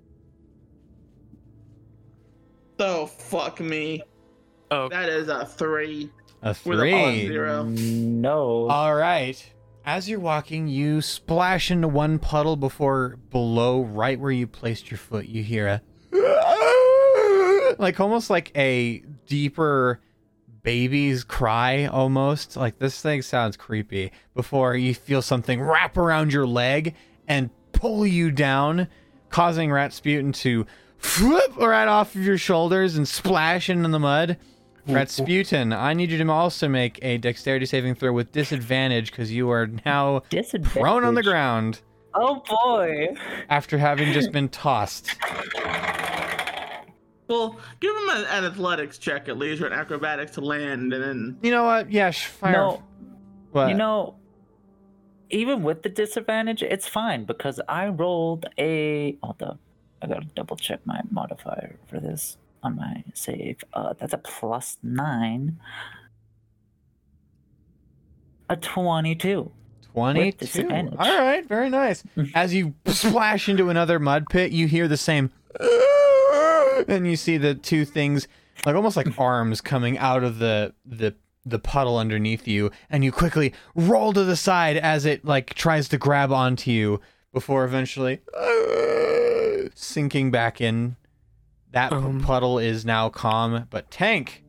So 2.79 3.07
fuck 3.07 3.61
me. 3.61 4.03
Oh, 4.71 4.89
That 4.89 5.09
is 5.09 5.29
a 5.29 5.45
three. 5.47 6.11
A 6.43 6.49
With 6.65 6.81
a 6.81 6.91
pause 6.91 7.15
three. 7.15 7.27
zero. 7.27 7.65
No. 7.65 8.69
All 8.69 8.95
right. 8.95 9.45
As 9.85 10.09
you're 10.09 10.21
walking, 10.21 10.69
you 10.69 11.01
splash 11.03 11.71
into 11.71 11.89
one 11.89 12.19
puddle 12.19 12.57
before 12.57 13.17
below, 13.31 13.83
right 13.83 14.19
where 14.19 14.31
you 14.31 14.47
placed 14.47 14.91
your 14.91 14.99
foot, 14.99 15.27
you 15.27 15.43
hear 15.43 15.67
a 15.67 15.83
like 17.79 17.99
almost 17.99 18.31
like 18.31 18.53
a 18.57 19.03
deeper 19.27 20.01
baby's 20.63 21.25
cry 21.25 21.87
almost. 21.87 22.57
Like 22.57 22.79
this 22.79 23.01
thing 23.01 23.23
sounds 23.23 23.57
creepy. 23.57 24.13
Before 24.35 24.75
you 24.77 24.95
feel 24.95 25.23
something 25.23 25.61
wrap 25.61 25.97
around 25.97 26.33
your 26.33 26.47
leg 26.47 26.95
and 27.27 27.51
pull 27.73 28.07
you 28.07 28.31
down, 28.31 28.89
causing 29.31 29.71
Ratsputin 29.71 30.35
to 30.37 30.67
flip 30.99 31.57
right 31.57 31.89
off 31.89 32.15
of 32.15 32.25
your 32.25 32.39
shoulders 32.39 32.97
and 32.97 33.09
splash 33.09 33.69
into 33.69 33.89
the 33.89 33.99
mud. 33.99 34.37
Ratsputin, 34.89 35.77
I 35.77 35.93
need 35.95 36.11
you 36.11 36.19
to 36.19 36.31
also 36.31 36.69
make 36.69 36.99
a 37.03 37.17
dexterity 37.19 37.67
saving 37.67 37.95
throw 37.95 38.13
with 38.13 38.33
disadvantage 38.33 39.11
because 39.13 39.31
you 39.31 39.49
are 39.51 39.69
now 39.87 40.23
prone 40.65 41.05
on 41.05 41.15
the 41.15 41.23
ground 41.23 41.81
Oh 42.15 42.43
boy. 42.49 43.15
after 43.49 43.79
having 43.79 44.13
just 44.13 44.33
been 44.33 44.49
tossed. 44.49 45.09
Well, 47.33 47.59
give 47.81 47.95
him 47.97 48.09
an, 48.11 48.25
an 48.27 48.45
athletics 48.45 48.99
check 48.99 49.29
at 49.29 49.39
least, 49.39 49.63
or 49.63 49.67
an 49.67 49.73
acrobatics 49.73 50.33
to 50.33 50.41
land, 50.43 50.93
and 50.93 51.03
then 51.03 51.39
You 51.43 51.51
know 51.51 51.65
what? 51.65 51.91
Yeah, 51.91 52.11
sh- 52.11 52.27
fire. 52.27 52.53
No, 52.53 52.83
What? 53.53 53.69
you 53.69 53.75
know, 53.75 54.17
even 55.31 55.63
with 55.63 55.83
the 55.83 55.89
disadvantage, 55.89 56.63
it's 56.63 56.87
fine 56.87 57.25
because 57.25 57.59
I 57.69 57.89
rolled 57.89 58.47
a. 58.59 59.17
Hold 59.23 59.43
up. 59.43 59.59
I 60.03 60.09
gotta 60.09 60.27
double 60.35 60.57
check 60.57 60.81
my 60.85 61.01
modifier 61.11 61.79
for 61.89 62.01
this 62.01 62.37
on 62.63 62.77
my 62.77 63.03
save. 63.15 63.65
Uh, 63.73 63.95
that's 63.99 64.13
a 64.13 64.19
plus 64.19 64.77
nine. 64.83 65.59
A 68.51 68.57
22. 68.57 69.51
22. 69.95 70.69
All 70.99 71.19
right, 71.19 71.47
very 71.49 71.71
nice. 71.71 72.03
As 72.35 72.53
you 72.53 72.75
splash 72.87 73.49
into 73.49 73.71
another 73.71 73.99
mud 73.99 74.27
pit, 74.29 74.53
you 74.53 74.67
hear 74.67 74.87
the 74.89 74.97
same 74.97 75.31
and 76.89 77.07
you 77.07 77.17
see 77.17 77.37
the 77.37 77.55
two 77.55 77.85
things 77.85 78.27
like 78.67 78.75
almost 78.77 78.97
like 78.97 79.19
arms 79.19 79.61
coming 79.61 79.99
out 79.99 80.23
of 80.25 80.39
the 80.39 80.75
the 80.85 81.15
the 81.45 81.59
puddle 81.59 81.99
underneath 81.99 82.47
you 82.47 82.71
and 82.89 83.03
you 83.03 83.11
quickly 83.11 83.53
roll 83.75 84.13
to 84.13 84.23
the 84.25 84.37
side 84.37 84.77
as 84.77 85.05
it 85.05 85.25
like 85.25 85.55
tries 85.55 85.89
to 85.89 85.99
grab 85.99 86.31
onto 86.33 86.71
you 86.71 87.01
before 87.33 87.65
eventually 87.65 88.21
sinking 89.75 90.31
back 90.31 90.61
in. 90.61 90.97
That 91.73 91.93
Um. 91.93 92.21
puddle 92.21 92.59
is 92.59 92.85
now 92.85 93.09
calm, 93.09 93.67
but 93.71 93.91
Tank, 93.91 94.45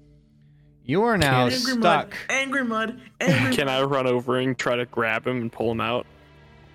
you 0.84 1.04
are 1.04 1.18
now 1.18 1.44
angry 1.46 1.58
stuck. 1.58 1.80
mud, 1.80 2.14
angry 2.30 2.64
mud, 2.66 3.00
angry. 3.22 3.56
can 3.56 3.70
I 3.70 3.82
run 3.84 4.06
over 4.08 4.38
and 4.38 4.58
try 4.58 4.76
to 4.76 4.86
grab 4.86 5.26
him 5.26 5.38
and 5.42 5.52
pull 5.52 5.72
him 5.72 5.80
out? 5.80 6.06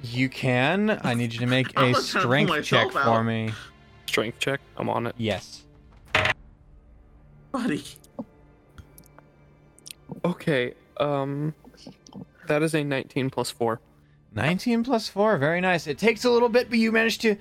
You 0.02 0.28
can. 0.30 0.98
I 1.04 1.12
need 1.14 1.34
you 1.34 1.40
to 1.40 1.46
make 1.46 1.68
a 1.76 1.90
not 1.92 1.92
trying 1.92 1.92
to 1.94 1.94
pull 1.94 2.02
strength 2.22 2.64
check 2.64 2.86
myself 2.94 3.04
for 3.04 3.22
me. 3.24 3.50
Strength 4.08 4.38
check. 4.38 4.60
I'm 4.78 4.88
on 4.88 5.06
it. 5.06 5.14
Yes. 5.18 5.64
buddy. 7.52 7.84
Okay. 10.24 10.72
Um, 10.96 11.54
that 12.46 12.62
is 12.62 12.74
a 12.74 12.82
19 12.82 13.28
plus 13.28 13.50
four. 13.50 13.80
19 14.34 14.84
plus 14.84 15.08
4. 15.08 15.36
Very 15.38 15.60
nice. 15.60 15.86
It 15.86 15.98
takes 15.98 16.24
a 16.24 16.30
little 16.30 16.48
bit, 16.48 16.68
but 16.70 16.78
you 16.78 16.90
manage 16.92 17.18
to 17.18 17.36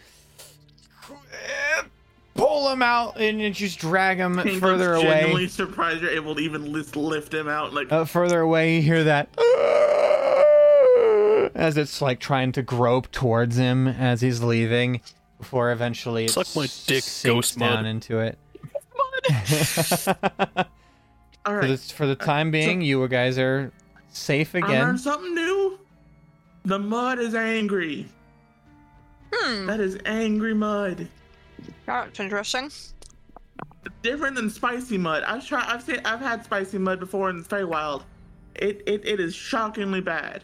pull 2.33 2.69
him 2.71 2.81
out 2.81 3.19
and 3.19 3.41
you 3.41 3.49
just 3.49 3.79
drag 3.79 4.17
him 4.17 4.41
King 4.41 4.59
further 4.59 4.93
looks 4.95 5.03
away. 5.05 5.19
Genuinely 5.21 5.47
surprised 5.47 6.01
you're 6.01 6.11
able 6.11 6.35
to 6.35 6.41
even 6.41 6.71
lift, 6.71 6.95
lift 6.95 7.33
him 7.33 7.47
out. 7.47 7.73
Like 7.73 7.91
Uh, 7.91 8.05
further 8.05 8.41
away, 8.41 8.75
you 8.75 8.81
hear 8.81 9.03
that 9.05 9.29
as 11.55 11.77
it's 11.77 12.01
like 12.01 12.19
trying 12.19 12.51
to 12.53 12.61
grope 12.61 13.11
towards 13.11 13.57
him 13.57 13.87
as 13.87 14.21
he's 14.21 14.41
leaving 14.43 15.01
before 15.37 15.71
eventually 15.71 16.25
it 16.25 16.31
Suck 16.31 16.47
my 16.55 16.63
dick, 16.63 17.03
sinks 17.03 17.23
ghost 17.23 17.59
down 17.59 17.83
mud. 17.83 17.85
into 17.85 18.19
it. 18.19 18.37
all 20.07 20.13
for, 21.43 21.57
right, 21.59 21.67
the, 21.67 21.77
for 21.77 22.05
the 22.05 22.15
time 22.15 22.51
being, 22.51 22.81
you 22.81 23.05
guys 23.07 23.37
are 23.37 23.71
safe 24.09 24.55
I 24.55 24.59
again. 24.59 24.81
learned 24.85 24.99
something 24.99 25.33
new. 25.35 25.79
The 26.65 26.79
mud 26.79 27.19
is 27.19 27.35
angry. 27.35 28.07
Hmm. 29.33 29.65
That 29.65 29.79
is 29.79 29.97
angry 30.05 30.53
mud. 30.53 31.07
That's 31.85 32.19
interesting. 32.19 32.71
Different 34.01 34.35
than 34.35 34.49
spicy 34.49 34.97
mud. 34.97 35.23
I've 35.23 35.45
tried. 35.45 35.65
I've 35.67 35.83
seen. 35.83 35.99
I've 36.05 36.19
had 36.19 36.43
spicy 36.43 36.77
mud 36.77 36.99
before 36.99 37.29
in 37.29 37.43
Feywild. 37.43 38.03
It 38.55 38.81
it, 38.85 39.05
it 39.05 39.19
is 39.19 39.33
shockingly 39.35 40.01
bad. 40.01 40.43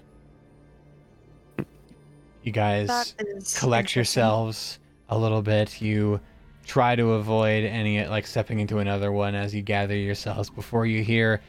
You 2.44 2.52
guys 2.52 2.88
That 2.88 3.14
is 3.20 3.58
collect 3.58 3.90
interesting. 3.90 4.00
yourselves 4.22 4.80
a 5.16 5.18
little 5.18 5.42
bit. 5.42 5.82
You 5.82 6.20
try 6.66 6.96
to 6.96 7.14
avoid 7.14 7.64
any 7.64 8.06
like 8.06 8.26
stepping 8.28 8.60
into 8.60 8.80
another 8.80 9.12
one 9.12 9.36
as 9.36 9.54
you 9.54 9.62
gather 9.62 9.96
yourselves 9.96 10.50
before 10.50 10.86
you 10.86 11.04
hear 11.04 11.42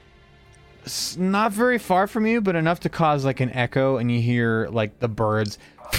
not 1.16 1.52
very 1.52 1.78
far 1.78 2.06
from 2.06 2.26
you, 2.26 2.40
but 2.40 2.56
enough 2.56 2.80
to 2.80 2.88
cause 2.88 3.24
like 3.24 3.40
an 3.40 3.50
echo, 3.50 3.96
and 3.96 4.10
you 4.12 4.20
hear 4.20 4.68
like 4.70 4.98
the 4.98 5.08
birds 5.08 5.58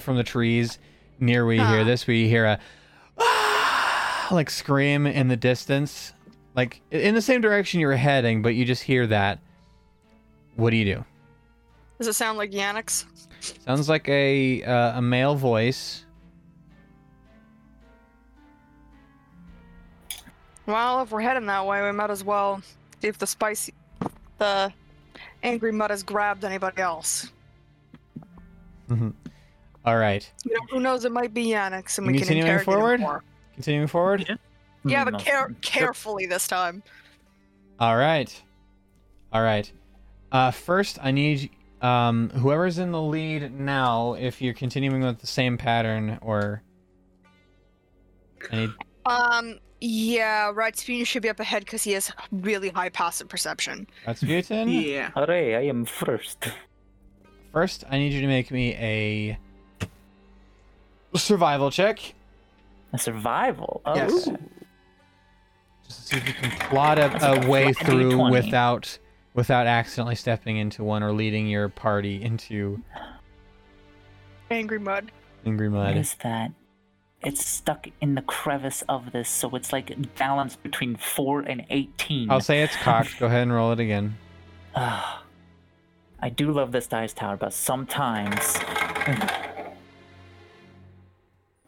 from 0.00 0.16
the 0.16 0.22
trees 0.22 0.78
near 1.18 1.44
where 1.44 1.54
you 1.54 1.66
hear 1.66 1.84
this, 1.84 2.06
where 2.06 2.16
you 2.16 2.28
hear 2.28 2.44
a 2.46 2.58
like 4.30 4.50
scream 4.50 5.06
in 5.06 5.28
the 5.28 5.36
distance, 5.36 6.12
like 6.54 6.80
in 6.90 7.14
the 7.14 7.22
same 7.22 7.40
direction 7.40 7.80
you 7.80 7.86
were 7.86 7.96
heading, 7.96 8.42
but 8.42 8.50
you 8.50 8.64
just 8.64 8.82
hear 8.82 9.06
that. 9.08 9.40
What 10.56 10.70
do 10.70 10.76
you 10.76 10.84
do? 10.84 11.04
Does 11.98 12.08
it 12.08 12.14
sound 12.14 12.38
like 12.38 12.52
Yannix? 12.52 13.04
Sounds 13.64 13.88
like 13.88 14.08
a 14.08 14.62
uh, 14.62 14.98
a 14.98 15.02
male 15.02 15.34
voice. 15.34 16.04
Well, 20.66 21.02
if 21.02 21.10
we're 21.10 21.20
heading 21.20 21.46
that 21.46 21.66
way, 21.66 21.82
we 21.82 21.92
might 21.92 22.10
as 22.10 22.22
well 22.24 22.62
see 23.00 23.08
if 23.08 23.18
the 23.18 23.26
spicy, 23.26 23.74
the 24.38 24.72
angry 25.42 25.72
mud 25.72 25.90
has 25.90 26.02
grabbed 26.02 26.44
anybody 26.44 26.80
else. 26.80 27.30
Mm-hmm. 28.88 29.10
All 29.84 29.96
right, 29.98 30.30
You 30.44 30.52
know, 30.54 30.60
who 30.70 30.78
knows? 30.80 31.04
It 31.04 31.10
might 31.10 31.34
be 31.34 31.46
Yannix, 31.46 31.98
and 31.98 32.06
we 32.06 32.12
can 32.12 32.20
Continuing 32.20 32.46
interrogate 32.46 32.64
forward? 32.66 33.00
him 33.00 33.06
more. 33.06 33.24
continuing 33.54 33.88
forward. 33.88 34.26
Yeah. 34.28 34.36
Yeah, 34.84 35.04
but 35.04 35.18
care- 35.18 35.54
carefully 35.60 36.26
this 36.26 36.46
time. 36.46 36.82
All 37.80 37.96
right. 37.96 38.42
All 39.32 39.42
right. 39.42 39.70
Uh, 40.30 40.50
first, 40.52 40.98
I 41.02 41.10
need 41.10 41.50
um, 41.80 42.30
whoever's 42.30 42.78
in 42.78 42.92
the 42.92 43.00
lead 43.02 43.52
now, 43.58 44.14
if 44.14 44.40
you're 44.40 44.54
continuing 44.54 45.02
with 45.02 45.18
the 45.18 45.26
same 45.26 45.58
pattern, 45.58 46.18
or 46.22 46.62
I 48.52 48.56
need. 48.56 48.70
Um, 49.06 49.58
yeah, 49.84 50.52
Rasputin 50.54 51.04
should 51.04 51.22
be 51.22 51.28
up 51.28 51.40
ahead 51.40 51.64
because 51.64 51.82
he 51.82 51.90
has 51.92 52.12
really 52.30 52.68
high 52.68 52.88
passive 52.88 53.28
perception. 53.28 53.88
Rasputin. 54.06 54.68
Yeah. 54.68 55.10
Hooray, 55.10 55.56
I 55.56 55.62
am 55.62 55.84
first. 55.84 56.38
First, 57.52 57.82
I 57.90 57.98
need 57.98 58.12
you 58.12 58.20
to 58.20 58.28
make 58.28 58.50
me 58.52 58.74
a 58.74 59.38
survival 61.16 61.70
check, 61.70 62.14
A 62.92 62.98
survival. 62.98 63.82
Oh. 63.84 63.94
Yes. 63.94 64.28
just 65.84 65.98
to 65.98 66.06
see 66.06 66.16
if 66.16 66.28
you 66.28 66.34
can 66.34 66.50
plot 66.68 66.98
a, 66.98 67.10
a 67.26 67.40
a 67.44 67.48
way 67.48 67.72
flat 67.72 67.86
through 67.86 68.12
D20. 68.12 68.30
without 68.30 68.98
without 69.34 69.66
accidentally 69.66 70.14
stepping 70.14 70.58
into 70.58 70.84
one 70.84 71.02
or 71.02 71.12
leading 71.12 71.46
your 71.48 71.68
party 71.68 72.22
into 72.22 72.80
Angry 74.50 74.78
mud. 74.78 75.10
angry 75.44 75.68
mud. 75.70 75.88
What 75.88 75.96
is 75.96 76.14
that? 76.22 76.52
It's 77.24 77.44
stuck 77.46 77.86
in 78.00 78.16
the 78.16 78.22
crevice 78.22 78.82
of 78.88 79.12
this, 79.12 79.28
so 79.28 79.54
it's 79.54 79.72
like 79.72 79.94
balanced 80.16 80.62
between 80.62 80.96
4 80.96 81.42
and 81.42 81.64
18. 81.70 82.30
I'll 82.30 82.40
say 82.40 82.62
it's 82.62 82.74
cocked. 82.76 83.18
Go 83.20 83.26
ahead 83.26 83.42
and 83.42 83.52
roll 83.52 83.70
it 83.72 83.78
again. 83.78 84.16
I 84.74 86.28
do 86.34 86.50
love 86.50 86.72
this 86.72 86.88
dice 86.88 87.12
tower, 87.12 87.36
but 87.36 87.52
sometimes. 87.52 88.56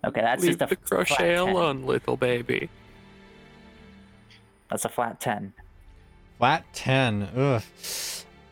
okay, 0.04 0.20
that's 0.20 0.42
Leave 0.42 0.58
just 0.58 0.62
a 0.62 0.66
the 0.66 0.76
flat 0.76 0.84
crochet 0.84 1.34
10. 1.36 1.48
alone, 1.48 1.82
little 1.84 2.16
baby. 2.16 2.68
That's 4.70 4.84
a 4.84 4.88
flat 4.88 5.20
10. 5.20 5.52
Flat 6.38 6.64
10. 6.72 7.28
Ugh. 7.36 7.62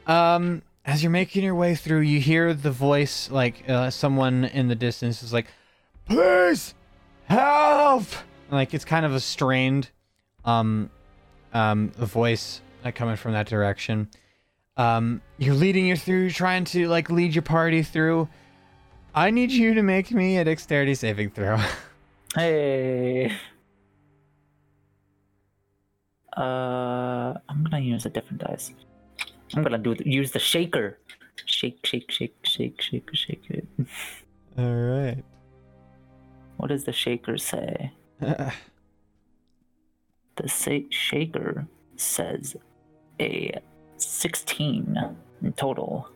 Um, 0.07 0.62
as 0.85 1.03
you're 1.03 1.11
making 1.11 1.43
your 1.43 1.57
way 1.57 1.74
through, 1.74 2.01
you 2.01 2.20
hear 2.20 2.55
the 2.55 2.70
voice, 2.70 3.29
like, 3.29 3.69
uh, 3.69 3.91
someone 3.91 4.45
in 4.45 4.69
the 4.69 4.77
distance 4.77 5.23
is 5.23 5.33
like, 5.33 5.49
Please! 6.07 6.74
Help! 7.32 8.04
Like, 8.50 8.74
it's 8.74 8.84
kind 8.84 9.06
of 9.06 9.14
a 9.14 9.20
strained, 9.20 9.88
um, 10.44 10.90
um, 11.54 11.88
voice 11.92 12.60
uh, 12.84 12.90
coming 12.94 13.16
from 13.16 13.32
that 13.32 13.46
direction. 13.46 14.10
Um, 14.76 15.22
you're 15.38 15.54
leading 15.54 15.86
you 15.86 15.96
through, 15.96 16.28
trying 16.32 16.64
to, 16.66 16.88
like, 16.88 17.09
lead 17.09 17.34
your 17.34 17.40
party 17.40 17.82
through. 17.82 18.28
I 19.14 19.30
need 19.30 19.50
you 19.50 19.72
to 19.72 19.82
make 19.82 20.10
me 20.10 20.36
a 20.36 20.44
dexterity 20.44 20.94
saving 20.94 21.30
throw. 21.30 21.59
Hey. 22.34 23.30
Uh, 26.34 27.34
I'm 27.48 27.64
gonna 27.64 27.80
use 27.80 28.06
a 28.06 28.09
different 28.09 28.40
dice. 28.42 28.72
I'm 29.54 29.62
gonna 29.62 29.76
do 29.76 29.94
use 30.04 30.32
the 30.32 30.38
shaker. 30.38 30.98
Shake, 31.44 31.84
shake, 31.84 32.10
shake, 32.10 32.34
shake, 32.42 32.80
shake, 32.80 33.10
shake 33.12 33.44
it. 33.50 33.66
All 34.59 34.64
right. 34.64 35.22
What 36.62 36.68
does 36.68 36.84
the 36.84 36.93
shaker 36.93 37.39
say? 37.39 37.90
The 40.36 40.48
sa- 40.48 40.89
shaker 40.89 41.66
says 41.97 42.56
a 43.20 43.60
16 43.98 45.16
in 45.43 45.52
total. 45.52 46.09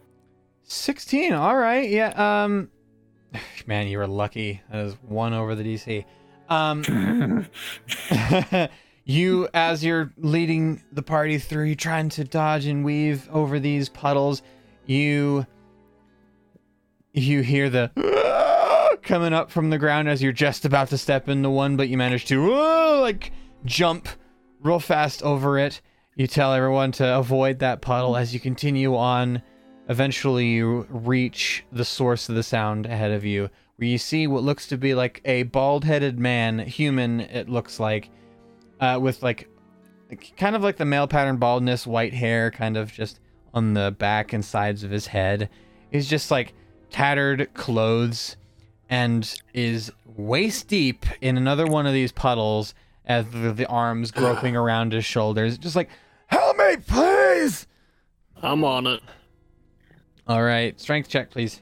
16 0.62 1.32
all 1.35 1.56
right 1.56 1.90
yeah 1.90 2.44
um 2.44 2.70
man 3.66 3.89
you 3.89 3.98
were 3.98 4.06
lucky 4.06 4.62
that 4.70 4.86
is 4.86 4.94
one 5.02 5.35
over 5.35 5.55
the 5.55 5.62
dc 5.62 6.05
um 6.48 7.47
you 9.05 9.48
as 9.52 9.85
you're 9.85 10.12
leading 10.16 10.82
the 10.93 11.02
party 11.02 11.39
through 11.39 11.64
you 11.64 11.77
trying 11.77 12.09
to 12.09 12.24
dodge 12.24 12.64
and 12.66 12.85
weave 12.85 13.28
over 13.31 13.60
these 13.60 13.89
puddles 13.90 14.43
you 14.86 15.44
you 17.12 17.43
hear 17.43 17.68
the 17.68 17.90
coming 19.07 19.33
up 19.33 19.51
from 19.51 19.70
the 19.70 19.78
ground 19.78 20.09
as 20.09 20.20
you're 20.20 20.33
just 20.33 20.65
about 20.65 20.89
to 20.89 20.99
step 20.99 21.28
into 21.28 21.49
one 21.49 21.77
but 21.77 21.89
you 21.89 21.97
manage 21.97 22.27
to 22.27 22.53
like 23.01 23.33
jump 23.65 24.09
real 24.61 24.81
fast 24.81 25.23
over 25.23 25.59
it. 25.59 25.81
You 26.16 26.27
tell 26.27 26.53
everyone 26.53 26.93
to 26.93 27.16
avoid 27.16 27.61
that 27.61 27.81
puddle 27.81 28.16
as 28.16 28.35
you 28.35 28.41
continue 28.41 28.97
on. 28.97 29.43
Eventually, 29.89 30.47
you 30.47 30.87
reach 30.91 31.65
the 31.70 31.85
source 31.85 32.28
of 32.28 32.35
the 32.35 32.43
sound 32.43 32.87
ahead 32.87 33.12
of 33.12 33.24
you, 33.24 33.49
where 33.77 33.89
you 33.89 33.99
see 33.99 34.27
what 34.27 34.43
looks 34.43 34.66
to 34.69 34.77
be 34.77 34.95
like 34.95 35.20
a 35.24 35.45
bald 35.45 35.85
headed 35.85 36.19
man, 36.19 36.59
human, 36.59 37.20
it 37.20 37.49
looks 37.49 37.78
like, 37.78 38.11
uh, 38.81 38.99
with 39.01 39.23
like, 39.23 39.49
kind 40.37 40.57
of 40.57 40.62
like 40.62 40.78
the 40.78 40.85
male 40.85 41.07
pattern 41.07 41.37
baldness, 41.37 41.87
white 41.87 42.15
hair 42.15 42.51
kind 42.51 42.77
of 42.77 42.93
just 42.93 43.20
on 43.55 43.74
the 43.74 43.95
back 43.97 44.33
and 44.33 44.45
sides 44.45 44.83
of 44.83 44.91
his 44.91 45.07
head. 45.07 45.49
He's 45.93 46.09
just 46.09 46.31
like 46.33 46.55
tattered 46.91 47.53
clothes 47.55 48.37
and 48.89 49.35
is 49.53 49.93
waist 50.05 50.69
deep 50.69 51.05
in 51.21 51.37
another 51.37 51.67
one 51.67 51.87
of 51.87 51.93
these 51.93 52.13
puddles 52.13 52.75
as 53.05 53.27
the, 53.31 53.53
the 53.53 53.67
arms 53.67 54.11
groping 54.11 54.57
around 54.57 54.93
his 54.93 55.05
shoulders. 55.05 55.59
Just 55.59 55.77
like, 55.77 55.91
help 56.27 56.57
me, 56.57 56.77
please! 56.87 57.67
I'm 58.43 58.65
on 58.65 58.87
it. 58.87 59.01
All 60.27 60.43
right, 60.43 60.79
strength 60.81 61.09
check, 61.09 61.31
please. 61.31 61.61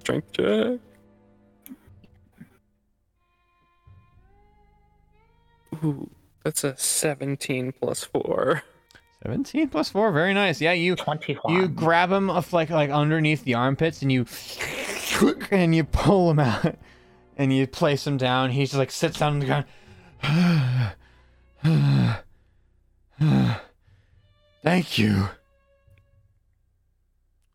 Strength 0.00 0.32
check. 0.32 0.80
Ooh, 5.82 6.10
that's 6.44 6.64
a 6.64 6.76
17 6.76 7.72
plus 7.72 8.04
4. 8.04 8.62
17 9.22 9.68
plus 9.68 9.90
4, 9.90 10.12
very 10.12 10.34
nice. 10.34 10.60
Yeah, 10.60 10.72
you 10.72 10.96
21. 10.96 11.54
you 11.54 11.68
grab 11.68 12.10
him 12.10 12.30
off 12.30 12.52
like 12.52 12.70
like 12.70 12.90
underneath 12.90 13.44
the 13.44 13.54
armpits 13.54 14.02
and 14.02 14.10
you 14.10 14.24
and 15.50 15.74
you 15.74 15.84
pull 15.84 16.30
him 16.30 16.38
out 16.38 16.76
and 17.36 17.52
you 17.52 17.66
place 17.66 18.06
him 18.06 18.16
down. 18.16 18.50
He 18.50 18.62
just 18.64 18.74
like 18.74 18.90
sits 18.90 19.18
down 19.18 19.34
on 19.34 19.38
the 19.40 19.46
ground. 19.46 19.64
Thank 24.62 24.98
you. 24.98 25.28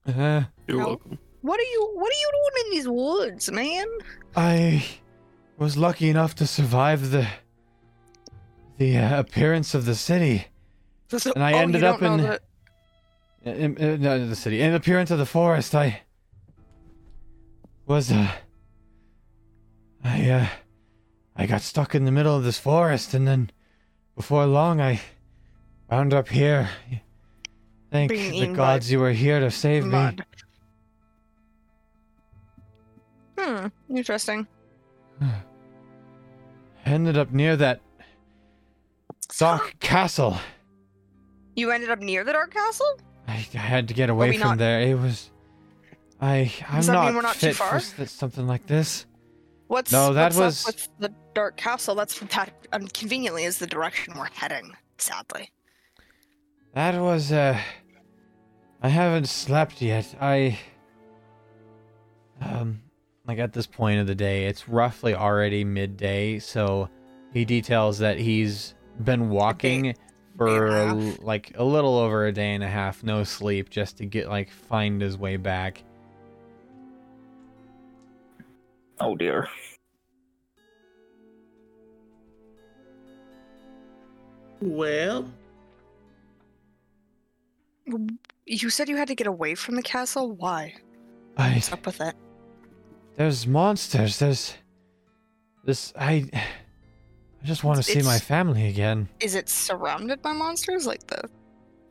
Uh, 0.08 0.44
You're 0.68 0.78
No. 0.80 0.88
welcome. 0.88 1.20
What 1.42 1.60
are 1.60 1.64
you? 1.64 1.92
What 1.94 2.10
are 2.12 2.20
you 2.20 2.32
doing 2.32 2.66
in 2.66 2.72
these 2.72 2.88
woods, 2.88 3.52
man? 3.52 3.86
I 4.36 4.84
was 5.58 5.78
lucky 5.78 6.10
enough 6.10 6.34
to 6.36 6.48
survive 6.48 7.12
the 7.12 7.28
the 8.78 8.98
uh, 8.98 9.20
appearance 9.20 9.74
of 9.76 9.86
the 9.86 9.96
city. 9.96 10.48
And 11.12 11.44
I 11.44 11.54
Oh, 11.54 11.56
you 11.58 11.62
ended 11.62 11.82
don't 11.82 11.94
up 11.96 12.02
know 12.02 12.14
in- 12.16 12.22
that- 12.24 12.42
In, 13.46 13.78
in, 13.78 14.30
the 14.30 14.36
city. 14.36 14.60
In 14.62 14.72
the 14.72 14.78
appearance 14.78 15.12
of 15.12 15.20
the 15.20 15.26
forest, 15.26 15.76
I 15.76 16.02
was 17.86 18.12
uh, 18.12 18.32
I 20.04 20.30
uh, 20.30 20.48
I 21.36 21.46
got 21.46 21.62
stuck 21.62 21.96
in 21.96 22.06
the 22.06 22.12
middle 22.12 22.36
of 22.36 22.44
this 22.44 22.60
forest, 22.60 23.14
and 23.14 23.28
then 23.28 23.52
before 24.16 24.46
long, 24.46 24.82
I 24.82 25.02
wound 25.90 26.14
up 26.14 26.30
here. 26.30 26.70
Thank 27.92 28.12
Being 28.12 28.52
the 28.52 28.58
gods 28.58 28.92
you 28.92 29.00
were 29.00 29.12
here 29.12 29.40
to 29.40 29.52
save 29.52 29.86
me. 29.86 30.18
Hmm. 33.38 33.68
Interesting. 33.90 34.48
Ended 36.86 37.18
up 37.18 37.32
near 37.32 37.56
that 37.56 37.82
dark 39.38 39.76
castle. 39.80 40.38
You 41.56 41.72
ended 41.72 41.90
up 41.90 42.00
near 42.00 42.24
the 42.24 42.34
Dark 42.34 42.54
Castle. 42.54 43.00
I, 43.28 43.48
I 43.54 43.58
had 43.58 43.88
to 43.88 43.94
get 43.94 44.10
away 44.10 44.34
from 44.34 44.50
not- 44.50 44.58
there. 44.58 44.82
It 44.82 45.00
was. 45.00 45.32
I 46.22 46.52
I'm 46.68 46.78
Does 46.78 46.88
that 46.88 46.94
not, 46.94 47.06
mean 47.08 47.16
we're 47.16 47.22
not 47.22 47.34
too 47.36 47.48
fit 47.48 47.56
for 47.56 47.64
far? 47.64 47.76
s- 47.76 48.12
something 48.12 48.48
like 48.48 48.66
this. 48.68 49.06
What's 49.68 49.92
No, 49.92 50.14
that 50.14 50.34
what's 50.34 50.38
was- 50.38 50.68
up 50.68 50.76
with 50.76 50.90
the 51.00 51.14
Dark 51.34 51.58
Castle? 51.58 51.96
That's 51.96 52.20
that 52.20 52.54
um, 52.72 52.88
conveniently 52.88 53.44
is 53.44 53.58
the 53.58 53.68
direction 53.68 54.14
we're 54.18 54.30
heading. 54.32 54.72
Sadly. 54.98 55.50
That 56.74 57.00
was, 57.02 57.32
uh. 57.32 57.58
I 58.82 58.90
haven't 58.90 59.28
slept 59.28 59.82
yet. 59.82 60.14
I. 60.22 60.60
Um, 62.42 62.82
like 63.28 63.40
at 63.40 63.54
this 63.54 63.66
point 63.66 64.00
of 64.00 64.08
the 64.08 64.16
day, 64.16 64.46
it's 64.46 64.68
roughly 64.70 65.16
already 65.16 65.64
midday, 65.64 66.38
so 66.40 66.90
he 67.34 67.44
details 67.46 67.98
that 68.00 68.18
he's 68.20 68.76
been 69.04 69.30
walking 69.30 69.96
for 70.38 70.68
and 70.68 70.76
a 71.02 71.04
a 71.04 71.10
l- 71.12 71.18
like 71.22 71.52
a 71.56 71.64
little 71.64 71.98
over 71.98 72.28
a 72.28 72.32
day 72.32 72.54
and 72.54 72.64
a 72.64 72.68
half, 72.68 73.04
no 73.04 73.24
sleep, 73.24 73.70
just 73.70 73.98
to 73.98 74.06
get 74.06 74.30
like 74.30 74.52
find 74.52 75.02
his 75.02 75.18
way 75.18 75.38
back. 75.38 75.84
Oh 79.00 79.16
dear. 79.16 79.48
Well, 84.62 85.26
You 88.46 88.70
said 88.70 88.90
you 88.90 88.96
had 88.98 89.08
to 89.10 89.16
get 89.16 89.28
away 89.28 89.56
from 89.56 89.76
the 89.76 89.84
castle. 89.84 90.32
Why? 90.32 90.74
I 91.38 91.54
What's 91.54 91.72
up 91.72 91.86
with 91.86 92.02
it? 92.02 92.16
there's 93.16 93.46
monsters. 93.48 94.20
There's 94.20 94.54
this. 95.64 95.94
I. 95.98 96.30
I 96.34 97.46
just 97.48 97.64
want 97.64 97.78
to 97.78 97.84
see 97.84 98.02
my 98.02 98.18
family 98.18 98.68
again. 98.70 99.08
Is 99.20 99.36
it 99.36 99.50
surrounded 99.50 100.22
by 100.22 100.34
monsters 100.34 100.88
like 100.88 101.06
the? 101.08 101.30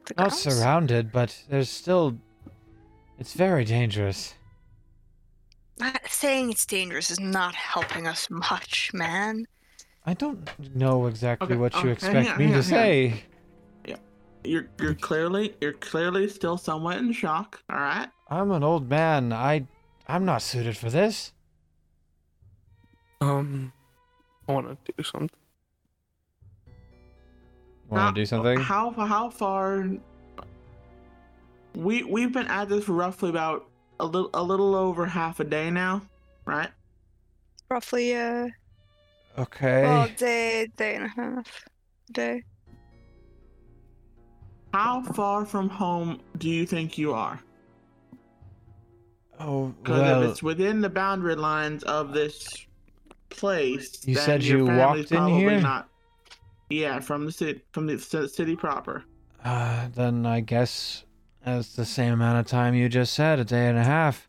the 0.07 0.15
Not 0.17 0.29
grounds? 0.31 0.39
surrounded, 0.41 1.13
but 1.13 1.37
there's 1.49 1.69
still. 1.71 2.17
It's 3.19 3.35
very 3.35 3.65
dangerous. 3.65 4.35
Not 5.79 6.01
saying 6.09 6.51
it's 6.51 6.65
dangerous 6.67 7.11
is 7.11 7.21
not 7.21 7.55
helping 7.55 8.07
us 8.07 8.29
much, 8.31 8.91
man. 8.95 9.47
I 10.07 10.15
don't 10.15 10.49
know 10.77 11.07
exactly 11.07 11.47
Okay, 11.47 11.57
what 11.57 11.73
you 11.75 11.81
okay, 11.81 11.91
expect 11.93 12.15
hang 12.15 12.29
on, 12.29 12.39
me 12.39 12.45
hang 12.45 12.53
to 12.53 12.59
on, 12.59 12.65
hang 12.65 13.13
on. 13.13 13.19
say. 13.19 13.25
you're 14.45 14.67
you're 14.79 14.95
clearly 14.95 15.55
you're 15.61 15.73
clearly 15.73 16.29
still 16.29 16.57
somewhat 16.59 16.99
in 16.99 17.13
shock. 17.13 17.63
All 17.71 17.79
right. 17.79 18.09
I'm 18.29 18.51
an 18.51 18.63
old 18.63 18.89
man. 18.89 19.33
I. 19.33 19.67
I'm 20.07 20.25
not 20.27 20.43
suited 20.43 20.77
for 20.77 20.91
this. 20.91 21.33
Um, 23.23 23.73
I 24.47 24.53
want 24.53 24.85
to 24.85 24.93
do 24.97 25.03
something. 25.03 25.31
Want 27.89 28.03
How- 28.03 28.11
to 28.11 28.15
do 28.15 28.27
something? 28.27 28.59
How 28.61 28.91
how 28.91 29.31
far? 29.31 29.89
We 31.75 32.03
we've 32.05 32.33
been 32.33 32.47
at 32.49 32.69
this 32.69 32.85
for 32.85 32.93
roughly 32.93 33.31
about 33.31 33.67
a 34.01 34.05
little 34.07 34.31
a 34.35 34.43
little 34.43 34.75
over 34.75 35.07
half 35.07 35.41
a 35.41 35.45
day 35.45 35.71
now, 35.71 36.03
right? 36.47 36.71
Roughly 37.71 38.15
uh, 38.15 38.49
Okay. 39.39 39.83
well, 39.83 40.09
day, 40.17 40.69
day 40.77 40.95
and 40.97 41.05
a 41.05 41.09
half, 41.09 41.65
day. 42.13 42.43
How 44.73 45.03
far 45.03 45.45
from 45.45 45.69
home 45.69 46.21
do 46.39 46.49
you 46.49 46.67
think 46.67 46.99
you 46.99 47.13
are? 47.15 47.41
oh 49.41 49.69
Because 49.83 50.01
well. 50.01 50.23
if 50.23 50.31
it's 50.31 50.43
within 50.43 50.81
the 50.81 50.89
boundary 50.91 51.37
lines 51.37 51.83
of 51.85 52.13
this 52.13 52.67
place, 53.31 54.05
You 54.07 54.15
then 54.15 54.25
said 54.25 54.43
your 54.45 54.59
you 54.59 54.67
family's 54.67 55.11
walked 55.11 55.13
in 55.13 55.29
here? 55.41 55.61
Not, 55.61 55.89
yeah, 56.71 57.01
from 57.01 57.27
the 57.27 57.33
city, 57.33 57.63
from 57.73 57.87
the 57.87 57.99
city 57.99 58.57
proper. 58.57 59.05
Uh, 59.45 59.89
then 59.95 60.25
I 60.27 60.41
guess 60.41 61.05
that's 61.45 61.75
the 61.75 61.85
same 61.85 62.13
amount 62.15 62.39
of 62.39 62.47
time 62.47 62.75
you 62.75 62.89
just 62.89 63.13
said, 63.15 63.39
a 63.39 63.45
day 63.45 63.69
and 63.69 63.79
a 63.79 63.85
half. 63.85 64.29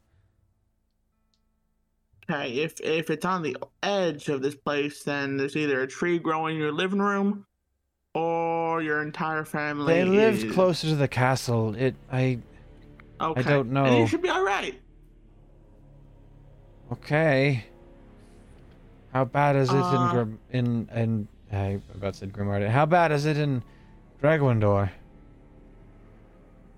Okay, 2.30 2.54
if 2.54 2.80
if 2.82 3.10
it's 3.12 3.26
on 3.26 3.44
the 3.44 3.56
edge 3.84 4.30
of 4.30 4.42
this 4.42 4.56
place, 4.56 5.04
then 5.04 5.38
there's 5.38 5.56
either 5.56 5.82
a 5.84 5.88
tree 5.88 6.18
growing 6.18 6.56
in 6.56 6.62
your 6.62 6.72
living 6.72 7.00
room, 7.00 7.46
or 8.16 8.82
your 8.82 9.02
entire 9.04 9.46
family. 9.46 9.94
They 9.94 10.06
lived 10.06 10.44
is- 10.44 10.54
closer 10.54 10.88
to 10.88 10.96
the 10.96 11.08
castle. 11.08 11.76
It. 11.76 11.96
I. 12.12 12.40
Okay. 13.22 13.44
don't 13.44 13.74
Then 13.74 13.84
know. 13.86 13.98
you 14.00 14.08
should 14.08 14.22
be 14.24 14.30
all 14.30 14.44
right. 14.44 14.80
Okay. 16.92 17.64
How 19.14 19.24
bad 19.26 19.56
is 19.56 19.70
it 19.70 19.76
Uh, 19.76 20.06
in 20.06 20.10
Grim 20.12 20.40
in 20.52 20.90
in 20.94 21.28
I 21.54 21.80
about 21.94 22.16
said 22.16 22.34
Grimard. 22.34 22.68
How 22.68 22.86
bad 22.86 23.12
is 23.12 23.26
it 23.26 23.38
in 23.38 23.64
Dragwindor? 24.22 24.90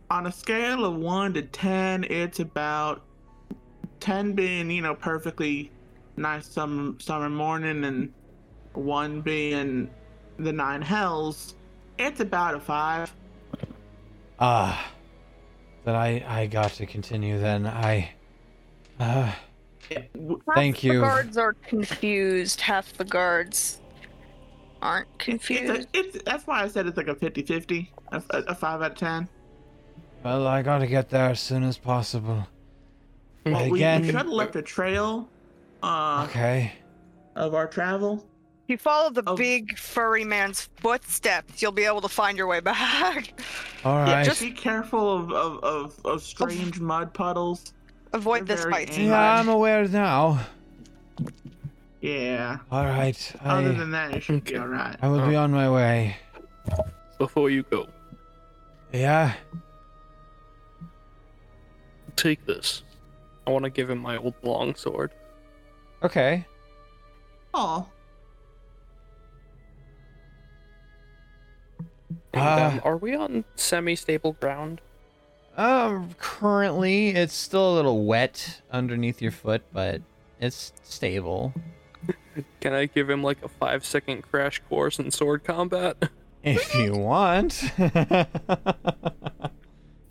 On 0.09 0.25
a 0.27 0.31
scale 0.31 0.85
of 0.85 0.95
one 0.95 1.33
to 1.33 1.41
ten, 1.41 2.05
it's 2.05 2.39
about 2.39 3.03
ten 3.99 4.33
being 4.33 4.71
you 4.71 4.81
know 4.81 4.95
perfectly 4.95 5.69
nice 6.15 6.47
summer 6.47 6.93
summer 6.99 7.29
morning, 7.29 7.83
and 7.83 8.13
one 8.73 9.19
being 9.21 9.89
the 10.39 10.53
nine 10.53 10.81
hells. 10.81 11.55
It's 11.99 12.19
about 12.21 12.55
a 12.55 12.59
five. 12.59 13.13
Ah. 14.39 14.91
then 15.83 15.95
I 15.95 16.41
I 16.41 16.45
got 16.47 16.71
to 16.73 16.85
continue 16.85 17.37
then. 17.39 17.65
I 17.67 18.11
uh 18.99 19.31
W- 20.15 20.41
Thank 20.55 20.77
half 20.77 20.83
you. 20.83 20.93
The 20.93 20.99
guards 20.99 21.37
are 21.37 21.53
confused. 21.53 22.61
Half 22.61 22.93
the 22.93 23.05
guards 23.05 23.81
aren't 24.81 25.07
It's, 25.15 25.23
confused. 25.25 25.87
a, 25.93 25.99
it's 25.99 26.23
that's 26.23 26.45
why 26.47 26.61
I 26.63 26.67
said 26.67 26.87
it's 26.87 26.97
like 26.97 27.07
a 27.07 27.15
50-50, 27.15 27.87
a, 28.11 28.23
a, 28.29 28.37
a 28.49 28.55
five 28.55 28.81
out 28.81 28.91
of 28.91 28.97
ten. 28.97 29.27
Well 30.27 30.45
I 30.45 30.61
gotta 30.61 30.87
get 30.87 31.09
there 31.09 31.29
as 31.29 31.39
soon 31.39 31.63
as 31.63 31.77
possible. 31.77 32.45
Well, 33.45 33.63
we, 33.65 33.71
we 33.71 33.79
Again- 33.79 34.03
should 34.05 34.15
have 34.15 34.27
left 34.27 34.55
a 34.57 34.61
trail 34.61 35.29
uh, 35.81 36.25
Okay. 36.29 36.73
of 37.35 37.55
our 37.55 37.65
travel. 37.67 38.25
If 38.65 38.71
you 38.71 38.77
follow 38.77 39.09
the 39.09 39.23
Oh. 39.25 39.37
big 39.37 39.77
furry 39.77 40.25
man's 40.25 40.67
footsteps, 40.81 41.61
you'll 41.61 41.71
be 41.71 41.85
able 41.85 42.01
to 42.01 42.09
find 42.09 42.37
your 42.37 42.47
way 42.47 42.59
back. 42.73 43.39
Alright. 43.85 44.09
Yeah, 44.09 44.23
just 44.23 44.41
be 44.41 44.51
careful 44.51 45.15
of, 45.17 45.31
of, 45.31 45.63
of, 45.63 46.05
of 46.05 46.21
strange 46.21 46.81
mud 46.81 47.13
puddles. 47.13 47.73
Avoid 48.11 48.45
They're 48.47 48.57
this 48.57 48.65
very 48.65 48.85
yeah, 49.07 49.39
I'm 49.39 49.47
aware 49.47 49.87
now. 49.87 50.41
Yeah. 52.01 52.57
Alright. 52.69 53.33
Other 53.41 53.69
I 53.69 53.73
than 53.73 53.91
that, 53.91 54.13
it 54.13 54.23
should 54.23 54.43
be 54.43 54.57
alright. 54.57 54.97
I 55.01 55.07
will 55.07 55.25
be 55.25 55.35
on 55.37 55.51
my 55.51 55.69
way. 55.71 56.17
Before 57.17 57.49
you 57.49 57.63
go, 57.63 57.87
Yeah? 58.91 59.33
Take 62.17 62.45
this. 62.45 62.83
I 63.45 63.51
want 63.51 63.63
to 63.63 63.69
give 63.69 63.89
him 63.89 63.99
my 63.99 64.17
old 64.17 64.33
longsword. 64.43 65.11
Okay. 66.03 66.45
Oh, 67.53 67.87
And, 72.33 72.43
Ah. 72.43 72.67
um, 72.73 72.81
are 72.83 72.97
we 72.97 73.15
on 73.15 73.45
semi-stable 73.55 74.33
ground? 74.33 74.81
Um, 75.55 76.11
currently 76.19 77.09
it's 77.09 77.33
still 77.33 77.73
a 77.73 77.75
little 77.75 78.05
wet 78.05 78.61
underneath 78.71 79.21
your 79.21 79.31
foot, 79.31 79.63
but 79.73 80.01
it's 80.39 80.71
stable. 80.83 81.53
Can 82.59 82.73
I 82.73 82.85
give 82.85 83.09
him 83.09 83.23
like 83.23 83.41
a 83.43 83.47
five-second 83.47 84.21
crash 84.29 84.61
course 84.69 84.99
in 84.99 85.09
sword 85.09 85.43
combat? 85.43 86.09
If 86.43 86.75
you 86.75 86.93
want. 86.93 87.63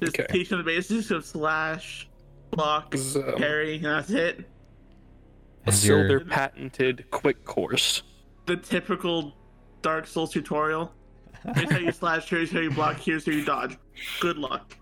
just 0.01 0.19
Okay. 0.19 0.27
teach 0.31 0.49
them 0.51 0.59
the 0.59 0.65
basics 0.65 1.11
of 1.11 1.25
slash, 1.25 2.09
block, 2.51 2.95
So, 2.97 3.35
parry, 3.37 3.77
and 3.77 3.85
that's 3.85 4.11
it. 4.11 4.41
a 4.41 5.69
As 5.69 5.87
your- 5.87 6.09
Silder 6.09 6.25
patented 6.25 7.05
quick 7.11 7.45
course. 7.45 8.03
The 8.47 8.57
typical 8.57 9.35
Dark 9.83 10.07
Souls 10.07 10.33
tutorial. 10.33 10.93
Here's 11.55 11.71
how 11.71 11.79
you 11.79 11.93
slash, 11.93 12.29
here's 12.29 12.51
how 12.51 12.61
you 12.61 12.71
block, 12.71 12.97
here's 12.99 13.25
how 13.27 13.33
you 13.33 13.45
dodge. 13.45 13.77
Good 14.21 14.37
luck. 14.39 14.77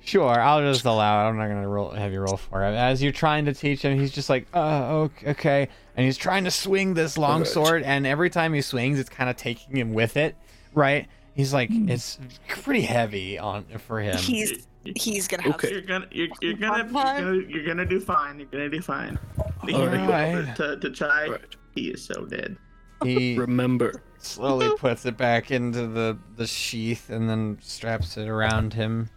Sure, 0.00 0.38
I'll 0.40 0.60
just 0.60 0.84
allow 0.84 1.24
it. 1.24 1.30
I'm 1.30 1.36
not 1.38 1.48
gonna 1.48 1.66
roll, 1.68 1.90
have 1.90 2.12
you 2.12 2.20
roll 2.20 2.36
for 2.36 2.62
it. 2.64 2.74
As 2.74 3.02
you're 3.02 3.12
trying 3.12 3.46
to 3.46 3.54
teach 3.54 3.80
him, 3.82 3.98
he's 3.98 4.12
just 4.12 4.28
like, 4.28 4.46
uh, 4.52 4.88
ok- 5.04 5.30
okay. 5.30 5.68
And 5.96 6.04
he's 6.04 6.18
trying 6.18 6.44
to 6.44 6.50
swing 6.50 6.92
this 6.94 7.16
long 7.16 7.44
sword, 7.46 7.82
and 7.84 8.06
every 8.06 8.28
time 8.28 8.52
he 8.52 8.60
swings, 8.60 8.98
it's 8.98 9.08
kind 9.08 9.30
of 9.30 9.36
taking 9.36 9.76
him 9.76 9.94
with 9.94 10.16
it, 10.18 10.36
right? 10.74 11.08
He's 11.34 11.52
like, 11.52 11.70
hmm. 11.70 11.88
it's 11.88 12.18
pretty 12.48 12.82
heavy 12.82 13.38
on 13.38 13.64
for 13.78 14.00
him. 14.00 14.16
He's 14.16 14.66
he's 14.96 15.26
gonna 15.26 15.42
have 15.42 15.54
Okay. 15.56 15.72
You're 15.72 15.80
gonna, 15.80 16.06
you're, 16.10 16.28
you're 16.40 16.54
gonna, 16.54 16.84
you're 16.84 16.92
gonna, 16.92 17.34
you're 17.48 17.66
gonna 17.66 17.86
do 17.86 18.00
fine. 18.00 18.38
You're 18.38 18.48
gonna 18.48 18.70
do 18.70 18.80
fine. 18.80 19.18
He 19.66 19.74
Alright. 19.74 20.54
to, 20.56 20.76
to 20.78 20.90
Chai. 20.90 21.28
Right. 21.28 21.56
He 21.74 21.88
is 21.88 22.04
so 22.04 22.24
dead. 22.26 22.56
He 23.02 23.36
Remember, 23.36 24.02
slowly 24.18 24.70
puts 24.78 25.04
it 25.06 25.16
back 25.16 25.50
into 25.50 25.86
the 25.86 26.16
the 26.36 26.46
sheath 26.46 27.10
and 27.10 27.28
then 27.28 27.58
straps 27.60 28.16
it 28.16 28.28
around 28.28 28.72
him, 28.72 29.10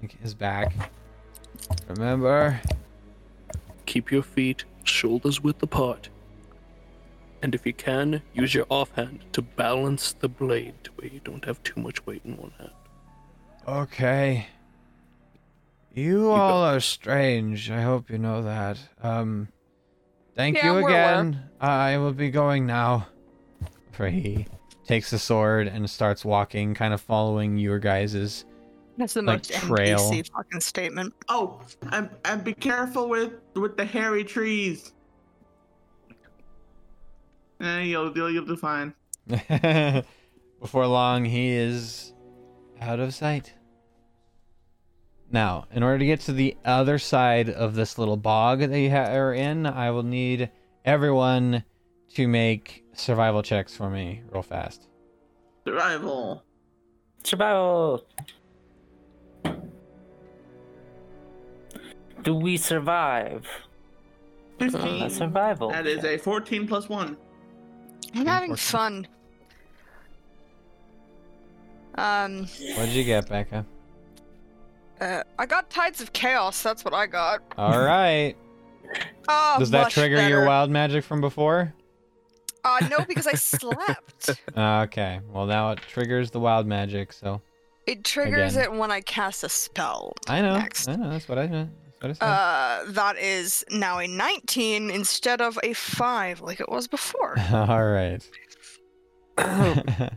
like 0.00 0.18
his 0.20 0.34
back. 0.34 0.90
Remember, 1.88 2.60
keep 3.86 4.10
your 4.10 4.22
feet 4.22 4.64
shoulders 4.84 5.42
width 5.42 5.62
apart. 5.62 6.08
And 7.42 7.54
if 7.54 7.64
you 7.66 7.72
can, 7.72 8.22
use 8.34 8.54
your 8.54 8.66
offhand 8.68 9.24
to 9.32 9.40
balance 9.42 10.12
the 10.12 10.28
blade 10.28 10.74
to 10.84 10.90
where 10.96 11.08
you 11.08 11.20
don't 11.24 11.44
have 11.46 11.62
too 11.62 11.80
much 11.80 12.04
weight 12.06 12.22
in 12.24 12.36
one 12.36 12.52
hand. 12.58 12.70
okay. 13.66 14.46
You 15.92 16.30
all 16.30 16.62
are 16.64 16.78
strange. 16.80 17.70
I 17.70 17.82
hope 17.82 18.10
you 18.10 18.18
know 18.18 18.42
that. 18.42 18.78
Um, 19.02 19.48
thank 20.36 20.56
Yeah, 20.56 20.78
you 20.78 20.86
again. 20.86 21.42
I 21.60 21.98
will 21.98 22.12
be 22.12 22.30
going 22.30 22.64
now. 22.64 23.08
For 23.92 24.08
he 24.08 24.46
takes 24.86 25.10
the 25.10 25.18
sword 25.18 25.66
and 25.66 25.90
starts 25.90 26.24
walking, 26.24 26.74
kind 26.74 26.94
of 26.94 27.00
following 27.00 27.58
your 27.58 27.78
guys's. 27.80 28.44
That's 28.98 29.14
the 29.14 29.22
Like 29.22 29.38
most 29.50 29.52
trail. 29.52 29.98
NPC 29.98 30.30
fucking 30.30 30.60
statement. 30.60 31.12
Oh, 31.28 31.60
and, 31.90 32.08
and 32.24 32.44
be 32.44 32.54
careful 32.54 33.08
with 33.08 33.32
with 33.54 33.76
the 33.76 33.84
hairy 33.84 34.22
trees. 34.24 34.92
Eh, 37.60 37.80
you'll 37.82 38.16
you'll, 38.16 38.30
you'll 38.30 38.46
do 38.46 38.56
fine. 38.56 38.94
Before 40.60 40.86
long, 40.86 41.24
he 41.24 41.50
is 41.50 42.12
out 42.80 43.00
of 43.00 43.14
sight. 43.14 43.54
Now, 45.30 45.66
in 45.72 45.82
order 45.82 45.98
to 45.98 46.06
get 46.06 46.20
to 46.22 46.32
the 46.32 46.56
other 46.64 46.98
side 46.98 47.48
of 47.48 47.74
this 47.74 47.98
little 47.98 48.16
bog 48.16 48.60
that 48.60 48.78
you 48.78 48.90
ha- 48.90 49.12
are 49.12 49.32
in, 49.32 49.64
I 49.64 49.90
will 49.90 50.02
need 50.02 50.50
everyone 50.84 51.64
to 52.14 52.26
make 52.26 52.84
survival 52.94 53.42
checks 53.42 53.76
for 53.76 53.88
me 53.88 54.22
real 54.32 54.42
fast. 54.42 54.88
Survival. 55.64 56.42
Survival. 57.22 58.04
Do 62.22 62.34
we 62.34 62.56
survive? 62.56 63.46
Fifteen. 64.58 65.04
Uh, 65.04 65.08
survival. 65.08 65.70
That 65.70 65.86
is 65.86 66.04
a 66.04 66.18
fourteen 66.18 66.66
plus 66.66 66.88
one. 66.88 67.16
I'm 68.14 68.26
having 68.26 68.56
fun. 68.56 69.06
Um, 71.96 72.40
What 72.76 72.86
did 72.86 72.90
you 72.94 73.04
get, 73.04 73.28
Becca? 73.28 73.64
uh, 75.00 75.22
I 75.38 75.46
got 75.46 75.70
Tides 75.70 76.00
of 76.00 76.12
Chaos. 76.12 76.62
That's 76.62 76.84
what 76.84 76.94
I 76.94 77.06
got. 77.06 77.42
All 77.56 77.80
right. 77.80 78.34
Oh, 79.28 79.56
Does 79.60 79.70
that 79.70 79.82
much 79.84 79.94
trigger 79.94 80.26
your 80.28 80.44
wild 80.44 80.68
magic 80.68 81.04
from 81.04 81.20
before? 81.20 81.72
Uh, 82.64 82.78
no, 82.90 83.04
because 83.06 83.28
I 83.28 83.34
slept. 83.34 84.30
Okay. 84.56 85.20
Well, 85.32 85.46
now 85.46 85.70
it 85.70 85.78
triggers 85.88 86.32
the 86.32 86.40
wild 86.40 86.66
magic. 86.66 87.12
So 87.12 87.40
It 87.86 88.02
triggers 88.02 88.56
Again. 88.56 88.72
it 88.72 88.76
when 88.76 88.90
I 88.90 89.00
cast 89.02 89.44
a 89.44 89.48
spell. 89.48 90.14
I 90.26 90.40
know. 90.40 90.58
Next. 90.58 90.88
I 90.88 90.96
know. 90.96 91.08
That's 91.10 91.28
what 91.28 91.38
I 91.38 91.46
meant. 91.46 91.70
That's 92.00 92.20
Uh, 92.20 92.84
that 92.88 93.18
is 93.18 93.64
now 93.70 93.98
a 93.98 94.06
19 94.08 94.90
instead 94.90 95.40
of 95.40 95.58
a 95.62 95.72
5 95.74 96.40
like 96.40 96.60
it 96.60 96.68
was 96.68 96.88
before. 96.88 97.36
All 97.52 97.84
right. 97.84 98.20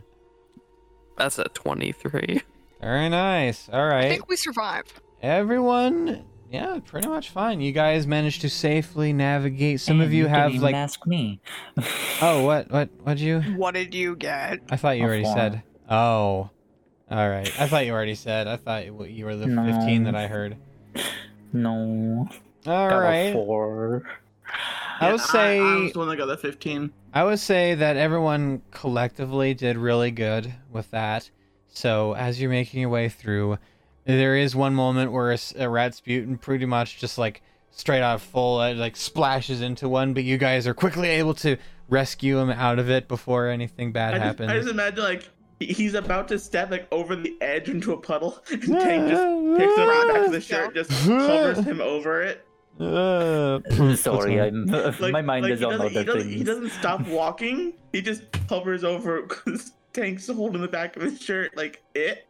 That's 1.16 1.38
a 1.38 1.44
23. 1.44 2.42
Very 2.80 3.08
nice. 3.08 3.68
All 3.72 3.86
right. 3.86 4.06
I 4.06 4.08
think 4.08 4.28
we 4.28 4.36
survive. 4.36 4.84
Everyone, 5.22 6.24
yeah, 6.50 6.78
pretty 6.84 7.08
much 7.08 7.30
fine. 7.30 7.60
You 7.60 7.72
guys 7.72 8.06
managed 8.06 8.40
to 8.42 8.50
safely 8.50 9.12
navigate. 9.12 9.80
Some 9.80 10.00
of 10.00 10.06
And 10.08 10.14
you 10.14 10.24
didn't 10.24 10.34
have 10.34 10.50
even 10.50 10.62
like, 10.62 10.74
ask 10.74 11.06
me. 11.06 11.40
oh, 12.20 12.42
what, 12.46 12.70
what, 12.70 12.90
what'd 13.02 13.20
you? 13.20 13.40
What 13.40 13.74
did 13.74 13.94
you 13.94 14.16
get? 14.16 14.60
I 14.70 14.76
thought 14.76 14.96
you 14.98 15.04
A 15.04 15.06
already 15.06 15.22
four. 15.24 15.34
said. 15.36 15.62
Oh, 15.88 16.50
all 17.10 17.28
right. 17.30 17.48
I 17.60 17.68
thought 17.68 17.86
you 17.86 17.92
already 17.92 18.14
said. 18.16 18.48
I 18.48 18.56
thought 18.56 18.84
you 18.86 19.04
you 19.04 19.24
were 19.26 19.36
the 19.36 19.46
No. 19.46 19.64
fifteen 19.64 20.04
that 20.04 20.14
I 20.14 20.26
heard. 20.26 20.56
No. 21.54 22.28
All 22.66 22.88
got 22.90 22.96
a 22.96 23.00
right. 23.00 23.32
four. 23.32 24.02
I 25.00 25.10
would 25.12 25.20
say 25.20 25.58
I, 25.58 25.76
was 25.82 25.92
the 25.92 25.98
one 26.00 26.08
that 26.08 26.16
got 26.16 26.26
the 26.26 26.36
fifteen. 26.36 26.92
I 27.14 27.24
would 27.24 27.38
say 27.38 27.74
that 27.74 27.96
everyone 27.96 28.62
collectively 28.70 29.54
did 29.54 29.76
really 29.76 30.10
good 30.10 30.52
with 30.70 30.90
that. 30.90 31.30
So 31.68 32.14
as 32.14 32.40
you're 32.40 32.50
making 32.50 32.80
your 32.80 32.90
way 32.90 33.08
through, 33.08 33.58
there 34.04 34.36
is 34.36 34.54
one 34.54 34.74
moment 34.74 35.12
where 35.12 35.28
a, 35.28 35.30
a, 35.30 35.34
s- 35.34 35.54
a 35.56 35.68
Rasputin 35.68 36.38
pretty 36.38 36.66
much 36.66 36.98
just 36.98 37.18
like 37.18 37.42
straight 37.70 38.02
out 38.02 38.20
full 38.20 38.58
uh, 38.60 38.74
like 38.74 38.96
splashes 38.96 39.60
into 39.60 39.88
one, 39.88 40.14
but 40.14 40.22
you 40.24 40.38
guys 40.38 40.66
are 40.66 40.74
quickly 40.74 41.08
able 41.08 41.34
to 41.34 41.56
rescue 41.88 42.38
him 42.38 42.50
out 42.50 42.78
of 42.78 42.88
it 42.90 43.08
before 43.08 43.48
anything 43.48 43.92
bad 43.92 44.14
I 44.14 44.18
just, 44.18 44.24
happens. 44.26 44.50
I 44.50 44.56
just 44.58 44.70
imagine 44.70 45.02
like 45.04 45.22
he- 45.22 45.28
he's 45.60 45.94
about 45.94 46.28
to 46.28 46.38
step 46.38 46.70
like 46.70 46.86
over 46.92 47.16
the 47.16 47.36
edge 47.40 47.68
into 47.68 47.92
a 47.92 47.96
puddle, 47.96 48.42
and 48.50 48.62
Tank 48.62 49.08
just 49.08 49.58
picks 49.58 49.78
up 49.78 50.06
the 50.06 50.12
back 50.12 50.26
of 50.26 50.32
the 50.32 50.40
shirt, 50.40 50.74
just 50.74 50.90
covers 51.06 51.58
him 51.58 51.80
over 51.80 52.22
it. 52.22 52.46
Uh, 52.80 53.60
Sorry, 53.94 54.40
I'm, 54.40 54.66
Like, 54.66 55.12
my 55.12 55.22
mind 55.22 55.44
like 55.44 55.52
is 55.52 55.62
on 55.62 55.72
doesn't, 55.72 55.90
he 55.90 55.98
other 55.98 56.12
doesn't, 56.12 56.32
he 56.32 56.42
doesn't 56.42 56.70
stop 56.70 57.06
walking. 57.06 57.74
He 57.92 58.02
just 58.02 58.22
hovers 58.48 58.82
over 58.82 59.22
because 59.22 59.72
Tank's 59.92 60.26
holding 60.26 60.60
the 60.60 60.68
back 60.68 60.96
of 60.96 61.02
his 61.02 61.20
shirt 61.20 61.56
like 61.56 61.82
it. 61.94 62.26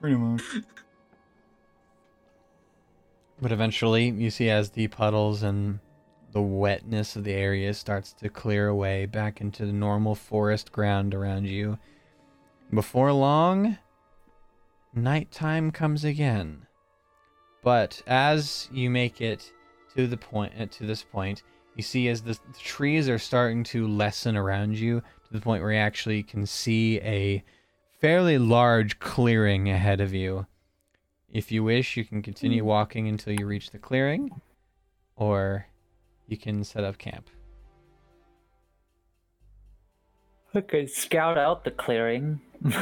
Pretty 0.00 0.16
much. 0.16 0.42
But 3.40 3.50
eventually, 3.50 4.10
you 4.10 4.30
see 4.30 4.50
as 4.50 4.70
the 4.70 4.86
puddles 4.88 5.42
and 5.42 5.80
the 6.32 6.42
wetness 6.42 7.16
of 7.16 7.24
the 7.24 7.32
area 7.32 7.72
starts 7.74 8.12
to 8.12 8.28
clear 8.28 8.68
away 8.68 9.06
back 9.06 9.40
into 9.40 9.64
the 9.64 9.72
normal 9.72 10.14
forest 10.14 10.72
ground 10.72 11.14
around 11.14 11.46
you. 11.46 11.78
Before 12.72 13.12
long, 13.12 13.78
nighttime 14.94 15.70
comes 15.70 16.04
again. 16.04 16.66
But 17.62 18.02
as 18.06 18.68
you 18.72 18.90
make 18.90 19.20
it 19.20 19.52
to 19.96 20.06
the 20.06 20.16
point 20.16 20.52
uh, 20.58 20.66
to 20.66 20.86
this 20.86 21.02
point, 21.02 21.42
you 21.74 21.82
see 21.82 22.08
as 22.08 22.22
the, 22.22 22.32
the 22.32 22.58
trees 22.58 23.08
are 23.08 23.18
starting 23.18 23.64
to 23.64 23.86
lessen 23.86 24.36
around 24.36 24.78
you 24.78 25.00
to 25.00 25.32
the 25.32 25.40
point 25.40 25.62
where 25.62 25.72
you 25.72 25.78
actually 25.78 26.22
can 26.22 26.44
see 26.44 26.98
a 27.00 27.42
fairly 28.00 28.38
large 28.38 28.98
clearing 28.98 29.68
ahead 29.68 30.00
of 30.00 30.12
you. 30.12 30.46
If 31.30 31.52
you 31.52 31.62
wish, 31.64 31.96
you 31.96 32.04
can 32.04 32.22
continue 32.22 32.64
walking 32.64 33.08
until 33.08 33.32
you 33.32 33.46
reach 33.46 33.70
the 33.70 33.78
clearing, 33.78 34.40
or 35.14 35.67
you 36.28 36.36
can 36.36 36.62
set 36.62 36.84
up 36.84 36.98
camp. 36.98 37.28
Okay, 40.54 40.86
scout 40.86 41.36
out 41.36 41.64
the 41.64 41.70
clearing. 41.70 42.40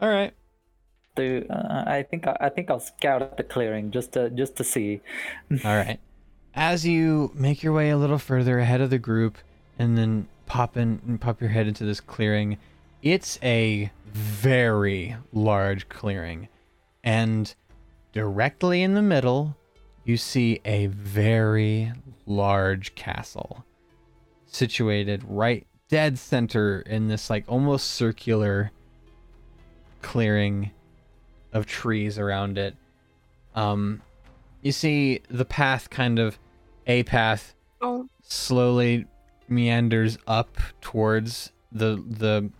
All 0.00 0.08
right. 0.08 0.32
to, 1.16 1.46
uh, 1.48 1.84
I 1.86 2.02
think 2.02 2.26
I 2.26 2.48
think 2.48 2.70
I'll 2.70 2.80
scout 2.80 3.22
out 3.22 3.36
the 3.36 3.44
clearing 3.44 3.90
just 3.90 4.12
to 4.12 4.30
just 4.30 4.56
to 4.56 4.64
see. 4.64 5.00
All 5.64 5.76
right. 5.76 6.00
As 6.54 6.86
you 6.86 7.32
make 7.34 7.62
your 7.62 7.72
way 7.72 7.90
a 7.90 7.96
little 7.96 8.18
further 8.18 8.58
ahead 8.58 8.80
of 8.80 8.90
the 8.90 8.98
group 8.98 9.38
and 9.78 9.98
then 9.98 10.28
pop 10.46 10.76
in 10.76 11.00
and 11.06 11.20
pop 11.20 11.40
your 11.40 11.50
head 11.50 11.66
into 11.66 11.84
this 11.84 12.00
clearing, 12.00 12.58
it's 13.02 13.38
a 13.42 13.90
very 14.06 15.16
large 15.32 15.88
clearing. 15.88 16.48
And 17.02 17.54
directly 18.12 18.82
in 18.82 18.94
the 18.94 19.02
middle, 19.02 19.56
you 20.04 20.16
see 20.16 20.60
a 20.64 20.86
very 20.86 21.92
large 22.26 22.94
castle 22.94 23.64
situated 24.46 25.22
right 25.26 25.66
dead 25.88 26.18
center 26.18 26.80
in 26.80 27.08
this 27.08 27.28
like 27.28 27.44
almost 27.48 27.90
circular 27.90 28.70
clearing 30.02 30.70
of 31.52 31.66
trees 31.66 32.18
around 32.18 32.58
it. 32.58 32.76
Um 33.54 34.02
you 34.62 34.72
see 34.72 35.20
the 35.28 35.44
path 35.44 35.90
kind 35.90 36.18
of 36.18 36.38
a 36.86 37.02
path 37.04 37.54
Oh, 37.80 38.08
slowly 38.22 39.06
meanders 39.48 40.16
up 40.26 40.56
towards 40.80 41.52
the 41.70 42.02
the 42.08 42.50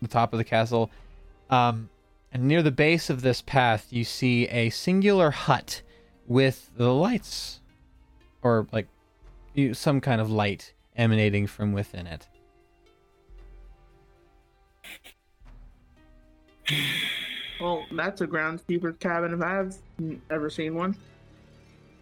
the 0.00 0.08
top 0.08 0.32
of 0.32 0.38
the 0.38 0.44
castle. 0.44 0.90
Um, 1.50 1.90
and 2.32 2.44
near 2.44 2.62
the 2.62 2.70
base 2.70 3.10
of 3.10 3.22
this 3.22 3.42
path, 3.42 3.88
you 3.90 4.04
see 4.04 4.46
a 4.48 4.70
singular 4.70 5.30
hut 5.30 5.82
with 6.26 6.70
the 6.76 6.92
lights, 6.92 7.60
or 8.42 8.66
like 8.72 8.88
some 9.72 10.00
kind 10.00 10.20
of 10.20 10.30
light 10.30 10.72
emanating 10.96 11.46
from 11.46 11.72
within 11.72 12.06
it. 12.06 12.28
Well, 17.60 17.84
that's 17.92 18.20
a 18.20 18.26
groundskeeper's 18.26 18.96
cabin 18.98 19.34
if 19.34 19.40
I've 19.40 19.76
ever 20.30 20.50
seen 20.50 20.74
one. 20.74 20.96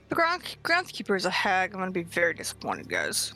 the 0.09 0.15
ground 0.15 0.43
groundskeeper 0.65 1.17
is 1.17 1.27
a 1.27 1.31
hag. 1.31 1.73
I'm 1.75 1.81
gonna 1.81 1.91
be 1.91 2.03
very 2.03 2.35
disappointed, 2.35 2.89
guys. 2.89 3.35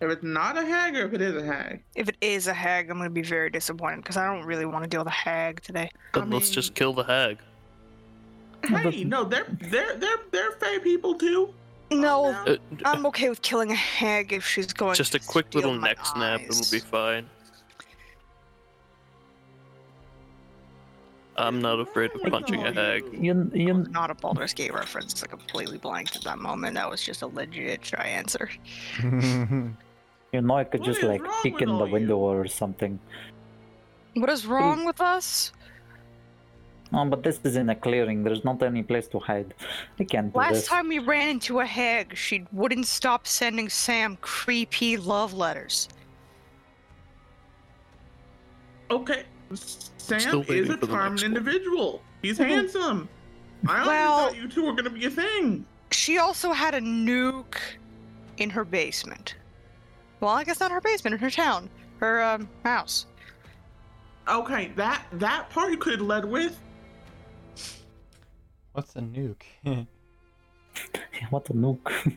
If 0.00 0.10
it's 0.10 0.22
not 0.22 0.56
a 0.56 0.64
hag 0.64 0.96
or 0.96 1.04
if 1.04 1.12
it 1.12 1.20
is 1.20 1.36
a 1.40 1.44
hag. 1.44 1.82
If 1.94 2.08
it 2.08 2.16
is 2.20 2.46
a 2.46 2.54
hag, 2.54 2.90
I'm 2.90 2.96
gonna 2.96 3.10
be 3.10 3.22
very 3.22 3.50
disappointed 3.50 3.98
because 3.98 4.16
I 4.16 4.26
don't 4.26 4.44
really 4.46 4.64
want 4.64 4.84
to 4.84 4.88
deal 4.88 5.00
with 5.00 5.08
a 5.08 5.10
hag 5.10 5.60
today. 5.62 5.90
Then 6.14 6.30
let's 6.30 6.50
just 6.50 6.74
kill 6.74 6.92
the 6.92 7.04
hag. 7.04 7.38
Hey, 8.64 9.04
no, 9.04 9.24
they're 9.24 9.46
they're 9.60 9.96
they're 9.96 10.16
they're 10.30 10.52
fair 10.52 10.80
people 10.80 11.14
too. 11.14 11.52
No, 11.90 12.26
Uh, 12.46 12.56
I'm 12.86 13.04
okay 13.06 13.28
with 13.28 13.42
killing 13.42 13.70
a 13.70 13.74
hag 13.74 14.32
if 14.32 14.46
she's 14.46 14.72
going. 14.72 14.94
just 14.94 15.12
to 15.12 15.18
a 15.18 15.20
quick 15.20 15.46
steal 15.48 15.62
little 15.62 15.78
my 15.78 15.88
neck 15.88 16.06
snap, 16.06 16.40
it'll 16.40 16.70
be 16.70 16.78
fine. 16.78 17.28
I'm 21.36 21.60
not 21.62 21.80
afraid 21.80 22.10
of 22.14 22.22
punching 22.30 22.62
a 22.62 22.72
hag. 22.72 23.04
You 23.12 23.50
you 23.54 23.74
Not 23.90 24.10
a 24.10 24.14
Baldur's 24.14 24.52
Gate 24.52 24.72
reference. 24.74 25.22
I 25.22 25.26
completely 25.26 25.78
blanked 25.78 26.14
at 26.16 26.22
that 26.24 26.38
moment. 26.38 26.74
That 26.74 26.90
was 26.90 27.02
just 27.02 27.22
a 27.22 27.26
legit 27.26 27.82
try 27.82 28.04
answer. 28.04 28.50
you 29.02 29.74
know 30.40 30.54
I 30.54 30.64
could 30.64 30.80
What 30.80 30.86
just 30.86 31.02
like 31.02 31.22
wrong 31.22 31.40
peek 31.42 31.62
in 31.62 31.68
the 31.68 31.74
all 31.74 31.86
you? 31.86 31.92
window 31.92 32.18
or 32.18 32.46
something. 32.46 32.98
What 34.14 34.28
is 34.28 34.46
wrong 34.46 34.84
with 34.84 35.00
us? 35.00 35.52
Oh, 36.94 37.04
but 37.06 37.22
this 37.22 37.40
is 37.44 37.56
in 37.56 37.70
a 37.70 37.74
clearing. 37.74 38.22
There's 38.22 38.44
not 38.44 38.62
any 38.62 38.82
place 38.82 39.06
to 39.08 39.18
hide. 39.18 39.54
I 39.98 40.04
can't 40.04 40.32
do 40.32 40.38
Last 40.38 40.52
this. 40.52 40.66
time 40.66 40.88
we 40.88 40.98
ran 40.98 41.28
into 41.30 41.60
a 41.60 41.66
hag, 41.66 42.14
she 42.16 42.44
wouldn't 42.52 42.86
stop 42.86 43.26
sending 43.26 43.68
Sam 43.68 44.18
creepy 44.20 44.96
love 44.98 45.32
letters. 45.32 45.88
Okay, 48.90 49.24
Sam 49.54 50.42
is 50.42 50.68
a 50.68 50.76
charming 50.76 50.76
next 50.76 50.88
one. 50.88 51.18
individual. 51.24 52.02
He's 52.20 52.36
handsome. 52.36 53.08
I 53.66 53.72
always 53.72 53.86
Well- 53.86 54.26
thought 54.28 54.36
you 54.36 54.48
two 54.48 54.64
were 54.66 54.72
gonna 54.74 54.90
be 54.90 55.06
a 55.06 55.10
thing. 55.10 55.64
She 55.92 56.18
also 56.18 56.52
had 56.52 56.74
a 56.74 56.80
nuke 56.80 57.56
in 58.38 58.50
her 58.50 58.64
basement. 58.64 59.36
Well, 60.20 60.32
I 60.32 60.44
guess 60.44 60.60
not 60.60 60.70
her 60.70 60.80
basement, 60.80 61.14
in 61.14 61.20
her 61.20 61.30
town, 61.30 61.68
her 62.00 62.22
um, 62.22 62.48
house. 62.64 63.06
Okay, 64.28 64.72
that 64.76 65.04
that 65.12 65.50
part 65.50 65.70
you 65.72 65.78
could 65.78 65.94
have 65.98 66.02
led 66.02 66.24
with. 66.24 66.58
What's 68.72 68.96
a 68.96 69.00
nuke? 69.00 69.44
What 71.30 71.50
a 71.50 71.52
nuke. 71.52 72.16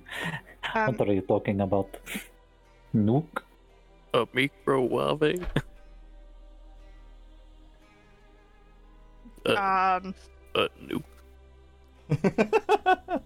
Um, 0.73 0.95
what 0.97 1.09
are 1.09 1.13
you 1.13 1.21
talking 1.21 1.59
about? 1.59 1.97
Nuke? 2.95 3.43
A 4.13 4.25
microwave? 4.33 5.45
a, 9.45 9.51
um, 9.51 10.15
a 10.55 10.69
nuke. 10.87 11.03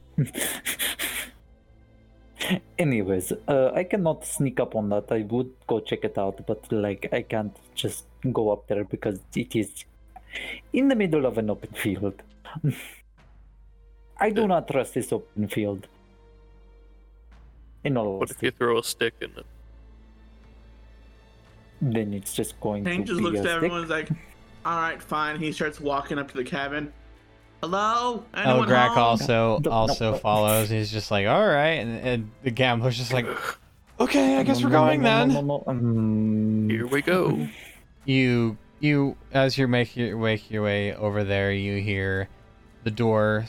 Anyways, 2.80 3.32
uh, 3.48 3.72
I 3.76 3.84
cannot 3.84 4.26
sneak 4.26 4.60
up 4.60 4.76
on 4.76 4.90
that. 4.90 5.12
I 5.12 5.22
would 5.22 5.52
go 5.68 5.80
check 5.80 6.04
it 6.04 6.18
out, 6.18 6.46
but 6.48 6.72
like 6.72 7.10
I 7.14 7.22
can't 7.22 7.56
just 7.76 8.06
go 8.34 8.50
up 8.52 8.68
there 8.68 8.84
because 8.84 9.20
it 9.36 9.56
is 9.56 9.86
in 10.74 10.88
the 10.88 10.96
middle 10.96 11.28
of 11.28 11.38
an 11.38 11.52
open 11.52 11.74
field. 11.74 12.24
I 14.20 14.30
do 14.30 14.48
not 14.48 14.68
trust 14.68 14.94
this 14.94 15.12
open 15.14 15.48
field. 15.48 15.88
In 17.84 17.96
all 17.98 18.20
What 18.20 18.32
if 18.32 18.44
you 18.44 18.52
throw 18.52 18.78
a 18.80 18.84
stick 18.84 19.14
in 19.22 19.32
it? 19.38 19.46
then 21.82 22.14
it's 22.14 22.34
just 22.34 22.60
going 22.60 22.84
Hank 22.84 23.06
to 23.06 23.14
just 23.14 23.20
be 23.20 23.24
looks 23.24 23.38
a 23.38 23.40
at 23.40 23.44
stick. 23.46 23.56
everyone 23.56 23.78
and 23.78 23.86
is 23.86 23.90
like, 23.90 24.10
"All 24.66 24.78
right, 24.82 25.02
fine." 25.02 25.40
He 25.40 25.52
starts 25.54 25.80
walking 25.80 26.20
up 26.20 26.30
to 26.32 26.36
the 26.36 26.44
cabin. 26.44 26.92
Hello, 27.62 28.26
anyone 28.34 28.68
Elgrak 28.68 28.90
home? 28.90 28.98
also 28.98 29.60
No, 29.60 29.70
no, 29.70 29.72
also 29.72 30.12
no. 30.12 30.18
follows. 30.18 30.70
He's 30.70 30.92
just 30.92 31.10
like, 31.12 31.28
all 31.28 31.46
right, 31.48 31.80
and, 31.80 32.00
and 32.06 32.32
the 32.44 32.52
gambler's 32.52 32.98
just 32.98 33.14
like, 33.14 33.26
okay, 34.00 34.38
I 34.38 34.44
guess 34.44 34.62
we're 34.62 34.70
no, 34.70 34.80
no, 34.80 34.86
going 34.88 35.02
then. 35.04 35.52
Um, 35.68 36.70
Here 36.70 36.88
we 36.88 37.02
go. 37.02 37.48
You 38.06 38.58
you 38.80 39.16
as 39.34 39.58
you're 39.58 39.68
making 39.68 40.06
your 40.08 40.18
make 40.18 40.50
your 40.50 40.64
way 40.64 40.96
over 40.96 41.24
there, 41.24 41.52
you 41.52 41.82
hear 41.82 42.28
the 42.84 42.92
door 42.92 43.46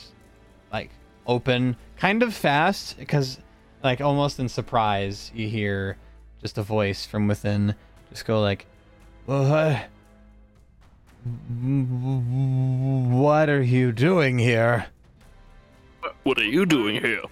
like 0.72 0.90
open 1.26 1.76
kind 1.96 2.22
of 2.22 2.34
fast 2.34 2.98
because 2.98 3.38
like 3.82 4.00
almost 4.00 4.38
in 4.38 4.48
surprise 4.48 5.30
you 5.34 5.48
hear 5.48 5.96
just 6.40 6.58
a 6.58 6.62
voice 6.62 7.06
from 7.06 7.28
within 7.28 7.74
just 8.10 8.24
go 8.24 8.40
like 8.40 8.66
what 9.26 9.88
what 13.10 13.48
are 13.48 13.62
you 13.62 13.92
doing 13.92 14.38
here 14.38 14.86
What 16.22 16.38
are 16.38 16.44
you 16.44 16.66
doing 16.66 17.00
here? 17.00 17.22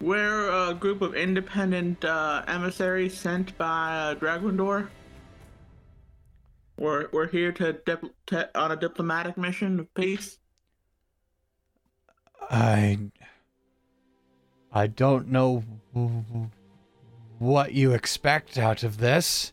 We're 0.00 0.50
a 0.50 0.74
group 0.74 1.02
of 1.02 1.14
independent 1.14 2.04
uh, 2.04 2.42
emissaries 2.46 3.16
sent 3.16 3.56
by 3.56 3.96
uh, 3.96 4.14
Dragondor. 4.16 4.88
We're 6.78 7.08
we're 7.12 7.28
here 7.28 7.52
to, 7.52 7.72
dip- 7.72 8.14
to 8.26 8.58
on 8.58 8.72
a 8.72 8.76
diplomatic 8.76 9.36
mission 9.36 9.80
of 9.80 9.92
peace. 9.94 10.38
I 12.50 12.98
I 14.72 14.86
don't 14.86 15.28
know 15.28 15.64
what 17.38 17.72
you 17.72 17.92
expect 17.92 18.58
out 18.58 18.82
of 18.82 18.98
this. 18.98 19.52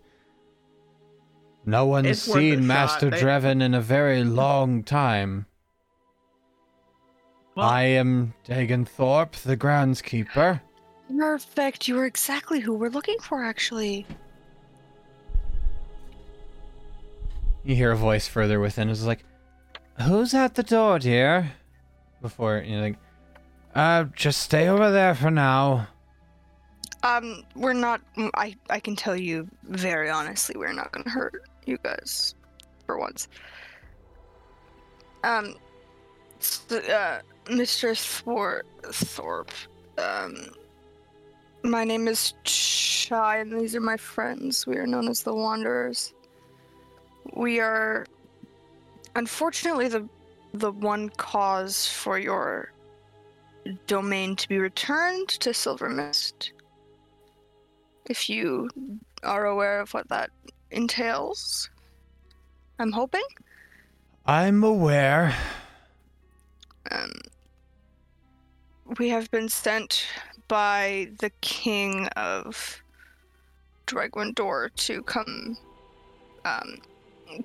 No 1.65 1.85
one's 1.85 2.07
It's 2.07 2.27
worth 2.27 2.37
a 2.37 2.39
seen 2.39 2.59
shot. 2.59 2.63
Master 2.65 3.09
They- 3.09 3.19
Dreven 3.21 3.61
in 3.61 3.73
a 3.73 3.81
very 3.81 4.23
long 4.23 4.83
time. 4.83 5.45
Well, 7.55 7.67
I 7.67 7.83
am 7.83 8.33
Dagon 8.45 8.85
Thorpe, 8.85 9.35
the 9.37 9.57
groundskeeper. 9.57 10.61
perfect. 11.09 11.87
You 11.87 11.95
were 11.95 12.05
exactly 12.05 12.59
who 12.61 12.73
we're 12.73 12.89
looking 12.89 13.19
for, 13.19 13.43
actually. 13.43 14.05
You 17.63 17.75
hear 17.75 17.91
a 17.91 17.97
voice 17.97 18.27
further 18.27 18.59
within. 18.59 18.89
It's 18.89 19.03
like, 19.03 19.25
"Who's 20.01 20.33
at 20.33 20.55
the 20.55 20.63
door, 20.63 20.99
dear?" 20.99 21.51
Before 22.21 22.63
you're 22.65 22.81
like, 22.81 22.97
"Uh, 23.75 24.05
just 24.15 24.41
stay 24.41 24.67
over 24.67 24.91
there 24.91 25.15
for 25.15 25.31
now." 25.31 25.87
Um, 27.03 27.43
we're 27.55 27.73
not. 27.73 28.01
mm, 28.17 28.29
I 28.33 28.55
I 28.69 28.79
can 28.79 28.95
tell 28.95 29.15
you 29.15 29.47
very 29.63 30.09
honestly, 30.09 30.55
we're 30.57 30.73
not 30.73 30.91
gonna 30.91 31.09
hurt 31.09 31.43
you 31.65 31.77
guys, 31.83 32.35
for 32.85 32.97
once. 32.97 33.27
Um, 35.23 35.55
uh, 36.71 37.19
Mr. 37.45 37.97
Thor 37.97 38.63
Thorpe. 38.83 39.51
Um, 39.97 40.35
my 41.63 41.83
name 41.83 42.07
is 42.07 42.33
Chai, 42.43 43.37
and 43.37 43.59
these 43.59 43.75
are 43.75 43.81
my 43.81 43.97
friends. 43.97 44.65
We 44.65 44.77
are 44.77 44.87
known 44.87 45.07
as 45.09 45.23
the 45.23 45.33
Wanderers. 45.33 46.13
We 47.33 47.59
are, 47.59 48.05
unfortunately, 49.15 49.87
the 49.89 50.07
the 50.53 50.71
one 50.71 51.09
cause 51.09 51.87
for 51.87 52.17
your 52.17 52.71
domain 53.87 54.35
to 54.35 54.47
be 54.47 54.57
returned 54.57 55.29
to 55.29 55.53
Silver 55.53 55.89
Mist 55.89 56.53
if 58.05 58.29
you 58.29 58.69
are 59.23 59.45
aware 59.45 59.79
of 59.79 59.93
what 59.93 60.09
that 60.09 60.31
entails. 60.71 61.69
I'm 62.79 62.91
hoping. 62.91 63.23
I'm 64.25 64.63
aware. 64.63 65.35
Um, 66.91 67.11
we 68.97 69.09
have 69.09 69.29
been 69.31 69.49
sent 69.49 70.05
by 70.47 71.09
the 71.19 71.29
king 71.41 72.07
of 72.15 72.81
Dregwindor 73.85 74.73
to 74.75 75.03
come 75.03 75.57
um, 76.45 76.79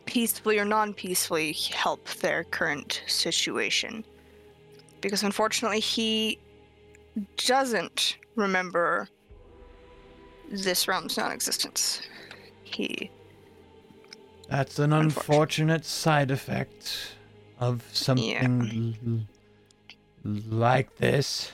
peacefully 0.06 0.58
or 0.58 0.64
non 0.64 0.94
peacefully 0.94 1.52
help 1.52 2.08
their 2.14 2.44
current 2.44 3.02
situation. 3.06 4.04
Because 5.00 5.22
unfortunately, 5.22 5.80
he 5.80 6.38
doesn't 7.46 8.16
remember 8.36 9.08
this 10.50 10.86
realm's 10.88 11.16
non 11.16 11.32
existence. 11.32 12.02
He 12.64 13.10
That's 14.48 14.78
an 14.78 14.92
Unfortunate. 14.92 15.04
unfortunate 15.04 15.84
side 15.84 16.30
effect 16.30 17.14
of 17.60 17.82
something 17.92 18.96
l- 19.06 19.20
l- 20.26 20.40
like 20.50 20.96
this. 20.96 21.52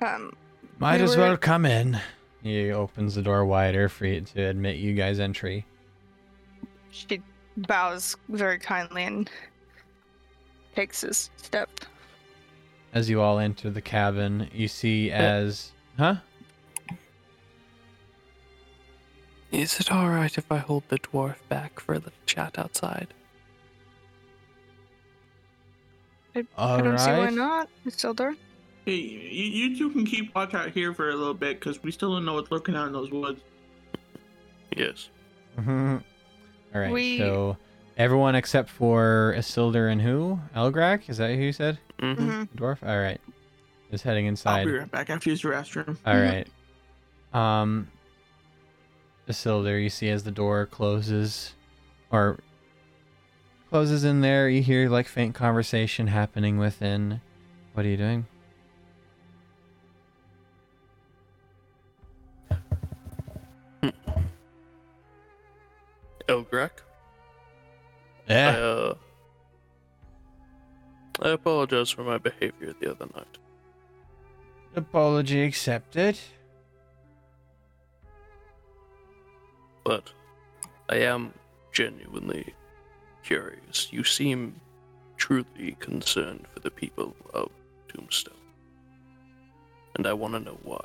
um, 0.00 0.32
Might 0.78 0.98
We 0.98 1.04
as 1.04 1.16
were- 1.16 1.22
well 1.22 1.36
come 1.36 1.64
in. 1.64 2.00
He 2.46 2.70
opens 2.70 3.16
the 3.16 3.22
door 3.22 3.44
wider 3.44 3.88
for 3.88 4.06
you 4.06 4.20
to 4.20 4.42
admit 4.44 4.76
you 4.76 4.94
guys 4.94 5.18
entry. 5.18 5.66
She 6.92 7.20
bows 7.56 8.14
very 8.28 8.60
kindly 8.60 9.02
and 9.02 9.28
takes 10.76 11.00
his 11.00 11.28
step. 11.38 11.68
As 12.94 13.10
you 13.10 13.20
all 13.20 13.40
enter 13.40 13.68
the 13.68 13.80
cabin, 13.80 14.48
you 14.54 14.68
see 14.68 15.10
as 15.10 15.72
huh? 15.98 16.18
Is 19.50 19.80
it 19.80 19.90
alright 19.90 20.38
if 20.38 20.52
I 20.52 20.58
hold 20.58 20.84
the 20.86 21.00
dwarf 21.00 21.36
back 21.48 21.80
for 21.80 21.98
the 21.98 22.12
chat 22.26 22.60
outside? 22.60 23.08
I 26.36 26.46
All 26.56 26.78
don't 26.78 26.96
see 26.98 27.10
why 27.10 27.24
right. 27.24 27.32
not, 27.34 27.68
Isildur. 27.84 28.36
Hey, 28.86 28.94
you, 28.94 29.44
you 29.68 29.76
two 29.78 29.90
can 29.90 30.06
keep 30.06 30.34
watch 30.34 30.54
out 30.54 30.70
here 30.70 30.94
for 30.94 31.10
a 31.10 31.14
little 31.14 31.34
bit 31.34 31.60
because 31.60 31.82
we 31.82 31.90
still 31.90 32.12
don't 32.14 32.24
know 32.24 32.34
what's 32.34 32.50
lurking 32.50 32.74
out 32.74 32.86
in 32.86 32.92
those 32.94 33.10
woods. 33.10 33.40
Yes. 34.74 35.10
Mhm. 35.58 36.02
All 36.74 36.80
right. 36.80 36.92
We- 36.92 37.18
So 37.18 37.56
everyone 37.98 38.34
except 38.34 38.70
for 38.70 39.34
Isildur 39.36 39.90
and 39.92 40.00
who? 40.00 40.40
Elgrak? 40.54 41.08
Is 41.10 41.18
that 41.18 41.30
who 41.34 41.42
you 41.42 41.52
said? 41.52 41.78
Mm-hmm. 41.98 42.30
Mhm. 42.30 42.48
Dwarf. 42.56 42.78
All 42.86 42.98
right. 43.00 43.20
Just 43.90 44.04
heading 44.04 44.26
inside. 44.26 44.50
I'll 44.50 44.58
inside. 44.60 44.72
be 44.72 44.78
right 44.78 44.90
back. 44.90 45.10
I 45.10 45.12
have 45.14 45.26
use 45.26 45.42
the 45.42 45.48
restroom. 45.48 45.96
All 46.06 46.14
Mhm. 46.14 46.46
right. 47.34 47.42
Um, 47.62 47.88
Isildur, 49.28 49.82
you 49.82 49.90
see 49.90 50.08
as 50.10 50.22
the 50.24 50.30
door 50.30 50.66
closes, 50.66 51.54
or 52.10 52.38
closes 53.70 54.04
in 54.04 54.20
there, 54.20 54.48
you 54.48 54.62
hear 54.62 54.88
like 54.88 55.08
faint 55.08 55.34
conversation 55.34 56.06
happening 56.06 56.58
within. 56.58 57.20
What 57.72 57.84
are 57.84 57.88
you 57.88 57.96
doing? 57.96 58.26
Elgrak. 66.28 66.82
I, 68.28 68.32
Yeah. 68.32 68.48
uh, 68.50 68.94
I 71.22 71.28
apologize 71.30 71.90
for 71.90 72.02
my 72.04 72.18
behavior 72.18 72.74
the 72.80 72.90
other 72.90 73.06
night. 73.14 73.38
Apology 74.74 75.42
accepted. 75.42 76.18
but 79.84 80.12
I 80.88 80.96
am 80.96 81.32
genuinely 81.72 82.52
curious. 83.22 83.92
You 83.92 84.02
seem 84.02 84.60
truly 85.16 85.76
concerned 85.78 86.44
for 86.52 86.58
the 86.58 86.72
people 86.72 87.14
of 87.32 87.50
Tombstone. 87.86 88.34
And 89.94 90.08
I 90.08 90.12
want 90.12 90.34
to 90.34 90.40
know 90.40 90.58
why. 90.64 90.84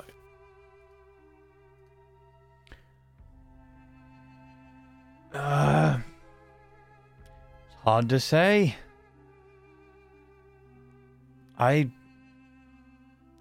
Uh, 5.34 5.98
it's 7.66 7.76
hard 7.84 8.08
to 8.08 8.20
say. 8.20 8.76
I 11.58 11.90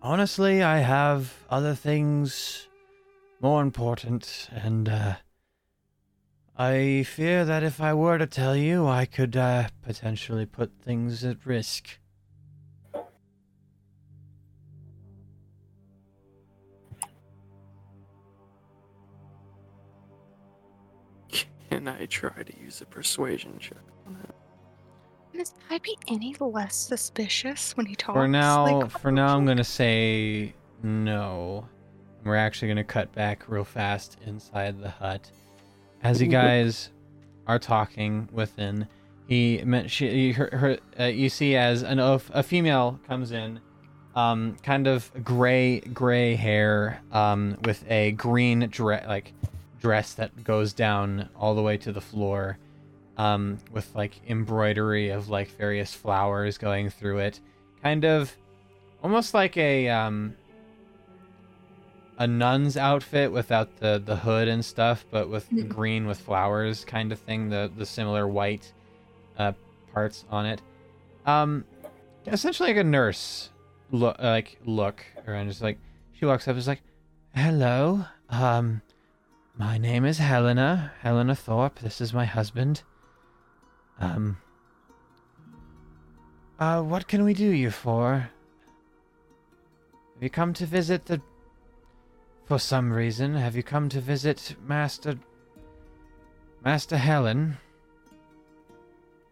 honestly, 0.01 0.63
I 0.63 0.79
have 0.79 1.33
other 1.49 1.75
things 1.75 2.67
more 3.41 3.61
important, 3.61 4.49
and 4.51 4.87
uh, 4.87 5.15
I 6.57 7.03
fear 7.03 7.43
that 7.45 7.63
if 7.63 7.81
I 7.81 7.93
were 7.93 8.17
to 8.17 8.27
tell 8.27 8.55
you, 8.55 8.87
I 8.87 9.05
could 9.05 9.35
uh, 9.35 9.69
potentially 9.81 10.45
put 10.45 10.71
things 10.81 11.25
at 11.25 11.45
risk. 11.45 11.99
Can 21.81 21.87
I 21.87 22.05
try 22.05 22.43
to 22.43 22.59
use 22.59 22.79
a 22.81 22.85
persuasion 22.85 23.57
check 23.57 23.79
on 24.05 24.13
him? 24.13 24.33
Does 25.35 25.55
I 25.71 25.79
be 25.79 25.97
any 26.07 26.35
less 26.39 26.75
suspicious 26.75 27.75
when 27.75 27.87
he 27.87 27.95
talks? 27.95 28.17
For 28.17 28.27
now, 28.27 28.81
Like, 28.81 28.91
for 28.99 29.11
now, 29.11 29.35
I'm 29.35 29.47
gonna 29.47 29.63
say 29.63 30.53
no. 30.83 31.67
We're 32.23 32.35
actually 32.35 32.67
gonna 32.67 32.83
cut 32.83 33.11
back 33.15 33.45
real 33.47 33.63
fast 33.63 34.17
inside 34.27 34.79
the 34.79 34.91
hut. 34.91 35.31
As 36.03 36.21
you 36.21 36.27
guys 36.27 36.91
are 37.47 37.57
talking 37.57 38.29
within, 38.31 38.87
he 39.25 39.63
meant 39.65 39.89
she 39.89 40.33
her, 40.33 40.51
her 40.53 40.77
uh, 40.99 41.05
you 41.05 41.29
see 41.29 41.55
as 41.55 41.81
an 41.81 41.97
a, 41.97 42.21
a 42.29 42.43
female 42.43 42.99
comes 43.07 43.31
in, 43.31 43.59
um, 44.13 44.55
kind 44.61 44.85
of 44.85 45.11
gray 45.23 45.79
gray 45.79 46.35
hair, 46.35 47.01
um, 47.11 47.57
with 47.63 47.83
a 47.89 48.11
green 48.11 48.67
dress 48.69 49.07
like 49.07 49.33
dress 49.81 50.13
that 50.13 50.43
goes 50.43 50.71
down 50.73 51.27
all 51.35 51.55
the 51.55 51.61
way 51.61 51.75
to 51.77 51.91
the 51.91 51.99
floor 52.01 52.57
um, 53.17 53.57
with 53.71 53.93
like 53.95 54.13
embroidery 54.29 55.09
of 55.09 55.27
like 55.29 55.49
various 55.57 55.93
flowers 55.93 56.57
going 56.57 56.89
through 56.89 57.17
it, 57.19 57.39
kind 57.83 58.05
of 58.05 58.31
almost 59.03 59.33
like 59.33 59.57
a 59.57 59.89
um, 59.89 60.35
a 62.17 62.27
nun's 62.27 62.77
outfit 62.77 63.31
without 63.31 63.75
the 63.77 64.01
the 64.05 64.15
hood 64.15 64.47
and 64.47 64.63
stuff, 64.63 65.05
but 65.11 65.29
with 65.29 65.49
Mm. 65.51 65.67
green 65.69 66.05
with 66.07 66.19
flowers 66.19 66.85
kind 66.85 67.11
of 67.11 67.19
thing. 67.19 67.49
The 67.49 67.71
the 67.75 67.85
similar 67.85 68.27
white 68.27 68.71
uh, 69.37 69.53
parts 69.93 70.25
on 70.29 70.45
it. 70.45 70.61
Um, 71.25 71.65
essentially 72.27 72.69
like 72.69 72.77
a 72.77 72.83
nurse 72.83 73.49
look 73.91 74.17
like 74.19 74.57
look 74.65 75.03
and 75.27 75.49
just 75.49 75.61
like 75.61 75.77
she 76.13 76.25
walks 76.25 76.43
up 76.47 76.51
and 76.51 76.59
is 76.59 76.67
like, 76.67 76.81
"Hello, 77.35 78.05
um." 78.29 78.81
My 79.57 79.77
name 79.77 80.05
is 80.05 80.17
Helena, 80.17 80.93
Helena 81.01 81.35
Thorpe. 81.35 81.79
This 81.79 81.99
is 81.99 82.13
my 82.13 82.25
husband. 82.25 82.83
Um. 83.99 84.37
Uh, 86.57 86.81
what 86.81 87.07
can 87.07 87.23
we 87.23 87.33
do 87.33 87.49
you 87.49 87.69
for? 87.69 88.29
Have 90.13 90.23
you 90.23 90.29
come 90.29 90.53
to 90.53 90.65
visit 90.65 91.05
the. 91.05 91.21
For 92.45 92.59
some 92.59 92.91
reason, 92.91 93.35
have 93.35 93.55
you 93.55 93.63
come 93.63 93.89
to 93.89 93.99
visit 93.99 94.55
Master. 94.65 95.17
Master 96.63 96.97
Helen? 96.97 97.57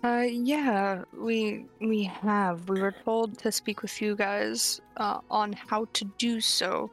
Uh, 0.03 0.25
yeah, 0.30 1.03
we 1.17 1.65
we 1.80 2.03
have. 2.03 2.67
We 2.67 2.81
were 2.81 2.95
told 3.06 3.38
to 3.39 3.51
speak 3.51 3.81
with 3.81 4.01
you 4.01 4.15
guys 4.15 4.81
uh, 4.98 5.19
on 5.31 5.53
how 5.53 5.85
to 5.93 6.06
do 6.17 6.41
so, 6.41 6.91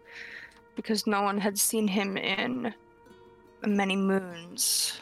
because 0.76 1.06
no 1.06 1.22
one 1.22 1.38
had 1.38 1.58
seen 1.58 1.88
him 1.88 2.16
in 2.16 2.72
many 3.65 3.97
moons. 3.97 4.99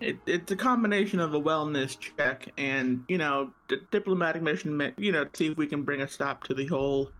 It, 0.00 0.18
it's 0.26 0.50
a 0.50 0.56
combination 0.56 1.20
of 1.20 1.32
a 1.34 1.40
wellness 1.40 1.96
check 1.98 2.48
and 2.58 3.04
you 3.08 3.18
know 3.18 3.50
d- 3.68 3.76
diplomatic 3.92 4.42
mission. 4.42 4.92
You 4.98 5.12
know, 5.12 5.26
see 5.32 5.46
if 5.48 5.56
we 5.56 5.66
can 5.66 5.82
bring 5.84 6.00
a 6.00 6.08
stop 6.08 6.42
to 6.44 6.54
the 6.54 6.66
whole 6.66 7.10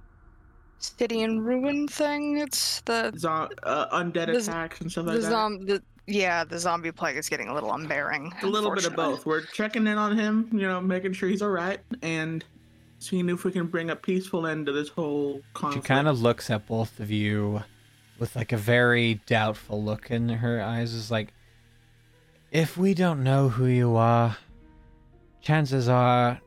City 0.79 1.21
in 1.23 1.41
ruin 1.41 1.87
thing. 1.87 2.39
It's 2.39 2.81
the 2.81 3.13
zo- 3.17 3.49
uh, 3.63 3.97
undead 3.97 4.27
The 4.33 4.39
attacks 4.39 4.81
and 4.81 4.91
stuff 4.91 5.05
the 5.05 5.13
like 5.13 5.21
that. 5.21 5.31
zom 5.31 5.65
the 5.65 5.81
yeah 6.09 6.43
the 6.43 6.59
zombie 6.59 6.91
plague 6.91 7.17
is 7.17 7.29
getting 7.29 7.47
a 7.49 7.55
little 7.55 7.71
unbearing. 7.73 8.33
a 8.43 8.47
little 8.49 8.75
bit 8.75 8.85
of 8.87 8.97
both. 8.97 9.25
We're 9.25 9.43
checking 9.43 9.87
in 9.87 9.97
on 9.97 10.19
him, 10.19 10.49
you 10.53 10.63
know, 10.67 10.81
making 10.81 11.13
sure 11.13 11.29
he's 11.29 11.41
all 11.41 11.51
right, 11.51 11.79
and 12.03 12.45
seeing 12.99 13.29
if 13.29 13.45
we 13.45 13.53
can 13.53 13.67
bring 13.69 13.91
a 13.91 13.97
peaceful 13.97 14.45
end 14.45 14.67
to 14.67 14.73
this 14.73 14.89
whole 14.89 15.41
conflict. 15.55 15.87
She 15.87 15.89
kind 15.89 16.09
of 16.09 16.21
looks 16.21 16.51
at 16.51 16.67
both 16.67 16.99
of 16.99 17.13
you 17.13 17.63
with 18.23 18.37
like 18.37 18.53
a 18.53 18.57
very 18.57 19.15
doubtful 19.27 19.83
look 19.83 20.09
in 20.09 20.29
her 20.29 20.63
eyes. 20.63 20.95
Is 20.95 21.11
like, 21.11 21.35
if 22.53 22.79
we 22.79 22.95
don't 22.95 23.25
know 23.25 23.49
who 23.49 23.67
you 23.67 23.97
are, 23.97 24.37
chances 25.41 25.89
are 25.89 26.41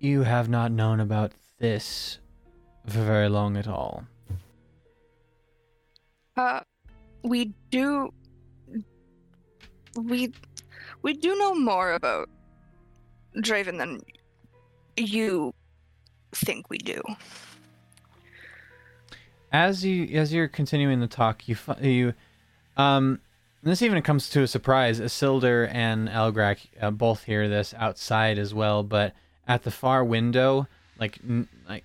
you 0.00 0.22
have 0.22 0.50
not 0.50 0.70
known 0.70 1.00
about 1.00 1.32
this 1.60 2.18
for 2.86 3.00
very 3.00 3.30
long 3.30 3.56
at 3.56 3.66
all. 3.66 4.04
Uh, 6.36 6.60
we 7.22 7.54
do. 7.70 8.12
We 9.96 10.30
we 11.00 11.14
do 11.14 11.36
know 11.36 11.54
more 11.54 11.94
about 11.94 12.28
Dreven 13.38 13.78
than 13.78 14.02
you 14.98 15.54
think 16.34 16.68
we 16.68 16.76
do. 16.76 17.00
As 19.52 19.84
you 19.84 20.04
as 20.18 20.32
you're 20.32 20.48
continuing 20.48 21.00
the 21.00 21.06
talk, 21.06 21.48
you 21.48 21.56
you 21.80 22.14
um 22.76 23.20
this 23.62 23.82
even 23.82 24.00
comes 24.02 24.30
to 24.30 24.42
a 24.42 24.46
surprise. 24.46 25.00
Isildur 25.00 25.68
and 25.72 26.08
Elgrak 26.08 26.58
uh, 26.80 26.90
both 26.90 27.24
hear 27.24 27.48
this 27.48 27.74
outside 27.74 28.38
as 28.38 28.54
well, 28.54 28.82
but 28.82 29.12
at 29.46 29.64
the 29.64 29.70
far 29.70 30.02
window, 30.02 30.66
like 30.98 31.18
n- 31.28 31.48
like 31.68 31.84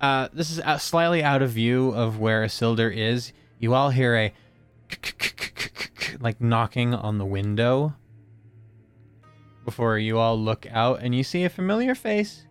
uh 0.00 0.28
this 0.32 0.50
is 0.50 0.60
out, 0.60 0.80
slightly 0.80 1.22
out 1.22 1.42
of 1.42 1.50
view 1.50 1.90
of 1.90 2.18
where 2.18 2.44
Isildur 2.44 2.94
is. 2.94 3.32
You 3.58 3.74
all 3.74 3.90
hear 3.90 4.16
a 4.16 4.32
like 6.20 6.40
knocking 6.40 6.94
on 6.94 7.18
the 7.18 7.26
window 7.26 7.94
before 9.64 9.98
you 9.98 10.18
all 10.18 10.38
look 10.38 10.66
out 10.70 11.00
and 11.00 11.14
you 11.14 11.22
see 11.22 11.44
a 11.44 11.48
familiar 11.48 11.94
face 11.94 12.46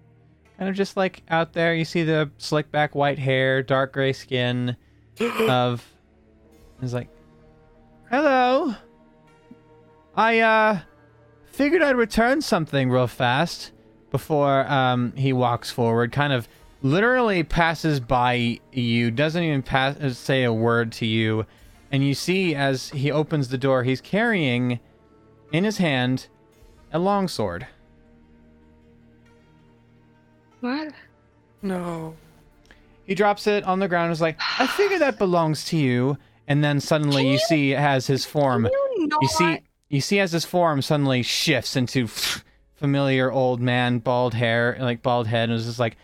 kind 0.59 0.69
of 0.69 0.75
just 0.75 0.97
like 0.97 1.23
out 1.29 1.53
there. 1.53 1.73
You 1.73 1.85
see 1.85 2.03
the 2.03 2.29
slick 2.38 2.69
back 2.69 2.93
white 2.93 3.17
hair 3.17 3.63
dark 3.63 3.93
gray 3.93 4.11
skin 4.11 4.75
of 5.47 5.88
is 6.81 6.93
like 6.93 7.07
hello. 8.11 8.75
I 10.15 10.39
uh 10.39 10.79
figured 11.45 11.81
i'd 11.81 11.95
return 11.95 12.41
something 12.41 12.89
real 12.89 13.07
fast 13.07 13.71
before 14.11 14.69
um 14.69 15.13
he 15.15 15.31
walks 15.31 15.71
forward. 15.71 16.11
Kind 16.11 16.33
of 16.33 16.47
literally 16.81 17.43
passes 17.43 18.01
by 18.01 18.59
you 18.73 19.11
doesn't 19.11 19.43
even 19.43 19.63
pass 19.63 19.95
uh, 19.97 20.13
say 20.13 20.43
a 20.43 20.51
word 20.51 20.91
to 20.91 21.05
you. 21.05 21.45
And 21.89 22.05
you 22.05 22.13
see 22.13 22.53
as 22.53 22.89
he 22.89 23.11
opens 23.11 23.47
the 23.47 23.57
door 23.57 23.83
he's 23.85 24.01
carrying 24.01 24.81
in 25.53 25.63
his 25.63 25.77
hand 25.77 26.27
a 26.91 26.99
longsword 26.99 27.65
What? 30.61 30.93
No. 31.61 32.15
He 33.05 33.15
drops 33.15 33.47
it 33.47 33.63
on 33.63 33.79
the 33.79 33.88
ground 33.88 34.05
and 34.05 34.13
is 34.13 34.21
like, 34.21 34.39
I 34.59 34.67
figure 34.67 34.99
that 34.99 35.17
belongs 35.17 35.65
to 35.65 35.77
you. 35.77 36.17
And 36.47 36.63
then 36.63 36.79
suddenly 36.79 37.29
you 37.29 37.38
see 37.38 37.73
it 37.73 37.79
has 37.79 38.07
his 38.07 38.25
form, 38.25 38.65
you 38.65 39.07
not? 39.07 39.21
you 39.21 39.27
see, 39.27 39.59
you 39.89 40.01
see 40.01 40.19
as 40.19 40.31
his 40.31 40.45
form 40.45 40.81
suddenly 40.81 41.21
shifts 41.21 41.75
into 41.75 42.07
familiar 42.75 43.31
old 43.31 43.61
man, 43.61 43.99
bald 43.99 44.33
hair, 44.33 44.77
like 44.79 45.03
bald 45.03 45.27
head, 45.27 45.49
and 45.49 45.59
is 45.59 45.65
just 45.65 45.79
like, 45.79 45.97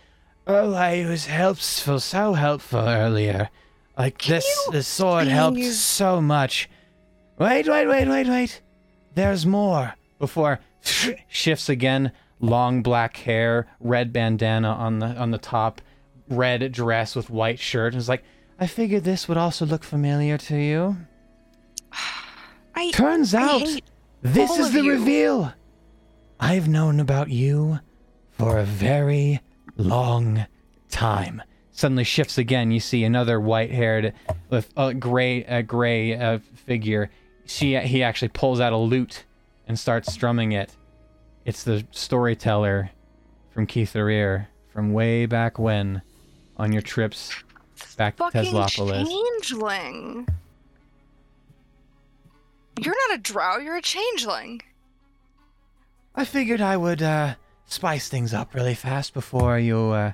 oh, 0.46 0.74
I 0.74 1.06
was 1.08 1.26
helpful, 1.26 2.00
so 2.00 2.34
helpful 2.34 2.80
earlier. 2.80 3.50
Like 3.98 4.22
this, 4.22 4.46
you 4.68 4.72
this 4.74 4.88
sword 4.88 5.28
helped 5.28 5.64
so 5.64 6.22
much. 6.22 6.70
Wait, 7.40 7.68
wait, 7.68 7.88
wait, 7.88 8.08
wait, 8.08 8.28
wait. 8.28 8.62
There's 9.16 9.46
more. 9.46 9.96
Before 10.20 10.60
shifts 11.28 11.70
again, 11.70 12.12
long 12.40 12.82
black 12.82 13.18
hair, 13.18 13.68
red 13.80 14.12
bandana 14.12 14.70
on 14.70 15.00
the 15.00 15.08
on 15.08 15.32
the 15.32 15.38
top, 15.38 15.82
red 16.30 16.72
dress 16.72 17.16
with 17.16 17.30
white 17.30 17.60
shirt. 17.60 17.94
And 17.94 18.02
is 18.02 18.10
like, 18.10 18.24
I 18.60 18.68
figured 18.68 19.04
this 19.04 19.28
would 19.28 19.38
also 19.38 19.66
look 19.66 19.84
familiar 19.84 20.38
to 20.38 20.58
you. 20.58 20.98
I 22.76 22.92
Turns 22.92 23.34
out, 23.34 23.68
this 24.22 24.58
is 24.58 24.74
the 24.74 24.84
you. 24.84 24.92
reveal. 24.92 25.54
I've 26.40 26.68
known 26.68 27.00
about 27.00 27.30
you 27.30 27.80
for 28.32 28.58
a 28.58 28.66
very 28.66 29.40
long 29.78 30.46
time. 30.90 31.42
Suddenly 31.72 32.04
shifts 32.04 32.38
again. 32.38 32.72
You 32.72 32.80
see 32.80 33.04
another 33.04 33.40
white-haired, 33.40 34.14
with 34.50 34.72
a 34.76 34.94
gray, 34.94 35.44
a 35.46 35.64
gray 35.64 36.18
uh, 36.18 36.40
figure. 36.54 37.10
She, 37.46 37.78
he 37.78 38.04
actually 38.04 38.30
pulls 38.30 38.60
out 38.60 38.74
a 38.74 38.78
lute 38.78 39.26
and 39.68 39.78
starts 39.78 40.12
strumming 40.12 40.52
it. 40.52 40.76
It's 41.46 41.64
the 41.64 41.86
storyteller 41.92 42.90
from 43.52 43.68
Keith 43.68 43.96
Ear 43.96 44.50
from 44.74 44.92
way 44.94 45.26
back 45.26 45.58
when, 45.60 46.02
on 46.58 46.72
your 46.74 46.82
trips 46.82 47.32
back 47.98 48.18
to 48.18 48.24
Teslapolis. 48.24 48.52
fucking 48.52 49.06
Teslopolis. 49.06 49.08
changeling. 49.08 50.28
You're 52.82 52.96
not 53.10 53.20
a 53.20 53.22
drow. 53.22 53.58
You're 53.58 53.78
a 53.78 53.82
changeling. 53.82 54.62
I 56.16 56.26
figured 56.26 56.62
I 56.62 56.78
would 56.78 57.02
uh, 57.02 57.36
spice 57.68 58.10
things 58.10 58.34
up 58.34 58.54
really 58.54 58.74
fast 58.76 59.14
before 59.14 59.60
you. 59.60 59.78
Uh, 59.92 60.12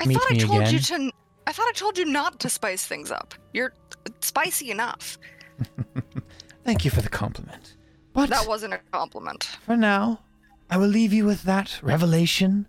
I 0.00 0.06
Meet 0.06 0.14
thought 0.18 0.30
I 0.30 0.34
me 0.34 0.40
told 0.40 0.68
you 0.72 0.78
to. 0.78 1.12
I 1.46 1.52
thought 1.52 1.66
I 1.68 1.72
told 1.72 1.96
you 1.98 2.04
not 2.06 2.38
to 2.40 2.48
spice 2.50 2.86
things 2.86 3.10
up. 3.10 3.34
You're 3.52 3.72
spicy 4.20 4.70
enough. 4.70 5.18
thank 6.64 6.84
you 6.84 6.90
for 6.90 7.02
the 7.02 7.08
compliment. 7.08 7.76
But 8.12 8.30
That 8.30 8.46
wasn't 8.46 8.74
a 8.74 8.80
compliment. 8.92 9.44
for 9.64 9.76
now, 9.76 10.20
I 10.70 10.76
will 10.76 10.86
leave 10.88 11.12
you 11.12 11.24
with 11.24 11.42
that 11.42 11.78
revelation. 11.82 12.66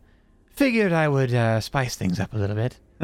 Figured 0.54 0.92
I 0.92 1.08
would 1.08 1.34
uh, 1.34 1.60
spice 1.62 1.96
things 1.96 2.20
up 2.20 2.34
a 2.34 2.38
little 2.38 2.56
bit 2.56 2.78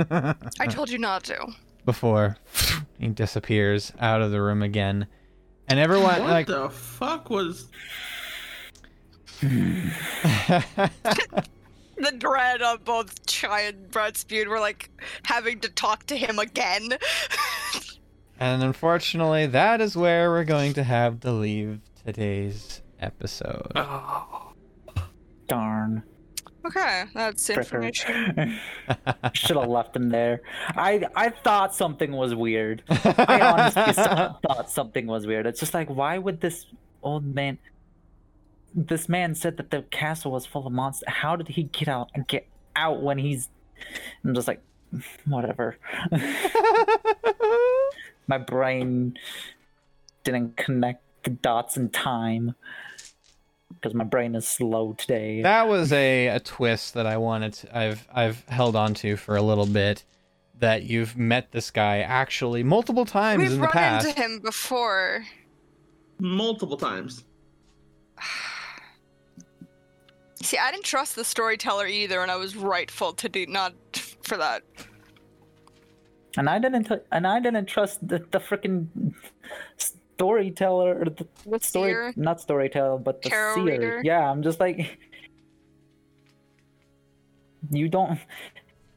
I 0.59 0.67
told 0.67 0.89
you 0.89 0.97
not 0.97 1.23
to. 1.25 1.47
before 1.85 2.37
he 2.99 3.07
disappears 3.09 3.91
out 3.99 4.21
of 4.21 4.31
the 4.31 4.41
room 4.41 4.61
again, 4.61 5.07
and 5.67 5.79
everyone 5.79 6.21
What 6.21 6.29
like 6.29 6.47
the 6.47 6.69
fuck 6.69 7.29
was? 7.29 7.67
The 11.99 12.11
dread 12.11 12.61
on 12.61 12.77
both 12.85 13.25
Chai 13.25 13.61
and 13.61 13.89
Brett 13.89 14.17
Spewed 14.17 14.47
were 14.47 14.59
like 14.59 14.91
having 15.23 15.59
to 15.61 15.69
talk 15.69 16.05
to 16.07 16.15
him 16.15 16.37
again. 16.37 16.89
and 18.39 18.61
unfortunately, 18.61 19.47
that 19.47 19.81
is 19.81 19.95
where 19.97 20.29
we're 20.29 20.43
going 20.43 20.73
to 20.73 20.83
have 20.83 21.19
to 21.21 21.31
leave 21.31 21.79
today's 22.05 22.83
episode. 23.01 23.71
Oh, 23.75 24.46
Darn. 25.47 26.03
okay, 26.65 27.05
that's 27.13 27.49
information. 27.49 28.59
Should 29.33 29.57
have 29.57 29.69
left 29.69 29.95
him 29.95 30.09
there. 30.09 30.41
I 30.69 31.05
I 31.15 31.29
thought 31.29 31.73
something 31.73 32.11
was 32.11 32.35
weird. 32.35 32.83
I 32.89 33.41
honestly 33.41 33.93
thought 34.47 34.69
something 34.69 35.07
was 35.07 35.25
weird. 35.25 35.45
It's 35.47 35.59
just 35.59 35.73
like, 35.73 35.89
why 35.89 36.17
would 36.17 36.41
this 36.41 36.65
old 37.03 37.25
man? 37.33 37.57
This 38.75 39.07
man 39.09 39.33
said 39.33 39.57
that 39.57 39.71
the 39.71 39.83
castle 39.83 40.31
was 40.31 40.45
full 40.45 40.67
of 40.67 40.73
monsters. 40.73 41.07
How 41.07 41.35
did 41.35 41.47
he 41.47 41.63
get 41.63 41.87
out? 41.87 42.09
And 42.13 42.27
get 42.27 42.47
out 42.75 43.01
when 43.01 43.17
he's? 43.17 43.49
I'm 44.23 44.35
just 44.35 44.47
like, 44.47 44.61
whatever. 45.25 45.77
My 48.27 48.37
brain 48.37 49.17
didn't 50.23 50.57
connect 50.57 51.03
the 51.23 51.29
dots 51.31 51.77
in 51.77 51.89
time 51.89 52.55
because 53.81 53.93
my 53.93 54.03
brain 54.03 54.35
is 54.35 54.47
slow 54.47 54.93
today. 54.93 55.41
That 55.41 55.67
was 55.67 55.91
a, 55.93 56.27
a 56.27 56.39
twist 56.39 56.93
that 56.95 57.05
I 57.05 57.17
wanted 57.17 57.53
to, 57.53 57.77
I've 57.77 58.07
I've 58.13 58.43
held 58.47 58.75
on 58.75 58.93
to 58.95 59.17
for 59.17 59.35
a 59.35 59.41
little 59.41 59.65
bit. 59.65 60.03
That 60.59 60.83
you've 60.83 61.15
met 61.15 61.51
this 61.51 61.69
guy 61.69 61.99
actually 61.99 62.63
multiple 62.63 63.05
times 63.05 63.43
We've 63.43 63.51
in 63.51 63.61
the 63.61 63.67
run 63.67 64.05
into 64.05 64.19
him 64.19 64.39
before. 64.39 65.23
Multiple 66.19 66.77
times. 66.77 67.23
See, 70.41 70.57
I 70.57 70.71
didn't 70.71 70.85
trust 70.85 71.15
the 71.15 71.23
storyteller 71.23 71.85
either, 71.85 72.21
and 72.21 72.31
I 72.31 72.37
was 72.37 72.55
rightful 72.55 73.13
to 73.13 73.29
do 73.29 73.45
not 73.45 73.73
for 74.23 74.37
that. 74.37 74.63
And 76.37 76.49
I 76.49 76.57
didn't, 76.57 76.85
t- 76.85 76.95
and 77.11 77.27
I 77.27 77.39
didn't 77.39 77.65
trust 77.65 78.07
the, 78.07 78.19
the 78.31 78.39
freaking 78.39 78.87
storyteller, 80.17 80.99
or 81.01 81.05
the 81.05 81.27
The 81.45 81.59
story, 81.59 81.91
seer? 81.91 82.13
not 82.15 82.41
storyteller, 82.41 82.97
but 82.97 83.21
the 83.21 83.29
Tarot 83.29 83.55
seer. 83.55 83.63
reader? 83.65 84.01
Yeah, 84.03 84.29
I'm 84.29 84.41
just 84.41 84.59
like, 84.59 84.97
you 87.71 87.87
don't, 87.89 88.19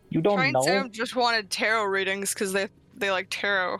you 0.08 0.20
don't 0.20 0.36
Try 0.36 0.44
and 0.46 0.54
know. 0.54 0.62
Sam 0.62 0.90
just 0.90 1.14
wanted 1.16 1.50
tarot 1.50 1.84
readings 1.84 2.32
because 2.34 2.52
they 2.52 2.68
they 2.96 3.10
like 3.10 3.28
tarot. 3.30 3.78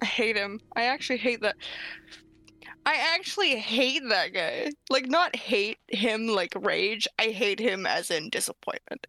I 0.00 0.04
hate 0.04 0.36
him. 0.36 0.60
I 0.74 0.82
actually 0.84 1.18
hate 1.18 1.40
that. 1.42 1.54
I 2.84 2.96
actually 3.14 3.54
hate 3.56 4.02
that 4.08 4.34
guy. 4.34 4.70
Like, 4.90 5.06
not 5.06 5.36
hate 5.36 5.78
him 5.86 6.26
like 6.26 6.52
rage. 6.60 7.06
I 7.20 7.26
hate 7.26 7.60
him 7.60 7.86
as 7.86 8.10
in 8.10 8.28
disappointment. 8.28 9.06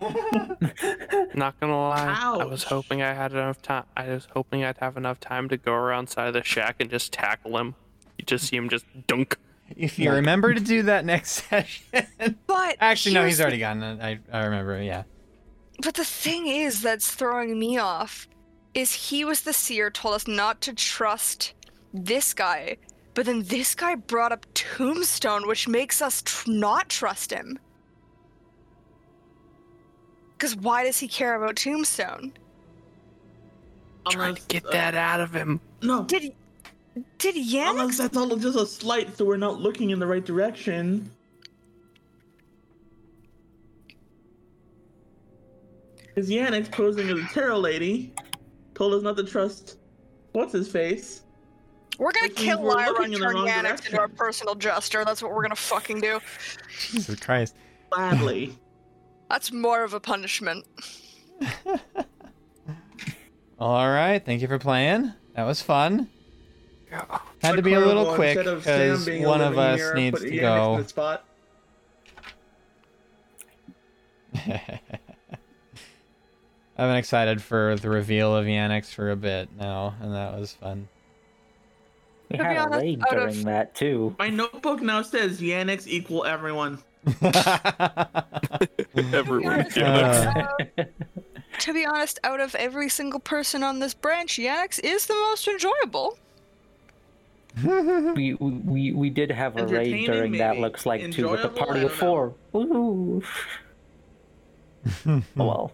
not 1.34 1.58
gonna 1.60 1.78
lie. 1.78 2.16
I 2.40 2.44
was 2.44 2.64
hoping 2.64 3.02
I 3.02 3.12
had 3.14 3.32
enough 3.32 3.62
time. 3.62 3.84
I 3.96 4.08
was 4.08 4.28
hoping 4.32 4.64
I'd 4.64 4.78
have 4.78 4.96
enough 4.96 5.20
time 5.20 5.48
to 5.48 5.56
go 5.56 5.72
around 5.72 6.08
side 6.08 6.28
of 6.28 6.34
the 6.34 6.42
shack 6.42 6.76
and 6.80 6.90
just 6.90 7.12
tackle 7.12 7.56
him. 7.58 7.74
You 8.18 8.24
just 8.24 8.46
see 8.48 8.56
him 8.56 8.68
just 8.68 8.84
dunk. 9.06 9.38
If 9.76 9.98
you 9.98 10.10
remember 10.10 10.52
to 10.52 10.60
do 10.60 10.82
that 10.82 11.04
next 11.04 11.44
session. 11.48 12.06
But 12.46 12.76
Actually, 12.80 13.14
no, 13.14 13.24
he's 13.24 13.40
already 13.40 13.58
gone. 13.58 13.82
I 13.82 14.18
I 14.32 14.44
remember. 14.44 14.80
Yeah. 14.82 15.04
But 15.82 15.94
the 15.94 16.04
thing 16.04 16.46
is 16.46 16.82
that's 16.82 17.10
throwing 17.10 17.58
me 17.58 17.78
off 17.78 18.28
is 18.74 18.92
he 18.92 19.24
was 19.24 19.42
the 19.42 19.52
seer, 19.52 19.90
told 19.90 20.14
us 20.14 20.26
not 20.28 20.60
to 20.62 20.74
trust 20.74 21.54
this 21.92 22.34
guy, 22.34 22.76
but 23.14 23.26
then 23.26 23.42
this 23.44 23.74
guy 23.74 23.94
brought 23.94 24.32
up 24.32 24.46
Tombstone, 24.54 25.46
which 25.46 25.68
makes 25.68 26.02
us 26.02 26.22
tr- 26.22 26.50
not 26.50 26.88
trust 26.88 27.30
him. 27.30 27.58
Because 30.36 30.56
why 30.56 30.84
does 30.84 30.98
he 30.98 31.08
care 31.08 31.42
about 31.42 31.56
Tombstone? 31.56 32.32
I'm 34.06 34.12
Trying 34.12 34.34
to 34.34 34.42
get 34.48 34.66
uh, 34.66 34.70
that 34.72 34.94
out 34.94 35.20
of 35.20 35.34
him. 35.34 35.60
No. 35.82 36.04
Did 36.04 36.34
did 37.18 37.34
Yannix? 37.34 37.70
Unless 37.70 37.98
that's 37.98 38.16
all 38.16 38.36
just 38.36 38.58
a 38.58 38.66
slight, 38.66 39.16
so 39.16 39.24
we're 39.24 39.36
not 39.36 39.60
looking 39.60 39.90
in 39.90 39.98
the 39.98 40.06
right 40.06 40.24
direction. 40.24 41.10
Because 45.98 46.30
Yannix, 46.30 46.70
posing 46.70 47.08
as 47.08 47.18
a 47.18 47.28
tarot 47.32 47.58
lady, 47.58 48.14
told 48.74 48.94
us 48.94 49.02
not 49.02 49.16
to 49.16 49.24
trust 49.24 49.78
what's 50.32 50.52
his 50.52 50.70
face. 50.70 51.22
We're 51.98 52.12
gonna 52.12 52.28
Which 52.28 52.36
kill 52.36 52.62
we're 52.62 52.74
Lyra 52.74 52.90
looking 52.90 53.14
and 53.14 53.22
turn 53.22 53.34
wrong 53.34 53.46
Yannix 53.46 53.86
into 53.86 53.98
our 53.98 54.08
personal 54.08 54.54
jester. 54.54 55.04
That's 55.04 55.22
what 55.22 55.32
we're 55.32 55.42
gonna 55.42 55.56
fucking 55.56 56.00
do. 56.00 56.20
Jesus 56.78 57.18
Christ. 57.18 57.56
Gladly. 57.90 58.58
That's 59.28 59.52
more 59.52 59.82
of 59.84 59.94
a 59.94 60.00
punishment. 60.00 60.64
All 63.58 63.88
right. 63.88 64.24
Thank 64.24 64.42
you 64.42 64.48
for 64.48 64.58
playing. 64.58 65.12
That 65.34 65.44
was 65.44 65.60
fun. 65.62 66.08
Yeah. 66.90 67.18
Had 67.42 67.56
to 67.56 67.62
be 67.62 67.72
a 67.74 67.80
little 67.80 68.04
Horrible, 68.04 68.14
quick 68.16 68.36
instead 68.36 68.54
of 68.54 68.62
Sam 68.64 68.78
because 68.90 69.06
being 69.06 69.24
one 69.24 69.40
of 69.40 69.54
living 69.56 69.72
us 69.72 69.78
mirror, 69.78 69.94
needs 69.94 70.20
put 70.20 70.28
to 70.28 70.32
Yannix 70.34 70.40
go. 70.40 70.82
The 70.82 70.88
spot. 70.88 71.24
I've 76.76 76.88
been 76.88 76.96
excited 76.96 77.40
for 77.40 77.76
the 77.76 77.88
reveal 77.88 78.34
of 78.36 78.46
Yannix 78.46 78.92
for 78.92 79.10
a 79.10 79.16
bit 79.16 79.48
now, 79.56 79.94
and 80.00 80.12
that 80.12 80.38
was 80.38 80.52
fun. 80.52 80.88
we 82.30 82.36
To 82.36 82.42
be 82.42 82.48
had 82.48 82.56
a 82.56 82.60
honest, 82.60 82.82
raid 82.82 83.00
out 83.02 83.10
during 83.10 83.28
of- 83.38 83.44
that 83.44 83.74
too. 83.74 84.14
My 84.18 84.28
notebook 84.28 84.82
now 84.82 85.02
says 85.02 85.40
Yannix 85.40 85.86
equal 85.86 86.24
everyone. 86.24 86.78
Everyone. 89.12 89.52
honest, 89.60 89.76
Yeah. 89.76 90.46
Uh, 90.78 90.84
To 91.60 91.72
be 91.72 91.86
honest, 91.86 92.18
out 92.24 92.40
of 92.40 92.54
every 92.56 92.88
single 92.88 93.20
person 93.20 93.62
on 93.62 93.78
this 93.78 93.94
branch, 93.94 94.38
Yannix 94.38 94.80
is 94.82 95.06
the 95.06 95.14
most 95.14 95.46
enjoyable. 95.46 96.18
we, 97.64 98.34
we 98.34 98.50
we 98.50 98.92
we 98.92 99.08
did 99.10 99.30
have 99.30 99.56
a 99.56 99.60
raid 99.64 99.86
Entertaining, 99.92 100.06
during 100.06 100.32
that 100.38 100.58
looks 100.58 100.84
like 100.84 101.12
too 101.12 101.28
with 101.30 101.44
a 101.44 101.48
party 101.48 101.82
of 101.84 101.92
four. 101.92 102.34
Ooh. 102.56 103.22
oh 105.06 105.22
well. 105.36 105.72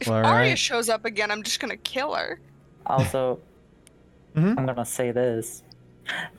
If 0.00 0.08
Well, 0.08 0.16
Arya 0.16 0.26
alright. 0.26 0.58
shows 0.58 0.88
up 0.88 1.04
again, 1.04 1.30
I'm 1.30 1.44
just 1.44 1.60
gonna 1.60 1.76
kill 1.76 2.14
her. 2.14 2.40
Also, 2.86 3.38
Mhm. 4.34 4.58
I'm 4.58 4.66
gonna 4.66 4.84
say 4.84 5.12
this. 5.12 5.62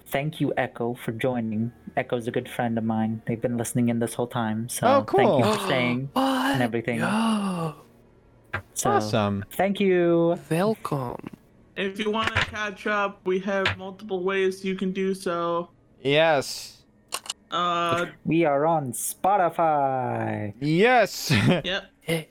Thank 0.07 0.41
you, 0.41 0.51
Echo, 0.57 0.95
for 0.95 1.13
joining. 1.13 1.71
Echo's 1.97 2.27
a 2.27 2.31
good 2.31 2.47
friend 2.49 2.77
of 2.77 2.83
mine. 2.83 3.21
They've 3.25 3.41
been 3.41 3.57
listening 3.57 3.89
in 3.89 3.99
this 3.99 4.13
whole 4.13 4.27
time. 4.27 4.69
So 4.69 4.87
Oh, 4.87 5.03
thank 5.15 5.29
you 5.45 5.53
for 5.53 5.59
staying. 5.65 6.09
and 6.15 6.61
everything. 6.61 6.99
Yo. 6.99 7.75
So 8.73 8.91
awesome. 8.91 9.45
thank 9.51 9.79
you. 9.79 10.37
Welcome. 10.49 11.29
If 11.75 11.99
you 11.99 12.11
want 12.11 12.27
to 12.35 12.41
catch 12.45 12.85
up, 12.87 13.21
we 13.25 13.39
have 13.39 13.77
multiple 13.77 14.23
ways 14.23 14.63
you 14.65 14.75
can 14.75 14.91
do 14.91 15.13
so. 15.13 15.69
Yes. 16.01 16.83
Uh, 17.49 18.05
We 18.25 18.45
are 18.45 18.65
on 18.65 18.93
Spotify. 18.93 20.53
Yes. 20.59 21.31
yep. 21.63 21.85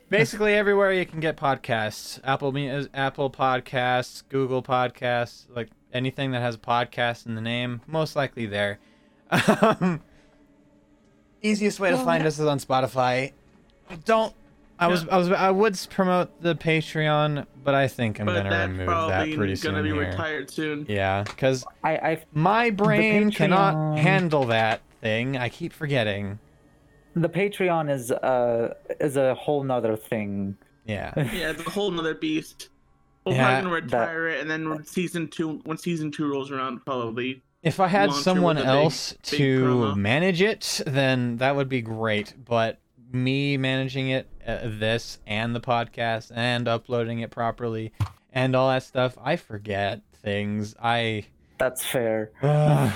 Basically 0.09 0.55
everywhere 0.55 0.93
you 0.93 1.07
can 1.07 1.21
get 1.21 1.37
podcasts. 1.37 2.21
Apple 2.25 2.53
Me- 2.53 2.87
Apple 2.93 3.31
Podcasts, 3.31 4.23
Google 4.29 4.63
Podcasts, 4.63 5.45
like 5.55 5.69
anything 5.93 6.33
that 6.33 6.41
has 6.41 6.55
a 6.57 6.59
podcast 6.59 7.27
in 7.27 7.35
the 7.35 7.41
name, 7.41 7.81
most 7.87 8.17
likely 8.17 8.47
there. 8.47 8.79
Um, 9.31 10.01
easiest 11.43 11.81
way 11.81 11.91
to 11.91 11.97
find 11.99 12.27
us 12.27 12.39
is 12.39 12.47
on 12.47 12.59
Spotify. 12.59 13.33
Don't 14.05 14.35
I 14.79 14.87
was 14.87 15.07
I 15.09 15.17
was 15.19 15.31
I 15.31 15.51
would 15.51 15.79
promote 15.91 16.41
the 16.43 16.55
Patreon, 16.55 17.47
but 17.63 17.75
I 17.75 17.87
think 17.89 18.19
I'm 18.21 18.27
but 18.27 18.35
gonna 18.37 18.51
that's 18.51 18.71
remove 18.71 18.87
probably 18.87 19.31
that 19.31 19.37
pretty 19.37 19.57
gonna 19.57 19.77
soon. 19.79 19.83
be 19.85 19.91
here. 19.91 20.09
retired 20.11 20.51
soon. 20.51 20.87
Yeah, 20.89 21.23
because 21.25 21.65
I, 21.85 21.97
I 21.97 22.23
my 22.33 22.71
brain 22.71 23.31
cannot 23.31 23.75
Patreon- 23.75 23.99
handle 23.99 24.45
that 24.47 24.81
thing. 25.01 25.37
I 25.37 25.49
keep 25.49 25.73
forgetting. 25.73 26.39
the 27.15 27.29
Patreon 27.29 27.91
is 27.91 28.11
uh 28.11 28.75
is 29.01 29.17
a 29.17 29.35
whole 29.35 29.63
nother 29.65 29.97
thing. 29.97 30.57
Yeah. 30.87 31.13
Yeah, 31.33 31.51
it's 31.51 31.67
a 31.67 31.71
whole 31.71 31.91
nother 31.91 32.15
beast. 32.15 32.71
We'll 33.27 33.35
Yeah, 33.35 33.61
probably 33.61 33.83
retire 33.83 34.29
it, 34.29 34.41
and 34.41 34.51
then 34.51 34.71
when 34.71 34.85
season 34.87 35.29
two, 35.29 35.61
when 35.65 35.77
season 35.77 36.11
two 36.11 36.27
rolls 36.33 36.51
around, 36.51 36.85
probably. 36.87 37.43
If 37.63 37.79
I 37.79 37.89
had 37.89 38.13
someone 38.13 38.57
with 38.57 38.65
a 38.65 38.69
big- 38.69 38.85
else 38.85 39.13
big 39.13 39.23
to 39.39 39.61
promo. 39.65 39.97
manage 39.97 40.41
it, 40.41 40.81
then 40.87 41.37
that 41.39 41.57
would 41.57 41.69
be 41.69 41.83
great. 41.83 42.35
But 42.43 42.81
me 43.13 43.57
managing 43.57 44.09
it, 44.09 44.29
uh, 44.47 44.61
this 44.65 45.19
and 45.27 45.55
the 45.55 45.61
podcast 45.61 46.33
and 46.35 46.67
uploading 46.67 47.21
it 47.21 47.31
properly 47.31 47.93
and 48.33 48.57
all 48.57 48.71
that 48.71 48.83
stuff, 48.83 49.19
I 49.23 49.37
forget 49.37 50.01
things. 50.23 50.75
I. 50.83 51.27
That's 51.59 51.85
fair. 51.85 52.31
Ugh. 52.43 52.93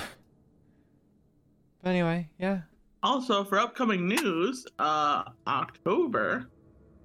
but 1.83 1.89
anyway, 1.89 2.29
yeah. 2.39 2.61
Also, 3.03 3.43
for 3.43 3.59
upcoming 3.59 4.07
news, 4.07 4.65
uh, 4.79 5.23
October, 5.45 6.49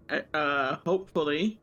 uh, 0.09 0.21
uh, 0.35 0.77
hopefully 0.87 1.61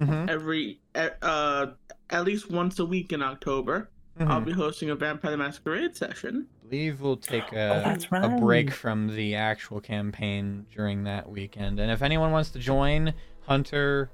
hmm 0.00 0.26
every 0.28 0.80
uh 0.96 1.66
at 2.10 2.24
least 2.24 2.50
once 2.50 2.80
a 2.80 2.84
week 2.84 3.12
in 3.12 3.22
October, 3.22 3.90
I'll 4.20 4.40
be 4.40 4.52
hosting 4.52 4.90
a 4.90 4.94
Vampire 4.94 5.32
the 5.32 5.36
Masquerade 5.36 5.96
session. 5.96 6.46
I 6.64 6.68
believe 6.68 7.00
we'll 7.00 7.16
take 7.16 7.52
Oh, 7.52 7.96
a, 8.12 8.16
a 8.16 8.28
break 8.40 8.70
from 8.70 9.14
the 9.14 9.34
actual 9.34 9.80
campaign 9.80 10.66
during 10.74 11.04
that 11.04 11.28
weekend. 11.28 11.80
And 11.80 11.90
if 11.90 12.00
anyone 12.00 12.30
wants 12.30 12.50
to 12.50 12.58
join, 12.58 13.12
Hunter. 13.42 14.10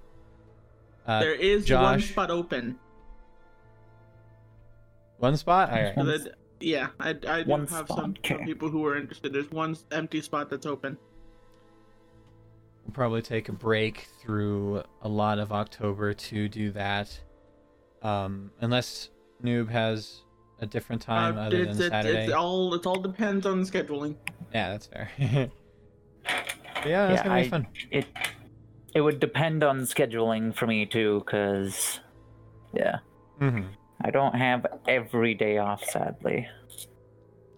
Uh, 1.07 1.21
there 1.21 1.35
is 1.35 1.71
one 1.71 2.01
spot 2.01 2.31
open. 2.31 2.79
one 5.19 5.37
spot? 5.37 5.71
Alright. 5.71 5.95
So 5.95 6.05
that, 6.05 6.35
yeah, 6.61 6.89
I, 6.99 7.11
I 7.11 7.43
do 7.43 7.51
One 7.51 7.67
have 7.67 7.87
spot, 7.87 7.89
some, 7.89 8.17
some 8.27 8.45
people 8.45 8.71
who 8.71 8.85
are 8.87 8.97
interested. 8.97 9.33
There's 9.33 9.51
one 9.51 9.77
empty 9.91 10.23
spot 10.23 10.49
that's 10.51 10.67
open. 10.67 10.97
We'll 12.85 12.95
probably 12.95 13.23
take 13.23 13.49
a 13.51 13.53
break 13.53 14.09
through 14.21 14.83
a 15.03 15.09
lot 15.09 15.39
of 15.39 15.53
October 15.53 16.15
to 16.15 16.49
do 16.49 16.71
that. 16.73 17.21
Um, 18.03 18.51
unless 18.63 19.11
Noob 19.43 19.69
has 19.71 20.23
a 20.61 20.67
different 20.67 21.03
time 21.03 21.37
Uh, 21.37 21.43
other 21.43 21.59
it's, 21.59 21.67
than 21.79 21.79
it's, 21.79 21.89
Saturday. 21.89 22.25
it's 22.25 22.33
all 22.33 22.75
it 22.75 22.87
all 22.87 23.01
depends 23.01 23.47
on 23.47 23.63
scheduling. 23.63 24.17
Yeah, 24.53 24.71
that's 24.71 24.87
fair. 24.87 25.11
Yeah, 26.87 27.09
that's 27.09 27.21
Yeah, 27.21 27.25
gonna 27.29 27.43
be 27.43 27.49
fun. 27.51 27.67
It 27.91 28.07
it 28.95 29.01
would 29.03 29.21
depend 29.21 29.63
on 29.63 29.81
scheduling 29.83 30.55
for 30.55 30.67
me 30.67 30.87
too, 30.87 31.23
cause 31.27 32.01
yeah, 32.73 33.01
hmm 33.39 33.63
I 34.03 34.11
don't 34.11 34.35
have 34.35 34.67
every 34.89 35.35
day 35.35 35.59
off. 35.59 35.85
Sadly, 35.85 36.49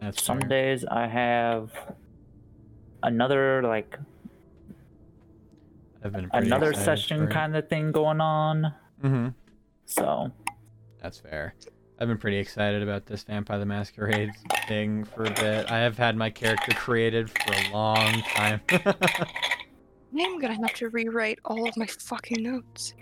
That's 0.01 0.23
some 0.23 0.41
fair. 0.41 0.49
days 0.49 0.85
I 0.85 1.07
have 1.07 1.71
another 3.03 3.63
like 3.63 3.97
I've 6.05 6.13
been 6.13 6.29
another 6.33 6.75
session 6.75 7.29
kind 7.29 7.57
of 7.57 7.69
thing 7.69 7.93
going 7.93 8.21
on. 8.21 8.75
hmm 9.01 9.29
So 9.87 10.33
That's 11.03 11.19
fair. 11.19 11.55
I've 11.99 12.09
been 12.09 12.19
pretty 12.19 12.39
excited 12.39 12.83
about 12.83 13.07
this 13.07 13.23
Vampire 13.25 13.59
the 13.59 13.67
Masquerade 13.67 14.31
thing 14.67 15.05
for 15.05 15.25
a 15.25 15.31
bit. 15.31 15.71
I 15.71 15.79
have 15.79 15.97
had 15.99 16.17
my 16.17 16.31
character 16.31 16.73
created 16.75 17.31
for 17.31 17.53
a 17.53 17.73
long 17.73 18.23
time. 18.23 18.61
I'm 20.19 20.39
gonna 20.39 20.55
have 20.55 20.75
to 20.75 20.89
rewrite 20.91 21.39
all 21.45 21.69
of 21.69 21.77
my 21.77 21.87
fucking 21.87 22.43
notes. 22.43 22.95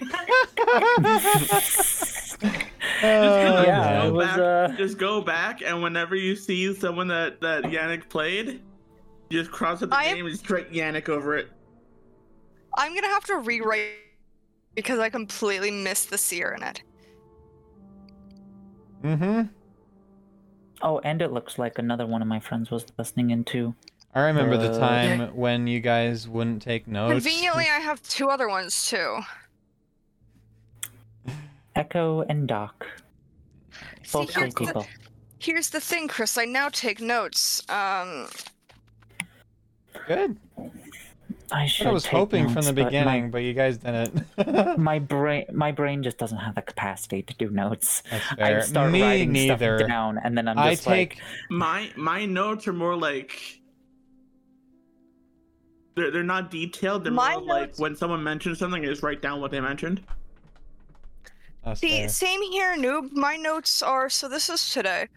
Oh, 3.00 3.62
yeah, 3.64 4.02
go 4.06 4.12
was 4.12 4.26
back- 4.26 4.38
uh 4.38 4.68
Just 4.76 4.98
go 4.98 5.20
back 5.20 5.62
and 5.62 5.82
whenever 5.82 6.16
you 6.16 6.34
see 6.34 6.74
someone 6.74 7.06
that 7.08 7.40
that 7.40 7.64
Yannix 7.64 8.08
played, 8.08 8.60
just 9.30 9.50
cross 9.52 9.82
out 9.82 9.90
the 9.90 9.96
I 9.96 10.04
am- 10.04 10.16
name 10.16 10.26
and 10.26 10.34
just 10.34 10.48
write 10.50 10.72
Yannix 10.72 11.08
over 11.08 11.36
it. 11.36 11.48
I'm 12.76 12.94
gonna 12.94 13.06
have 13.08 13.24
to 13.26 13.36
rewrite 13.38 13.90
because 14.74 14.98
I 14.98 15.10
completely 15.10 15.70
missed 15.70 16.10
the 16.10 16.18
seer 16.18 16.54
in 16.56 16.62
it. 16.64 16.82
Mm-hmm. 19.04 19.42
oh, 20.82 20.98
and 21.00 21.22
it 21.22 21.32
looks 21.32 21.58
like 21.58 21.78
another 21.78 22.06
one 22.06 22.20
of 22.22 22.28
my 22.28 22.40
friends 22.40 22.70
was 22.70 22.84
listening 22.98 23.30
in 23.30 23.44
too. 23.44 23.74
I 24.14 24.22
remember 24.22 24.56
the 24.56 24.72
Uh, 24.72 24.78
time 24.78 25.36
when 25.36 25.66
you 25.66 25.80
guys 25.80 26.26
wouldn't 26.26 26.62
take 26.62 26.88
notes. 26.88 27.12
Conveniently, 27.24 27.64
I 27.64 27.78
have 27.78 28.02
two 28.02 28.28
other 28.28 28.48
ones 28.48 28.86
too. 28.88 29.20
Echo 31.76 32.22
and 32.22 32.48
Doc, 32.48 32.86
See, 34.02 34.18
here's 34.18 34.32
great 34.34 34.54
the, 34.56 34.64
people. 34.66 34.86
here's 35.38 35.70
the 35.70 35.80
thing, 35.80 36.08
Chris. 36.08 36.36
I 36.36 36.44
now 36.44 36.68
take 36.70 37.00
notes. 37.00 37.62
Um, 37.68 38.26
Good. 40.08 40.36
I 41.50 41.70
I 41.84 41.90
was 41.90 42.02
take 42.04 42.12
hoping 42.12 42.44
from 42.46 42.54
notes, 42.56 42.66
the 42.68 42.72
but 42.74 42.82
my- 42.82 42.88
beginning, 42.90 43.30
but 43.30 43.38
you 43.38 43.54
guys 43.54 43.78
didn't. 43.78 44.24
my 44.78 44.98
brain 44.98 45.46
my 45.52 45.72
brain 45.72 46.02
just 46.02 46.18
doesn't 46.18 46.38
have 46.38 46.54
the 46.54 46.62
capacity 46.62 47.22
to 47.22 47.34
do 47.34 47.48
notes. 47.50 48.02
I 48.38 48.60
start 48.60 48.92
Me 48.92 49.02
writing 49.02 49.32
neither. 49.32 49.78
stuff 49.78 49.88
down, 49.88 50.18
and 50.22 50.36
then 50.36 50.46
I'm 50.48 50.58
I 50.58 50.70
just 50.72 50.84
take. 50.84 51.16
like 51.16 51.22
My 51.50 51.90
my 51.96 52.26
notes 52.26 52.68
are 52.68 52.72
more 52.72 52.96
like 52.96 53.60
they're 55.96 56.10
they're 56.10 56.22
not 56.22 56.50
detailed. 56.50 57.04
They're 57.04 57.12
My 57.12 57.34
more 57.36 57.42
like 57.44 57.78
when 57.78 57.96
someone 57.96 58.22
mentions 58.22 58.58
something, 58.58 58.82
I 58.84 58.86
just 58.86 59.02
write 59.02 59.22
down 59.22 59.40
what 59.40 59.50
they 59.50 59.60
mentioned. 59.60 60.02
That's 61.64 61.80
see, 61.80 61.88
fair. 62.00 62.08
same 62.08 62.42
here, 62.52 62.76
noob. 62.76 63.12
My 63.12 63.36
notes 63.36 63.82
are 63.82 64.08
so. 64.08 64.28
This 64.28 64.48
is 64.48 64.70
today, 64.70 65.08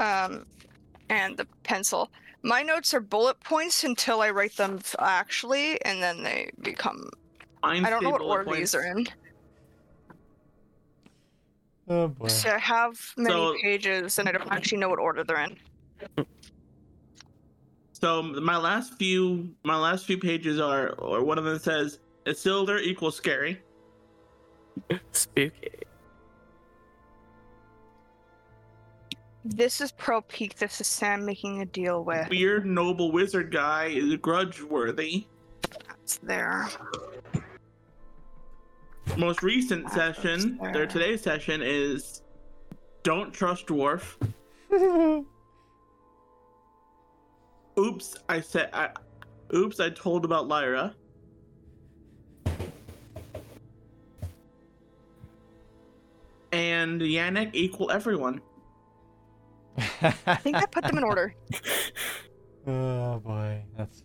um, 0.00 0.46
and 1.10 1.36
the 1.36 1.46
pencil. 1.62 2.10
My 2.42 2.62
notes 2.62 2.94
are 2.94 3.00
bullet 3.00 3.40
points 3.40 3.84
until 3.84 4.20
I 4.20 4.30
write 4.30 4.56
them 4.56 4.80
actually, 4.98 5.82
and 5.84 6.02
then 6.02 6.22
they 6.22 6.50
become. 6.62 7.10
Mine 7.62 7.84
I 7.84 7.90
don't 7.90 8.02
know 8.04 8.10
what 8.10 8.20
bullet 8.20 8.46
order 8.46 8.54
these 8.56 8.74
are 8.74 8.84
in. 8.84 9.06
Oh 11.88 12.08
boy. 12.08 12.28
So 12.28 12.50
I 12.50 12.58
have 12.58 12.98
many 13.16 13.34
So- 13.34 13.56
pages, 13.60 14.18
and 14.18 14.28
I 14.28 14.32
don't 14.32 14.50
actually 14.52 14.78
know 14.78 14.88
what 14.88 14.98
order 14.98 15.24
they're 15.24 15.44
in. 15.44 15.56
So 17.92 18.22
my 18.22 18.56
last 18.56 18.94
few 18.98 19.54
my 19.64 19.76
last 19.76 20.04
few 20.06 20.18
pages 20.18 20.60
are, 20.60 20.90
or 20.94 21.24
one 21.24 21.38
of 21.38 21.44
them 21.44 21.58
says, 21.58 21.98
"Isildur 22.26 22.80
equals 22.80 23.16
scary." 23.16 23.62
Spooky. 25.12 25.70
This 29.54 29.80
is 29.80 29.92
Pro 29.92 30.22
Peak. 30.22 30.56
This 30.56 30.80
is 30.80 30.88
Sam 30.88 31.24
making 31.24 31.60
a 31.60 31.66
deal 31.66 32.02
with. 32.02 32.28
Weird 32.28 32.66
noble 32.66 33.12
wizard 33.12 33.52
guy 33.52 33.84
is 33.86 34.16
grudge 34.16 34.60
worthy. 34.60 35.28
That's 35.86 36.18
there. 36.18 36.66
Most 39.16 39.44
recent 39.44 39.88
session, 39.90 40.58
their 40.72 40.86
today's 40.86 41.22
session 41.22 41.62
is, 41.62 42.22
"Don't 43.04 43.32
trust 43.32 43.68
dwarf." 43.68 44.16
Oops, 47.78 48.16
I 48.28 48.40
said. 48.40 48.70
I, 48.72 48.90
oops, 49.54 49.78
I 49.78 49.90
told 49.90 50.24
about 50.24 50.48
Lyra. 50.48 50.92
And 56.50 57.00
Yannix 57.00 57.50
equal 57.54 57.92
everyone. 57.92 58.40
I 60.26 60.36
think 60.36 60.56
I 60.56 60.66
put 60.66 60.84
them 60.84 60.98
in 60.98 61.04
order. 61.04 61.34
oh 62.66 63.18
boy, 63.20 63.62
that's 63.76 64.02